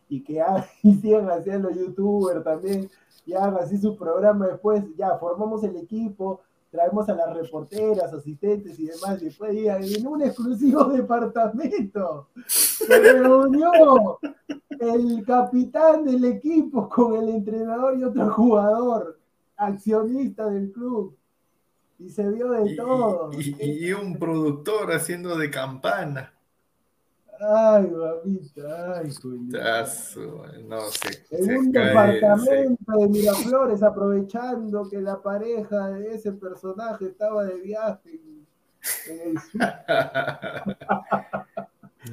y 0.09 0.23
que 0.23 0.41
y 0.83 0.95
sigan 0.95 1.29
haciendo 1.29 1.69
youtubers 1.69 2.43
también, 2.43 2.89
y 3.27 3.33
hagan 3.33 3.57
así 3.57 3.77
su 3.77 3.95
programa 3.95 4.47
después, 4.47 4.83
ya 4.97 5.15
formamos 5.19 5.63
el 5.63 5.75
equipo, 5.75 6.41
traemos 6.71 7.07
a 7.09 7.13
las 7.13 7.31
reporteras, 7.35 8.11
asistentes 8.11 8.79
y 8.79 8.87
demás, 8.87 9.21
y 9.21 9.25
después 9.25 9.51
digan, 9.51 9.83
en 9.83 10.07
un 10.07 10.23
exclusivo 10.23 10.85
departamento 10.89 12.29
se 12.47 13.13
reunió 13.13 14.17
el 14.79 15.23
capitán 15.27 16.05
del 16.05 16.25
equipo 16.25 16.89
con 16.89 17.17
el 17.17 17.29
entrenador 17.29 17.99
y 17.99 18.03
otro 18.03 18.31
jugador, 18.31 19.19
accionista 19.57 20.49
del 20.49 20.71
club. 20.71 21.15
Y 21.99 22.09
se 22.09 22.29
vio 22.29 22.51
de 22.51 22.75
todo. 22.75 23.31
y 23.33 23.91
un 23.91 24.17
productor 24.17 24.91
haciendo 24.91 25.35
de 25.35 25.49
campana. 25.49 26.31
Ay, 27.39 27.87
mamita, 27.87 28.99
ay, 28.99 29.09
No 30.67 30.81
sé. 30.89 31.23
En 31.31 31.57
un 31.57 31.71
departamento 31.71 32.93
de 32.99 33.09
Miraflores, 33.09 33.83
aprovechando 33.83 34.89
que 34.89 34.99
la 35.01 35.21
pareja 35.21 35.89
de 35.89 36.15
ese 36.15 36.31
personaje 36.33 37.05
estaba 37.05 37.45
de 37.45 37.61
viaje. 37.61 38.19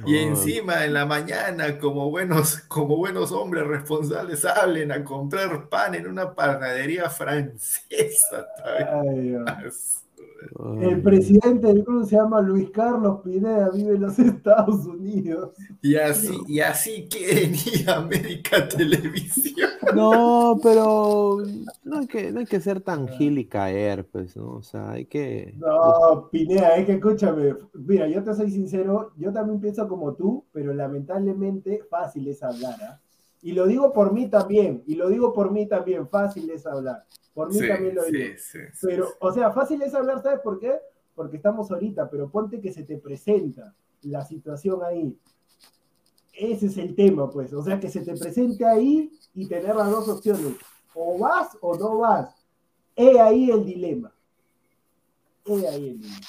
y 0.05 0.17
encima 0.17 0.85
en 0.85 0.93
la 0.93 1.05
mañana, 1.05 1.79
como 1.79 2.11
buenos, 2.11 2.57
como 2.67 2.97
buenos 2.97 3.31
hombres 3.31 3.65
responsables, 3.65 4.41
salen 4.41 4.91
a 4.91 5.03
comprar 5.03 5.69
pan 5.69 5.95
en 5.95 6.07
una 6.07 6.35
panadería 6.35 7.09
francesa. 7.09 8.47
Ay, 8.63 9.35
el 10.81 11.01
presidente 11.01 11.67
del 11.67 11.83
club 11.83 12.05
se 12.05 12.15
llama 12.15 12.41
Luis 12.41 12.69
Carlos 12.69 13.21
Pineda, 13.23 13.69
vive 13.69 13.95
en 13.95 14.01
los 14.01 14.17
Estados 14.19 14.85
Unidos. 14.85 15.51
Y 15.81 15.95
así, 15.95 16.37
y 16.47 16.59
así 16.59 17.07
quieren 17.09 17.53
ir 17.53 17.89
a 17.89 17.97
América 17.97 18.67
Televisión. 18.67 19.69
No, 19.95 20.59
pero 20.61 21.37
no 21.83 21.99
hay 21.99 22.07
que, 22.07 22.31
no 22.31 22.39
hay 22.39 22.45
que 22.45 22.59
ser 22.59 22.81
tan 22.81 23.07
gil 23.07 23.37
y 23.37 23.45
caer, 23.45 24.05
pues, 24.05 24.35
¿no? 24.35 24.51
O 24.51 24.63
sea, 24.63 24.91
hay 24.91 25.05
que. 25.05 25.53
No, 25.57 26.29
Pineda, 26.31 26.75
es 26.75 26.85
que 26.85 26.93
escúchame. 26.93 27.55
Mira, 27.73 28.07
yo 28.07 28.23
te 28.23 28.33
soy 28.33 28.51
sincero, 28.51 29.13
yo 29.17 29.31
también 29.33 29.59
pienso 29.59 29.87
como 29.87 30.13
tú, 30.13 30.45
pero 30.51 30.73
lamentablemente 30.73 31.83
fácil 31.89 32.27
es 32.27 32.41
hablar, 32.43 32.75
¿ah? 32.81 33.01
Y 33.45 33.51
lo 33.51 33.67
digo 33.67 33.93
por 33.93 34.11
mí 34.11 34.27
también, 34.27 34.83
y 34.87 34.95
lo 34.95 35.07
digo 35.07 35.31
por 35.31 35.51
mí 35.51 35.67
también, 35.67 36.09
fácil 36.09 36.49
es 36.49 36.65
hablar. 36.65 37.05
Por 37.31 37.53
mí 37.53 37.59
también 37.59 37.93
lo 37.93 38.03
digo. 38.05 38.33
pero, 38.81 39.07
o 39.19 39.31
sea, 39.31 39.51
fácil 39.51 39.83
es 39.83 39.93
hablar, 39.93 40.23
¿sabes 40.23 40.39
por 40.39 40.59
qué? 40.59 40.73
Porque 41.13 41.37
estamos 41.37 41.69
ahorita, 41.69 42.09
pero 42.09 42.27
ponte 42.27 42.59
que 42.59 42.73
se 42.73 42.81
te 42.81 42.97
presenta 42.97 43.75
la 44.01 44.25
situación 44.25 44.83
ahí. 44.83 45.15
Ese 46.33 46.65
es 46.65 46.77
el 46.79 46.95
tema, 46.95 47.29
pues. 47.29 47.53
O 47.53 47.61
sea, 47.61 47.79
que 47.79 47.87
se 47.87 48.01
te 48.01 48.17
presente 48.17 48.65
ahí 48.65 49.11
y 49.35 49.47
tener 49.47 49.75
las 49.75 49.91
dos 49.91 50.09
opciones. 50.09 50.55
O 50.95 51.19
vas 51.19 51.55
o 51.61 51.77
no 51.77 51.99
vas. 51.99 52.33
He 52.95 53.19
ahí 53.19 53.51
el 53.51 53.63
dilema. 53.63 54.11
He 55.45 55.67
ahí 55.67 55.89
el 55.89 56.01
dilema. 56.01 56.25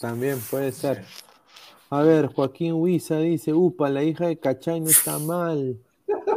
También 0.00 0.38
puede 0.48 0.70
ser. 0.70 1.04
A 1.90 2.02
ver, 2.02 2.28
Joaquín 2.28 2.74
Huiza 2.74 3.18
dice, 3.18 3.52
upa, 3.52 3.90
la 3.90 4.04
hija 4.04 4.28
de 4.28 4.38
Cachay 4.38 4.78
no 4.78 4.88
está 4.88 5.18
mal. 5.18 5.82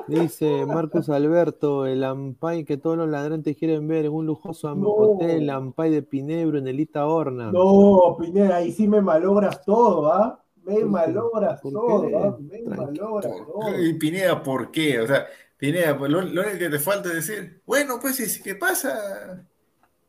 Dice 0.08 0.66
Marcos 0.66 1.10
Alberto, 1.10 1.86
el 1.86 2.04
Ampay 2.04 2.66
que 2.66 2.78
todos 2.78 2.98
los 2.98 3.10
ladrantes 3.10 3.56
quieren 3.56 3.88
ver 3.88 4.06
en 4.06 4.12
un 4.12 4.26
lujoso 4.26 4.72
hotel 4.72 5.50
Ampay 5.50 5.92
de 5.92 6.02
Pinebro 6.02 6.58
en 6.58 6.68
el 6.68 6.80
Ita 6.80 7.06
Horna. 7.06 7.52
No, 7.52 8.18
Pinebro, 8.20 8.54
ahí 8.54 8.72
sí 8.72 8.88
me 8.88 9.02
malogras 9.02 9.64
todo, 9.64 10.12
¿ah? 10.12 10.44
Me 10.64 10.84
malogras 10.84 11.62
todo, 11.62 12.10
¿ah? 12.18 12.38
Me 12.40 12.62
malogras 12.64 13.32
todo. 13.32 13.82
Y 13.82 13.94
Pineda, 13.94 14.44
¿por 14.44 14.72
qué? 14.72 15.00
O 15.00 15.08
sea, 15.08 15.26
Pineda, 15.58 15.98
pues 15.98 16.12
lo, 16.12 16.20
único 16.20 16.42
que 16.58 16.70
te 16.70 16.80
falta 16.80 17.10
es 17.10 17.28
decir, 17.28 17.62
bueno, 17.66 18.00
pues, 18.02 18.42
¿qué 18.44 18.56
pasa? 18.56 19.46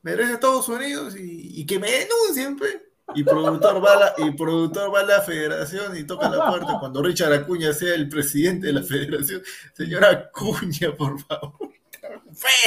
Me 0.03 0.13
a 0.13 0.33
Estados 0.33 0.69
Unidos 0.69 1.17
y, 1.17 1.61
y 1.61 1.65
que 1.67 1.79
me 1.79 1.89
denuncien, 1.91 2.57
pues. 2.57 2.81
Y 3.15 3.25
productor, 3.25 3.85
va 3.85 3.93
a 3.93 3.99
la, 4.01 4.15
y 4.27 4.31
productor 4.33 4.95
va 4.95 5.01
a 5.01 5.05
la 5.05 5.21
federación 5.21 5.97
y 5.97 6.05
toca 6.05 6.29
la 6.29 6.49
puerta 6.49 6.79
cuando 6.79 7.03
Richard 7.03 7.33
Acuña 7.33 7.73
sea 7.73 7.95
el 7.95 8.09
presidente 8.09 8.69
de 8.69 8.73
la 8.75 8.83
federación. 8.83 9.43
Señora 9.75 10.11
Acuña, 10.11 10.95
por 10.97 11.19
favor. 11.21 11.71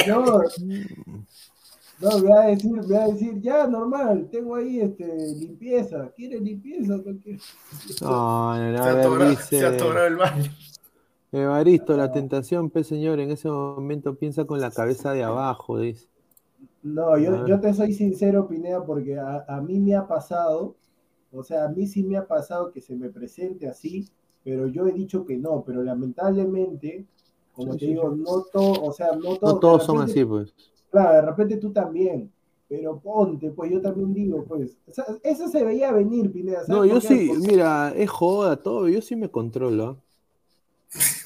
No, 0.06 0.42
no, 1.98 2.20
voy 2.20 2.32
a 2.32 2.40
decir, 2.48 2.72
voy 2.82 2.96
a 2.96 3.06
decir, 3.06 3.40
ya, 3.40 3.66
normal, 3.66 4.28
tengo 4.30 4.56
ahí 4.56 4.80
este, 4.80 5.06
limpieza. 5.38 6.10
¿Quiere 6.14 6.38
limpieza? 6.40 6.96
No, 8.02 8.56
no, 8.58 8.72
no, 8.72 8.82
se, 8.82 8.90
atora, 8.90 9.30
dice, 9.30 9.58
se 9.58 10.06
el 10.06 10.16
baño. 10.16 10.50
Evaristo, 11.32 11.96
la 11.96 12.12
tentación, 12.12 12.70
pues 12.70 12.86
señor, 12.86 13.18
en 13.20 13.30
ese 13.30 13.48
momento 13.48 14.14
piensa 14.14 14.44
con 14.44 14.60
la 14.60 14.70
cabeza 14.70 15.12
de 15.12 15.24
abajo, 15.24 15.78
dice. 15.78 16.08
No, 16.86 17.18
yo, 17.18 17.44
yo 17.48 17.58
te 17.58 17.74
soy 17.74 17.92
sincero, 17.92 18.46
Pineda, 18.46 18.86
porque 18.86 19.18
a, 19.18 19.60
mí 19.60 19.80
me 19.80 19.96
ha 19.96 20.06
pasado, 20.06 20.76
o 21.32 21.42
sea, 21.42 21.64
a 21.64 21.68
mí 21.68 21.84
sí 21.88 22.04
me 22.04 22.16
ha 22.16 22.28
pasado 22.28 22.70
que 22.70 22.80
se 22.80 22.94
me 22.94 23.10
presente 23.10 23.68
así, 23.68 24.08
pero 24.44 24.68
yo 24.68 24.86
he 24.86 24.92
dicho 24.92 25.24
que 25.24 25.36
no, 25.36 25.64
pero 25.66 25.82
lamentablemente, 25.82 27.04
como 27.52 27.76
te 27.76 27.86
digo, 27.86 28.14
no 28.14 28.44
todo, 28.52 28.84
o 28.84 28.92
sea, 28.92 29.16
no, 29.16 29.36
no 29.42 29.58
todos 29.58 29.84
son 29.84 30.00
así, 30.00 30.24
pues. 30.24 30.54
Claro, 30.88 31.14
de 31.14 31.22
repente 31.22 31.56
tú 31.56 31.72
también, 31.72 32.30
pero 32.68 33.00
ponte, 33.00 33.50
pues 33.50 33.72
yo 33.72 33.80
también 33.80 34.14
digo, 34.14 34.44
pues, 34.44 34.78
eso 35.24 35.48
se 35.48 35.64
veía 35.64 35.90
venir, 35.90 36.30
Pineda. 36.30 36.62
No, 36.68 36.84
yo 36.84 37.00
sí, 37.00 37.32
mira, 37.40 37.92
es 37.96 38.08
joda 38.08 38.62
todo, 38.62 38.88
yo 38.88 39.02
sí 39.02 39.16
me 39.16 39.28
controlo. 39.28 40.00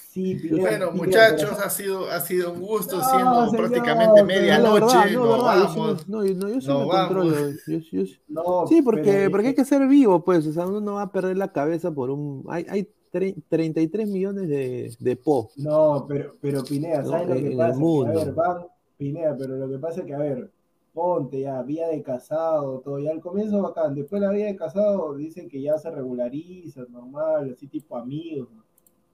bueno, 0.50 0.92
muchachos, 0.92 1.52
ha 1.58 1.70
sido, 1.70 2.10
ha 2.10 2.20
sido 2.20 2.52
un 2.52 2.60
gusto, 2.60 3.00
siendo 3.02 3.50
prácticamente 3.52 4.24
medianoche. 4.24 5.12
No, 5.12 5.36
no, 5.36 5.42
vamos. 5.42 6.08
No, 6.08 6.24
yo 6.24 6.60
sí 6.60 6.68
me 6.68 6.86
controlo. 6.86 8.66
sí, 8.68 8.82
porque, 8.82 9.28
porque 9.30 9.48
hay 9.48 9.54
que 9.54 9.64
ser 9.64 9.86
vivo, 9.86 10.24
pues. 10.24 10.46
O 10.46 10.52
sea, 10.52 10.66
uno 10.66 10.80
no 10.80 10.94
va 10.94 11.02
a 11.02 11.12
perder 11.12 11.36
la 11.36 11.52
cabeza 11.52 11.92
por 11.92 12.10
un. 12.10 12.44
Hay, 12.48 12.66
hay 12.68 12.88
33 13.10 14.08
millones 14.08 14.48
de, 14.48 14.94
de 14.98 15.16
po. 15.16 15.50
No, 15.56 16.06
pero, 16.08 16.32
pero 16.40 16.64
Pinea, 16.64 17.04
¿sabes 17.04 17.28
lo 17.28 17.34
que 17.34 17.56
pasa? 17.56 17.78
a 17.80 18.24
ver, 18.24 18.32
van, 18.34 18.66
Pinea, 18.96 19.36
pero 19.36 19.56
lo 19.56 19.68
que 19.68 19.78
pasa 19.78 20.00
es 20.00 20.06
que, 20.06 20.14
a 20.14 20.18
ver, 20.18 20.50
ponte 20.92 21.40
ya, 21.40 21.62
vía 21.62 21.88
de 21.88 22.02
casado, 22.02 22.80
todo, 22.80 22.98
ya 22.98 23.10
al 23.10 23.20
comienzo 23.20 23.62
bacán, 23.62 23.94
después 23.94 24.20
la 24.20 24.30
vía 24.30 24.46
de 24.46 24.56
casado 24.56 25.14
dicen 25.14 25.48
que 25.48 25.60
ya 25.60 25.78
se 25.78 25.90
regulariza, 25.90 26.84
normal, 26.88 27.52
así 27.52 27.66
tipo 27.66 27.96
amigos, 27.96 28.48
¿no? 28.52 28.59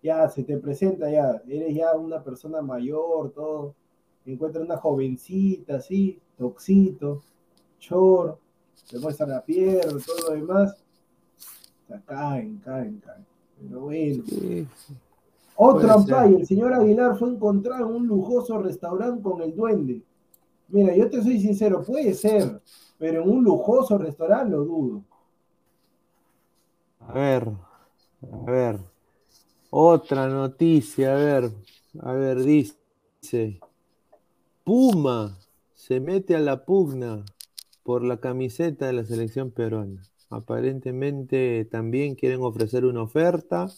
Ya 0.07 0.29
se 0.29 0.45
te 0.45 0.57
presenta, 0.59 1.11
ya 1.11 1.43
eres 1.49 1.75
ya 1.75 1.97
una 1.97 2.23
persona 2.23 2.63
mayor, 2.63 3.33
todo, 3.33 3.75
encuentras 4.25 4.65
una 4.65 4.77
jovencita 4.77 5.77
así, 5.77 6.21
toxito, 6.39 7.23
chor, 7.81 8.39
te 8.89 9.01
muestra 9.01 9.27
la 9.27 9.45
pierna, 9.45 9.99
todo 10.07 10.29
lo 10.29 10.35
demás, 10.37 10.85
o 11.85 11.87
sea, 11.89 12.01
caen, 12.07 12.59
caen, 12.59 13.03
caen. 13.05 13.27
Pero 13.61 13.81
bueno. 13.81 14.23
Otro 15.57 15.91
ampay, 15.91 16.35
el 16.35 16.47
señor 16.47 16.73
Aguilar 16.73 17.19
fue 17.19 17.31
encontrado 17.31 17.89
en 17.89 17.97
un 17.97 18.07
lujoso 18.07 18.59
restaurante 18.59 19.23
con 19.23 19.41
el 19.41 19.57
duende. 19.57 20.03
Mira, 20.69 20.95
yo 20.95 21.11
te 21.11 21.21
soy 21.23 21.41
sincero, 21.41 21.83
puede 21.83 22.15
ser, 22.15 22.61
pero 22.99 23.23
en 23.23 23.31
un 23.31 23.43
lujoso 23.43 23.99
restaurante 23.99 24.51
lo 24.51 24.65
dudo. 24.65 25.03
A 27.01 27.13
ver, 27.13 27.49
a 28.33 28.51
ver. 28.51 28.96
Otra 29.79 30.27
noticia, 30.29 31.13
a 31.13 31.17
ver. 31.17 31.51
A 32.01 32.13
ver, 32.15 32.43
dice. 32.43 33.61
Puma 34.65 35.39
se 35.75 36.01
mete 36.01 36.35
a 36.35 36.41
la 36.41 36.65
pugna 36.65 37.27
por 37.83 38.03
la 38.03 38.19
camiseta 38.19 38.87
de 38.87 38.95
la 38.95 39.05
selección 39.05 39.51
peruana. 39.51 40.03
Aparentemente 40.31 41.67
también 41.67 42.15
quieren 42.15 42.41
ofrecer 42.41 42.87
una 42.87 43.03
oferta 43.03 43.69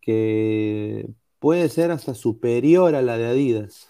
que 0.00 1.10
puede 1.40 1.68
ser 1.68 1.90
hasta 1.90 2.14
superior 2.14 2.94
a 2.94 3.02
la 3.02 3.18
de 3.18 3.26
Adidas. 3.26 3.88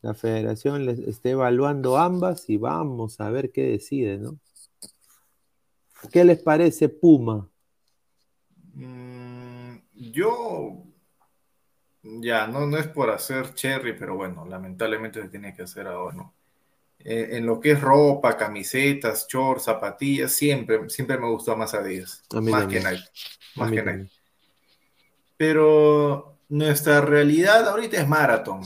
La 0.00 0.14
federación 0.14 0.86
les 0.86 0.98
está 0.98 1.28
evaluando 1.28 1.98
ambas 1.98 2.48
y 2.48 2.56
vamos 2.56 3.20
a 3.20 3.28
ver 3.28 3.52
qué 3.52 3.64
decide, 3.64 4.16
¿no? 4.16 4.38
¿Qué 6.10 6.24
les 6.24 6.38
parece 6.38 6.88
Puma? 6.88 7.50
Mm, 8.72 9.15
yo, 9.96 10.84
ya, 12.02 12.46
no, 12.46 12.66
no 12.66 12.76
es 12.76 12.88
por 12.88 13.10
hacer 13.10 13.54
cherry, 13.54 13.94
pero 13.94 14.16
bueno, 14.16 14.44
lamentablemente 14.46 15.22
se 15.22 15.28
tiene 15.28 15.54
que 15.54 15.62
hacer 15.62 15.86
ahora, 15.86 16.16
¿no? 16.16 16.34
Eh, 16.98 17.36
en 17.36 17.46
lo 17.46 17.60
que 17.60 17.72
es 17.72 17.80
ropa, 17.80 18.36
camisetas, 18.36 19.26
shorts, 19.28 19.64
zapatillas, 19.64 20.32
siempre, 20.32 20.88
siempre 20.90 21.18
me 21.18 21.30
gustó 21.30 21.56
más 21.56 21.74
Adidas. 21.74 22.22
más 22.32 22.66
que 22.66 22.80
Nike. 22.80 23.04
Más 23.54 23.70
que 23.70 23.82
Nike. 23.82 24.10
Pero 25.36 26.38
nuestra 26.48 27.00
realidad 27.00 27.68
ahorita 27.68 28.00
es 28.00 28.08
maratón. 28.08 28.62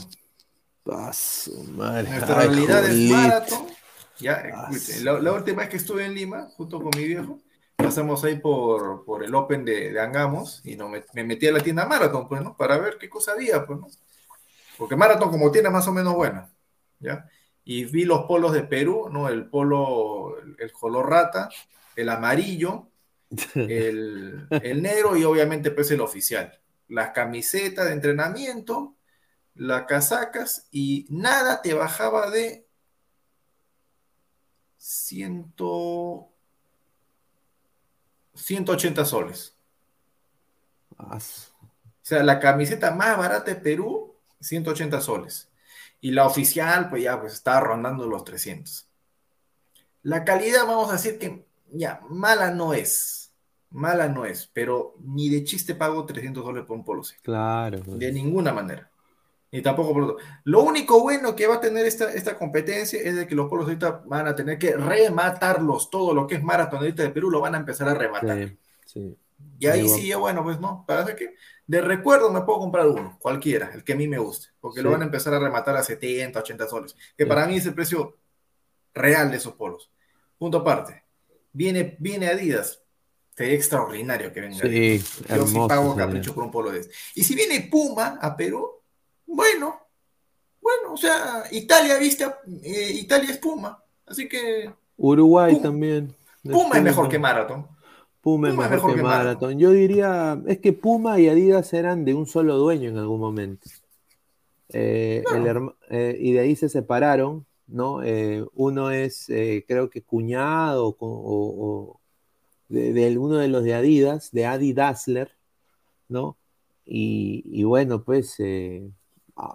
Nuestra 0.85 2.35
realidad 2.35 2.85
es 2.85 3.11
maratón. 3.11 3.67
Ya, 4.19 4.69
la, 5.01 5.33
última 5.33 5.61
vez 5.61 5.69
que 5.69 5.77
estuve 5.77 6.05
en 6.05 6.13
Lima, 6.13 6.47
junto 6.55 6.79
con 6.79 6.91
mi 6.95 7.05
viejo, 7.05 7.39
pasamos 7.81 8.23
ahí 8.23 8.37
por, 8.37 9.03
por 9.05 9.23
el 9.23 9.33
Open 9.35 9.65
de, 9.65 9.91
de 9.91 9.99
Angamos 9.99 10.61
y 10.63 10.75
no, 10.75 10.89
me, 10.89 11.03
metí 11.23 11.47
a 11.47 11.51
la 11.51 11.59
tienda 11.59 11.85
Marathon, 11.85 12.27
pues, 12.27 12.41
¿no? 12.41 12.55
Para 12.55 12.77
ver 12.77 12.97
qué 12.97 13.09
cosa 13.09 13.33
había, 13.33 13.65
pues, 13.65 13.79
¿no? 13.79 13.87
Porque 14.77 14.95
Marathon 14.95 15.29
como 15.29 15.51
tiene 15.51 15.69
más 15.69 15.87
o 15.87 15.93
menos 15.93 16.15
buena, 16.15 16.49
¿ya? 16.99 17.29
Y 17.63 17.85
vi 17.85 18.05
los 18.05 18.25
polos 18.25 18.53
de 18.53 18.63
Perú, 18.63 19.09
¿no? 19.11 19.29
El 19.29 19.45
polo, 19.47 20.37
el, 20.57 20.71
color 20.71 21.09
rata, 21.09 21.49
el 21.95 22.09
amarillo, 22.09 22.87
el, 23.55 24.47
el 24.49 24.81
negro 24.81 25.15
y 25.15 25.23
obviamente 25.23 25.71
pues 25.71 25.91
el 25.91 26.01
oficial. 26.01 26.59
Las 26.87 27.11
camisetas 27.11 27.85
de 27.85 27.93
entrenamiento, 27.93 28.95
las 29.55 29.83
casacas 29.83 30.67
y 30.71 31.05
nada 31.09 31.61
te 31.61 31.73
bajaba 31.73 32.29
de 32.29 32.65
ciento 34.77 36.30
180 38.33 39.05
soles. 39.05 39.55
O 40.97 41.19
sea, 42.01 42.23
la 42.23 42.39
camiseta 42.39 42.91
más 42.91 43.17
barata 43.17 43.51
de 43.51 43.55
Perú, 43.55 44.15
180 44.39 45.01
soles. 45.01 45.49
Y 45.99 46.11
la 46.11 46.25
oficial, 46.25 46.89
pues 46.89 47.03
ya, 47.03 47.19
pues 47.19 47.33
estaba 47.33 47.59
rondando 47.59 48.07
los 48.07 48.23
300. 48.23 48.87
La 50.03 50.23
calidad, 50.23 50.65
vamos 50.65 50.89
a 50.89 50.93
decir 50.93 51.19
que 51.19 51.45
ya, 51.71 52.01
mala 52.09 52.51
no 52.51 52.73
es. 52.73 53.31
Mala 53.69 54.09
no 54.09 54.25
es, 54.25 54.49
pero 54.51 54.95
ni 54.99 55.29
de 55.29 55.43
chiste 55.45 55.75
pago 55.75 56.05
300 56.05 56.43
dólares 56.43 56.67
por 56.67 56.77
un 56.77 56.83
polo 56.83 57.03
Claro. 57.21 57.79
De 57.79 58.11
ninguna 58.11 58.51
manera. 58.51 58.90
Ni 59.51 59.61
tampoco 59.61 59.93
por 59.93 60.03
otro. 60.03 60.17
Lo 60.45 60.61
único 60.63 61.01
bueno 61.01 61.35
que 61.35 61.45
va 61.45 61.55
a 61.55 61.59
tener 61.59 61.85
esta, 61.85 62.11
esta 62.13 62.37
competencia 62.37 63.01
es 63.01 63.15
de 63.15 63.27
que 63.27 63.35
los 63.35 63.49
polos 63.49 63.65
ahorita 63.65 64.03
van 64.05 64.27
a 64.27 64.35
tener 64.35 64.57
que 64.57 64.77
rematarlos. 64.77 65.89
Todo 65.89 66.13
lo 66.13 66.25
que 66.25 66.35
es 66.35 66.43
maratonista 66.43 67.03
de 67.03 67.09
Perú 67.09 67.29
lo 67.29 67.41
van 67.41 67.55
a 67.55 67.57
empezar 67.57 67.89
a 67.89 67.93
rematar. 67.93 68.55
Y 69.59 69.67
ahí 69.67 69.89
sí, 69.89 70.07
ya 70.07 70.17
bueno, 70.17 70.43
pues 70.43 70.59
no. 70.59 70.85
Parece 70.87 71.15
que 71.15 71.35
de 71.67 71.81
recuerdo 71.81 72.31
me 72.31 72.41
puedo 72.41 72.59
comprar 72.59 72.87
uno, 72.87 73.17
cualquiera, 73.21 73.71
el 73.73 73.83
que 73.83 73.93
a 73.93 73.95
mí 73.95 74.07
me 74.07 74.17
guste, 74.17 74.47
porque 74.59 74.81
lo 74.81 74.91
van 74.91 75.03
a 75.03 75.05
empezar 75.05 75.33
a 75.33 75.39
rematar 75.39 75.77
a 75.77 75.83
70, 75.83 76.39
80 76.39 76.67
soles, 76.67 76.95
que 77.17 77.25
para 77.25 77.45
mí 77.45 77.57
es 77.57 77.65
el 77.65 77.73
precio 77.73 78.17
real 78.93 79.31
de 79.31 79.37
esos 79.37 79.53
polos. 79.53 79.91
Punto 80.37 80.57
aparte. 80.57 81.03
Viene, 81.53 81.95
viene 81.99 82.27
Adidas, 82.27 82.81
sería 83.35 83.53
extraordinario 83.53 84.33
que 84.33 84.41
venga. 84.41 84.57
Sí, 84.57 85.01
Yo 85.29 85.47
sí 85.47 85.57
pago 85.67 85.95
capricho 85.95 86.33
por 86.33 86.43
un 86.43 86.51
polo 86.51 86.71
de 86.71 86.79
este. 86.79 86.93
Y 87.15 87.23
si 87.23 87.35
viene 87.35 87.67
Puma 87.69 88.17
a 88.21 88.35
Perú, 88.35 88.80
bueno, 89.31 89.79
bueno, 90.61 90.93
o 90.93 90.97
sea, 90.97 91.43
Italia, 91.51 91.97
viste, 91.97 92.25
eh, 92.63 92.91
Italia 92.95 93.31
es 93.31 93.37
Puma, 93.37 93.81
así 94.05 94.27
que... 94.27 94.69
Uruguay 94.97 95.59
también. 95.61 96.13
Puma 96.43 96.77
es 96.77 96.83
mejor 96.83 97.09
que 97.09 97.17
Marathon. 97.17 97.65
Puma, 98.19 98.49
es 98.49 98.55
mejor, 98.55 98.95
que, 98.95 99.01
Marathon. 99.01 99.57
Yo 99.57 99.71
diría, 99.71 100.39
es 100.45 100.59
que 100.59 100.73
Puma 100.73 101.19
y 101.19 101.27
Adidas 101.27 101.73
eran 101.73 102.05
de 102.05 102.13
un 102.13 102.27
solo 102.27 102.57
dueño 102.57 102.89
en 102.89 102.97
algún 102.97 103.19
momento. 103.19 103.67
Eh, 104.69 105.23
eh, 105.89 106.17
y 106.19 106.33
de 106.33 106.39
ahí 106.39 106.55
se 106.55 106.69
separaron, 106.69 107.45
¿no? 107.67 108.01
uno 108.53 108.91
es, 108.91 109.25
creo 109.67 109.89
que 109.89 110.03
cuñado 110.03 110.95
o, 110.99 111.99
de, 112.69 113.17
uno 113.17 113.37
de 113.37 113.47
los 113.47 113.63
de 113.63 113.73
Adidas, 113.73 114.31
de 114.31 114.45
Adi 114.45 114.73
Dassler, 114.73 115.31
¿no? 116.09 116.37
Y, 116.85 117.43
y 117.45 117.63
bueno, 117.63 118.03
pues 118.03 118.37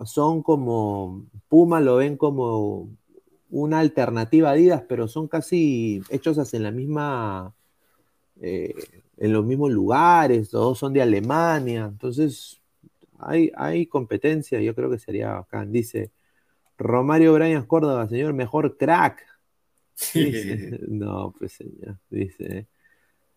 son 0.05 0.43
como, 0.43 1.27
Puma 1.49 1.81
lo 1.81 1.97
ven 1.97 2.17
como 2.17 2.89
una 3.51 3.81
alternativa 3.81 4.51
a 4.51 4.53
Adidas, 4.53 4.83
pero 4.89 5.09
son 5.09 5.29
casi 5.29 6.03
hechos 6.11 6.53
en 6.55 6.63
la 6.63 6.71
misma, 6.71 7.55
eh, 8.41 8.75
en 9.17 9.33
los 9.33 9.45
mismos 9.45 9.71
lugares, 9.71 10.51
todos 10.51 10.79
son 10.79 10.93
de 10.93 11.03
Alemania, 11.03 11.87
entonces 11.91 12.61
hay, 13.19 13.51
hay 13.57 13.87
competencia, 13.87 14.61
yo 14.61 14.75
creo 14.75 14.91
que 14.91 14.99
sería 14.99 15.35
bacán. 15.35 15.73
Dice 15.73 16.11
Romario 16.79 17.33
Brañas 17.33 17.65
Córdoba, 17.65 18.09
señor, 18.09 18.35
mejor 18.35 18.77
crack. 18.77 19.25
no, 20.89 21.35
pues 21.39 21.53
señor, 21.53 21.99
dice. 22.11 22.67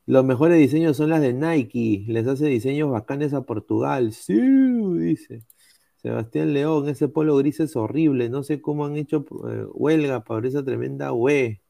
Los 0.06 0.26
mejores 0.26 0.58
diseños 0.58 0.98
son 0.98 1.12
las 1.12 1.22
de 1.22 1.34
Nike, 1.34 2.04
les 2.08 2.28
hace 2.28 2.48
diseños 2.48 2.90
bacanes 2.90 3.34
a 3.34 3.42
Portugal. 3.42 4.12
Sí, 4.12 4.34
dice. 4.34 5.44
Sebastián 6.02 6.54
León, 6.54 6.88
ese 6.88 7.10
polo 7.10 7.36
gris 7.38 7.60
es 7.60 7.76
horrible. 7.76 8.30
No 8.30 8.44
sé 8.44 8.62
cómo 8.62 8.86
han 8.86 8.96
hecho 8.96 9.26
eh, 9.50 9.66
huelga 9.74 10.24
para 10.24 10.48
esa 10.48 10.64
tremenda 10.64 11.12
UE. 11.12 11.62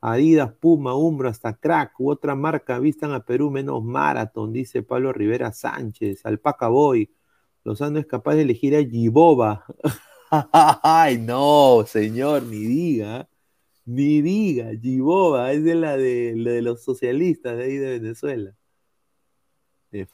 Adidas, 0.00 0.52
Puma, 0.60 0.94
Umbro, 0.96 1.28
hasta 1.28 1.54
Crack 1.54 1.98
u 1.98 2.10
otra 2.10 2.34
marca 2.36 2.78
vistan 2.78 3.12
a 3.12 3.24
Perú 3.24 3.50
menos 3.50 3.82
Marathon, 3.82 4.52
dice 4.52 4.82
Pablo 4.82 5.12
Rivera 5.12 5.52
Sánchez. 5.52 6.24
Alpaca 6.26 6.68
Boy. 6.68 7.10
Lozano 7.64 7.98
es 7.98 8.06
capaz 8.06 8.34
de 8.34 8.42
elegir 8.42 8.76
a 8.76 8.84
Giboba. 8.84 9.64
Ay, 10.82 11.18
no, 11.18 11.84
señor, 11.86 12.42
ni 12.44 12.58
diga. 12.58 13.28
Ni 13.86 14.22
diga. 14.22 14.70
Giboba 14.80 15.52
es 15.52 15.64
de 15.64 15.74
la 15.74 15.96
de, 15.96 16.34
la 16.36 16.52
de 16.52 16.62
los 16.62 16.84
socialistas 16.84 17.56
de 17.56 17.64
ahí 17.64 17.76
de 17.78 17.98
Venezuela. 17.98 18.54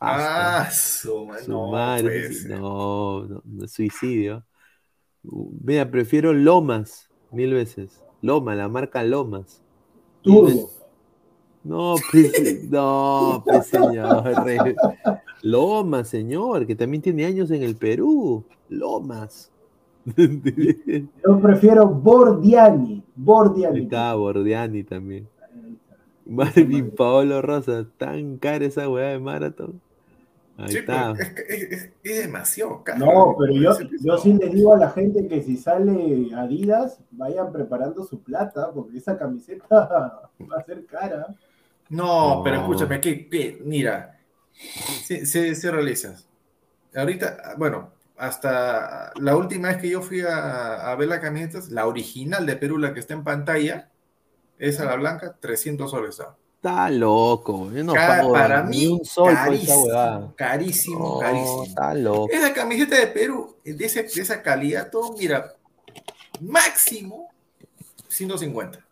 Ah, 0.01 0.69
su, 0.71 1.27
madre, 1.71 2.31
no, 2.49 3.25
no, 3.25 3.69
suicidio. 3.69 4.45
Mira, 5.23 5.91
prefiero 5.91 6.33
Lomas 6.33 7.11
mil 7.31 7.55
veces. 7.55 8.03
Loma, 8.23 8.55
la 8.55 8.69
marca 8.69 9.03
Lomas. 9.03 9.63
No, 10.25 11.95
pues, 12.11 12.63
no, 12.71 13.43
pues 13.45 13.67
señor. 13.67 14.35
Lomas, 15.43 16.09
señor, 16.09 16.67
que 16.67 16.77
también 16.77 17.03
tiene 17.03 17.25
años 17.25 17.51
en 17.51 17.63
el 17.63 17.77
Perú. 17.77 18.45
Lomas. 18.69 19.51
Yo 20.07 21.41
prefiero 21.41 21.87
Bordiani. 21.87 23.03
Bordiani. 23.15 23.81
Está 23.83 24.15
Bordiani 24.15 24.85
también. 24.85 25.29
Marvin 26.31 26.93
Paolo 26.93 27.43
Rosa, 27.43 27.87
tan 27.99 28.39
cara 28.39 28.65
esa 28.65 28.89
weá 28.89 29.09
de 29.09 29.19
maratón. 29.19 29.81
Ahí 30.57 30.77
está. 30.77 31.13
Es, 31.49 31.91
demasiado 32.05 32.85
caro. 32.85 33.05
No, 33.05 33.37
pero 33.37 33.53
yo, 33.55 33.89
yo 34.01 34.19
sí 34.19 34.35
les 34.35 34.53
digo 34.53 34.73
a 34.73 34.79
la 34.79 34.91
gente 34.91 35.27
que 35.27 35.43
si 35.43 35.57
sale 35.57 36.31
Adidas, 36.37 37.01
vayan 37.11 37.51
preparando 37.51 38.05
su 38.05 38.23
plata, 38.23 38.71
porque 38.73 38.99
esa 38.99 39.19
camiseta 39.19 39.67
va 40.41 40.57
a 40.57 40.65
ser 40.65 40.87
cara. 40.87 41.35
No, 41.89 42.43
pero 42.45 42.57
escúchame, 42.61 43.01
que, 43.01 43.61
mira, 43.65 44.21
se, 44.53 45.27
se, 45.27 45.71
realiza. 45.71 46.15
Ahorita, 46.95 47.55
bueno, 47.59 47.91
hasta 48.17 49.13
la 49.19 49.35
última 49.35 49.69
vez 49.69 49.79
que 49.79 49.91
yo 49.91 50.01
fui 50.01 50.21
a, 50.21 50.93
a 50.93 50.95
ver 50.95 51.09
la 51.09 51.21
camiseta, 51.21 51.59
la 51.71 51.89
original 51.89 52.47
de 52.47 52.55
Perú, 52.55 52.79
la 52.79 52.95
que 52.95 53.01
está 53.01 53.15
en 53.15 53.25
pantalla, 53.25 53.90
esa 54.61 54.85
la 54.85 54.95
blanca, 54.97 55.35
300 55.41 55.91
soles. 55.91 56.21
Está 56.57 56.91
loco, 56.91 57.71
yo 57.73 57.83
no 57.83 57.95
pago 57.95 58.33
para 58.33 58.63
mí, 58.63 58.87
un 58.87 59.05
sol 59.05 59.33
carísimo, 59.33 60.35
carísimo, 60.37 61.19
carísimo. 61.19 61.65
Está 61.65 61.95
loco. 61.95 62.29
Esa 62.31 62.53
camiseta 62.53 62.97
de 62.97 63.07
Perú, 63.07 63.57
de, 63.65 63.85
esa 63.85 64.43
calidad, 64.43 64.91
todo, 64.91 65.17
mira, 65.17 65.55
máximo 66.41 67.31
150. 68.09 68.85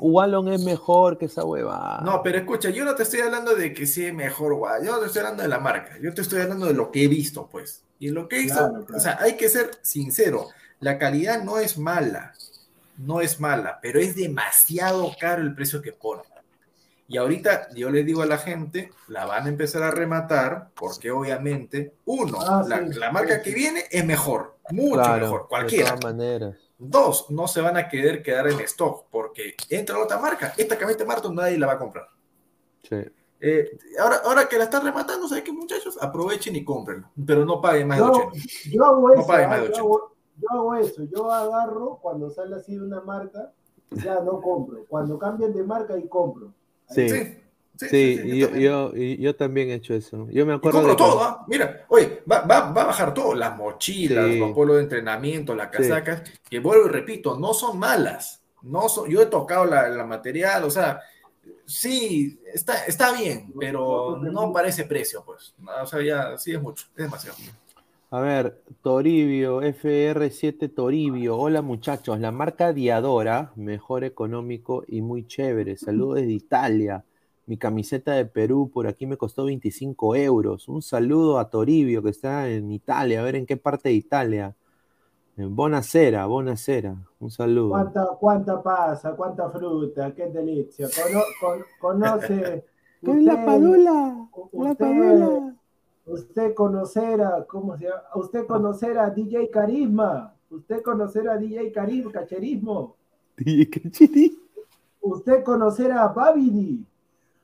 Wallon, 0.00 0.48
es 0.48 0.62
mejor 0.62 1.18
que 1.18 1.26
esa 1.26 1.44
hueva. 1.44 2.00
No, 2.02 2.22
pero 2.22 2.38
escucha, 2.38 2.70
yo 2.70 2.84
no 2.84 2.94
te 2.94 3.02
estoy 3.02 3.20
hablando 3.20 3.54
de 3.54 3.72
que 3.74 3.86
sí 3.86 4.04
es 4.04 4.14
mejor, 4.14 4.56
yo 4.82 4.92
no 4.92 5.00
te 5.00 5.06
estoy 5.06 5.20
hablando 5.20 5.42
de 5.42 5.48
la 5.48 5.58
marca, 5.58 5.98
yo 6.00 6.14
te 6.14 6.22
estoy 6.22 6.40
hablando 6.40 6.66
de 6.66 6.74
lo 6.74 6.90
que 6.90 7.04
he 7.04 7.08
visto, 7.08 7.48
pues. 7.50 7.84
Y 7.98 8.08
lo 8.08 8.28
que 8.28 8.40
hizo, 8.40 8.86
o 8.94 9.00
sea, 9.00 9.18
hay 9.20 9.36
que 9.36 9.50
ser 9.50 9.70
sincero, 9.82 10.48
la 10.78 10.98
calidad 10.98 11.42
no 11.42 11.58
es 11.58 11.76
mala, 11.76 12.32
no 13.00 13.20
es 13.20 13.40
mala, 13.40 13.78
pero 13.80 13.98
es 13.98 14.14
demasiado 14.14 15.10
caro 15.18 15.42
el 15.42 15.54
precio 15.54 15.82
que 15.82 15.92
pone. 15.92 16.22
Y 17.08 17.16
ahorita 17.16 17.70
yo 17.74 17.90
le 17.90 18.04
digo 18.04 18.22
a 18.22 18.26
la 18.26 18.38
gente, 18.38 18.92
la 19.08 19.26
van 19.26 19.46
a 19.46 19.48
empezar 19.48 19.82
a 19.82 19.90
rematar 19.90 20.70
porque 20.76 21.10
obviamente, 21.10 21.94
uno, 22.04 22.38
ah, 22.40 22.64
la, 22.68 23.10
marca 23.10 23.42
que 23.42 23.50
viene 23.50 23.86
es 23.90 24.04
mejor, 24.04 24.58
mucho 24.70 25.16
mejor, 25.16 25.48
cualquiera. 25.48 25.90
De 25.90 25.98
todas 25.98 26.14
maneras. 26.14 26.56
Dos, 26.78 27.26
no 27.30 27.48
se 27.48 27.60
van 27.60 27.76
a 27.76 27.88
querer 27.88 28.22
quedar 28.22 28.46
en 28.46 28.60
stock 28.60 29.06
porque 29.10 29.56
entra 29.68 29.98
otra 29.98 30.18
marca. 30.18 30.54
Esta 30.56 30.78
camioneta 30.78 31.04
Marton 31.04 31.34
nadie 31.34 31.58
la 31.58 31.66
va 31.66 31.72
a 31.72 31.78
comprar. 31.78 32.06
Sí. 32.88 32.96
Eh, 33.40 33.78
ahora, 33.98 34.20
ahora 34.24 34.48
que 34.48 34.56
la 34.56 34.64
están 34.64 34.84
rematando, 34.84 35.26
¿sabes 35.26 35.42
qué, 35.42 35.50
muchachos? 35.50 35.98
Aprovechen 36.00 36.54
y 36.54 36.64
compren, 36.64 37.04
pero 37.26 37.44
no 37.44 37.60
paguen 37.60 37.88
más 37.88 37.98
de 37.98 38.04
80. 38.04 38.38
Yo 38.70 38.84
hago 38.84 39.12
eso. 39.14 39.32
Ah, 39.32 39.64
yo, 39.66 39.76
hago, 39.78 40.09
eso. 40.80 41.04
Yo 41.04 41.30
agarro 41.30 41.98
cuando 42.00 42.30
sale 42.30 42.56
así 42.56 42.74
de 42.74 42.82
una 42.82 43.00
marca, 43.00 43.52
ya 43.90 44.20
no 44.20 44.40
compro. 44.40 44.84
Cuando 44.88 45.18
cambian 45.18 45.52
de 45.52 45.62
marca 45.64 45.96
y 45.98 46.08
compro. 46.08 46.52
Sí. 46.88 47.36
Sí, 47.88 48.20
y 48.24 48.38
yo, 48.38 48.92
yo, 48.94 49.36
también 49.36 49.70
he 49.70 49.74
hecho 49.74 49.94
eso. 49.94 50.28
Yo 50.30 50.44
me 50.44 50.52
acuerdo. 50.52 50.80
compro 50.80 50.96
todo, 50.96 51.22
¿ah? 51.22 51.44
Mira, 51.48 51.86
oye, 51.88 52.22
va, 52.30 52.40
va, 52.42 52.72
va, 52.72 52.82
a 52.82 52.86
bajar 52.86 53.14
todo: 53.14 53.34
las 53.34 53.56
mochilas, 53.56 54.34
los 54.34 54.52
polos 54.52 54.76
de 54.76 54.82
entrenamiento, 54.82 55.54
las 55.54 55.68
casacas, 55.68 56.22
que 56.48 56.58
vuelvo 56.58 56.86
y 56.86 56.90
repito, 56.90 57.38
no 57.38 57.54
son 57.54 57.78
malas. 57.78 58.42
No 58.62 58.88
son, 58.90 59.08
yo 59.08 59.22
he 59.22 59.26
tocado 59.26 59.64
la, 59.64 59.88
la 59.88 60.04
material, 60.04 60.64
o 60.64 60.70
sea, 60.70 61.00
sí, 61.64 62.38
está, 62.52 62.84
está 62.84 63.12
bien, 63.12 63.52
pero 63.58 64.18
no 64.18 64.52
parece 64.52 64.84
precio, 64.84 65.22
pues. 65.24 65.54
O 65.82 65.86
sea, 65.86 66.02
ya 66.02 66.36
sí 66.36 66.52
es 66.52 66.60
mucho, 66.60 66.86
es 66.96 67.04
demasiado. 67.04 67.38
A 68.12 68.20
ver, 68.20 68.64
Toribio, 68.82 69.62
FR7 69.62 70.74
Toribio. 70.74 71.38
Hola 71.38 71.62
muchachos, 71.62 72.18
la 72.18 72.32
marca 72.32 72.72
Diadora, 72.72 73.52
mejor 73.54 74.02
económico 74.02 74.82
y 74.88 75.00
muy 75.00 75.28
chévere. 75.28 75.76
Saludos 75.76 76.16
desde 76.16 76.32
Italia. 76.32 77.04
Mi 77.46 77.56
camiseta 77.56 78.14
de 78.14 78.24
Perú 78.24 78.68
por 78.74 78.88
aquí 78.88 79.06
me 79.06 79.16
costó 79.16 79.44
25 79.44 80.16
euros. 80.16 80.66
Un 80.66 80.82
saludo 80.82 81.38
a 81.38 81.50
Toribio 81.50 82.02
que 82.02 82.10
está 82.10 82.48
en 82.48 82.72
Italia. 82.72 83.20
A 83.20 83.22
ver 83.22 83.36
en 83.36 83.46
qué 83.46 83.56
parte 83.56 83.90
de 83.90 83.94
Italia. 83.94 84.56
En 85.36 85.54
Bonacera, 85.54 86.26
Bonacera. 86.26 86.96
Un 87.20 87.30
saludo. 87.30 87.70
¿Cuánta, 87.70 88.08
cuánta 88.18 88.60
pasa? 88.60 89.14
¿Cuánta 89.14 89.48
fruta? 89.50 90.12
¡Qué 90.16 90.26
delicia! 90.26 90.88
conoce. 91.80 92.64
Usted, 93.02 93.20
la 93.22 93.46
padula? 93.46 94.28
la 94.52 94.74
padula. 94.74 95.59
Usted 96.06 96.54
conocerá, 96.54 97.44
¿cómo 97.48 97.76
se 97.76 97.84
llama? 97.84 98.02
Usted 98.14 98.46
conocerá 98.46 99.10
DJ 99.10 99.50
Carisma. 99.50 100.34
Usted 100.50 100.82
conocerá 100.82 101.36
DJ 101.36 101.70
Carisma, 101.72 102.10
Cacherismo. 102.10 102.96
DJ 103.36 103.70
Cacherismo. 103.70 104.38
Usted 105.00 105.42
conocerá 105.44 106.04
a 106.04 106.08
Babidi. 106.08 106.84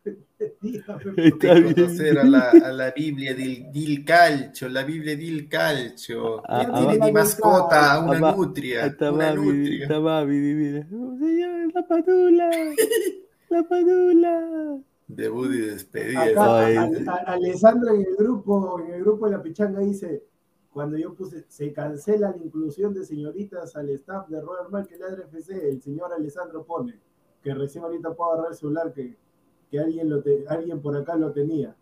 Está 0.38 1.62
conocer 1.62 2.18
a 2.18 2.24
la, 2.24 2.50
a 2.50 2.72
la, 2.72 2.90
Biblia 2.90 3.34
del, 3.34 3.72
del, 3.72 4.04
calcio, 4.04 4.68
la 4.68 4.84
Biblia 4.84 5.16
del 5.16 5.48
calcio. 5.48 6.42
Ah, 6.46 6.66
que 6.66 6.72
tiene 6.72 7.06
de 7.06 7.12
mascota 7.12 8.00
una 8.00 8.32
nutria. 8.32 8.86
Está 8.86 9.10
una 9.12 9.32
nutria. 9.32 9.84
Está 9.84 10.24
mira. 10.26 10.86
Señor, 10.88 11.74
la 11.74 11.82
padula. 11.86 12.50
La 13.48 13.62
padula. 13.62 14.78
Debut 15.08 15.52
y 15.52 15.60
despedida. 15.60 16.22
Alessandro 17.26 17.94
en 17.94 18.00
el 18.00 18.16
grupo, 18.16 18.80
en 18.80 18.94
el 18.94 19.00
grupo 19.02 19.26
de 19.26 19.36
la 19.36 19.42
pichanga 19.42 19.80
dice, 19.80 20.24
cuando 20.72 20.96
yo 20.96 21.14
puse, 21.14 21.44
se 21.48 21.72
cancela 21.72 22.30
la 22.30 22.44
inclusión 22.44 22.92
de 22.92 23.04
señoritas 23.04 23.76
al 23.76 23.88
staff 23.90 24.28
de 24.28 24.40
Robert 24.40 24.70
Michael 24.70 25.20
FC, 25.22 25.68
el 25.70 25.80
señor 25.80 26.12
Alessandro 26.12 26.64
pone, 26.64 26.98
que 27.42 27.54
recién 27.54 27.84
ahorita 27.84 28.14
puedo 28.14 28.32
agarrar 28.32 28.52
el 28.52 28.56
celular 28.58 28.92
que 28.92 29.16
que 29.70 29.80
alguien, 29.80 30.08
lo 30.08 30.22
alguien 30.48 30.80
por 30.80 30.96
acá 30.96 31.16
lo 31.16 31.32
tenía. 31.32 31.76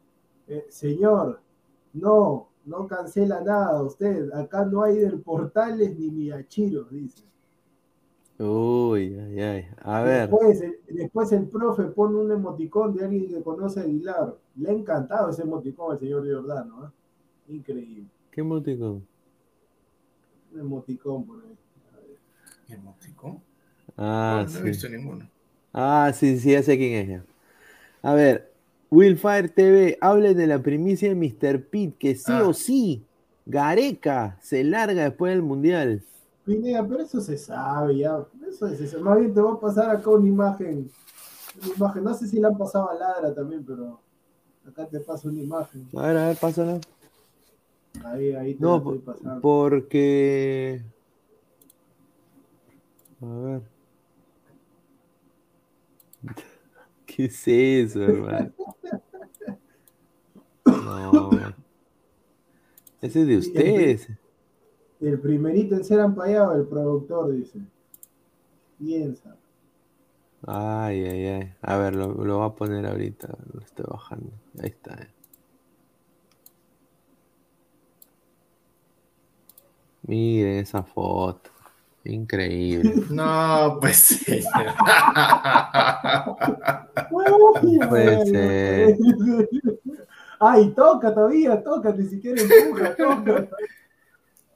Eh, 0.46 0.66
señor, 0.68 1.40
no, 1.92 2.48
no 2.64 2.86
cancela 2.86 3.40
nada 3.40 3.82
usted. 3.82 4.32
Acá 4.32 4.64
no 4.64 4.82
hay 4.82 4.96
del 4.96 5.20
portales 5.20 5.96
ni 5.98 6.10
miachiros, 6.10 6.90
dice. 6.90 7.24
Uy, 8.38 9.16
ay, 9.18 9.40
ay. 9.40 9.66
A 9.82 10.02
ver. 10.02 10.30
Después, 10.88 11.32
el 11.32 11.46
profe 11.46 11.84
pone 11.84 12.16
un 12.16 12.32
emoticón 12.32 12.94
de 12.94 13.04
alguien 13.04 13.28
que 13.28 13.42
conoce 13.42 13.80
a 13.80 13.82
Aguilar. 13.84 14.36
Le 14.56 14.70
ha 14.70 14.72
encantado 14.72 15.30
ese 15.30 15.42
emoticón 15.42 15.92
al 15.92 15.98
señor 15.98 16.24
Giordano. 16.24 16.86
¿eh? 16.86 17.54
Increíble. 17.54 18.06
¿Qué 18.30 18.40
emoticón? 18.40 19.06
Un 20.52 20.60
emoticón 20.60 21.24
por 21.24 21.36
ahí. 21.44 21.56
¿Emoticón? 22.68 23.40
Ah, 23.96 24.44
no, 24.50 24.58
he 24.58 24.62
visto 24.62 24.88
ninguno. 24.88 25.28
Ah, 25.72 26.12
sí, 26.14 26.38
sí, 26.38 26.52
ya 26.52 26.62
sé 26.62 26.76
quién 26.76 26.94
es 26.94 27.08
ya. 27.08 27.24
A 28.02 28.14
ver, 28.14 28.52
Willfire 28.90 29.48
TV, 29.48 29.98
hablen 30.00 30.36
de 30.36 30.46
la 30.46 30.62
primicia 30.62 31.08
de 31.08 31.14
Mr. 31.14 31.64
Pitt, 31.64 31.98
que 31.98 32.14
sí 32.14 32.32
o 32.32 32.50
ah. 32.50 32.54
sí, 32.54 33.04
Gareca 33.46 34.38
se 34.40 34.64
larga 34.64 35.04
después 35.04 35.32
del 35.32 35.42
Mundial. 35.42 36.02
Pineda, 36.44 36.86
pero 36.86 37.02
eso 37.02 37.20
se 37.20 37.38
sabe 37.38 37.98
ya. 37.98 38.24
Eso 38.46 38.66
es 38.66 38.80
eso. 38.80 39.00
Más 39.00 39.18
bien 39.18 39.32
te 39.32 39.40
voy 39.40 39.56
a 39.56 39.60
pasar 39.60 39.90
acá 39.90 40.10
una 40.10 40.28
imagen. 40.28 40.90
Una 41.64 41.74
imagen. 41.74 42.04
No 42.04 42.14
sé 42.14 42.28
si 42.28 42.38
la 42.38 42.48
han 42.48 42.58
pasado 42.58 42.90
a 42.90 42.94
Ladra 42.94 43.34
también, 43.34 43.64
pero 43.64 44.00
acá 44.66 44.86
te 44.86 45.00
paso 45.00 45.28
una 45.28 45.40
imagen. 45.40 45.88
A 45.96 46.06
ver, 46.06 46.16
a 46.16 46.28
ver, 46.28 46.36
pásala. 46.36 46.80
Ahí, 48.04 48.32
ahí 48.32 48.54
te 48.54 48.62
no, 48.62 48.76
estoy 48.76 48.98
pasando. 48.98 49.40
Porque. 49.40 50.82
A 53.22 53.26
ver. 53.26 53.62
¿Qué 57.06 57.24
es 57.26 57.48
eso, 57.48 58.02
hermano? 58.02 58.52
No. 60.66 61.30
Ese 63.00 63.20
es 63.20 63.26
de 63.26 63.36
ustedes. 63.36 64.08
El, 65.08 65.20
primerito 65.20 65.74
en 65.74 65.84
ser 65.84 66.00
ampallado, 66.00 66.54
el 66.56 66.66
productor, 66.66 67.32
dice. 67.32 67.58
Piensa. 68.78 69.36
Ay, 70.46 71.04
ay, 71.04 71.26
ay. 71.26 71.52
A 71.62 71.76
ver, 71.76 71.94
lo, 71.94 72.12
lo 72.12 72.38
voy 72.38 72.46
a 72.46 72.54
poner 72.54 72.86
ahorita. 72.86 73.28
Lo 73.52 73.60
estoy 73.60 73.86
bajando. 73.88 74.30
Ahí 74.60 74.68
está. 74.68 74.94
Eh. 74.94 75.08
Miren 80.02 80.58
esa 80.58 80.82
foto. 80.82 81.50
Increíble. 82.04 82.94
No, 83.10 83.78
pues 83.80 83.96
sí. 83.96 84.42
Puede 87.88 88.26
ser. 88.26 88.98
Ay, 90.40 90.70
toca 90.70 91.14
todavía, 91.14 91.62
toca, 91.62 91.92
ni 91.92 92.04
siquiera 92.06 92.42
empuja, 92.42 92.94
toca. 92.96 93.48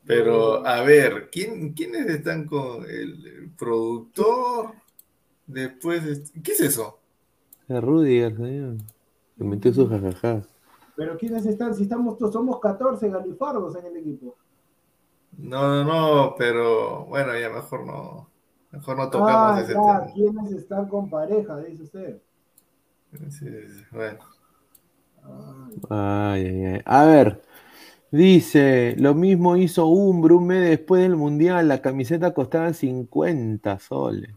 Pero, 0.08 0.66
a 0.66 0.80
ver, 0.80 1.28
¿quién, 1.30 1.74
¿quiénes 1.74 2.06
están 2.06 2.46
con 2.46 2.82
el, 2.88 3.52
productor? 3.58 4.72
Después, 5.46 6.32
¿qué 6.42 6.52
es 6.52 6.60
eso? 6.60 6.98
Es 7.68 7.82
Rudy, 7.82 8.20
señor. 8.34 8.78
Se 9.36 9.44
metió 9.44 9.70
su 9.70 9.86
jajaja. 9.86 10.40
Pero 10.96 11.18
¿quiénes 11.18 11.44
están? 11.44 11.74
Si 11.74 11.82
estamos, 11.82 12.18
somos 12.32 12.58
14 12.58 13.10
galifardos 13.10 13.76
en 13.76 13.84
el 13.84 13.98
equipo. 13.98 14.34
No, 15.36 15.68
no, 15.68 15.84
no, 15.84 16.34
pero 16.38 17.04
bueno, 17.04 17.38
ya 17.38 17.50
mejor 17.50 17.86
no. 17.86 18.30
Mejor 18.72 18.96
no 18.96 19.10
tocamos 19.10 19.58
ah, 19.58 19.60
ese 19.60 19.74
tema. 19.74 20.06
¿Quiénes 20.14 20.52
están 20.52 20.88
con 20.88 21.10
pareja? 21.10 21.60
Dice 21.60 21.82
usted. 21.82 22.22
Sí, 23.28 23.46
bueno. 23.92 24.18
Ay, 25.90 26.46
ay, 26.46 26.64
ay. 26.64 26.82
A 26.86 27.04
ver, 27.04 27.42
dice, 28.10 28.94
lo 28.98 29.14
mismo 29.14 29.56
hizo 29.56 29.86
Umbro 29.86 30.38
un 30.38 30.46
mes 30.46 30.68
después 30.68 31.02
del 31.02 31.16
Mundial, 31.16 31.68
la 31.68 31.82
camiseta 31.82 32.32
costaba 32.32 32.72
50 32.72 33.78
soles. 33.78 34.30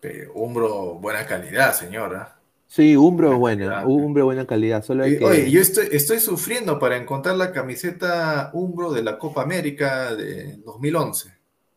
Pero 0.00 0.32
Umbro, 0.34 0.94
buena 0.94 1.26
calidad, 1.26 1.72
señora. 1.74 2.36
Sí, 2.66 2.96
Umbro 2.96 3.34
es 3.34 3.38
buena, 3.38 3.86
Umbro 3.86 4.24
buena 4.24 4.46
calidad. 4.46 4.82
Solo 4.82 5.04
hay 5.04 5.16
Oye, 5.22 5.50
yo 5.50 5.60
estoy, 5.60 5.88
estoy 5.92 6.18
sufriendo 6.18 6.78
para 6.78 6.96
encontrar 6.96 7.36
la 7.36 7.52
camiseta 7.52 8.50
Umbro 8.54 8.92
de 8.92 9.02
la 9.02 9.18
Copa 9.18 9.42
América 9.42 10.14
de 10.14 10.56
2011. 10.64 11.34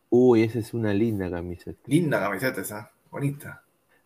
Uy, 0.08 0.42
esa 0.42 0.58
es 0.58 0.72
una 0.72 0.94
linda 0.94 1.30
camiseta. 1.30 1.78
Linda 1.86 2.18
camiseta 2.18 2.62
esa, 2.62 2.90
bonita. 3.10 3.62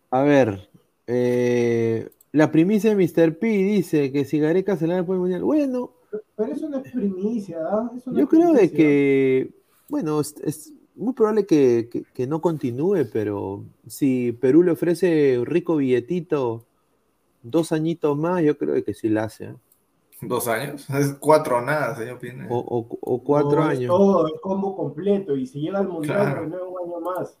A 0.09 0.21
ver, 0.23 0.69
eh, 1.07 2.09
la 2.33 2.51
primicia 2.51 2.93
de 2.93 2.95
Mr. 2.95 3.37
P 3.37 3.47
dice 3.47 4.11
que 4.11 4.25
si 4.25 4.39
Gareca 4.39 4.75
se 4.75 4.85
la 4.85 4.95
después 4.95 5.15
del 5.15 5.21
Mundial. 5.21 5.43
Bueno. 5.43 6.00
Pero 6.35 6.53
eso 6.53 6.69
no 6.69 6.77
es 6.77 6.91
primicia, 6.91 7.59
¿ah? 7.61 7.91
yo 8.05 8.27
creo 8.27 8.53
de 8.53 8.71
que, 8.71 9.53
bueno, 9.87 10.19
es, 10.19 10.73
muy 10.95 11.13
probable 11.13 11.45
que, 11.45 12.27
no 12.27 12.41
continúe, 12.41 13.07
pero 13.11 13.63
si 13.87 14.31
Perú 14.33 14.63
le 14.63 14.71
ofrece 14.71 15.41
rico 15.45 15.77
billetito, 15.77 16.65
dos 17.43 17.71
añitos 17.71 18.17
más, 18.17 18.43
yo 18.43 18.57
creo 18.57 18.83
que 18.83 18.93
sí 18.93 19.09
la 19.09 19.25
hace. 19.25 19.45
¿eh? 19.45 19.55
¿Dos 20.21 20.47
años? 20.47 20.89
Es 20.89 21.13
cuatro 21.19 21.61
nada, 21.61 21.95
señor 21.95 22.19
Pine. 22.19 22.45
O, 22.49 23.23
cuatro 23.23 23.63
años. 23.63 23.87
todo 23.87 24.27
el 24.27 24.39
combo 24.39 24.75
completo, 24.75 25.35
y 25.35 25.47
si 25.47 25.61
llega 25.61 25.79
al 25.79 25.87
mundial, 25.87 26.17
claro. 26.17 26.43
un 26.43 26.89
año 26.89 26.99
más. 26.99 27.37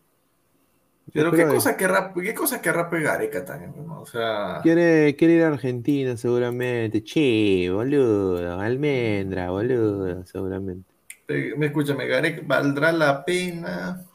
Pero 1.13 1.31
qué 1.31 1.45
cosa, 1.45 1.75
querrá, 1.75 2.13
qué 2.13 2.33
cosa 2.33 2.61
querrá 2.61 2.89
pegar 2.89 3.27
también, 3.45 3.73
o 3.89 4.05
sea... 4.05 4.59
Quiere, 4.63 5.15
quiere 5.15 5.33
ir 5.33 5.43
a 5.43 5.47
Argentina 5.47 6.15
seguramente. 6.15 7.03
Che, 7.03 7.69
boludo, 7.69 8.59
almendra, 8.59 9.49
boludo, 9.49 10.25
seguramente. 10.25 10.89
Me 11.57 11.67
escucha, 11.67 11.93
me 11.93 12.07
Garek, 12.07 12.45
¿valdrá 12.45 12.91
la 12.91 13.23
pena? 13.25 14.05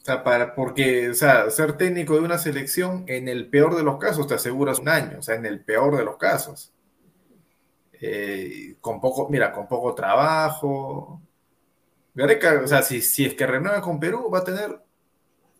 O 0.00 0.04
sea, 0.04 0.22
para, 0.22 0.54
porque, 0.54 1.10
o 1.10 1.14
sea, 1.14 1.48
ser 1.50 1.76
técnico 1.76 2.14
de 2.14 2.20
una 2.20 2.38
selección, 2.38 3.04
en 3.06 3.28
el 3.28 3.48
peor 3.48 3.74
de 3.74 3.84
los 3.84 3.98
casos, 3.98 4.26
te 4.26 4.34
aseguras 4.34 4.78
un 4.80 4.88
año, 4.88 5.18
o 5.18 5.22
sea, 5.22 5.36
en 5.36 5.46
el 5.46 5.60
peor 5.60 5.96
de 5.96 6.04
los 6.04 6.16
casos. 6.16 6.72
Eh, 7.92 8.76
con 8.80 9.00
poco, 9.00 9.28
mira, 9.30 9.50
con 9.52 9.66
poco 9.66 9.94
trabajo. 9.94 11.22
Gareca, 12.14 12.60
o 12.62 12.68
sea, 12.68 12.82
si, 12.82 13.00
si 13.00 13.24
es 13.24 13.34
que 13.34 13.46
renueva 13.46 13.80
con 13.80 13.98
Perú, 13.98 14.30
va 14.30 14.40
a 14.40 14.44
tener 14.44 14.78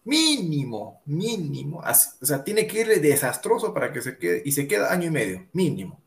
mínimo, 0.04 1.00
mínimo, 1.06 1.80
o 1.80 2.26
sea, 2.26 2.44
tiene 2.44 2.66
que 2.66 2.80
ir 2.80 3.00
desastroso 3.00 3.72
para 3.72 3.92
que 3.92 4.02
se 4.02 4.18
quede, 4.18 4.42
y 4.44 4.52
se 4.52 4.68
queda 4.68 4.92
año 4.92 5.08
y 5.08 5.10
medio, 5.10 5.46
mínimo. 5.52 6.00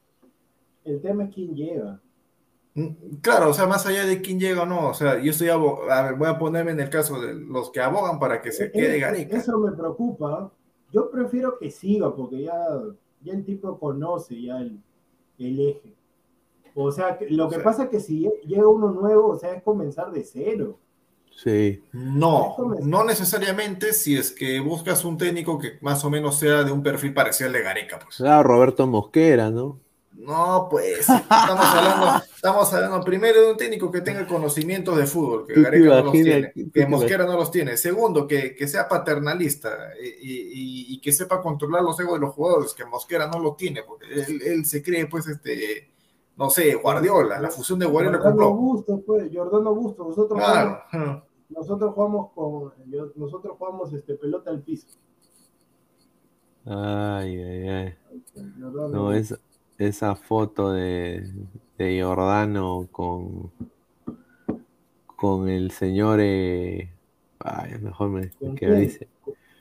El 0.86 1.02
tema 1.02 1.26
es 1.26 1.34
quién 1.34 1.56
llega. 1.56 2.00
Mm, 2.76 3.18
claro, 3.22 3.50
o 3.50 3.54
sea, 3.54 3.66
más 3.66 3.86
allá 3.88 4.06
de 4.06 4.22
quién 4.22 4.40
llega 4.40 4.62
o 4.62 4.66
no, 4.66 4.90
o 4.90 4.94
sea, 4.94 5.20
yo 5.20 5.32
estoy, 5.32 5.50
a 5.50 5.58
ver, 6.04 6.16
voy 6.16 6.28
a 6.28 6.38
ponerme 6.38 6.72
en 6.72 6.80
el 6.80 6.90
caso 6.90 7.20
de 7.20 7.34
los 7.34 7.72
que 7.72 7.82
abogan 7.82 8.20
para 8.20 8.42
que 8.42 8.52
se 8.52 8.66
eh, 8.66 8.72
quede 8.72 8.98
eh, 8.98 9.00
Gareca. 9.00 9.38
Eso 9.38 9.58
me 9.58 9.72
preocupa. 9.72 10.52
Yo 10.94 11.10
prefiero 11.10 11.58
que 11.58 11.72
siga, 11.72 12.16
porque 12.16 12.44
ya, 12.44 12.56
ya 13.22 13.34
el 13.34 13.44
tipo 13.44 13.80
conoce 13.80 14.40
ya 14.40 14.60
el, 14.60 14.80
eje. 15.40 15.96
O 16.76 16.92
sea, 16.92 17.18
lo 17.32 17.50
que 17.50 17.60
pasa 17.60 17.86
es 17.86 17.90
que 17.90 18.00
si 18.00 18.30
llega 18.46 18.68
uno 18.68 18.92
nuevo, 18.92 19.30
o 19.30 19.36
sea, 19.36 19.54
es 19.54 19.64
comenzar 19.64 20.12
de 20.12 20.24
cero. 20.24 20.78
Sí. 21.38 21.84
No, 21.94 22.56
no 22.82 23.04
necesariamente 23.04 23.94
si 23.94 24.18
es 24.18 24.32
que 24.32 24.60
buscas 24.60 25.06
un 25.06 25.20
técnico 25.20 25.60
que 25.60 25.78
más 25.82 26.04
o 26.04 26.10
menos 26.10 26.40
sea 26.40 26.64
de 26.64 26.72
un 26.72 26.82
perfil 26.82 27.14
parecido 27.14 27.48
al 27.48 27.54
de 27.54 27.62
Gareca. 27.62 28.00
Pues. 28.00 28.20
Ah, 28.22 28.42
Roberto 28.42 28.88
Mosquera, 28.88 29.52
¿no? 29.52 29.80
No, 30.14 30.68
pues 30.70 31.02
estamos 31.02 31.66
hablando, 31.66 32.24
estamos 32.36 32.74
hablando 32.74 33.02
primero 33.02 33.40
de 33.40 33.52
un 33.52 33.58
técnico 33.58 33.92
que 33.92 34.02
tenga 34.02 34.26
conocimiento 34.26 34.96
de 34.96 35.06
fútbol, 35.06 35.46
que 35.46 35.62
Gareca 35.62 35.98
no 35.98 36.04
los 36.06 36.12
tiene, 36.12 36.54
que 36.74 36.88
Mosquera 36.88 37.26
no 37.28 37.38
los 37.38 37.52
tiene. 37.52 37.78
Segundo, 37.78 38.26
que, 38.26 38.56
que 38.56 38.68
sea 38.68 38.88
paternalista 38.88 39.92
y, 40.02 40.96
y, 40.96 41.00
que 41.00 41.12
sepa 41.12 41.40
controlar 41.40 41.84
los 41.84 42.00
egos 42.00 42.16
de 42.16 42.26
los 42.26 42.34
jugadores, 42.34 42.74
que 42.74 42.84
Mosquera 42.84 43.28
no 43.28 43.38
lo 43.38 43.54
tiene, 43.54 43.84
porque 43.84 44.08
él, 44.12 44.42
él 44.44 44.66
se 44.66 44.82
cree, 44.82 45.06
pues, 45.06 45.28
este, 45.28 45.92
no 46.36 46.50
sé, 46.50 46.74
Guardiola, 46.74 47.40
la 47.40 47.50
fusión 47.50 47.78
de 47.78 47.86
Guardiola 47.86 48.20
con 48.20 48.38
Jordano 48.38 49.04
pues, 49.06 49.32
Jordano 49.32 49.76
Busto, 49.76 50.04
nosotros 50.04 50.40
claro 50.40 51.27
nosotros 51.50 51.94
jugamos 51.94 52.32
con 52.34 52.74
nosotros 53.16 53.58
jugamos 53.58 53.94
este 53.94 54.16
pelota 54.16 54.52
al 54.52 54.62
piso. 54.62 54.88
Ay, 56.66 57.42
ay, 57.42 57.68
ay. 57.70 57.96
No, 58.58 59.14
es, 59.14 59.40
esa 59.78 60.16
foto 60.16 60.74
de, 60.74 61.32
de 61.78 62.02
Jordano 62.04 62.88
con 62.92 63.52
con 65.16 65.50
el 65.50 65.72
señor 65.72 66.20
eh, 66.22 66.94
ay, 67.40 67.80
mejor 67.80 68.10
me, 68.10 68.30
que 68.56 68.70
dice. 68.72 69.08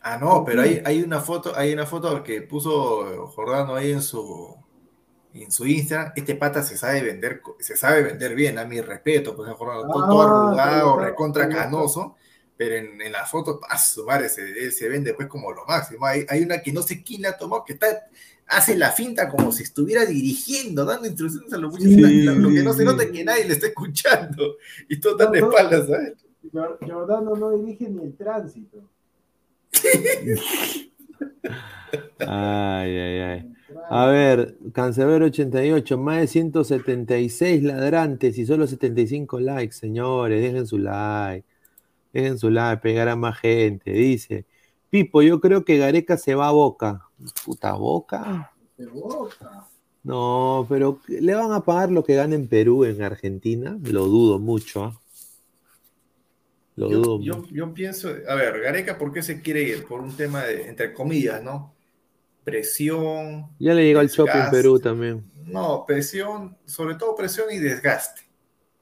Ah, 0.02 0.18
no, 0.18 0.44
pero 0.44 0.62
hay, 0.62 0.82
hay 0.84 1.02
una 1.02 1.20
foto, 1.20 1.52
hay 1.56 1.72
una 1.72 1.86
foto 1.86 2.22
que 2.22 2.42
puso 2.42 3.26
Jordano 3.28 3.74
ahí 3.74 3.90
en 3.90 4.02
su 4.02 4.56
en 5.42 5.52
su 5.52 5.66
Instagram, 5.66 6.12
este 6.16 6.34
pata 6.34 6.62
se 6.62 6.76
sabe 6.76 7.02
vender, 7.02 7.42
se 7.58 7.76
sabe 7.76 8.02
vender 8.02 8.34
bien, 8.34 8.58
a 8.58 8.64
mi 8.64 8.80
respeto, 8.80 9.34
pues 9.34 9.50
todo, 9.56 9.88
todo 9.88 10.22
ah, 10.22 10.48
arrugado, 10.48 10.98
recontra 10.98 11.48
canoso, 11.48 12.16
pero 12.56 12.76
en, 12.76 13.00
en 13.00 13.12
la 13.12 13.26
foto, 13.26 13.60
a 13.68 13.78
su 13.78 14.04
madre, 14.04 14.28
se, 14.28 14.70
se 14.70 14.88
vende 14.88 15.14
pues 15.14 15.28
como 15.28 15.52
lo 15.52 15.64
máximo. 15.66 16.06
Hay, 16.06 16.24
hay, 16.28 16.42
una 16.42 16.60
que 16.60 16.72
no 16.72 16.82
sé 16.82 17.02
quién 17.02 17.22
la 17.22 17.36
tomó, 17.36 17.64
que 17.64 17.74
está, 17.74 17.86
hace 18.46 18.76
la 18.76 18.92
finta 18.92 19.28
como 19.28 19.52
si 19.52 19.62
estuviera 19.62 20.04
dirigiendo, 20.04 20.84
dando 20.84 21.06
instrucciones 21.06 21.52
a 21.52 21.58
los 21.58 21.72
muchachos, 21.72 21.94
lo, 22.36 22.50
que 22.50 22.62
no 22.62 22.72
se 22.72 22.84
nota 22.84 23.02
es 23.02 23.10
que 23.10 23.24
nadie 23.24 23.44
le 23.44 23.54
está 23.54 23.66
escuchando, 23.66 24.56
y 24.88 25.00
todo 25.00 25.16
tan 25.16 25.32
de 25.32 25.40
espaldas, 25.40 25.86
¿sabes? 25.86 26.14
Jordano 26.52 27.34
no 27.34 27.50
dirige 27.52 27.88
ni 27.88 28.04
el 28.04 28.16
tránsito. 28.16 28.78
ay, 32.20 32.98
ay, 32.98 33.20
ay. 33.20 33.55
A 33.90 34.06
ver, 34.06 34.56
Cancerbero 34.72 35.26
88, 35.26 35.98
más 35.98 36.20
de 36.20 36.26
176 36.26 37.62
ladrantes 37.62 38.38
y 38.38 38.46
solo 38.46 38.66
75 38.66 39.40
likes, 39.40 39.74
señores. 39.74 40.40
Dejen 40.40 40.66
su 40.66 40.78
like. 40.78 41.44
Dejen 42.12 42.38
su 42.38 42.50
like, 42.50 42.80
pegar 42.80 43.08
a 43.08 43.16
más 43.16 43.38
gente. 43.38 43.90
Dice, 43.90 44.46
Pipo, 44.90 45.22
yo 45.22 45.40
creo 45.40 45.64
que 45.64 45.78
Gareca 45.78 46.16
se 46.16 46.34
va 46.34 46.48
a 46.48 46.52
Boca. 46.52 47.08
Puta 47.44 47.74
Boca. 47.74 48.52
Boca. 48.92 49.66
No, 50.04 50.64
pero 50.68 51.00
¿le 51.08 51.34
van 51.34 51.52
a 51.52 51.64
pagar 51.64 51.90
lo 51.90 52.04
que 52.04 52.14
gana 52.14 52.36
en 52.36 52.46
Perú, 52.46 52.84
en 52.84 53.02
Argentina? 53.02 53.76
Lo 53.82 54.04
dudo 54.04 54.38
mucho. 54.38 54.84
¿ah? 54.84 55.00
Lo 56.76 56.88
dudo 56.88 57.20
yo, 57.20 57.44
yo 57.50 57.74
pienso, 57.74 58.10
a 58.28 58.34
ver, 58.36 58.60
Gareca, 58.60 58.98
¿por 58.98 59.12
qué 59.12 59.22
se 59.22 59.42
quiere 59.42 59.62
ir? 59.62 59.84
Por 59.84 60.00
un 60.00 60.14
tema 60.16 60.44
de, 60.44 60.68
entre 60.68 60.92
comillas, 60.92 61.42
¿no? 61.42 61.75
Presión. 62.46 63.50
Ya 63.58 63.74
le 63.74 63.82
llegó 63.82 63.98
al 63.98 64.08
shopping 64.08 64.50
Perú 64.52 64.78
también. 64.78 65.28
No, 65.46 65.84
presión, 65.84 66.56
sobre 66.64 66.94
todo 66.94 67.16
presión 67.16 67.48
y 67.50 67.58
desgaste, 67.58 68.22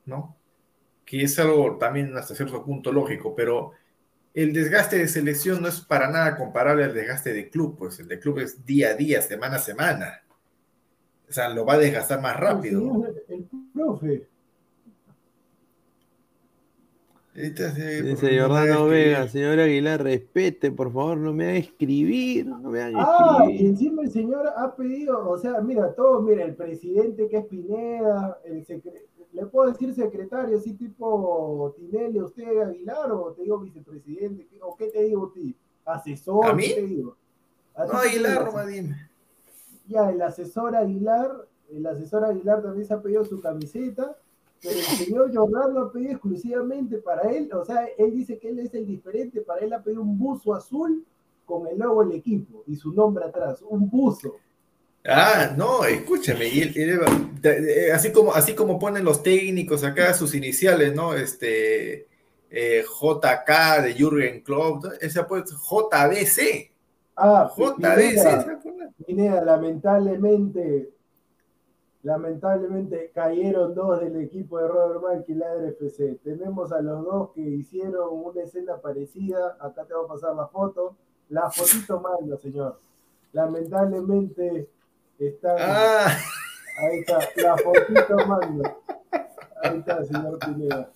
¿no? 0.04 0.36
Que 1.06 1.22
es 1.22 1.38
algo 1.38 1.78
también 1.78 2.14
hasta 2.14 2.34
cierto 2.34 2.62
punto 2.62 2.92
lógico, 2.92 3.34
pero 3.34 3.72
el 4.34 4.52
desgaste 4.52 4.98
de 4.98 5.08
selección 5.08 5.62
no 5.62 5.68
es 5.68 5.80
para 5.80 6.10
nada 6.10 6.36
comparable 6.36 6.84
al 6.84 6.92
desgaste 6.92 7.32
de 7.32 7.48
club, 7.48 7.78
pues 7.78 7.98
el 8.00 8.08
de 8.08 8.20
club 8.20 8.40
es 8.40 8.66
día 8.66 8.90
a 8.90 8.94
día, 8.94 9.22
semana 9.22 9.56
a 9.56 9.60
semana. 9.60 10.22
O 11.26 11.32
sea, 11.32 11.48
lo 11.48 11.64
va 11.64 11.74
a 11.74 11.78
desgastar 11.78 12.20
más 12.20 12.36
rápido. 12.36 13.02
el 13.28 13.46
profe, 13.72 14.28
Dice 17.35 18.39
Jordano 18.39 18.86
Vega, 18.86 19.27
señor 19.27 19.59
Aguilar, 19.59 20.01
respete, 20.05 20.70
por 20.70 20.93
favor, 20.93 21.16
no 21.16 21.32
me 21.32 21.47
haga 21.47 21.56
escribir, 21.56 22.47
no 22.47 22.70
me 22.70 22.81
haga 22.81 22.97
ah, 23.01 23.47
y 23.51 23.66
encima 23.66 24.02
el 24.02 24.12
señor 24.12 24.47
ha 24.56 24.77
pedido, 24.77 25.28
o 25.28 25.36
sea, 25.36 25.61
mira, 25.61 25.93
todos, 25.94 26.23
mira, 26.23 26.44
el 26.44 26.55
presidente 26.55 27.28
que 27.28 27.39
es 27.39 27.47
Pineda, 27.47 28.39
el 28.44 28.65
le 29.32 29.47
puedo 29.47 29.73
decir 29.73 29.93
secretario, 29.93 30.56
así 30.56 30.74
tipo 30.74 31.74
Tinelli, 31.77 32.20
usted 32.20 32.56
Aguilar, 32.62 33.11
o 33.11 33.32
te 33.32 33.43
digo 33.43 33.59
vicepresidente, 33.59 34.47
o 34.62 34.77
qué 34.77 34.86
te 34.86 35.02
digo 35.02 35.27
a 35.27 35.32
ti, 35.32 35.56
asesor, 35.86 36.47
¿A 36.47 36.52
mí? 36.55 36.69
¿qué 36.69 36.74
te 36.74 36.86
digo? 36.86 37.16
no, 37.77 37.98
Aguilar, 37.98 38.66
dime. 38.69 39.11
Ya, 39.89 40.09
el 40.11 40.23
asesor 40.23 40.77
Aguilar, 40.77 41.48
el 41.69 41.85
asesor 41.85 42.24
Aguilar 42.24 42.62
también 42.62 42.86
se 42.86 42.94
ha 42.94 43.02
pedido 43.02 43.24
su 43.24 43.40
camiseta, 43.40 44.16
pero 44.62 44.78
el 44.78 44.85
señor 44.85 45.35
Jordan 45.35 45.74
lo 45.74 45.81
ha 45.81 45.93
pedido 45.93 46.12
exclusivamente 46.12 46.98
para 46.98 47.31
él, 47.31 47.51
o 47.52 47.64
sea, 47.64 47.86
él 47.98 48.12
dice 48.12 48.39
que 48.39 48.48
él 48.48 48.59
es 48.60 48.72
el 48.74 48.86
diferente, 48.86 49.40
para 49.43 49.60
él 49.60 49.72
ha 49.72 49.82
pedido 49.82 50.02
un 50.02 50.18
buzo 50.18 50.55
azul 50.55 51.05
con 51.44 51.66
el 51.66 51.78
logo 51.78 52.05
del 52.05 52.18
equipo 52.18 52.64
y 52.66 52.76
su 52.76 52.93
nombre 52.93 53.24
atrás, 53.24 53.62
un 53.68 53.89
buzo. 53.90 54.36
Ah, 55.06 55.55
no, 55.55 55.85
escúchame, 55.85 56.47
así, 57.93 58.10
como, 58.10 58.32
así 58.32 58.55
como 58.55 58.78
ponen 58.78 59.05
los 59.05 59.22
técnicos 59.22 59.85
acá 59.85 60.14
sus 60.14 60.35
iniciales, 60.35 60.94
¿no? 60.94 61.12
Este 61.14 62.06
eh, 62.51 62.82
JK 62.85 63.82
de 63.82 63.94
Jürgen 63.94 64.40
Klopp, 64.43 64.86
ese 65.01 65.20
ha 65.20 65.26
puesto 65.26 65.56
JBC. 65.56 66.70
Ah, 67.16 67.52
JBC. 67.55 69.05
Pineda, 69.05 69.44
lamentablemente 69.44 70.93
Lamentablemente 72.05 73.10
cayeron 73.14 73.74
dos 73.74 73.98
del 73.98 74.20
equipo 74.20 74.59
de 74.59 74.68
Robert 74.68 75.01
Mark 75.01 75.24
y 75.26 75.35
la 75.35 75.55
FC. 75.68 76.20
Tenemos 76.22 76.70
a 76.70 76.82
los 76.82 77.02
dos 77.02 77.31
que 77.35 77.40
hicieron 77.40 78.09
una 78.12 78.43
escena 78.43 78.76
parecida. 78.76 79.56
Acá 79.59 79.86
te 79.86 79.94
voy 79.94 80.05
a 80.05 80.09
pasar 80.09 80.36
la 80.36 80.47
foto. 80.47 80.98
La 81.31 81.51
fotito 81.51 81.98
manda, 82.01 82.36
señor. 82.36 82.78
Lamentablemente 83.32 84.68
están. 85.18 85.56
Ah. 85.59 86.14
Ahí 86.76 86.98
está, 86.98 87.20
la 87.36 87.56
fotito 87.56 88.16
manda. 88.26 88.76
Ahí 89.62 89.78
está, 89.78 90.05
señor 90.05 90.39
Pineda. 90.40 90.93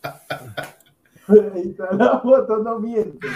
Ahí 1.27 1.71
está, 1.71 1.91
la 1.95 2.21
foto 2.21 2.59
no 2.59 2.81
miente. 2.81 3.27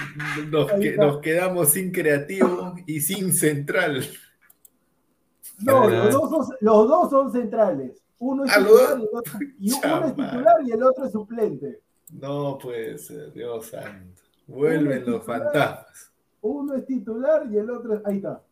Nos, 0.51 0.70
nos 0.99 1.19
quedamos 1.23 1.70
sin 1.70 1.90
creativo 1.90 2.74
y 2.86 3.01
sin 3.01 3.32
central. 3.32 4.05
No, 5.61 5.89
los 5.89 6.12
dos, 6.12 6.31
son, 6.31 6.57
los 6.61 6.89
dos 6.89 7.11
son 7.11 7.33
centrales. 7.33 8.03
Uno 8.19 8.45
es, 8.45 8.53
titular, 8.55 8.99
y, 9.59 9.73
uno 9.73 10.07
es 10.07 10.15
titular 10.15 10.57
y 10.65 10.70
el 10.70 10.83
otro 10.83 11.07
es 11.07 11.12
suplente. 11.12 11.81
No 12.12 12.59
puede 12.59 12.99
ser, 12.99 13.33
Dios 13.33 13.66
santo. 13.66 14.23
Vuelven 14.47 15.05
los 15.11 15.24
fantasmas. 15.24 16.12
Uno 16.41 16.74
es 16.74 16.87
titular 16.87 17.47
y 17.51 17.57
el 17.57 17.70
otro 17.70 17.95
es. 17.95 18.07
Ahí 18.07 18.16
está. 18.16 18.43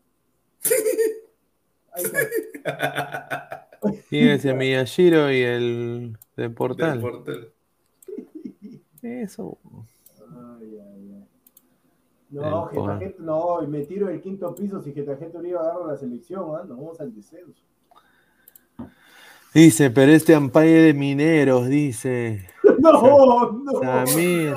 Ahí 1.92 2.04
está. 2.04 3.68
Ese 4.10 4.54
Miyashiro 4.54 5.30
y 5.32 5.40
el 5.42 6.18
de 6.36 6.50
Portal. 6.50 7.00
portal. 7.00 7.52
Eso. 9.02 9.58
Ay, 10.18 10.78
ay. 10.78 10.99
No, 12.30 12.66
Getafe, 12.66 13.16
no, 13.18 13.60
me 13.66 13.84
tiro 13.84 14.08
el 14.08 14.20
quinto 14.20 14.54
piso 14.54 14.80
si 14.80 14.92
Getafe 14.92 15.30
Uribe 15.34 15.58
agarra 15.58 15.88
la 15.88 15.96
selección, 15.96 16.42
¿eh? 16.50 16.68
nos 16.68 16.76
vamos 16.76 17.00
al 17.00 17.12
descenso. 17.12 17.62
Dice, 19.52 19.90
pero 19.90 20.12
este 20.12 20.34
ampalle 20.34 20.80
de 20.80 20.94
mineros, 20.94 21.68
dice. 21.68 22.46
No, 22.78 23.52
no. 23.52 23.80
Samir. 23.82 24.54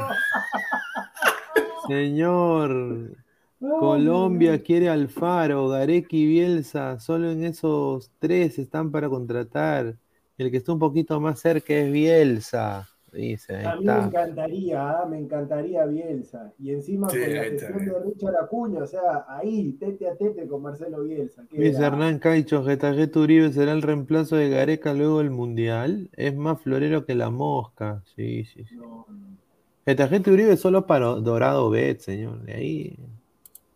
Señor. 1.87 3.17
Colombia 3.59 4.61
quiere 4.61 4.87
Alfaro, 4.87 5.67
Gareca 5.67 6.15
y 6.15 6.25
Bielsa. 6.25 6.99
Solo 6.99 7.31
en 7.31 7.43
esos 7.43 8.11
tres 8.19 8.59
están 8.59 8.91
para 8.91 9.09
contratar. 9.09 9.97
El 10.37 10.51
que 10.51 10.57
está 10.57 10.71
un 10.71 10.79
poquito 10.79 11.19
más 11.19 11.39
cerca 11.39 11.73
es 11.73 11.91
Bielsa. 11.91 12.87
Dice, 13.13 13.63
a 13.63 13.75
mí 13.75 13.85
me 13.85 13.99
encantaría, 13.99 14.89
¿ah? 14.89 15.05
me 15.05 15.19
encantaría 15.19 15.85
Bielsa. 15.85 16.51
Y 16.57 16.71
encima 16.71 17.07
con 17.07 17.19
la 17.19 17.43
gestión 17.43 17.85
de 17.85 17.99
Richard 17.99 18.35
Acuña, 18.37 18.83
o 18.83 18.87
sea, 18.87 19.25
ahí, 19.27 19.73
tete 19.73 20.07
a 20.07 20.15
tete 20.15 20.47
con 20.47 20.63
Marcelo 20.63 21.03
Bielsa. 21.03 21.43
Dice 21.51 21.83
Hernán 21.83 22.17
Caicho, 22.17 22.63
Getafe 22.63 23.11
Uribe 23.19 23.53
será 23.53 23.71
el 23.73 23.83
reemplazo 23.83 24.35
de 24.35 24.49
Gareca 24.49 24.95
luego 24.95 25.19
del 25.19 25.29
Mundial. 25.29 26.09
Es 26.13 26.35
más 26.35 26.59
florero 26.61 27.05
que 27.05 27.13
la 27.13 27.29
mosca. 27.29 28.01
Sí, 28.15 28.45
sí, 28.45 28.65
sí. 28.65 28.75
No, 28.77 29.05
no. 29.07 30.33
Uribe 30.33 30.57
solo 30.57 30.87
para 30.87 31.05
Dorado 31.05 31.69
Bet, 31.69 31.99
señor. 31.99 32.41
De 32.41 32.53
ahí. 32.53 32.99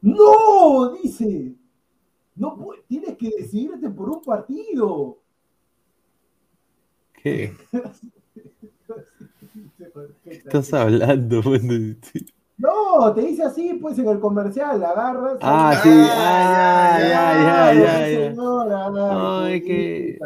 ¡No! 0.02 0.94
Dice. 1.04 1.54
No 2.36 2.58
tienes 2.88 3.18
que 3.18 3.30
decidirte 3.38 3.88
por 3.90 4.10
un 4.10 4.22
partido. 4.24 5.20
¿Qué? 7.22 7.54
estás 10.26 10.74
hablando? 10.74 11.42
No, 12.60 13.14
te 13.14 13.22
dice 13.22 13.44
así, 13.44 13.76
pues 13.76 14.00
en 14.00 14.08
el 14.08 14.20
comercial, 14.20 14.84
agarras. 14.84 15.38
Ah, 15.42 15.80
sí, 15.84 15.90
ah, 15.92 16.98
ya, 17.00 17.34
ya, 17.44 17.74
ya, 17.74 18.32
ya. 19.50 19.64
que... 19.64 20.18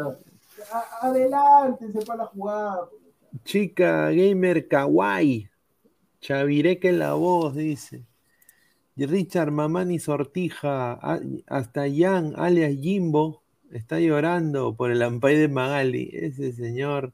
Adelante, 1.02 1.92
sepa 1.92 2.16
la 2.16 2.24
jugada. 2.24 2.88
Chica 3.44 4.10
gamer 4.10 4.66
kawaii. 4.66 5.46
Chavireque 6.22 6.88
en 6.88 7.00
la 7.00 7.12
voz, 7.12 7.54
dice. 7.54 8.06
Richard 8.96 9.50
Mamani 9.50 9.98
Sortija, 9.98 10.98
hasta 11.46 11.84
Jan, 11.90 12.34
alias 12.36 12.76
Jimbo, 12.80 13.42
está 13.70 13.98
llorando 13.98 14.74
por 14.76 14.90
el 14.90 15.02
ampay 15.02 15.36
de 15.36 15.48
Magali. 15.48 16.10
Ese 16.12 16.52
señor 16.52 17.12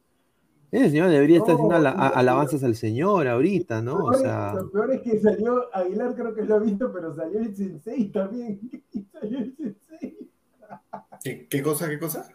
ese 0.71 0.91
señor 0.91 1.09
debería 1.09 1.39
estar 1.39 1.55
haciendo 1.55 1.75
alabanzas 1.75 2.63
al 2.63 2.75
Señor 2.75 3.27
ahorita, 3.27 3.81
¿no? 3.81 4.05
O 4.05 4.15
sea... 4.15 4.55
Lo 4.55 4.71
peor 4.71 4.93
es 4.93 5.01
que 5.01 5.19
salió, 5.19 5.75
Aguilar 5.75 6.15
creo 6.15 6.35
que 6.35 6.45
lo 6.45 6.57
ha 6.57 6.59
visto, 6.59 6.93
pero 6.93 7.15
salió 7.15 7.41
el 7.41 7.57
Sensei 7.57 8.09
también. 8.11 8.61
salió 9.13 9.39
el 9.39 9.57
Sensei. 9.57 10.29
¿Qué, 11.49 11.63
cosa, 11.63 11.89
qué 11.89 11.99
cosa? 11.99 12.29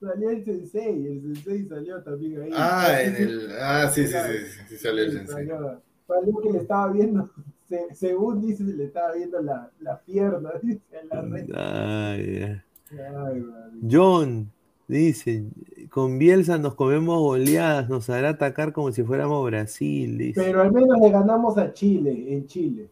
Salió 0.00 0.30
el 0.30 0.44
Sensei, 0.44 1.06
el 1.06 1.22
Sensei 1.22 1.66
salió 1.66 2.02
también 2.02 2.42
ahí. 2.42 2.50
Ah, 2.52 3.00
en 3.00 3.16
el... 3.16 3.52
Ah, 3.60 3.88
sí, 3.88 4.06
sí, 4.06 4.12
sí, 4.12 4.62
sí, 4.68 4.76
salió 4.76 5.04
el 5.04 5.12
Sensei. 5.12 5.46
Salió, 5.46 5.80
salió 6.06 6.40
que 6.40 6.52
le 6.52 6.58
estaba 6.58 6.92
viendo, 6.92 7.30
según 7.92 8.40
dice, 8.40 8.64
le 8.64 8.86
estaba 8.86 9.12
viendo 9.12 9.40
la, 9.40 9.70
la 9.80 10.00
pierna, 10.00 10.50
dice, 10.62 10.82
en 11.00 11.08
la 11.08 11.22
red. 11.22 11.50
Ay, 11.54 12.60
Ay, 12.90 13.44
John, 13.88 14.50
Dice, 14.88 15.44
con 15.90 16.18
Bielsa 16.18 16.56
nos 16.56 16.74
comemos 16.74 17.20
goleadas, 17.20 17.90
nos 17.90 18.08
hará 18.08 18.30
atacar 18.30 18.72
como 18.72 18.90
si 18.90 19.02
fuéramos 19.02 19.44
Brasil. 19.44 20.16
Dice. 20.16 20.42
Pero 20.42 20.62
al 20.62 20.72
menos 20.72 20.98
le 20.98 21.10
ganamos 21.10 21.58
a 21.58 21.74
Chile, 21.74 22.32
en 22.34 22.46
Chile. 22.46 22.88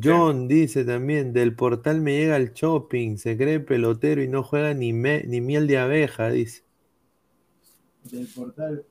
John 0.00 0.46
dice 0.46 0.84
también, 0.84 1.32
del 1.32 1.56
portal 1.56 2.00
me 2.00 2.16
llega 2.16 2.36
el 2.36 2.52
shopping, 2.52 3.16
se 3.16 3.36
cree 3.36 3.58
pelotero 3.58 4.22
y 4.22 4.28
no 4.28 4.44
juega 4.44 4.72
ni, 4.74 4.92
ni 4.92 5.40
miel 5.40 5.66
de 5.66 5.78
abeja, 5.78 6.30
dice. 6.30 6.62
Del 8.04 8.28
portal. 8.28 8.84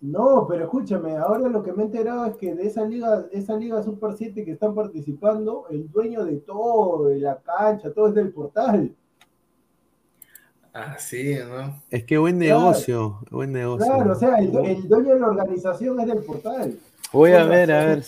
No, 0.00 0.46
pero 0.48 0.64
escúchame, 0.64 1.16
ahora 1.16 1.48
lo 1.48 1.64
que 1.64 1.72
me 1.72 1.82
he 1.82 1.86
enterado 1.86 2.26
es 2.26 2.36
que 2.36 2.54
de 2.54 2.68
esa 2.68 2.84
liga, 2.84 3.26
esa 3.32 3.56
liga 3.56 3.82
Super 3.82 4.12
7 4.16 4.44
que 4.44 4.52
están 4.52 4.72
participando, 4.72 5.66
el 5.70 5.90
dueño 5.90 6.24
de 6.24 6.36
todo, 6.36 7.08
de 7.08 7.18
la 7.18 7.40
cancha, 7.40 7.92
todo 7.92 8.06
es 8.06 8.14
del 8.14 8.30
portal. 8.30 8.94
Así, 10.78 11.34
¿no? 11.48 11.82
Es 11.90 12.04
que 12.04 12.18
buen 12.18 12.38
negocio, 12.38 13.20
buen 13.30 13.52
negocio. 13.52 13.86
Claro, 13.86 14.12
o 14.12 14.14
sea, 14.14 14.36
el, 14.38 14.52
dueño 14.52 15.14
de 15.14 15.20
la 15.20 15.26
organización 15.26 15.98
es 16.00 16.06
del 16.06 16.18
portal. 16.18 16.78
Voy 17.12 17.32
a 17.32 17.44
ver, 17.44 17.72
a 17.72 17.84
ver. 17.86 18.04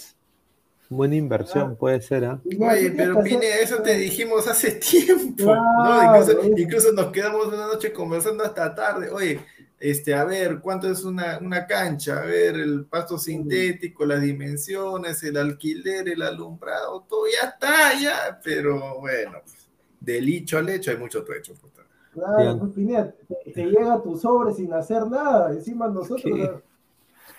Buena 0.88 1.14
inversión, 1.14 1.76
puede 1.76 2.00
ser, 2.00 2.24
¿ah? 2.24 2.40
Oye, 2.44 2.90
pero 2.90 3.22
Pine, 3.22 3.60
eso 3.62 3.80
te 3.80 3.96
dijimos 3.96 4.48
hace 4.48 4.72
tiempo, 4.90 5.44
¿no? 5.44 6.56
Incluso, 6.56 6.92
nos 6.92 7.12
quedamos 7.12 7.46
una 7.46 7.66
noche 7.66 7.92
conversando 7.92 8.42
hasta 8.44 8.74
tarde. 8.74 9.08
Oye, 9.10 9.40
este, 9.78 10.14
a 10.14 10.24
ver, 10.24 10.58
¿cuánto 10.60 10.90
es 10.90 11.04
una, 11.04 11.38
una 11.38 11.66
cancha? 11.66 12.20
A 12.20 12.24
ver, 12.24 12.56
el 12.56 12.86
pasto 12.86 13.18
sintético, 13.18 14.04
las 14.04 14.20
dimensiones, 14.20 15.22
el 15.22 15.36
alquiler, 15.36 16.08
el 16.08 16.22
alumbrado, 16.22 17.06
todo 17.08 17.24
ya 17.26 17.48
está, 17.50 17.98
ya. 18.00 18.40
Pero 18.42 18.98
bueno, 18.98 19.38
pues, 19.44 19.68
del 20.00 20.28
hecho 20.28 20.58
al 20.58 20.68
hecho 20.68 20.90
hay 20.90 20.96
mucho 20.96 21.22
trecho. 21.22 21.54
Pues, 21.54 21.72
Claro, 22.12 22.58
pues 22.58 22.72
Pineda, 22.72 23.14
te, 23.54 23.66
llega 23.66 24.02
tu 24.02 24.16
sobre 24.16 24.52
sin 24.52 24.72
hacer 24.72 25.06
nada, 25.06 25.52
encima 25.52 25.88
nosotros. 25.88 26.62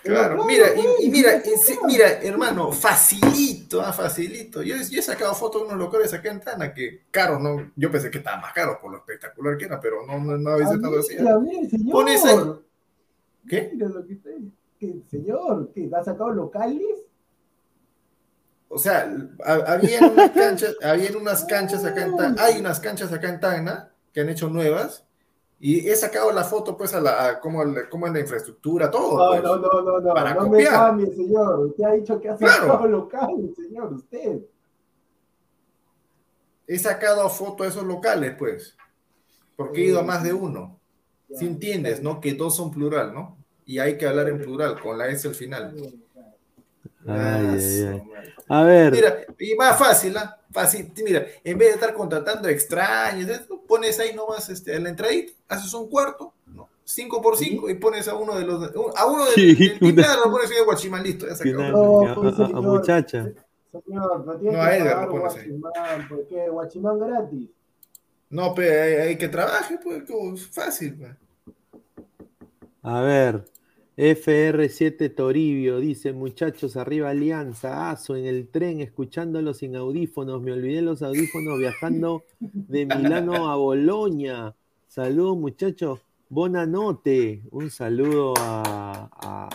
Claro, 0.02 0.45
mira, 0.45 0.68
y, 0.99 1.10
mira, 1.10 1.43
mira, 1.85 2.07
hermano, 2.23 2.72
facilito, 2.72 3.81
ah, 3.81 3.93
facilito. 3.93 4.64
Yo, 4.64 4.76
yo, 4.77 4.99
he 4.99 5.02
sacado 5.02 5.35
fotos 5.35 5.61
de 5.61 5.68
unos 5.68 5.80
locales 5.80 6.11
acá 6.14 6.31
en 6.31 6.39
Tana 6.39 6.73
que 6.73 7.03
caros, 7.11 7.39
no, 7.39 7.72
yo 7.76 7.91
pensé 7.91 8.10
que 8.10 8.18
estaban 8.18 8.41
más 8.41 8.53
caros 8.53 8.77
por 8.81 8.91
lo 8.91 8.98
espectacular 8.98 9.57
que 9.57 9.65
era, 9.65 9.80
pero 9.80 10.06
no, 10.07 10.18
no, 10.19 10.38
no 10.38 10.49
había 10.49 10.72
estado 10.72 10.99
así. 10.99 11.18
Pones. 11.91 12.23
¿Qué? 13.48 13.69
Mira 13.73 13.89
lo 13.89 14.06
que 14.06 14.18
¿Qué, 14.80 15.03
señor, 15.11 15.72
¿qué? 15.76 15.88
¿has 15.95 16.06
sacado 16.06 16.31
locales? 16.31 17.06
O 18.69 18.80
sea, 18.80 19.14
había 19.45 19.99
unas 20.07 20.31
canchas, 20.31 20.76
había 20.81 21.15
unas 21.15 21.43
canchas 21.43 21.85
acá 21.85 22.06
en 22.06 22.15
Tana, 22.18 22.43
hay 22.43 22.60
unas 22.60 22.80
canchas 22.80 23.14
acá 23.14 23.30
en 23.30 23.39
Tana 23.39 23.91
que 24.14 24.22
han 24.22 24.30
hecho 24.30 24.50
nuevas. 24.50 25.06
Y 25.60 25.88
he 25.88 25.96
sacado 25.96 26.32
la 26.32 26.44
foto, 26.44 26.76
pues, 26.76 26.94
a 26.96 27.00
la, 27.00 27.28
a 27.28 27.40
cómo, 27.40 27.62
es 27.62 28.14
la 28.14 28.20
infraestructura, 28.20 28.90
todo. 28.90 29.18
No, 29.18 29.30
pues, 29.30 29.44
no, 29.44 29.58
no, 29.58 29.82
no, 29.82 30.00
no, 30.00 30.14
para 30.14 30.34
no 30.34 30.50
me 30.50 30.64
cambie, 30.64 31.14
señor. 31.14 31.60
Usted 31.68 31.84
ha 31.84 31.92
dicho 31.92 32.20
que 32.20 32.30
ha 32.30 32.38
sacado 32.38 32.88
locales, 32.88 33.56
señor, 33.56 33.94
usted. 33.94 34.40
He 36.66 36.80
sacado 36.80 37.30
foto 37.30 37.64
a 37.64 37.68
esos 37.68 37.84
locales, 37.84 38.36
pues, 38.40 38.76
porque 39.56 39.82
he 39.82 39.86
ido 39.88 40.00
a 40.00 40.04
más 40.04 40.24
de 40.24 40.34
uno. 40.34 40.80
Si 41.34 41.46
entiendes, 41.46 42.02
¿no? 42.02 42.20
Que 42.20 42.34
dos 42.34 42.56
son 42.56 42.72
plural, 42.72 43.14
¿no? 43.14 43.38
Y 43.66 43.80
hay 43.80 43.98
que 43.98 44.08
hablar 44.08 44.30
en 44.30 44.42
plural, 44.42 44.80
con 44.82 44.98
la 44.98 45.08
S 45.08 45.28
al 45.28 45.36
final. 45.36 45.76
A 47.07 48.64
ver. 48.64 48.91
Mira, 48.91 49.18
y 49.40 49.56
más 49.56 49.78
fácil, 49.78 50.18
¿ah? 50.18 50.38
Fácil, 50.52 50.91
mira, 51.06 51.26
en 51.44 51.57
vez 51.57 51.69
de 51.69 51.73
estar 51.76 51.94
contratando 51.94 52.49
extraños, 52.49 53.41
pones 53.65 53.98
ahí 54.02 54.14
nomás 54.14 54.49
este, 54.49 54.76
en 54.76 54.84
la 54.84 54.90
entradita, 54.90 55.32
haces 55.48 55.73
un 55.73 55.90
cuarto, 55.90 56.34
¿no? 56.48 56.68
5 56.84 57.22
por 57.22 57.38
5 57.38 57.69
y 57.69 57.76
pones 57.76 58.10
a 58.10 58.15
uno 58.15 58.38
de 58.38 58.45
los 58.45 58.69
a 58.98 59.06
uno 59.06 59.26
de 59.26 59.32
sí, 59.32 59.56
del 59.56 59.80
lo 60.26 60.32
pones 60.32 60.52
ahí 60.52 60.57
de 60.57 60.64
Guachimán, 60.64 61.03
listo, 61.03 61.26
ya 61.26 61.36
se 61.36 61.49
acabó. 61.49 62.06
No, 62.06 62.15
pues, 62.15 62.40
a, 62.40 62.48
muchacha. 62.49 63.32
Señor, 63.72 64.26
no, 64.26 64.36
tiene 64.36 64.57
no 64.57 64.61
a 64.61 64.76
Edgar 64.76 65.06
lo 65.06 65.11
pones 65.11 65.36
ahí. 65.36 65.61
Porque 66.10 66.49
Guachimán 66.49 66.99
gratis. 66.99 67.49
No, 68.30 68.53
pero 68.53 69.03
hay, 69.03 69.18
que 69.18 69.30
trabaje, 69.30 69.80
pues, 69.82 70.03
fácil. 70.48 70.95
Pues. 70.95 71.11
A 72.84 73.02
ver, 73.02 73.45
FR7 74.02 75.14
Toribio 75.14 75.78
dice, 75.78 76.11
muchachos, 76.11 76.76
arriba 76.76 77.11
Alianza, 77.11 77.91
Aso 77.91 78.15
en 78.15 78.26
el 78.26 78.48
tren, 78.48 78.82
escuchándolo 78.82 79.53
sin 79.53 79.76
audífonos, 79.76 80.41
me 80.41 80.52
olvidé 80.52 80.82
los 80.82 81.03
audífonos 81.03 81.60
viajando 81.60 82.23
de 82.40 82.88
Milano 82.88 83.52
a 83.52 83.57
Boloña. 83.57 84.56
Saludos 84.88 85.38
muchachos, 85.38 85.99
note, 86.32 87.44
un 87.52 87.69
saludo 87.69 88.34
a, 88.40 89.48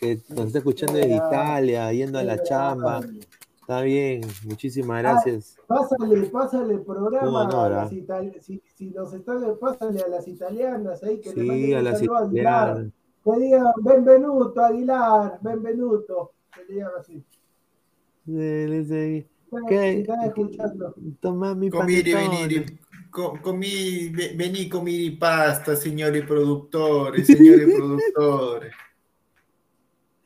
que 0.00 0.18
nos 0.30 0.46
está 0.46 0.58
escuchando 0.58 0.94
desde 0.94 1.14
Italia, 1.14 1.92
yendo 1.92 2.18
a 2.18 2.24
la 2.24 2.42
chamba. 2.42 3.00
Está 3.60 3.82
bien, 3.82 4.22
muchísimas 4.44 5.02
gracias. 5.02 5.56
pásale, 5.68 6.26
pásale 6.30 6.74
el 6.74 6.80
programa 6.80 7.44
a 7.44 7.68
las 7.68 7.90
si, 7.90 8.60
si, 8.74 8.90
nos 8.90 9.14
están, 9.14 9.56
pásale 9.60 10.00
a 10.00 10.08
las 10.08 10.26
italianas 10.26 11.00
ahí 11.04 11.20
que 11.20 11.30
sí, 11.30 11.72
a 11.72 11.80
las 11.80 12.02
italianas. 12.02 12.92
Que 13.24 13.40
digan, 13.40 13.72
benvenuto, 13.80 14.60
Aguilar, 14.60 15.38
benvenuto. 15.40 16.32
Que 16.54 16.72
digan 16.72 16.90
así. 16.98 17.24
Sí, 18.26 19.26
¿Qué? 19.68 20.06
Escuchando. 20.24 20.94
Toma 21.20 21.54
mi 21.54 21.70
Comiri, 21.70 22.12
venir, 22.12 22.78
comí, 23.10 24.10
vení, 24.10 24.68
comí 24.68 25.10
pasta, 25.12 25.74
señores 25.76 26.26
productores, 26.26 27.26
señores 27.26 27.74
productores. 27.76 28.74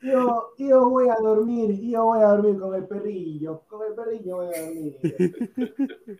Yo, 0.01 0.53
yo 0.57 0.89
voy 0.89 1.09
a 1.09 1.15
dormir, 1.15 1.79
yo 1.81 2.05
voy 2.05 2.19
a 2.19 2.29
dormir 2.29 2.59
con 2.59 2.73
el 2.73 2.87
perrillo, 2.87 3.63
con 3.67 3.85
el 3.85 3.93
perrillo 3.93 4.37
voy 4.37 4.55
a 4.55 4.61
dormir. 4.61 4.97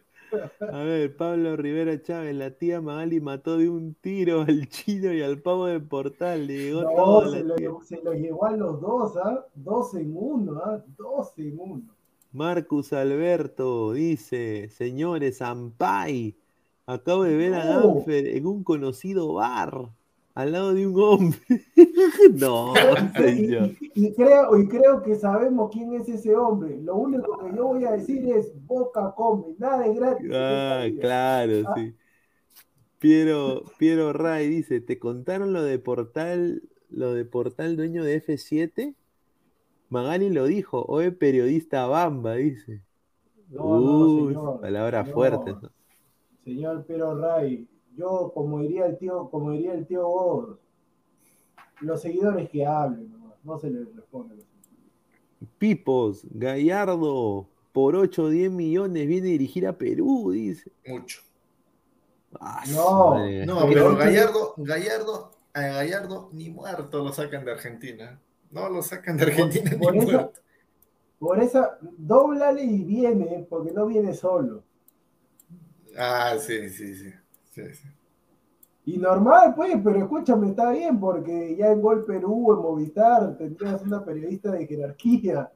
A 0.60 0.84
ver, 0.84 1.15
Pablo 1.15 1.56
Rivera 1.56 2.01
Chávez, 2.01 2.35
la 2.35 2.51
tía 2.51 2.81
Magali 2.81 3.19
mató 3.19 3.57
de 3.57 3.69
un 3.69 3.95
tiro 3.95 4.41
al 4.41 4.68
chino 4.69 5.14
y 5.14 5.22
al 5.22 5.41
pavo 5.41 5.65
de 5.65 5.80
portal. 5.80 6.47
Le 6.47 6.57
llegó 6.57 6.84
todo 6.84 7.31
se, 7.31 7.43
lo, 7.43 7.81
se, 7.81 8.01
lo, 8.01 8.14
llevó 8.14 8.45
a 8.45 8.51
los 8.51 8.81
dos, 8.81 9.18
¿ah? 9.18 9.45
Dos 9.56 9.95
en 9.95 10.14
uno, 10.15 10.61
¿ah? 10.64 10.84
Dos 10.97 11.34
en 11.38 11.57
uno. 11.60 11.81
Marcus 12.31 12.93
Alberto 12.93 13.93
dice, 13.93 14.69
señores, 14.69 15.41
Ampay, 15.41 16.35
acabo 16.85 17.23
de 17.23 17.35
ver 17.35 17.56
a 17.56 17.65
Danfer 17.65 18.27
en 18.27 18.45
un 18.45 18.64
conocido 18.64 19.34
bar 19.34 19.89
al 20.40 20.53
lado 20.53 20.74
de 20.74 20.88
un 20.88 21.02
hombre. 21.02 21.40
no, 22.34 22.74
señor. 23.14 23.72
Y, 23.94 24.14
creo, 24.14 24.57
y 24.57 24.70
creo 24.70 25.02
que 25.03 25.16
sabemos 25.16 25.70
quién 25.70 25.94
es 25.94 26.07
ese 26.07 26.34
hombre. 26.34 26.78
Lo 26.82 26.95
único 26.95 27.38
que 27.40 27.53
yo 27.53 27.68
voy 27.68 27.84
a 27.84 27.91
decir 27.91 28.26
es 28.32 28.53
Boca 28.66 29.14
come, 29.18 29.56
nada 29.57 29.86
es 29.86 29.95
gratis. 29.98 30.32
Ah, 30.34 30.86
claro, 31.02 31.53
ah. 31.68 31.74
sí. 31.76 31.94
Piero, 32.99 33.64
Piero 33.78 34.14
Ray 34.14 34.48
dice, 34.48 34.80
¿te 34.80 34.98
contaron 34.98 35.52
lo 35.52 35.61
de 35.61 35.78
Portal, 35.78 36.64
lo 36.90 37.14
de 37.14 37.26
Portal 37.26 37.76
dueño 37.76 38.06
de 38.06 38.24
F7? 38.24 38.95
Magali 39.90 40.30
lo 40.30 40.45
dijo, 40.45 40.86
hoy 40.88 41.11
periodista 41.11 41.86
Bamba, 41.86 42.36
dice. 42.36 42.82
No, 43.49 44.30
no, 44.30 44.61
palabras 44.61 45.11
fuertes. 45.11 45.56
Señor 46.45 46.86
Piero 46.86 47.20
Ray, 47.20 47.68
yo, 47.99 48.31
como 48.34 48.61
diría 48.61 48.85
el 48.85 48.97
tío, 48.97 49.30
como 49.30 49.51
diría 49.51 49.73
el 49.73 49.85
tío 49.85 50.07
vos, 50.07 50.57
los 51.81 52.01
seguidores 52.01 52.49
que 52.49 52.65
hablen, 52.65 53.13
no, 53.43 53.57
se 53.57 53.69
les 53.69 53.93
responde. 53.93 54.35
Pipos, 55.57 56.26
Gallardo, 56.31 57.49
por 57.73 57.95
8 57.95 58.23
o 58.23 58.30
10 58.30 58.51
millones 58.51 59.07
viene 59.07 59.27
a 59.27 59.31
dirigir 59.31 59.67
a 59.67 59.77
Perú, 59.77 60.31
dice. 60.31 60.71
Mucho. 60.88 61.21
Ah, 62.39 62.63
no, 62.73 63.17
no, 63.45 63.67
pero 63.67 63.95
Gallardo, 63.95 64.53
Gallardo, 64.57 65.31
a 65.53 65.61
Gallardo 65.61 66.30
ni 66.31 66.49
muerto 66.49 67.03
lo 67.03 67.11
sacan 67.11 67.43
de 67.43 67.51
Argentina. 67.51 68.21
No 68.51 68.69
lo 68.69 68.81
sacan 68.81 69.17
de 69.17 69.23
Argentina 69.23 69.71
por, 69.80 69.93
ni 69.93 70.05
muerto. 70.05 70.39
Por 71.17 71.39
esa, 71.39 71.77
doblale 71.81 72.63
y 72.63 72.84
viene, 72.84 73.45
porque 73.49 73.71
no 73.71 73.88
viene 73.88 74.13
solo. 74.13 74.63
Ah, 75.97 76.35
sí, 76.39 76.69
sí, 76.69 76.95
sí. 76.95 77.13
Y 78.86 78.98
normal, 78.98 79.53
pues, 79.56 79.76
pero 79.84 79.99
escúchame, 79.99 80.49
está 80.49 80.72
bien, 80.72 80.99
porque 80.99 81.56
ya 81.56 81.68
en 81.68 81.80
Gol 81.80 82.06
Perú, 82.06 82.53
en 82.53 82.60
Movistar, 82.60 83.38
tendrías 83.38 83.81
una 83.84 84.03
periodista 84.03 84.52
de 84.52 84.65
jerarquía. 84.65 85.52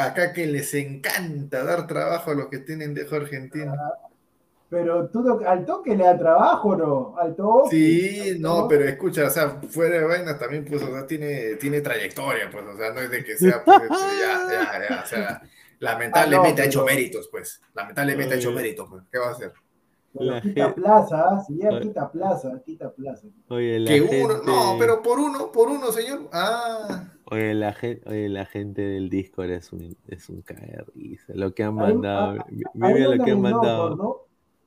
Acá 0.00 0.32
que 0.32 0.46
les 0.46 0.72
encanta 0.72 1.62
dar 1.64 1.86
trabajo 1.86 2.30
a 2.30 2.34
los 2.34 2.46
que 2.46 2.60
tienen 2.60 2.94
dejo 2.94 3.16
argentino. 3.16 3.74
Ah, 3.74 4.08
pero 4.70 5.06
tú 5.10 5.38
al 5.46 5.66
toque 5.66 5.94
le 5.94 6.04
da 6.04 6.16
trabajo, 6.16 6.74
¿no? 6.74 7.14
Al 7.18 7.36
toque. 7.36 7.76
Sí, 7.76 8.36
no, 8.38 8.66
pero 8.66 8.84
escucha, 8.86 9.26
o 9.26 9.30
sea, 9.30 9.60
fuera 9.68 9.98
de 9.98 10.04
vainas 10.06 10.38
también, 10.38 10.64
pues, 10.64 10.82
o 10.82 10.90
sea, 10.90 11.06
tiene, 11.06 11.56
tiene 11.56 11.82
trayectoria, 11.82 12.48
pues, 12.50 12.64
o 12.64 12.76
sea, 12.78 12.90
no 12.90 13.00
es 13.00 13.10
de 13.10 13.22
que 13.22 13.36
sea, 13.36 13.62
pues, 13.62 13.82
este, 13.82 13.94
ya, 13.94 14.48
ya, 14.50 14.88
ya, 14.88 15.02
o 15.02 15.06
sea, 15.06 15.42
lamentablemente 15.78 16.62
ah, 16.62 16.64
ha 16.64 16.68
hecho 16.68 16.86
méritos, 16.86 17.28
pues, 17.30 17.60
lamentablemente 17.74 18.34
ha 18.34 18.38
hecho 18.38 18.50
méritos, 18.52 18.88
pues, 18.88 19.02
¿qué 19.12 19.18
va 19.18 19.28
a 19.28 19.32
hacer? 19.32 19.52
Quita 20.42 20.74
plaza, 20.74 21.42
quita 21.80 22.10
plaza, 22.10 22.62
quita 22.64 22.90
plaza. 22.90 23.26
Oye, 23.48 23.80
la 23.80 23.90
que 23.90 24.00
gente... 24.00 24.24
uno, 24.24 24.42
no, 24.42 24.76
pero 24.78 25.02
por 25.02 25.18
uno, 25.18 25.50
por 25.50 25.68
uno, 25.68 25.90
señor. 25.90 26.28
Ah. 26.32 27.08
Oye, 27.30 27.54
la 27.54 27.72
gente, 27.72 28.08
oye, 28.08 28.28
la 28.28 28.44
gente 28.44 28.82
del 28.82 29.08
Discord 29.08 29.50
es 29.50 29.72
un, 29.72 29.96
es 30.06 30.28
un 30.28 30.42
caer 30.42 30.86
Lo 31.28 31.54
que 31.54 31.62
han 31.62 31.74
mandado. 31.74 32.44
mira 32.74 33.08
lo 33.08 33.24
que 33.24 33.30
han 33.30 33.40
mandado. 33.40 34.26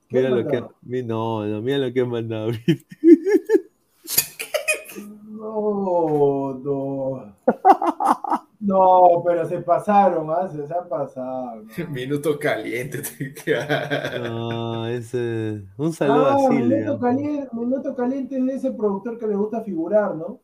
Mira 0.10 0.30
lo 0.30 0.48
que 0.48 0.64
no, 1.04 1.46
no, 1.46 1.62
mira 1.62 1.78
lo 1.78 1.94
que 1.94 2.02
han 2.02 2.10
mandado. 2.10 2.52
no, 5.28 6.60
no. 6.64 7.36
No, 8.60 9.22
pero 9.26 9.48
se 9.48 9.60
pasaron, 9.60 10.30
¿ah? 10.30 10.50
se, 10.50 10.74
han 10.74 10.88
pasado. 10.88 11.64
Minuto 11.92 12.38
caliente. 12.40 13.02
no, 14.20 14.88
ese... 14.88 15.64
Un 15.78 15.94
saludo 15.94 16.26
ah, 16.26 16.36
así. 16.36 16.56
Minuto 16.56 17.00
caliente, 17.00 17.50
minuto 17.54 17.96
caliente 17.96 18.38
es 18.38 18.56
ese 18.56 18.72
productor 18.72 19.18
que 19.18 19.28
le 19.28 19.36
gusta 19.36 19.62
figurar, 19.62 20.16
¿no? 20.16 20.40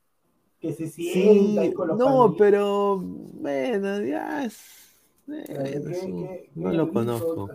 Que 0.59 0.73
se 0.73 0.87
sienta 0.87 1.63
sí, 1.63 1.73
con 1.73 1.87
los 1.87 1.97
No, 1.97 2.35
pero 2.37 2.99
bueno, 2.99 4.01
ya 4.01 4.45
es. 4.45 5.01
no 6.55 6.71
lo 6.71 6.91
conozco. 6.91 7.49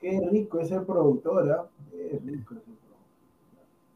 Qué 0.00 0.20
rico 0.30 0.60
ese 0.60 0.80
productor, 0.80 1.50
¿ah? 1.50 1.66
Qué 1.90 2.20
rico 2.24 2.54
ese 2.54 2.85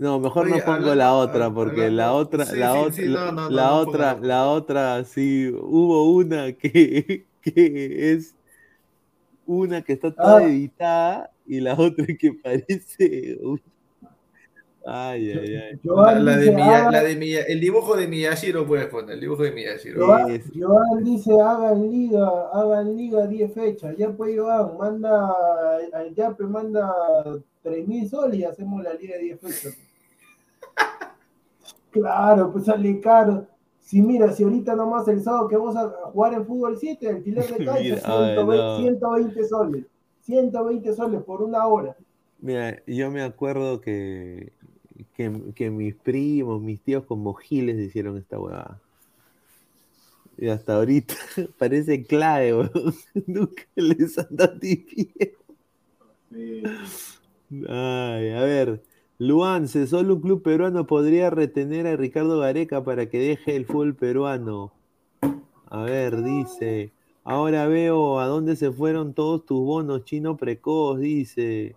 no, 0.01 0.19
mejor 0.19 0.49
no 0.49 0.57
pongo 0.65 0.95
la 0.95 1.13
otra, 1.13 1.53
porque 1.53 1.91
la 1.91 2.15
otra, 2.15 2.47
la 2.55 2.73
otra, 2.73 3.51
la 3.51 3.75
otra, 3.75 4.19
la 4.19 4.47
otra, 4.49 5.05
sí, 5.05 5.53
hubo 5.55 6.15
una 6.15 6.53
que, 6.55 7.27
que 7.43 8.13
es 8.13 8.35
una 9.45 9.83
que 9.83 9.93
está 9.93 10.11
toda 10.11 10.39
ah. 10.39 10.45
editada 10.45 11.31
y 11.47 11.61
la 11.61 11.75
otra 11.75 12.07
que 12.19 12.33
parece. 12.33 13.39
Ay, 14.87 15.33
ay, 15.33 15.55
ay. 15.55 15.81
La, 15.85 16.15
de 16.39 16.51
la 16.51 17.03
de 17.03 17.45
el 17.49 17.61
dibujo 17.61 17.95
de 17.95 18.09
Miyashiro 18.09 18.67
puedes 18.67 18.87
poner, 18.87 19.17
el 19.17 19.21
dibujo 19.21 19.43
de 19.43 19.53
Miyashiro. 19.53 20.07
Joan, 20.07 20.41
Joan 20.59 21.05
dice, 21.05 21.39
hagan 21.39 21.91
liga, 21.91 22.49
hagan 22.55 22.97
liga 22.97 23.27
10 23.27 23.53
fechas. 23.53 23.95
Ya 23.99 24.11
pues 24.11 24.35
Joan, 24.35 24.79
manda, 24.79 25.31
al 25.93 26.15
Yape 26.15 26.45
manda 26.45 26.91
3.000 27.63 28.09
soles 28.09 28.41
y 28.41 28.45
hacemos 28.45 28.83
la 28.83 28.95
liga 28.95 29.17
de 29.17 29.25
10 29.25 29.41
fechas. 29.41 29.90
Claro, 31.91 32.53
pues 32.53 32.65
sale 32.65 33.01
caro. 33.01 33.47
Si 33.81 34.01
mira, 34.01 34.33
si 34.33 34.45
ahorita 34.45 34.77
nomás 34.77 35.09
el 35.09 35.23
sábado 35.23 35.49
que 35.49 35.57
vamos 35.57 35.77
a 35.77 35.89
jugar 36.13 36.35
en 36.35 36.47
fútbol 36.47 36.77
7, 36.79 37.09
el 37.09 37.17
alquiler 37.17 37.45
de 37.47 37.65
cancha, 37.65 38.77
120, 38.77 39.49
soles. 39.49 39.87
120 40.23 40.95
soles 40.95 41.23
por 41.23 41.43
una 41.43 41.67
hora. 41.67 41.97
Mira, 42.39 42.83
yo 42.87 43.11
me 43.11 43.23
acuerdo 43.23 43.81
que, 43.81 44.53
que, 45.17 45.71
mis 45.71 45.95
primos, 45.95 46.63
mis 46.63 46.81
tíos 46.81 47.05
como 47.05 47.35
giles 47.35 47.79
hicieron 47.79 48.17
esta 48.17 48.39
huevada. 48.39 48.81
Y 50.39 50.49
hasta 50.49 50.77
ahorita 50.77 51.15
parece 51.59 52.05
clave, 52.05 52.55
weón. 52.55 52.71
Nunca 53.27 53.63
les 53.75 54.19
han 54.19 54.29
dado 54.31 54.55
Ay, 57.69 58.31
a 58.31 58.43
ver. 58.43 58.83
Luance, 59.23 59.87
solo 59.87 60.15
un 60.15 60.23
club 60.23 60.43
peruano 60.43 60.87
podría 60.87 61.29
retener 61.29 61.87
a 61.87 61.95
Ricardo 61.95 62.39
Gareca 62.39 62.83
para 62.83 63.11
que 63.11 63.19
deje 63.19 63.55
el 63.55 63.67
fútbol 63.67 63.95
peruano. 63.95 64.73
A 65.67 65.83
ver, 65.83 66.23
dice. 66.23 66.91
Ahora 67.23 67.67
veo 67.67 68.19
a 68.19 68.25
dónde 68.25 68.57
se 68.57 68.73
fueron 68.73 69.13
todos 69.13 69.45
tus 69.45 69.61
bonos, 69.61 70.07
chino 70.07 70.39
precoz, 70.39 71.01
dice. 71.01 71.77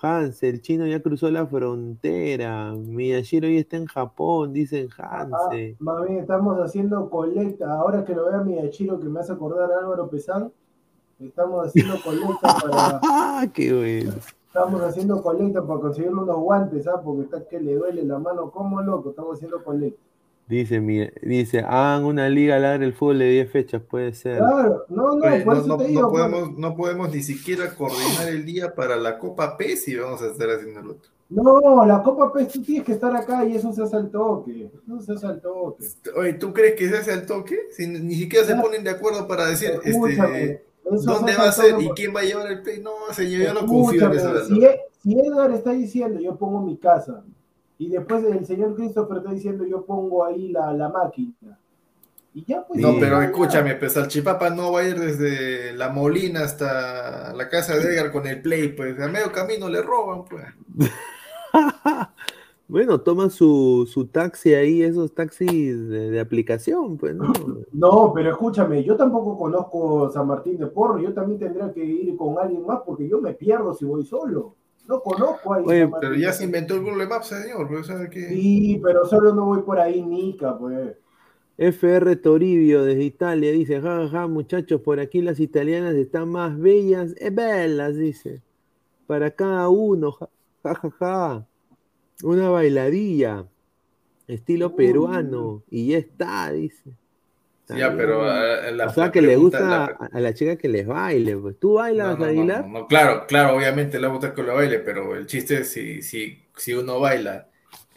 Hans, 0.00 0.42
el 0.44 0.62
chino 0.62 0.86
ya 0.86 1.02
cruzó 1.02 1.30
la 1.30 1.46
frontera. 1.46 2.72
Miyashiro 2.72 3.48
ya 3.48 3.60
está 3.60 3.76
en 3.76 3.84
Japón, 3.84 4.54
dicen 4.54 4.88
Hans. 4.96 5.34
Ah, 5.34 5.50
mami, 5.78 6.16
estamos 6.16 6.58
haciendo 6.58 7.10
colecta. 7.10 7.70
Ahora 7.70 8.02
que 8.02 8.14
lo 8.14 8.30
vea 8.30 8.38
Miyashiro, 8.38 8.98
que 8.98 9.10
me 9.10 9.20
hace 9.20 9.32
acordar 9.32 9.70
a 9.70 9.80
Álvaro 9.80 10.08
Pesán, 10.08 10.50
estamos 11.20 11.66
haciendo 11.66 11.96
colecta 12.02 12.56
para. 12.62 13.00
¡Ah, 13.02 13.46
qué 13.52 13.74
bueno! 13.74 14.12
Estamos 14.56 14.80
haciendo 14.80 15.22
colecta 15.22 15.66
para 15.66 15.80
conseguirle 15.80 16.22
unos 16.22 16.38
guantes, 16.38 16.86
¿ah? 16.86 17.02
Porque 17.04 17.24
está 17.24 17.46
que 17.46 17.60
le 17.60 17.74
duele 17.74 18.02
la 18.04 18.18
mano 18.18 18.50
como 18.50 18.80
loco, 18.80 19.10
estamos 19.10 19.36
haciendo 19.36 19.62
colecta. 19.62 20.00
Dice, 20.48 20.80
dice, 21.22 21.58
hagan 21.58 22.06
una 22.06 22.30
liga 22.30 22.58
larga 22.58 22.86
el 22.86 22.94
fútbol 22.94 23.18
de 23.18 23.30
10 23.32 23.50
fechas, 23.50 23.82
puede 23.82 24.14
ser. 24.14 24.38
Claro, 24.38 24.86
no, 24.88 25.16
no, 25.16 25.44
por 25.44 25.56
eso 25.58 25.76
te 25.76 25.88
digo, 25.88 26.00
no, 26.00 26.10
podemos, 26.10 26.56
no 26.56 26.74
podemos 26.74 27.12
ni 27.12 27.22
siquiera 27.22 27.74
coordinar 27.74 28.28
el 28.28 28.46
día 28.46 28.74
para 28.74 28.96
la 28.96 29.18
Copa 29.18 29.58
P 29.58 29.76
si 29.76 29.94
vamos 29.94 30.22
a 30.22 30.28
estar 30.28 30.48
haciendo 30.48 30.80
el 30.80 30.90
otro. 30.90 31.10
No, 31.28 31.84
la 31.84 32.02
Copa 32.02 32.32
P 32.32 32.46
tú 32.46 32.62
tienes 32.62 32.84
que 32.84 32.92
estar 32.92 33.14
acá 33.14 33.44
y 33.44 33.56
eso 33.56 33.70
se 33.74 33.82
hace 33.82 33.96
al 33.96 34.10
toque. 34.10 34.70
No 34.86 35.02
se 35.02 35.12
hace 35.12 35.26
al 35.26 35.42
toque. 35.42 35.84
Oye, 36.16 36.32
¿tú 36.34 36.54
crees 36.54 36.76
que 36.76 36.88
se 36.88 36.96
hace 36.96 37.12
al 37.12 37.26
toque? 37.26 37.58
Si 37.72 37.86
ni 37.86 38.14
siquiera 38.14 38.46
se 38.46 38.56
ponen 38.56 38.84
de 38.84 38.90
acuerdo 38.90 39.28
para 39.28 39.48
decir, 39.48 39.72
este, 39.84 40.64
¿Dónde 40.90 41.36
va 41.36 41.48
a 41.48 41.52
ser 41.52 41.80
y 41.80 41.88
quién 41.90 42.14
va 42.14 42.20
a 42.20 42.24
llevar 42.24 42.50
el 42.50 42.62
play? 42.62 42.80
No, 42.80 42.92
señor, 43.12 43.42
yo 43.42 43.54
no 43.54 43.66
confío 43.66 44.06
en 44.06 44.12
eso. 44.12 44.44
Si, 44.44 44.60
si 45.02 45.18
Edgar 45.18 45.50
está 45.52 45.72
diciendo, 45.72 46.20
yo 46.20 46.36
pongo 46.36 46.60
mi 46.60 46.76
casa, 46.76 47.24
y 47.78 47.90
después 47.90 48.24
el 48.24 48.46
señor 48.46 48.74
Christopher 48.74 49.18
está 49.18 49.32
diciendo 49.32 49.64
yo 49.66 49.84
pongo 49.84 50.24
ahí 50.24 50.48
la, 50.48 50.72
la 50.72 50.88
máquina. 50.88 51.58
Y 52.32 52.44
ya 52.44 52.66
pues. 52.66 52.80
No, 52.80 52.94
pero 53.00 53.22
escúchame, 53.22 53.76
pues 53.76 53.96
al 53.96 54.08
Chipapa 54.08 54.50
no 54.50 54.72
va 54.72 54.80
a 54.80 54.88
ir 54.88 54.98
desde 54.98 55.72
la 55.72 55.88
Molina 55.88 56.40
hasta 56.40 57.32
la 57.32 57.48
casa 57.48 57.74
de 57.76 57.82
Edgar 57.82 58.12
con 58.12 58.26
el 58.26 58.42
Play, 58.42 58.68
pues 58.68 59.00
a 59.00 59.08
medio 59.08 59.32
camino 59.32 59.68
le 59.68 59.82
roban, 59.82 60.24
pues. 60.24 60.44
Bueno, 62.68 63.00
toma 63.00 63.30
su, 63.30 63.88
su, 63.88 64.06
taxi 64.06 64.54
ahí, 64.54 64.82
esos 64.82 65.14
taxis 65.14 65.88
de, 65.88 66.18
aplicación, 66.18 66.96
pues, 66.96 67.14
¿no? 67.14 67.32
No, 67.72 68.12
pero 68.12 68.30
escúchame, 68.30 68.82
yo 68.82 68.96
tampoco 68.96 69.38
conozco 69.38 70.10
San 70.10 70.26
Martín 70.26 70.58
de 70.58 70.66
Porro, 70.66 70.98
yo 70.98 71.14
también 71.14 71.38
tendría 71.38 71.72
que 71.72 71.84
ir 71.84 72.16
con 72.16 72.38
alguien 72.38 72.66
más 72.66 72.80
porque 72.84 73.08
yo 73.08 73.20
me 73.20 73.34
pierdo 73.34 73.74
si 73.74 73.84
voy 73.84 74.04
solo. 74.04 74.56
No 74.88 75.00
conozco 75.00 75.54
ahí. 75.54 75.64
pero 76.00 76.14
ya 76.14 76.32
se 76.32 76.44
inventó 76.44 76.74
el 76.74 76.82
Google 76.82 77.06
Maps, 77.06 77.26
señor. 77.26 77.68
Pues, 77.68 77.88
que... 78.08 78.28
Sí, 78.28 78.80
pero 78.82 79.04
solo 79.04 79.34
no 79.34 79.46
voy 79.46 79.62
por 79.62 79.78
ahí, 79.80 80.02
Nica, 80.02 80.56
pues. 80.56 80.96
FR 81.58 82.16
Toribio 82.16 82.84
desde 82.84 83.02
Italia 83.02 83.50
dice, 83.50 83.80
jajaja, 83.80 84.08
ja, 84.10 84.26
muchachos, 84.26 84.80
por 84.82 85.00
aquí 85.00 85.22
las 85.22 85.40
italianas 85.40 85.94
están 85.94 86.28
más 86.30 86.58
bellas, 86.58 87.14
es 87.18 87.34
bellas, 87.34 87.96
dice. 87.96 88.42
Para 89.06 89.30
cada 89.30 89.68
uno, 89.68 90.12
jajaja. 90.62 90.90
Ja, 90.98 91.46
una 92.22 92.48
bailadilla, 92.48 93.44
estilo 94.26 94.74
peruano, 94.74 95.62
y 95.70 95.88
ya 95.88 95.98
está, 95.98 96.50
dice. 96.52 96.90
ya, 97.68 97.94
pero 97.96 98.24
la, 98.24 98.86
o 98.86 98.92
sea, 98.92 99.10
que 99.10 99.22
le 99.22 99.36
gusta 99.36 99.84
a 99.84 100.20
la 100.20 100.34
chica 100.34 100.56
que 100.56 100.68
les 100.68 100.86
baile, 100.86 101.36
pues. 101.36 101.58
¿Tú 101.58 101.74
bailas, 101.74 102.18
no, 102.18 102.68
no, 102.68 102.86
claro, 102.86 103.26
claro, 103.26 103.56
obviamente 103.56 104.00
le 104.00 104.08
gusta 104.08 104.34
que 104.34 104.42
lo 104.42 104.54
baile, 104.54 104.78
pero 104.78 105.16
el 105.16 105.26
chiste 105.26 105.60
es 105.60 105.70
si, 105.70 106.02
si, 106.02 106.42
si 106.56 106.74
uno 106.74 107.00
baila 107.00 107.48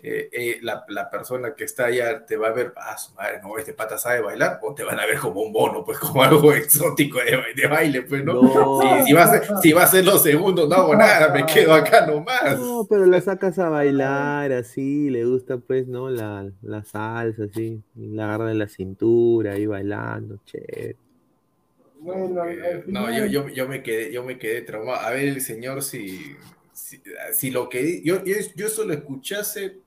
eh, 0.01 0.29
eh, 0.31 0.59
la, 0.61 0.85
la, 0.87 1.09
persona 1.09 1.53
que 1.53 1.65
está 1.65 1.85
allá 1.85 2.25
te 2.25 2.37
va 2.37 2.47
a 2.47 2.51
ver, 2.53 2.73
ah, 2.77 2.97
su 2.97 3.13
madre, 3.15 3.41
no, 3.41 3.57
este 3.57 3.73
pata 3.73 3.97
sabe 3.97 4.21
bailar, 4.21 4.59
o 4.61 4.73
te 4.73 4.83
van 4.83 4.97
a 4.97 5.05
ver 5.05 5.17
como 5.19 5.41
un 5.41 5.51
bono, 5.51 5.83
pues 5.83 5.99
como 5.99 6.23
algo 6.23 6.53
exótico 6.53 7.19
de, 7.19 7.37
de 7.55 7.67
baile, 7.67 8.03
pues, 8.03 8.23
¿no? 8.23 8.41
Si, 8.81 9.07
si, 9.07 9.13
va 9.13 9.23
a 9.23 9.27
ser, 9.27 9.43
si 9.61 9.71
va 9.73 9.83
a 9.83 9.87
ser 9.87 10.05
los 10.05 10.23
segundos, 10.23 10.69
no 10.69 10.75
hago 10.75 10.95
nada, 10.95 11.33
me 11.33 11.45
quedo 11.45 11.73
acá 11.73 12.05
nomás. 12.05 12.57
No, 12.57 12.87
pero 12.89 13.05
la 13.05 13.19
sacas 13.19 13.59
a 13.59 13.67
bailar 13.67 14.53
así, 14.53 15.09
le 15.09 15.25
gusta, 15.25 15.57
pues, 15.57 15.87
¿no? 15.87 16.09
La, 16.09 16.49
la 16.61 16.83
salsa, 16.85 17.43
así, 17.43 17.81
la 17.95 18.25
agarra 18.25 18.45
de 18.45 18.55
la 18.55 18.69
cintura, 18.69 19.53
ahí 19.53 19.65
bailando, 19.65 20.39
che. 20.45 20.95
Bueno, 21.99 22.45
no, 22.87 23.11
yo, 23.11 23.25
yo, 23.25 23.49
yo, 23.49 23.67
me 23.67 23.83
quedé, 23.83 24.13
yo 24.13 24.23
me 24.23 24.37
quedé 24.37 24.61
traumado. 24.61 25.01
A 25.01 25.09
ver, 25.09 25.27
el 25.27 25.41
señor, 25.41 25.83
si, 25.83 26.37
si, 26.71 27.01
si 27.33 27.51
lo 27.51 27.67
que 27.67 28.01
yo, 28.01 28.23
yo, 28.23 28.35
yo 28.55 28.67
eso 28.67 28.85
lo 28.85 28.93
escuchase 28.93 29.79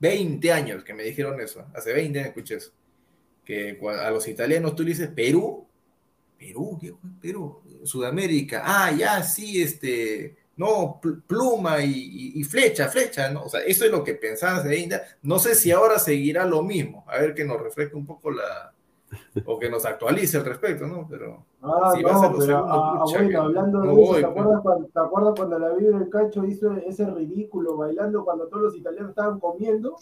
20 0.00 0.52
años 0.52 0.82
que 0.82 0.94
me 0.94 1.04
dijeron 1.04 1.40
eso. 1.40 1.64
Hace 1.74 1.92
20 1.92 2.18
años 2.18 2.28
escuché 2.30 2.56
eso. 2.56 2.72
Que 3.44 3.78
a 4.00 4.10
los 4.10 4.26
italianos 4.26 4.74
tú 4.74 4.82
le 4.82 4.90
dices 4.90 5.08
Perú. 5.08 5.66
Perú, 6.38 6.78
¿qué 6.80 6.94
Perú? 7.20 7.62
Sudamérica. 7.84 8.62
Ah, 8.64 8.90
ya, 8.92 9.22
sí, 9.22 9.62
este. 9.62 10.36
No, 10.56 11.00
pluma 11.26 11.82
y, 11.82 12.42
flecha, 12.44 12.88
flecha, 12.88 13.30
¿no? 13.30 13.44
O 13.44 13.48
sea, 13.48 13.60
eso 13.60 13.84
es 13.86 13.90
lo 13.90 14.04
que 14.04 14.14
pensaban 14.14 14.58
hace 14.58 14.68
20 14.68 15.00
No 15.22 15.38
sé 15.38 15.54
si 15.54 15.70
ahora 15.70 15.98
seguirá 15.98 16.44
lo 16.44 16.62
mismo. 16.62 17.04
A 17.08 17.18
ver 17.18 17.34
que 17.34 17.44
nos 17.44 17.60
refresque 17.60 17.96
un 17.96 18.06
poco 18.06 18.30
la. 18.30 18.72
O 19.44 19.58
que 19.58 19.70
nos 19.70 19.84
actualice 19.84 20.36
al 20.38 20.44
respecto, 20.44 20.86
¿no? 20.86 21.06
Pero. 21.08 21.44
Ah, 21.62 21.92
si 21.94 22.02
no, 22.02 22.08
va 22.08 22.26
a 22.26 22.32
pero, 22.36 22.56
ah, 22.58 23.04
bueno, 23.04 23.42
hablando 23.42 23.80
de 23.82 24.02
eso, 24.02 24.14
¿te, 24.14 24.24
acuerdas 24.24 24.60
cuando, 24.62 24.86
¿te 24.86 25.00
acuerdas 25.00 25.34
cuando 25.36 25.58
la 25.58 25.68
Biblia 25.70 25.98
del 25.98 26.08
Cacho 26.08 26.44
hizo 26.44 26.72
ese 26.72 27.06
ridículo 27.10 27.76
bailando 27.76 28.24
cuando 28.24 28.46
todos 28.48 28.64
los 28.64 28.76
italianos 28.76 29.10
estaban 29.10 29.38
comiendo? 29.40 29.96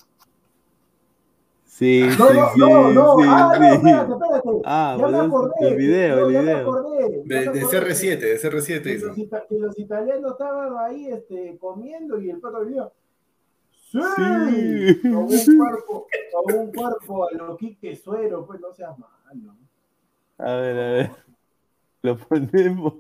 Sí, 1.65 2.03
no, 2.19 2.29
sí, 2.29 2.35
no, 2.35 2.49
sí, 2.49 2.61
no, 2.61 2.93
no, 2.93 3.17
sí, 3.19 3.25
ah, 3.29 3.53
sí. 3.55 3.61
no, 3.61 3.73
espérate, 3.73 4.13
espérate. 4.13 4.49
Ah, 4.65 4.97
ya 4.99 5.07
me 5.07 5.19
acordé. 5.19 5.55
El 5.61 5.77
video, 5.77 6.17
no, 6.17 6.27
el 6.27 6.33
ya 6.33 6.41
video. 6.41 6.57
me 6.57 6.61
acordé. 6.61 7.23
De, 7.25 7.51
de 7.51 7.65
CR7, 7.67 8.19
de 8.19 8.41
CR7 8.41 8.83
que 8.83 8.95
hizo. 8.95 9.07
los, 9.07 9.19
ita 9.19 9.45
que 9.49 9.59
los 9.59 9.79
italianos 9.79 10.33
estaban 10.33 10.77
ahí 10.79 11.07
este, 11.07 11.57
comiendo 11.59 12.21
y 12.21 12.31
el 12.31 12.41
pato 12.41 12.61
venía. 12.65 12.91
¡Sí! 13.91 13.99
Sí. 13.99 15.01
Con 15.03 15.17
un 15.17 15.59
cuerpo, 15.59 16.07
con 16.45 16.55
un 16.55 16.73
cuerpo 16.73 17.29
a 17.29 17.33
lo 17.33 17.57
Quique 17.57 17.97
Suero, 17.97 18.47
pues 18.47 18.61
no 18.61 18.73
seas 18.75 18.99
malo. 18.99 19.55
A 20.39 20.55
ver, 20.55 20.79
a 20.79 20.93
ver. 20.93 21.11
Lo 22.03 22.17
ponemos. 22.19 22.95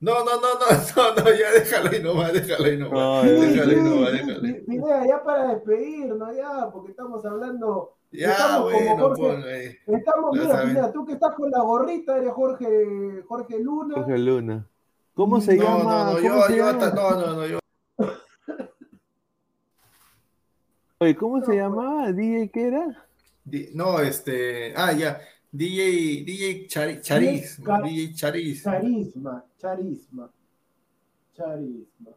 No, 0.00 0.24
no, 0.24 0.40
no, 0.40 0.54
no, 0.54 0.66
no, 0.96 1.22
no, 1.24 1.30
ya 1.32 1.50
déjalo 1.52 1.90
ahí 1.90 2.02
nomás, 2.02 2.32
déjalo 2.32 2.64
ahí 2.64 2.76
nomás. 2.76 2.92
No, 2.92 3.22
déjalo 3.22 3.70
ahí 3.70 3.76
sí, 3.76 3.82
nomás, 3.82 4.10
sí, 4.10 4.78
déjalo 4.78 5.06
ya 5.06 5.22
para 5.24 5.54
despedirnos, 5.54 6.36
ya, 6.36 6.70
porque 6.72 6.90
estamos 6.90 7.24
hablando. 7.24 7.94
Ya, 8.12 8.32
estamos 8.32 8.72
como 8.72 8.84
bueno, 8.84 9.14
Jorge, 9.16 9.52
ahí. 9.52 9.96
Estamos, 9.96 10.30
mira. 10.32 10.62
Pineda, 10.62 10.92
tú 10.92 11.04
que 11.04 11.12
estás 11.12 11.34
con 11.34 11.50
la 11.50 11.60
gorrita, 11.60 12.16
eres 12.16 12.32
Jorge, 12.32 13.22
Jorge 13.26 13.58
Luna. 13.58 13.94
Jorge 13.94 14.18
Luna. 14.18 14.66
¿Cómo 15.14 15.40
se 15.40 15.56
No, 15.56 15.64
llama? 15.64 15.82
no, 15.84 16.04
no, 16.04 16.12
¿Cómo 16.12 16.20
yo, 16.20 16.42
se 16.42 16.56
yo, 16.56 16.72
no, 16.72 16.90
no, 16.90 17.34
no, 17.34 17.46
yo. 17.46 17.58
Oye, 21.00 21.16
¿cómo 21.16 21.40
se 21.44 21.54
llamaba? 21.56 22.12
¿DJ 22.12 22.50
qué 22.50 22.68
era? 22.68 23.08
di- 23.44 23.70
No, 23.74 24.00
este, 24.00 24.72
ah, 24.76 24.92
ya, 24.92 25.20
DJ, 25.50 26.24
DJ 26.24 26.66
Chari- 26.68 27.00
Charis, 27.00 27.60
Ca- 27.64 27.80
DJ 27.82 28.14
Charis. 28.14 28.62
Charisma, 28.62 29.44
charisma, 29.58 30.30
charisma. 31.34 32.10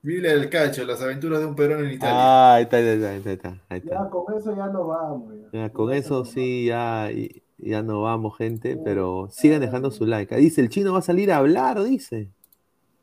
Biblia 0.00 0.32
del 0.34 0.48
Cacho, 0.48 0.84
las 0.84 1.02
aventuras 1.02 1.40
de 1.40 1.46
un 1.46 1.56
peruano 1.56 1.84
en 1.84 1.92
Italia. 1.92 2.14
Ah, 2.14 2.54
ahí 2.54 2.62
está, 2.64 2.76
ahí 2.76 2.86
está, 2.86 3.10
ahí 3.10 3.22
está, 3.24 3.48
ahí 3.68 3.78
está. 3.78 3.94
Ya 4.04 4.10
con 4.10 4.34
eso 4.34 4.56
ya 4.56 4.66
nos 4.68 4.86
vamos. 4.86 5.34
Ya, 5.52 5.58
Ya, 5.60 5.72
con 5.72 5.92
eso 5.92 6.24
sí, 6.24 6.66
ya, 6.66 7.10
ya 7.58 7.82
no 7.82 8.02
vamos, 8.02 8.36
gente, 8.38 8.78
pero 8.84 9.28
sigan 9.30 9.60
dejando 9.60 9.90
su 9.90 10.06
like. 10.06 10.36
Dice, 10.36 10.60
el 10.60 10.68
chino 10.68 10.92
va 10.92 11.00
a 11.00 11.02
salir 11.02 11.32
a 11.32 11.38
hablar, 11.38 11.82
dice. 11.82 12.30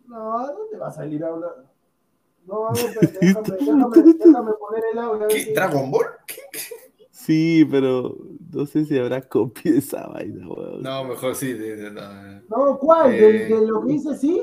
No, 0.07 0.47
¿dónde 0.47 0.77
va 0.77 0.87
a 0.87 0.91
salir 0.91 1.23
a 1.23 1.27
hablar? 1.27 1.65
No, 2.47 2.71
espérate, 2.73 3.17
déjame, 3.21 3.49
déjame, 3.59 4.13
déjame 4.25 4.51
poner 4.53 4.83
el 4.93 4.99
audio. 4.99 5.27
¿Qué? 5.27 5.53
¿Dragon 5.53 5.91
Ball? 5.91 6.05
¿Qué? 6.27 6.37
Sí, 7.11 7.67
pero 7.71 8.15
no 8.53 8.65
sé 8.67 8.85
si 8.85 8.97
habrá 8.99 9.21
copia 9.21 9.71
de 9.71 9.79
esa 9.79 10.05
vaina, 10.07 10.47
weón. 10.47 10.83
No, 10.83 11.03
mejor 11.05 11.33
sí. 11.35 11.53
de- 11.53 11.75
de- 11.75 11.91
no. 11.91 12.01
No, 12.49 12.77
¿cuál? 12.77 13.13
Eh, 13.15 13.19
¿De, 13.19 13.55
de 13.55 13.65
lo 13.67 13.81
que 13.85 13.93
dice 13.93 14.15
sí? 14.15 14.41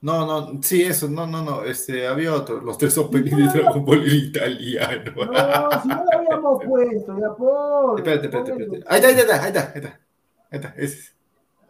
No, 0.00 0.24
no, 0.24 0.62
sí, 0.62 0.82
eso, 0.82 1.08
no, 1.08 1.26
no, 1.26 1.42
no, 1.42 1.64
este, 1.64 2.06
había 2.06 2.32
otro, 2.32 2.60
los 2.60 2.78
tres 2.78 2.96
openings 2.98 3.36
de 3.52 3.58
Dragon 3.60 3.84
Ball 3.84 4.08
en 4.08 4.14
italiano. 4.16 5.12
No, 5.16 5.82
si 5.82 5.88
no 5.88 6.04
lo 6.04 6.18
habíamos 6.18 6.64
puesto, 6.68 7.18
ya 7.18 7.34
por. 7.34 7.98
Espérate, 7.98 8.26
espérate, 8.26 8.52
espérate. 8.52 8.84
Ahí 8.86 9.00
está, 9.00 9.08
ahí 9.08 9.18
está, 9.18 9.42
ahí 9.42 9.48
está, 9.48 9.60
ahí 9.60 9.72
está, 9.74 9.88
ahí 10.50 10.58
está, 10.60 10.68
ese 10.76 10.84
es. 10.98 11.16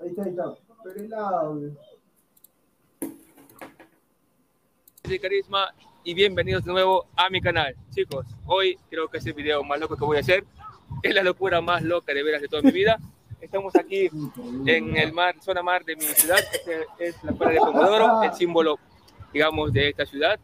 Ahí 0.02 0.08
está, 0.10 0.22
ahí 0.24 0.28
está. 0.30 0.54
Pero 0.84 1.00
el 1.06 1.14
audio. 1.14 1.70
De 5.08 5.18
Carisma 5.18 5.72
y 6.04 6.12
bienvenidos 6.12 6.64
de 6.64 6.72
nuevo 6.72 7.06
a 7.16 7.30
mi 7.30 7.40
canal. 7.40 7.74
Chicos, 7.94 8.26
hoy 8.46 8.78
creo 8.90 9.08
que 9.08 9.18
es 9.18 9.26
el 9.26 9.32
video 9.32 9.64
más 9.64 9.80
loco 9.80 9.96
que 9.96 10.04
voy 10.04 10.18
a 10.18 10.20
hacer. 10.20 10.44
Es 11.02 11.14
la 11.14 11.22
locura 11.22 11.60
más 11.62 11.82
loca 11.82 12.12
de 12.12 12.22
veras 12.22 12.42
de 12.42 12.48
toda 12.48 12.60
mi 12.62 12.72
vida. 12.72 12.98
Estamos 13.40 13.74
aquí 13.76 14.10
en 14.66 14.96
el 14.96 15.12
mar, 15.12 15.36
zona 15.40 15.62
mar 15.62 15.84
de 15.84 15.96
mi 15.96 16.02
ciudad, 16.02 16.40
que 16.98 17.06
es 17.06 17.16
la 17.24 17.32
playa 17.32 17.54
de 17.54 17.58
Comodoro, 17.58 18.22
el 18.22 18.32
símbolo, 18.34 18.78
digamos, 19.32 19.72
de 19.72 19.88
esta 19.88 20.04
ciudad. 20.04 20.38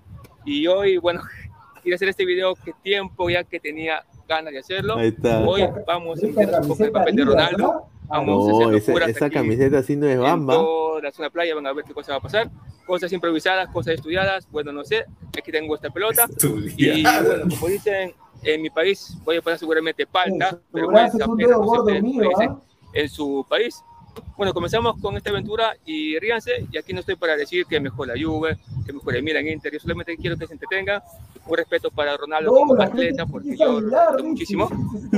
Y 0.47 0.67
hoy, 0.67 0.97
bueno, 0.97 1.21
quiero 1.83 1.97
hacer 1.97 2.09
este 2.09 2.25
video 2.25 2.55
que 2.55 2.73
tiempo 2.83 3.29
ya 3.29 3.45
que 3.45 3.61
tenía 3.61 4.03
ganas 4.27 4.53
de 4.53 4.61
hacerlo. 4.61 4.97
Ahí 4.97 5.09
está. 5.09 5.41
Hoy 5.41 5.67
vamos 5.87 6.23
a 6.23 6.27
un 6.27 6.69
poco 6.69 6.85
el 6.85 6.93
papel 6.93 7.17
de 7.17 7.25
Ronaldo. 7.25 7.59
¿no? 7.59 7.91
Vamos 8.09 8.49
a 8.49 8.51
No, 8.53 8.57
hacer 8.61 8.75
esa, 8.77 8.91
locuras 8.93 9.09
esa 9.11 9.27
aquí 9.27 9.35
camiseta 9.35 9.79
así 9.79 9.97
no 9.97 10.07
es 10.07 10.15
en 10.15 10.23
bamba. 10.23 10.55
toda 10.55 11.03
la 11.03 11.11
zona 11.11 11.29
playa, 11.31 11.55
van 11.55 11.67
a 11.67 11.73
ver 11.73 11.85
qué 11.85 11.93
cosa 11.93 12.13
va 12.13 12.19
a 12.19 12.23
pasar. 12.23 12.51
Cosas 12.87 13.13
improvisadas, 13.13 13.69
cosas 13.73 13.95
estudiadas, 13.95 14.49
bueno, 14.51 14.73
no 14.73 14.85
sé. 14.85 15.05
Aquí 15.37 15.51
tengo 15.51 15.75
esta 15.75 15.91
pelota. 15.91 16.27
Y 16.77 17.03
bueno, 17.03 17.45
como 17.49 17.69
dicen 17.69 18.15
en 18.43 18.63
mi 18.63 18.71
país, 18.71 19.17
voy 19.25 19.37
a 19.37 19.43
poner 19.43 19.59
seguramente 19.59 20.07
palta, 20.07 20.51
Su 20.51 20.61
pero 20.73 20.89
brazo 20.89 21.17
bueno, 21.17 21.25
es 21.25 21.29
un 21.29 21.41
es 21.41 21.47
dedo 21.47 21.59
como 21.59 21.69
gordo 21.69 21.85
ustedes 21.85 22.03
mío, 22.03 22.31
¿ah? 22.41 22.59
en 22.93 23.09
su 23.09 23.47
país. 23.49 23.83
Bueno, 24.37 24.53
comenzamos 24.53 25.01
con 25.01 25.17
esta 25.17 25.31
aventura 25.31 25.77
y 25.85 26.19
ríanse. 26.19 26.67
Y 26.71 26.79
aquí 26.79 26.93
no 26.93 27.01
estoy 27.01 27.17
para 27.17 27.37
decir 27.37 27.67
que 27.67 27.81
mejor 27.81 28.09
la 28.09 28.15
Juve, 28.15 28.59
que 28.87 28.93
mejor 28.93 29.17
el 29.17 29.23
Milan 29.23 29.47
Inter. 29.47 29.73
Yo 29.73 29.81
solamente 29.81 30.17
quiero 30.17 30.37
que 30.37 30.47
se 30.47 30.53
entretengan. 30.53 31.03
Un 31.47 31.57
respeto 31.57 31.91
para 31.91 32.17
Ronaldo 32.17 32.51
No, 32.51 32.67
como 32.67 32.83
atleta, 32.83 33.27
porque 33.27 33.57
yo 33.57 33.81
lo 33.81 33.91
respeto 33.91 34.25
muchísimo. 34.25 34.69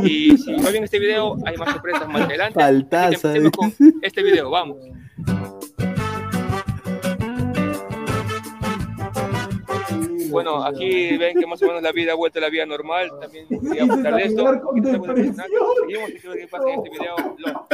Y 0.02 0.36
si 0.38 0.52
no 0.52 0.72
ven 0.72 0.84
este 0.84 0.98
video, 0.98 1.36
hay 1.44 1.56
más 1.56 1.72
sorpresas 1.72 2.08
más 2.08 2.22
adelante. 2.22 2.60
Así 2.60 2.82
que 2.82 2.88
Faltaza, 2.88 3.36
empecemos 3.36 3.52
con 3.52 3.74
este 4.02 4.22
video. 4.22 4.50
Vamos. 4.50 4.78
Bueno, 10.30 10.64
aquí 10.64 11.16
ven 11.16 11.38
que 11.38 11.46
más 11.46 11.62
o 11.62 11.66
menos 11.66 11.82
la 11.82 11.92
vida 11.92 12.12
ha 12.12 12.14
vuelto 12.14 12.38
a 12.38 12.42
la 12.42 12.48
vida 12.50 12.66
normal. 12.66 13.10
También 13.20 13.46
quería 13.48 13.70
Dices 13.70 13.86
mostrarles 13.88 14.26
esto. 14.30 14.44
Seguimos 14.44 16.10
y 16.10 16.14
quiero 16.20 16.34
que 16.36 16.48
pase 16.48 16.70
en 16.70 16.78
este 16.78 16.90
video. 16.90 17.16
Lo- 17.38 17.66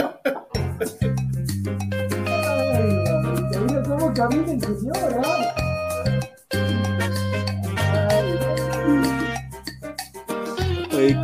Ay, 2.26 3.82
cómo 3.88 4.12
camina 4.14 4.52
el 4.52 4.60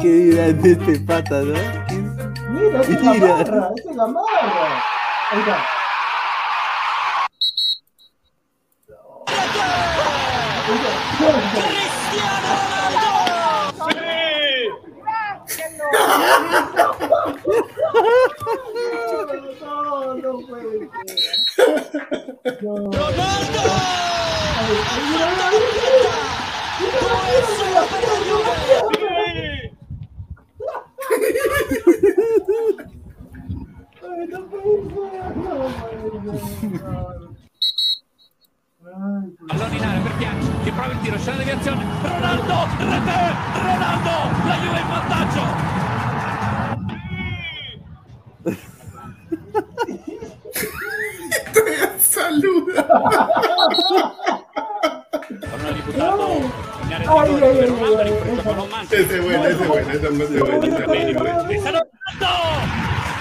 ¿qué 0.01 0.73
este 0.73 1.01
pata, 1.01 1.41
no? 1.43 1.55
Mira, 2.51 2.81
esa 2.81 2.93
es 2.93 3.03
la 3.03 3.15
marra, 3.15 3.71
esa 3.77 3.91
es 3.91 3.97
la 3.97 4.07
marra. 4.07 4.83
Ahí 5.31 5.41
está. 5.41 5.57
No, 19.61 20.15
no 20.15 20.41
puede 20.47 20.91
ser. 20.91 20.99
No. 22.61 22.75
¡Ronaldo! 22.75 23.63
Ay, 34.03 34.27
no 34.29 34.39
puede 34.49 34.83
ser, 34.91 35.37
no 35.37 37.28
puede 38.89 38.97
ser. 38.97 38.97
Ay, 38.97 39.37
Pallone 39.47 39.77
in 39.77 39.85
area 39.85 40.01
per 40.01 40.13
Bianchi 40.17 40.49
che 40.65 40.71
prova 40.71 40.93
il 40.93 41.01
tiro, 41.01 41.17
c'è 41.17 41.31
la 41.31 41.37
deviazione. 41.37 41.85
Ronaldo, 42.03 42.67
rete, 42.79 43.35
Ronaldo, 43.63 44.11
la 44.47 44.57
Juve 44.57 44.81
in 44.81 44.89
vantaggio. 44.89 45.43
Saluda. 51.99 52.87
Con 55.29 55.61
un 55.65 55.75
diputato 55.75 56.27
in 56.83 56.93
area 56.93 57.13
Ay, 57.13 57.29
di 57.29 57.35
rigore, 57.35 57.47
ay, 57.47 57.67
dove 57.67 57.67
Ronaldo 57.67 58.01
ay, 58.01 58.09
rincorre 58.09 58.43
con 58.43 58.59
un 58.59 58.69
manto. 58.69 58.95
Ese 58.95 59.17
es 59.17 59.23
bueno, 59.23 59.45
ese 59.45 59.63
es 59.63 59.69
bueno, 59.69 59.91
ese 59.91 60.07
es 60.07 60.13
muy 60.13 60.27
bueno. 60.27 60.63
ese 60.63 61.11
es 61.11 61.17
bueno. 61.17 61.49
E 61.49 61.59
sarà 61.61 61.79
Ronaldo! 61.79 62.29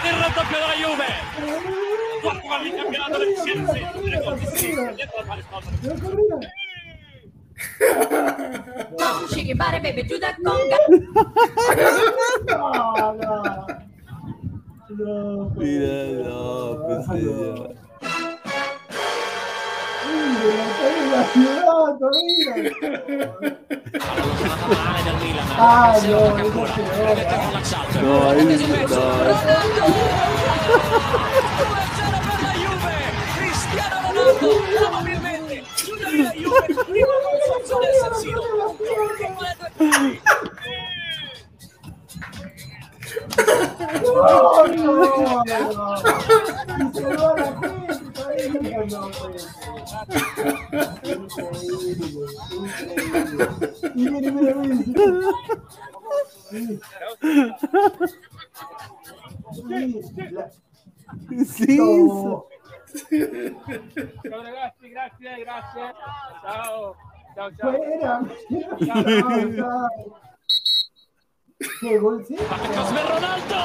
Il 0.03 0.13
raddoppio 0.13 0.57
della 0.57 0.77
Juve! 0.81 2.06
Gol 2.21 2.39
di 4.39 4.45
sinistra, 4.47 4.91
dietro 4.91 5.23
la 5.25 5.33
rispondere. 5.35 6.49
Shake 9.29 9.47
your 9.47 9.57
body, 9.57 9.79
baby, 9.79 10.03
do 10.03 10.17
that 10.19 10.37
conga. 10.43 10.77
no, 12.47 13.13
no. 13.13 13.65
No, 14.89 15.51
Mira, 15.57 16.23
no, 16.23 16.77
pues 16.87 17.07
Milan. 17.09 17.77
Ah, 25.59 25.99
no, 26.07 26.37
no, 26.37 26.43
no. 26.49 26.63
No, 28.01 28.29
ahí 28.29 28.43
no. 28.45 29.07
Ronaldo, 34.47 34.77
probabilmente. 34.77 35.63
Chiude 35.75 36.17
la 36.23 36.31
Juve. 36.31 36.67
Prima 36.85 37.15
consenso 37.23 37.79
del 37.79 37.93
San 38.01 38.13
Siro. 38.21 38.41
No, 44.03 44.65
no, 44.67 45.43
no. 45.43 45.97
Y 61.29 61.45
se 61.45 61.77
va 61.77 62.43
la 62.93 63.05
gente 63.05 63.27
todavía. 63.27 63.49
No 63.49 63.63
puede 63.65 63.91
ser. 63.93 64.07
Increíble, 64.07 64.11
increíble. 64.11 64.11
Y 64.11 64.11
mire, 64.11 64.11
mire, 64.11 64.11
mire. 64.11 64.11
Sí, 64.17 64.17
la- 64.17 64.17
Sí, 64.17 64.23
no. 64.23 64.29
Ciao 64.29 64.41
ragazzi, 64.43 64.85
grazie, 64.89 65.29
grazie. 65.43 65.93
Ciao. 66.43 66.95
Ciao, 67.35 67.49
ciao. 67.57 67.71
Fuera. 67.71 68.13
Chao, 68.85 69.89
Che 71.79 71.97
gol 71.97 72.23
sì? 72.23 72.35
Cosme 72.35 73.01
Ronaldo! 73.01 73.55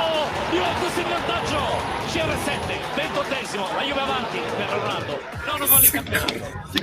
Juventus 0.50 0.96
in 0.96 1.08
vantaggio! 1.10 1.60
CR7, 2.08 2.80
28esimo, 2.96 3.64
la 3.74 3.82
Juve 3.82 4.00
avanti 4.00 4.38
per 4.56 4.68
Ronaldo. 4.68 5.18
Nono 5.46 5.66
gol 5.66 5.84
in 5.84 5.90
campionato. 5.90 6.32
Sì! 6.72 6.80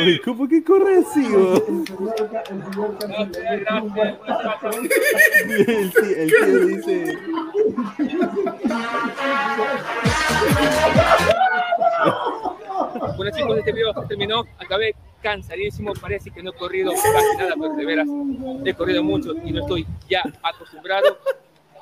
Oye, 0.00 0.20
¿cómo 0.20 0.46
que 0.48 0.62
corre 0.64 0.98
así, 0.98 1.26
weón? 1.26 1.62
El 1.78 1.86
señor, 1.86 2.30
ca- 2.30 2.42
el 2.42 2.62
señor 2.72 2.96
Grazie, 2.98 3.64
Camilo. 3.64 4.18
grazie. 4.26 4.68
El 5.78 5.90
tío, 5.92 6.16
el 6.16 6.28
tío 6.28 6.58
dice. 6.66 7.18
Bueno 13.16 13.30
chicos, 13.36 13.58
este 13.58 13.72
video 13.72 13.92
terminó. 14.06 14.44
Acabé 14.58 14.94
cansadísimo. 15.22 15.92
Parece 15.94 16.30
que 16.30 16.42
no 16.42 16.50
he 16.50 16.54
corrido 16.54 16.92
casi 16.92 17.36
nada, 17.36 17.54
pero 17.60 17.74
de 17.74 17.84
veras 17.84 18.08
he 18.64 18.74
corrido 18.74 19.02
mucho 19.02 19.34
y 19.44 19.52
no 19.52 19.60
estoy 19.60 19.86
ya 20.08 20.22
acostumbrado. 20.42 21.18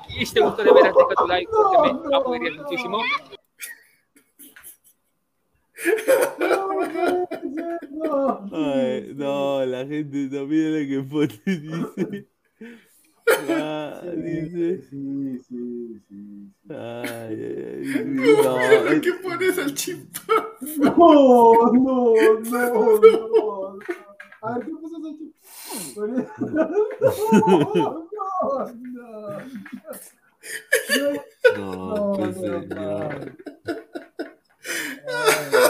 Y 0.09 0.25
si 0.25 0.33
te 0.33 0.41
gustó 0.41 0.63
de 0.63 0.71
veras, 0.71 0.93
deja 0.93 1.15
tu 1.15 1.27
like 1.27 1.51
porque 1.51 2.09
me 2.09 2.15
apoyarías 2.15 2.55
muchísimo. 2.55 2.99
Ay, 8.51 9.11
no, 9.15 9.65
la 9.65 9.85
gente 9.85 10.17
no 10.31 10.45
mira 10.45 10.69
lo 10.69 10.87
que 10.87 11.09
pone, 11.09 11.41
dice. 11.45 12.27
Ah, 13.49 14.01
dice. 14.15 14.81
Sí, 14.89 15.39
sí, 15.47 15.99
sí. 16.07 16.51
Ay, 16.69 16.75
ay, 16.75 17.83
ay, 17.95 18.05
no, 18.43 18.87
es- 18.87 19.01
¿Qué 19.01 19.13
pones 19.23 19.57
al 19.59 19.73
chip? 19.73 19.99
No, 20.77 21.71
no, 21.71 22.13
no, 22.41 22.99
no. 22.99 23.79
A 24.41 24.57
ver, 24.57 24.65
¿qué 24.65 24.71
pasó 24.81 24.97
aquí? 24.97 25.33
No, 25.95 26.07
no, 26.07 26.15
no. 27.47 28.07
no, 31.57 32.13
pues 32.15 32.37
no, 32.37 32.61
señor. 32.61 33.37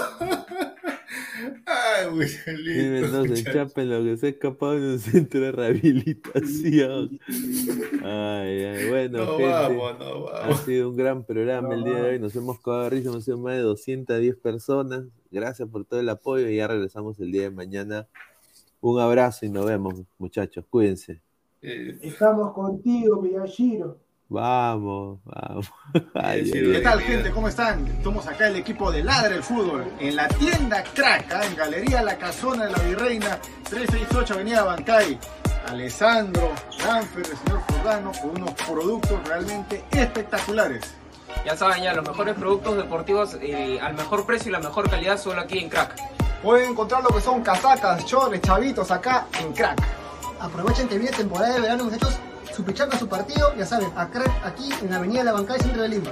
Ay, 1.65 2.09
muy 2.11 2.25
lindo. 2.57 3.23
Mendoza, 3.23 3.49
enchapen 3.49 3.89
lo 3.89 4.03
que 4.03 4.17
se 4.17 4.25
ha 4.25 4.29
escapado 4.29 4.77
en 4.77 4.83
un 4.83 4.99
centro 4.99 5.39
de 5.41 5.51
rehabilitación. 5.51 7.19
Ay, 8.03 8.63
ay, 8.63 8.89
bueno, 8.89 9.17
No 9.25 9.37
gente. 9.37 9.43
vamos, 9.51 9.99
no 9.99 10.27
Ha 10.29 10.39
vamos. 10.41 10.61
sido 10.61 10.89
un 10.89 10.97
gran 10.97 11.23
programa 11.25 11.73
el 11.75 11.83
día 11.83 11.95
de 11.95 12.09
hoy. 12.11 12.19
Nos 12.19 12.35
hemos 12.35 12.59
cagado 12.61 12.83
de 12.85 12.89
risa, 12.91 13.09
hemos 13.09 13.23
sido 13.25 13.37
más 13.37 13.55
de 13.55 13.61
210 13.61 14.35
personas. 14.37 15.05
Gracias 15.31 15.67
por 15.69 15.85
todo 15.85 15.99
el 15.99 16.09
apoyo 16.09 16.47
y 16.49 16.57
ya 16.57 16.67
regresamos 16.67 17.19
el 17.19 17.31
día 17.31 17.43
de 17.43 17.51
mañana. 17.51 18.07
Un 18.81 18.99
abrazo 18.99 19.45
y 19.45 19.49
nos 19.49 19.65
vemos, 19.65 19.95
muchachos. 20.17 20.65
Cuídense. 20.69 21.21
Estamos 21.61 22.53
contigo, 22.53 23.21
Miyashiro. 23.21 23.99
Vamos, 24.29 25.19
vamos. 25.23 25.71
Ay, 26.13 26.41
ay, 26.43 26.51
¿Qué 26.51 26.75
ay. 26.75 26.83
tal, 26.83 26.99
gente? 27.01 27.31
¿Cómo 27.31 27.47
están? 27.47 27.87
Estamos 27.87 28.27
acá 28.27 28.47
el 28.47 28.57
equipo 28.57 28.91
de 28.91 29.01
Ladra 29.01 29.33
el 29.33 29.41
Fútbol 29.43 29.85
en 29.99 30.17
la 30.17 30.27
tienda 30.27 30.83
Crack, 30.83 31.33
¿ah? 31.33 31.45
en 31.45 31.55
Galería 31.55 32.01
La 32.01 32.17
Casona 32.17 32.65
de 32.65 32.71
la 32.71 32.79
Virreina, 32.79 33.39
368 33.69 34.33
Avenida 34.33 34.63
Bancay. 34.63 35.17
Alessandro, 35.69 36.51
Danfer, 36.77 37.25
el 37.25 37.37
señor 37.37 37.61
Jordano, 37.69 38.11
con 38.21 38.31
unos 38.31 38.51
productos 38.51 39.27
realmente 39.27 39.83
espectaculares. 39.91 40.93
Ya 41.45 41.55
saben, 41.57 41.83
ya 41.83 41.93
los 41.93 42.07
mejores 42.07 42.35
productos 42.35 42.77
deportivos 42.77 43.37
eh, 43.41 43.79
al 43.81 43.93
mejor 43.93 44.25
precio 44.25 44.49
y 44.49 44.51
la 44.53 44.59
mejor 44.59 44.89
calidad 44.89 45.17
solo 45.17 45.41
aquí 45.41 45.59
en 45.59 45.69
Crack. 45.69 45.95
Pueden 46.41 46.71
encontrar 46.71 47.03
lo 47.03 47.09
que 47.09 47.21
son 47.21 47.41
casacas, 47.41 48.05
chores, 48.05 48.41
chavitos 48.41 48.91
acá 48.91 49.27
en 49.39 49.53
Crack. 49.53 49.81
Aprovechen 50.39 50.87
que 50.87 50.97
viene 50.97 51.15
temporada 51.15 51.53
de 51.55 51.61
verano, 51.61 51.85
muchachos 51.85 52.17
su 52.57 52.65
su 52.97 53.07
partido, 53.07 53.55
ya 53.55 53.67
saben, 53.67 53.91
acá, 53.95 54.23
aquí 54.43 54.67
en 54.81 54.89
la 54.89 54.97
Avenida 54.97 55.23
La 55.23 55.31
Bancay, 55.31 55.59
centro 55.59 55.83
de 55.83 55.89
Lima. 55.89 56.11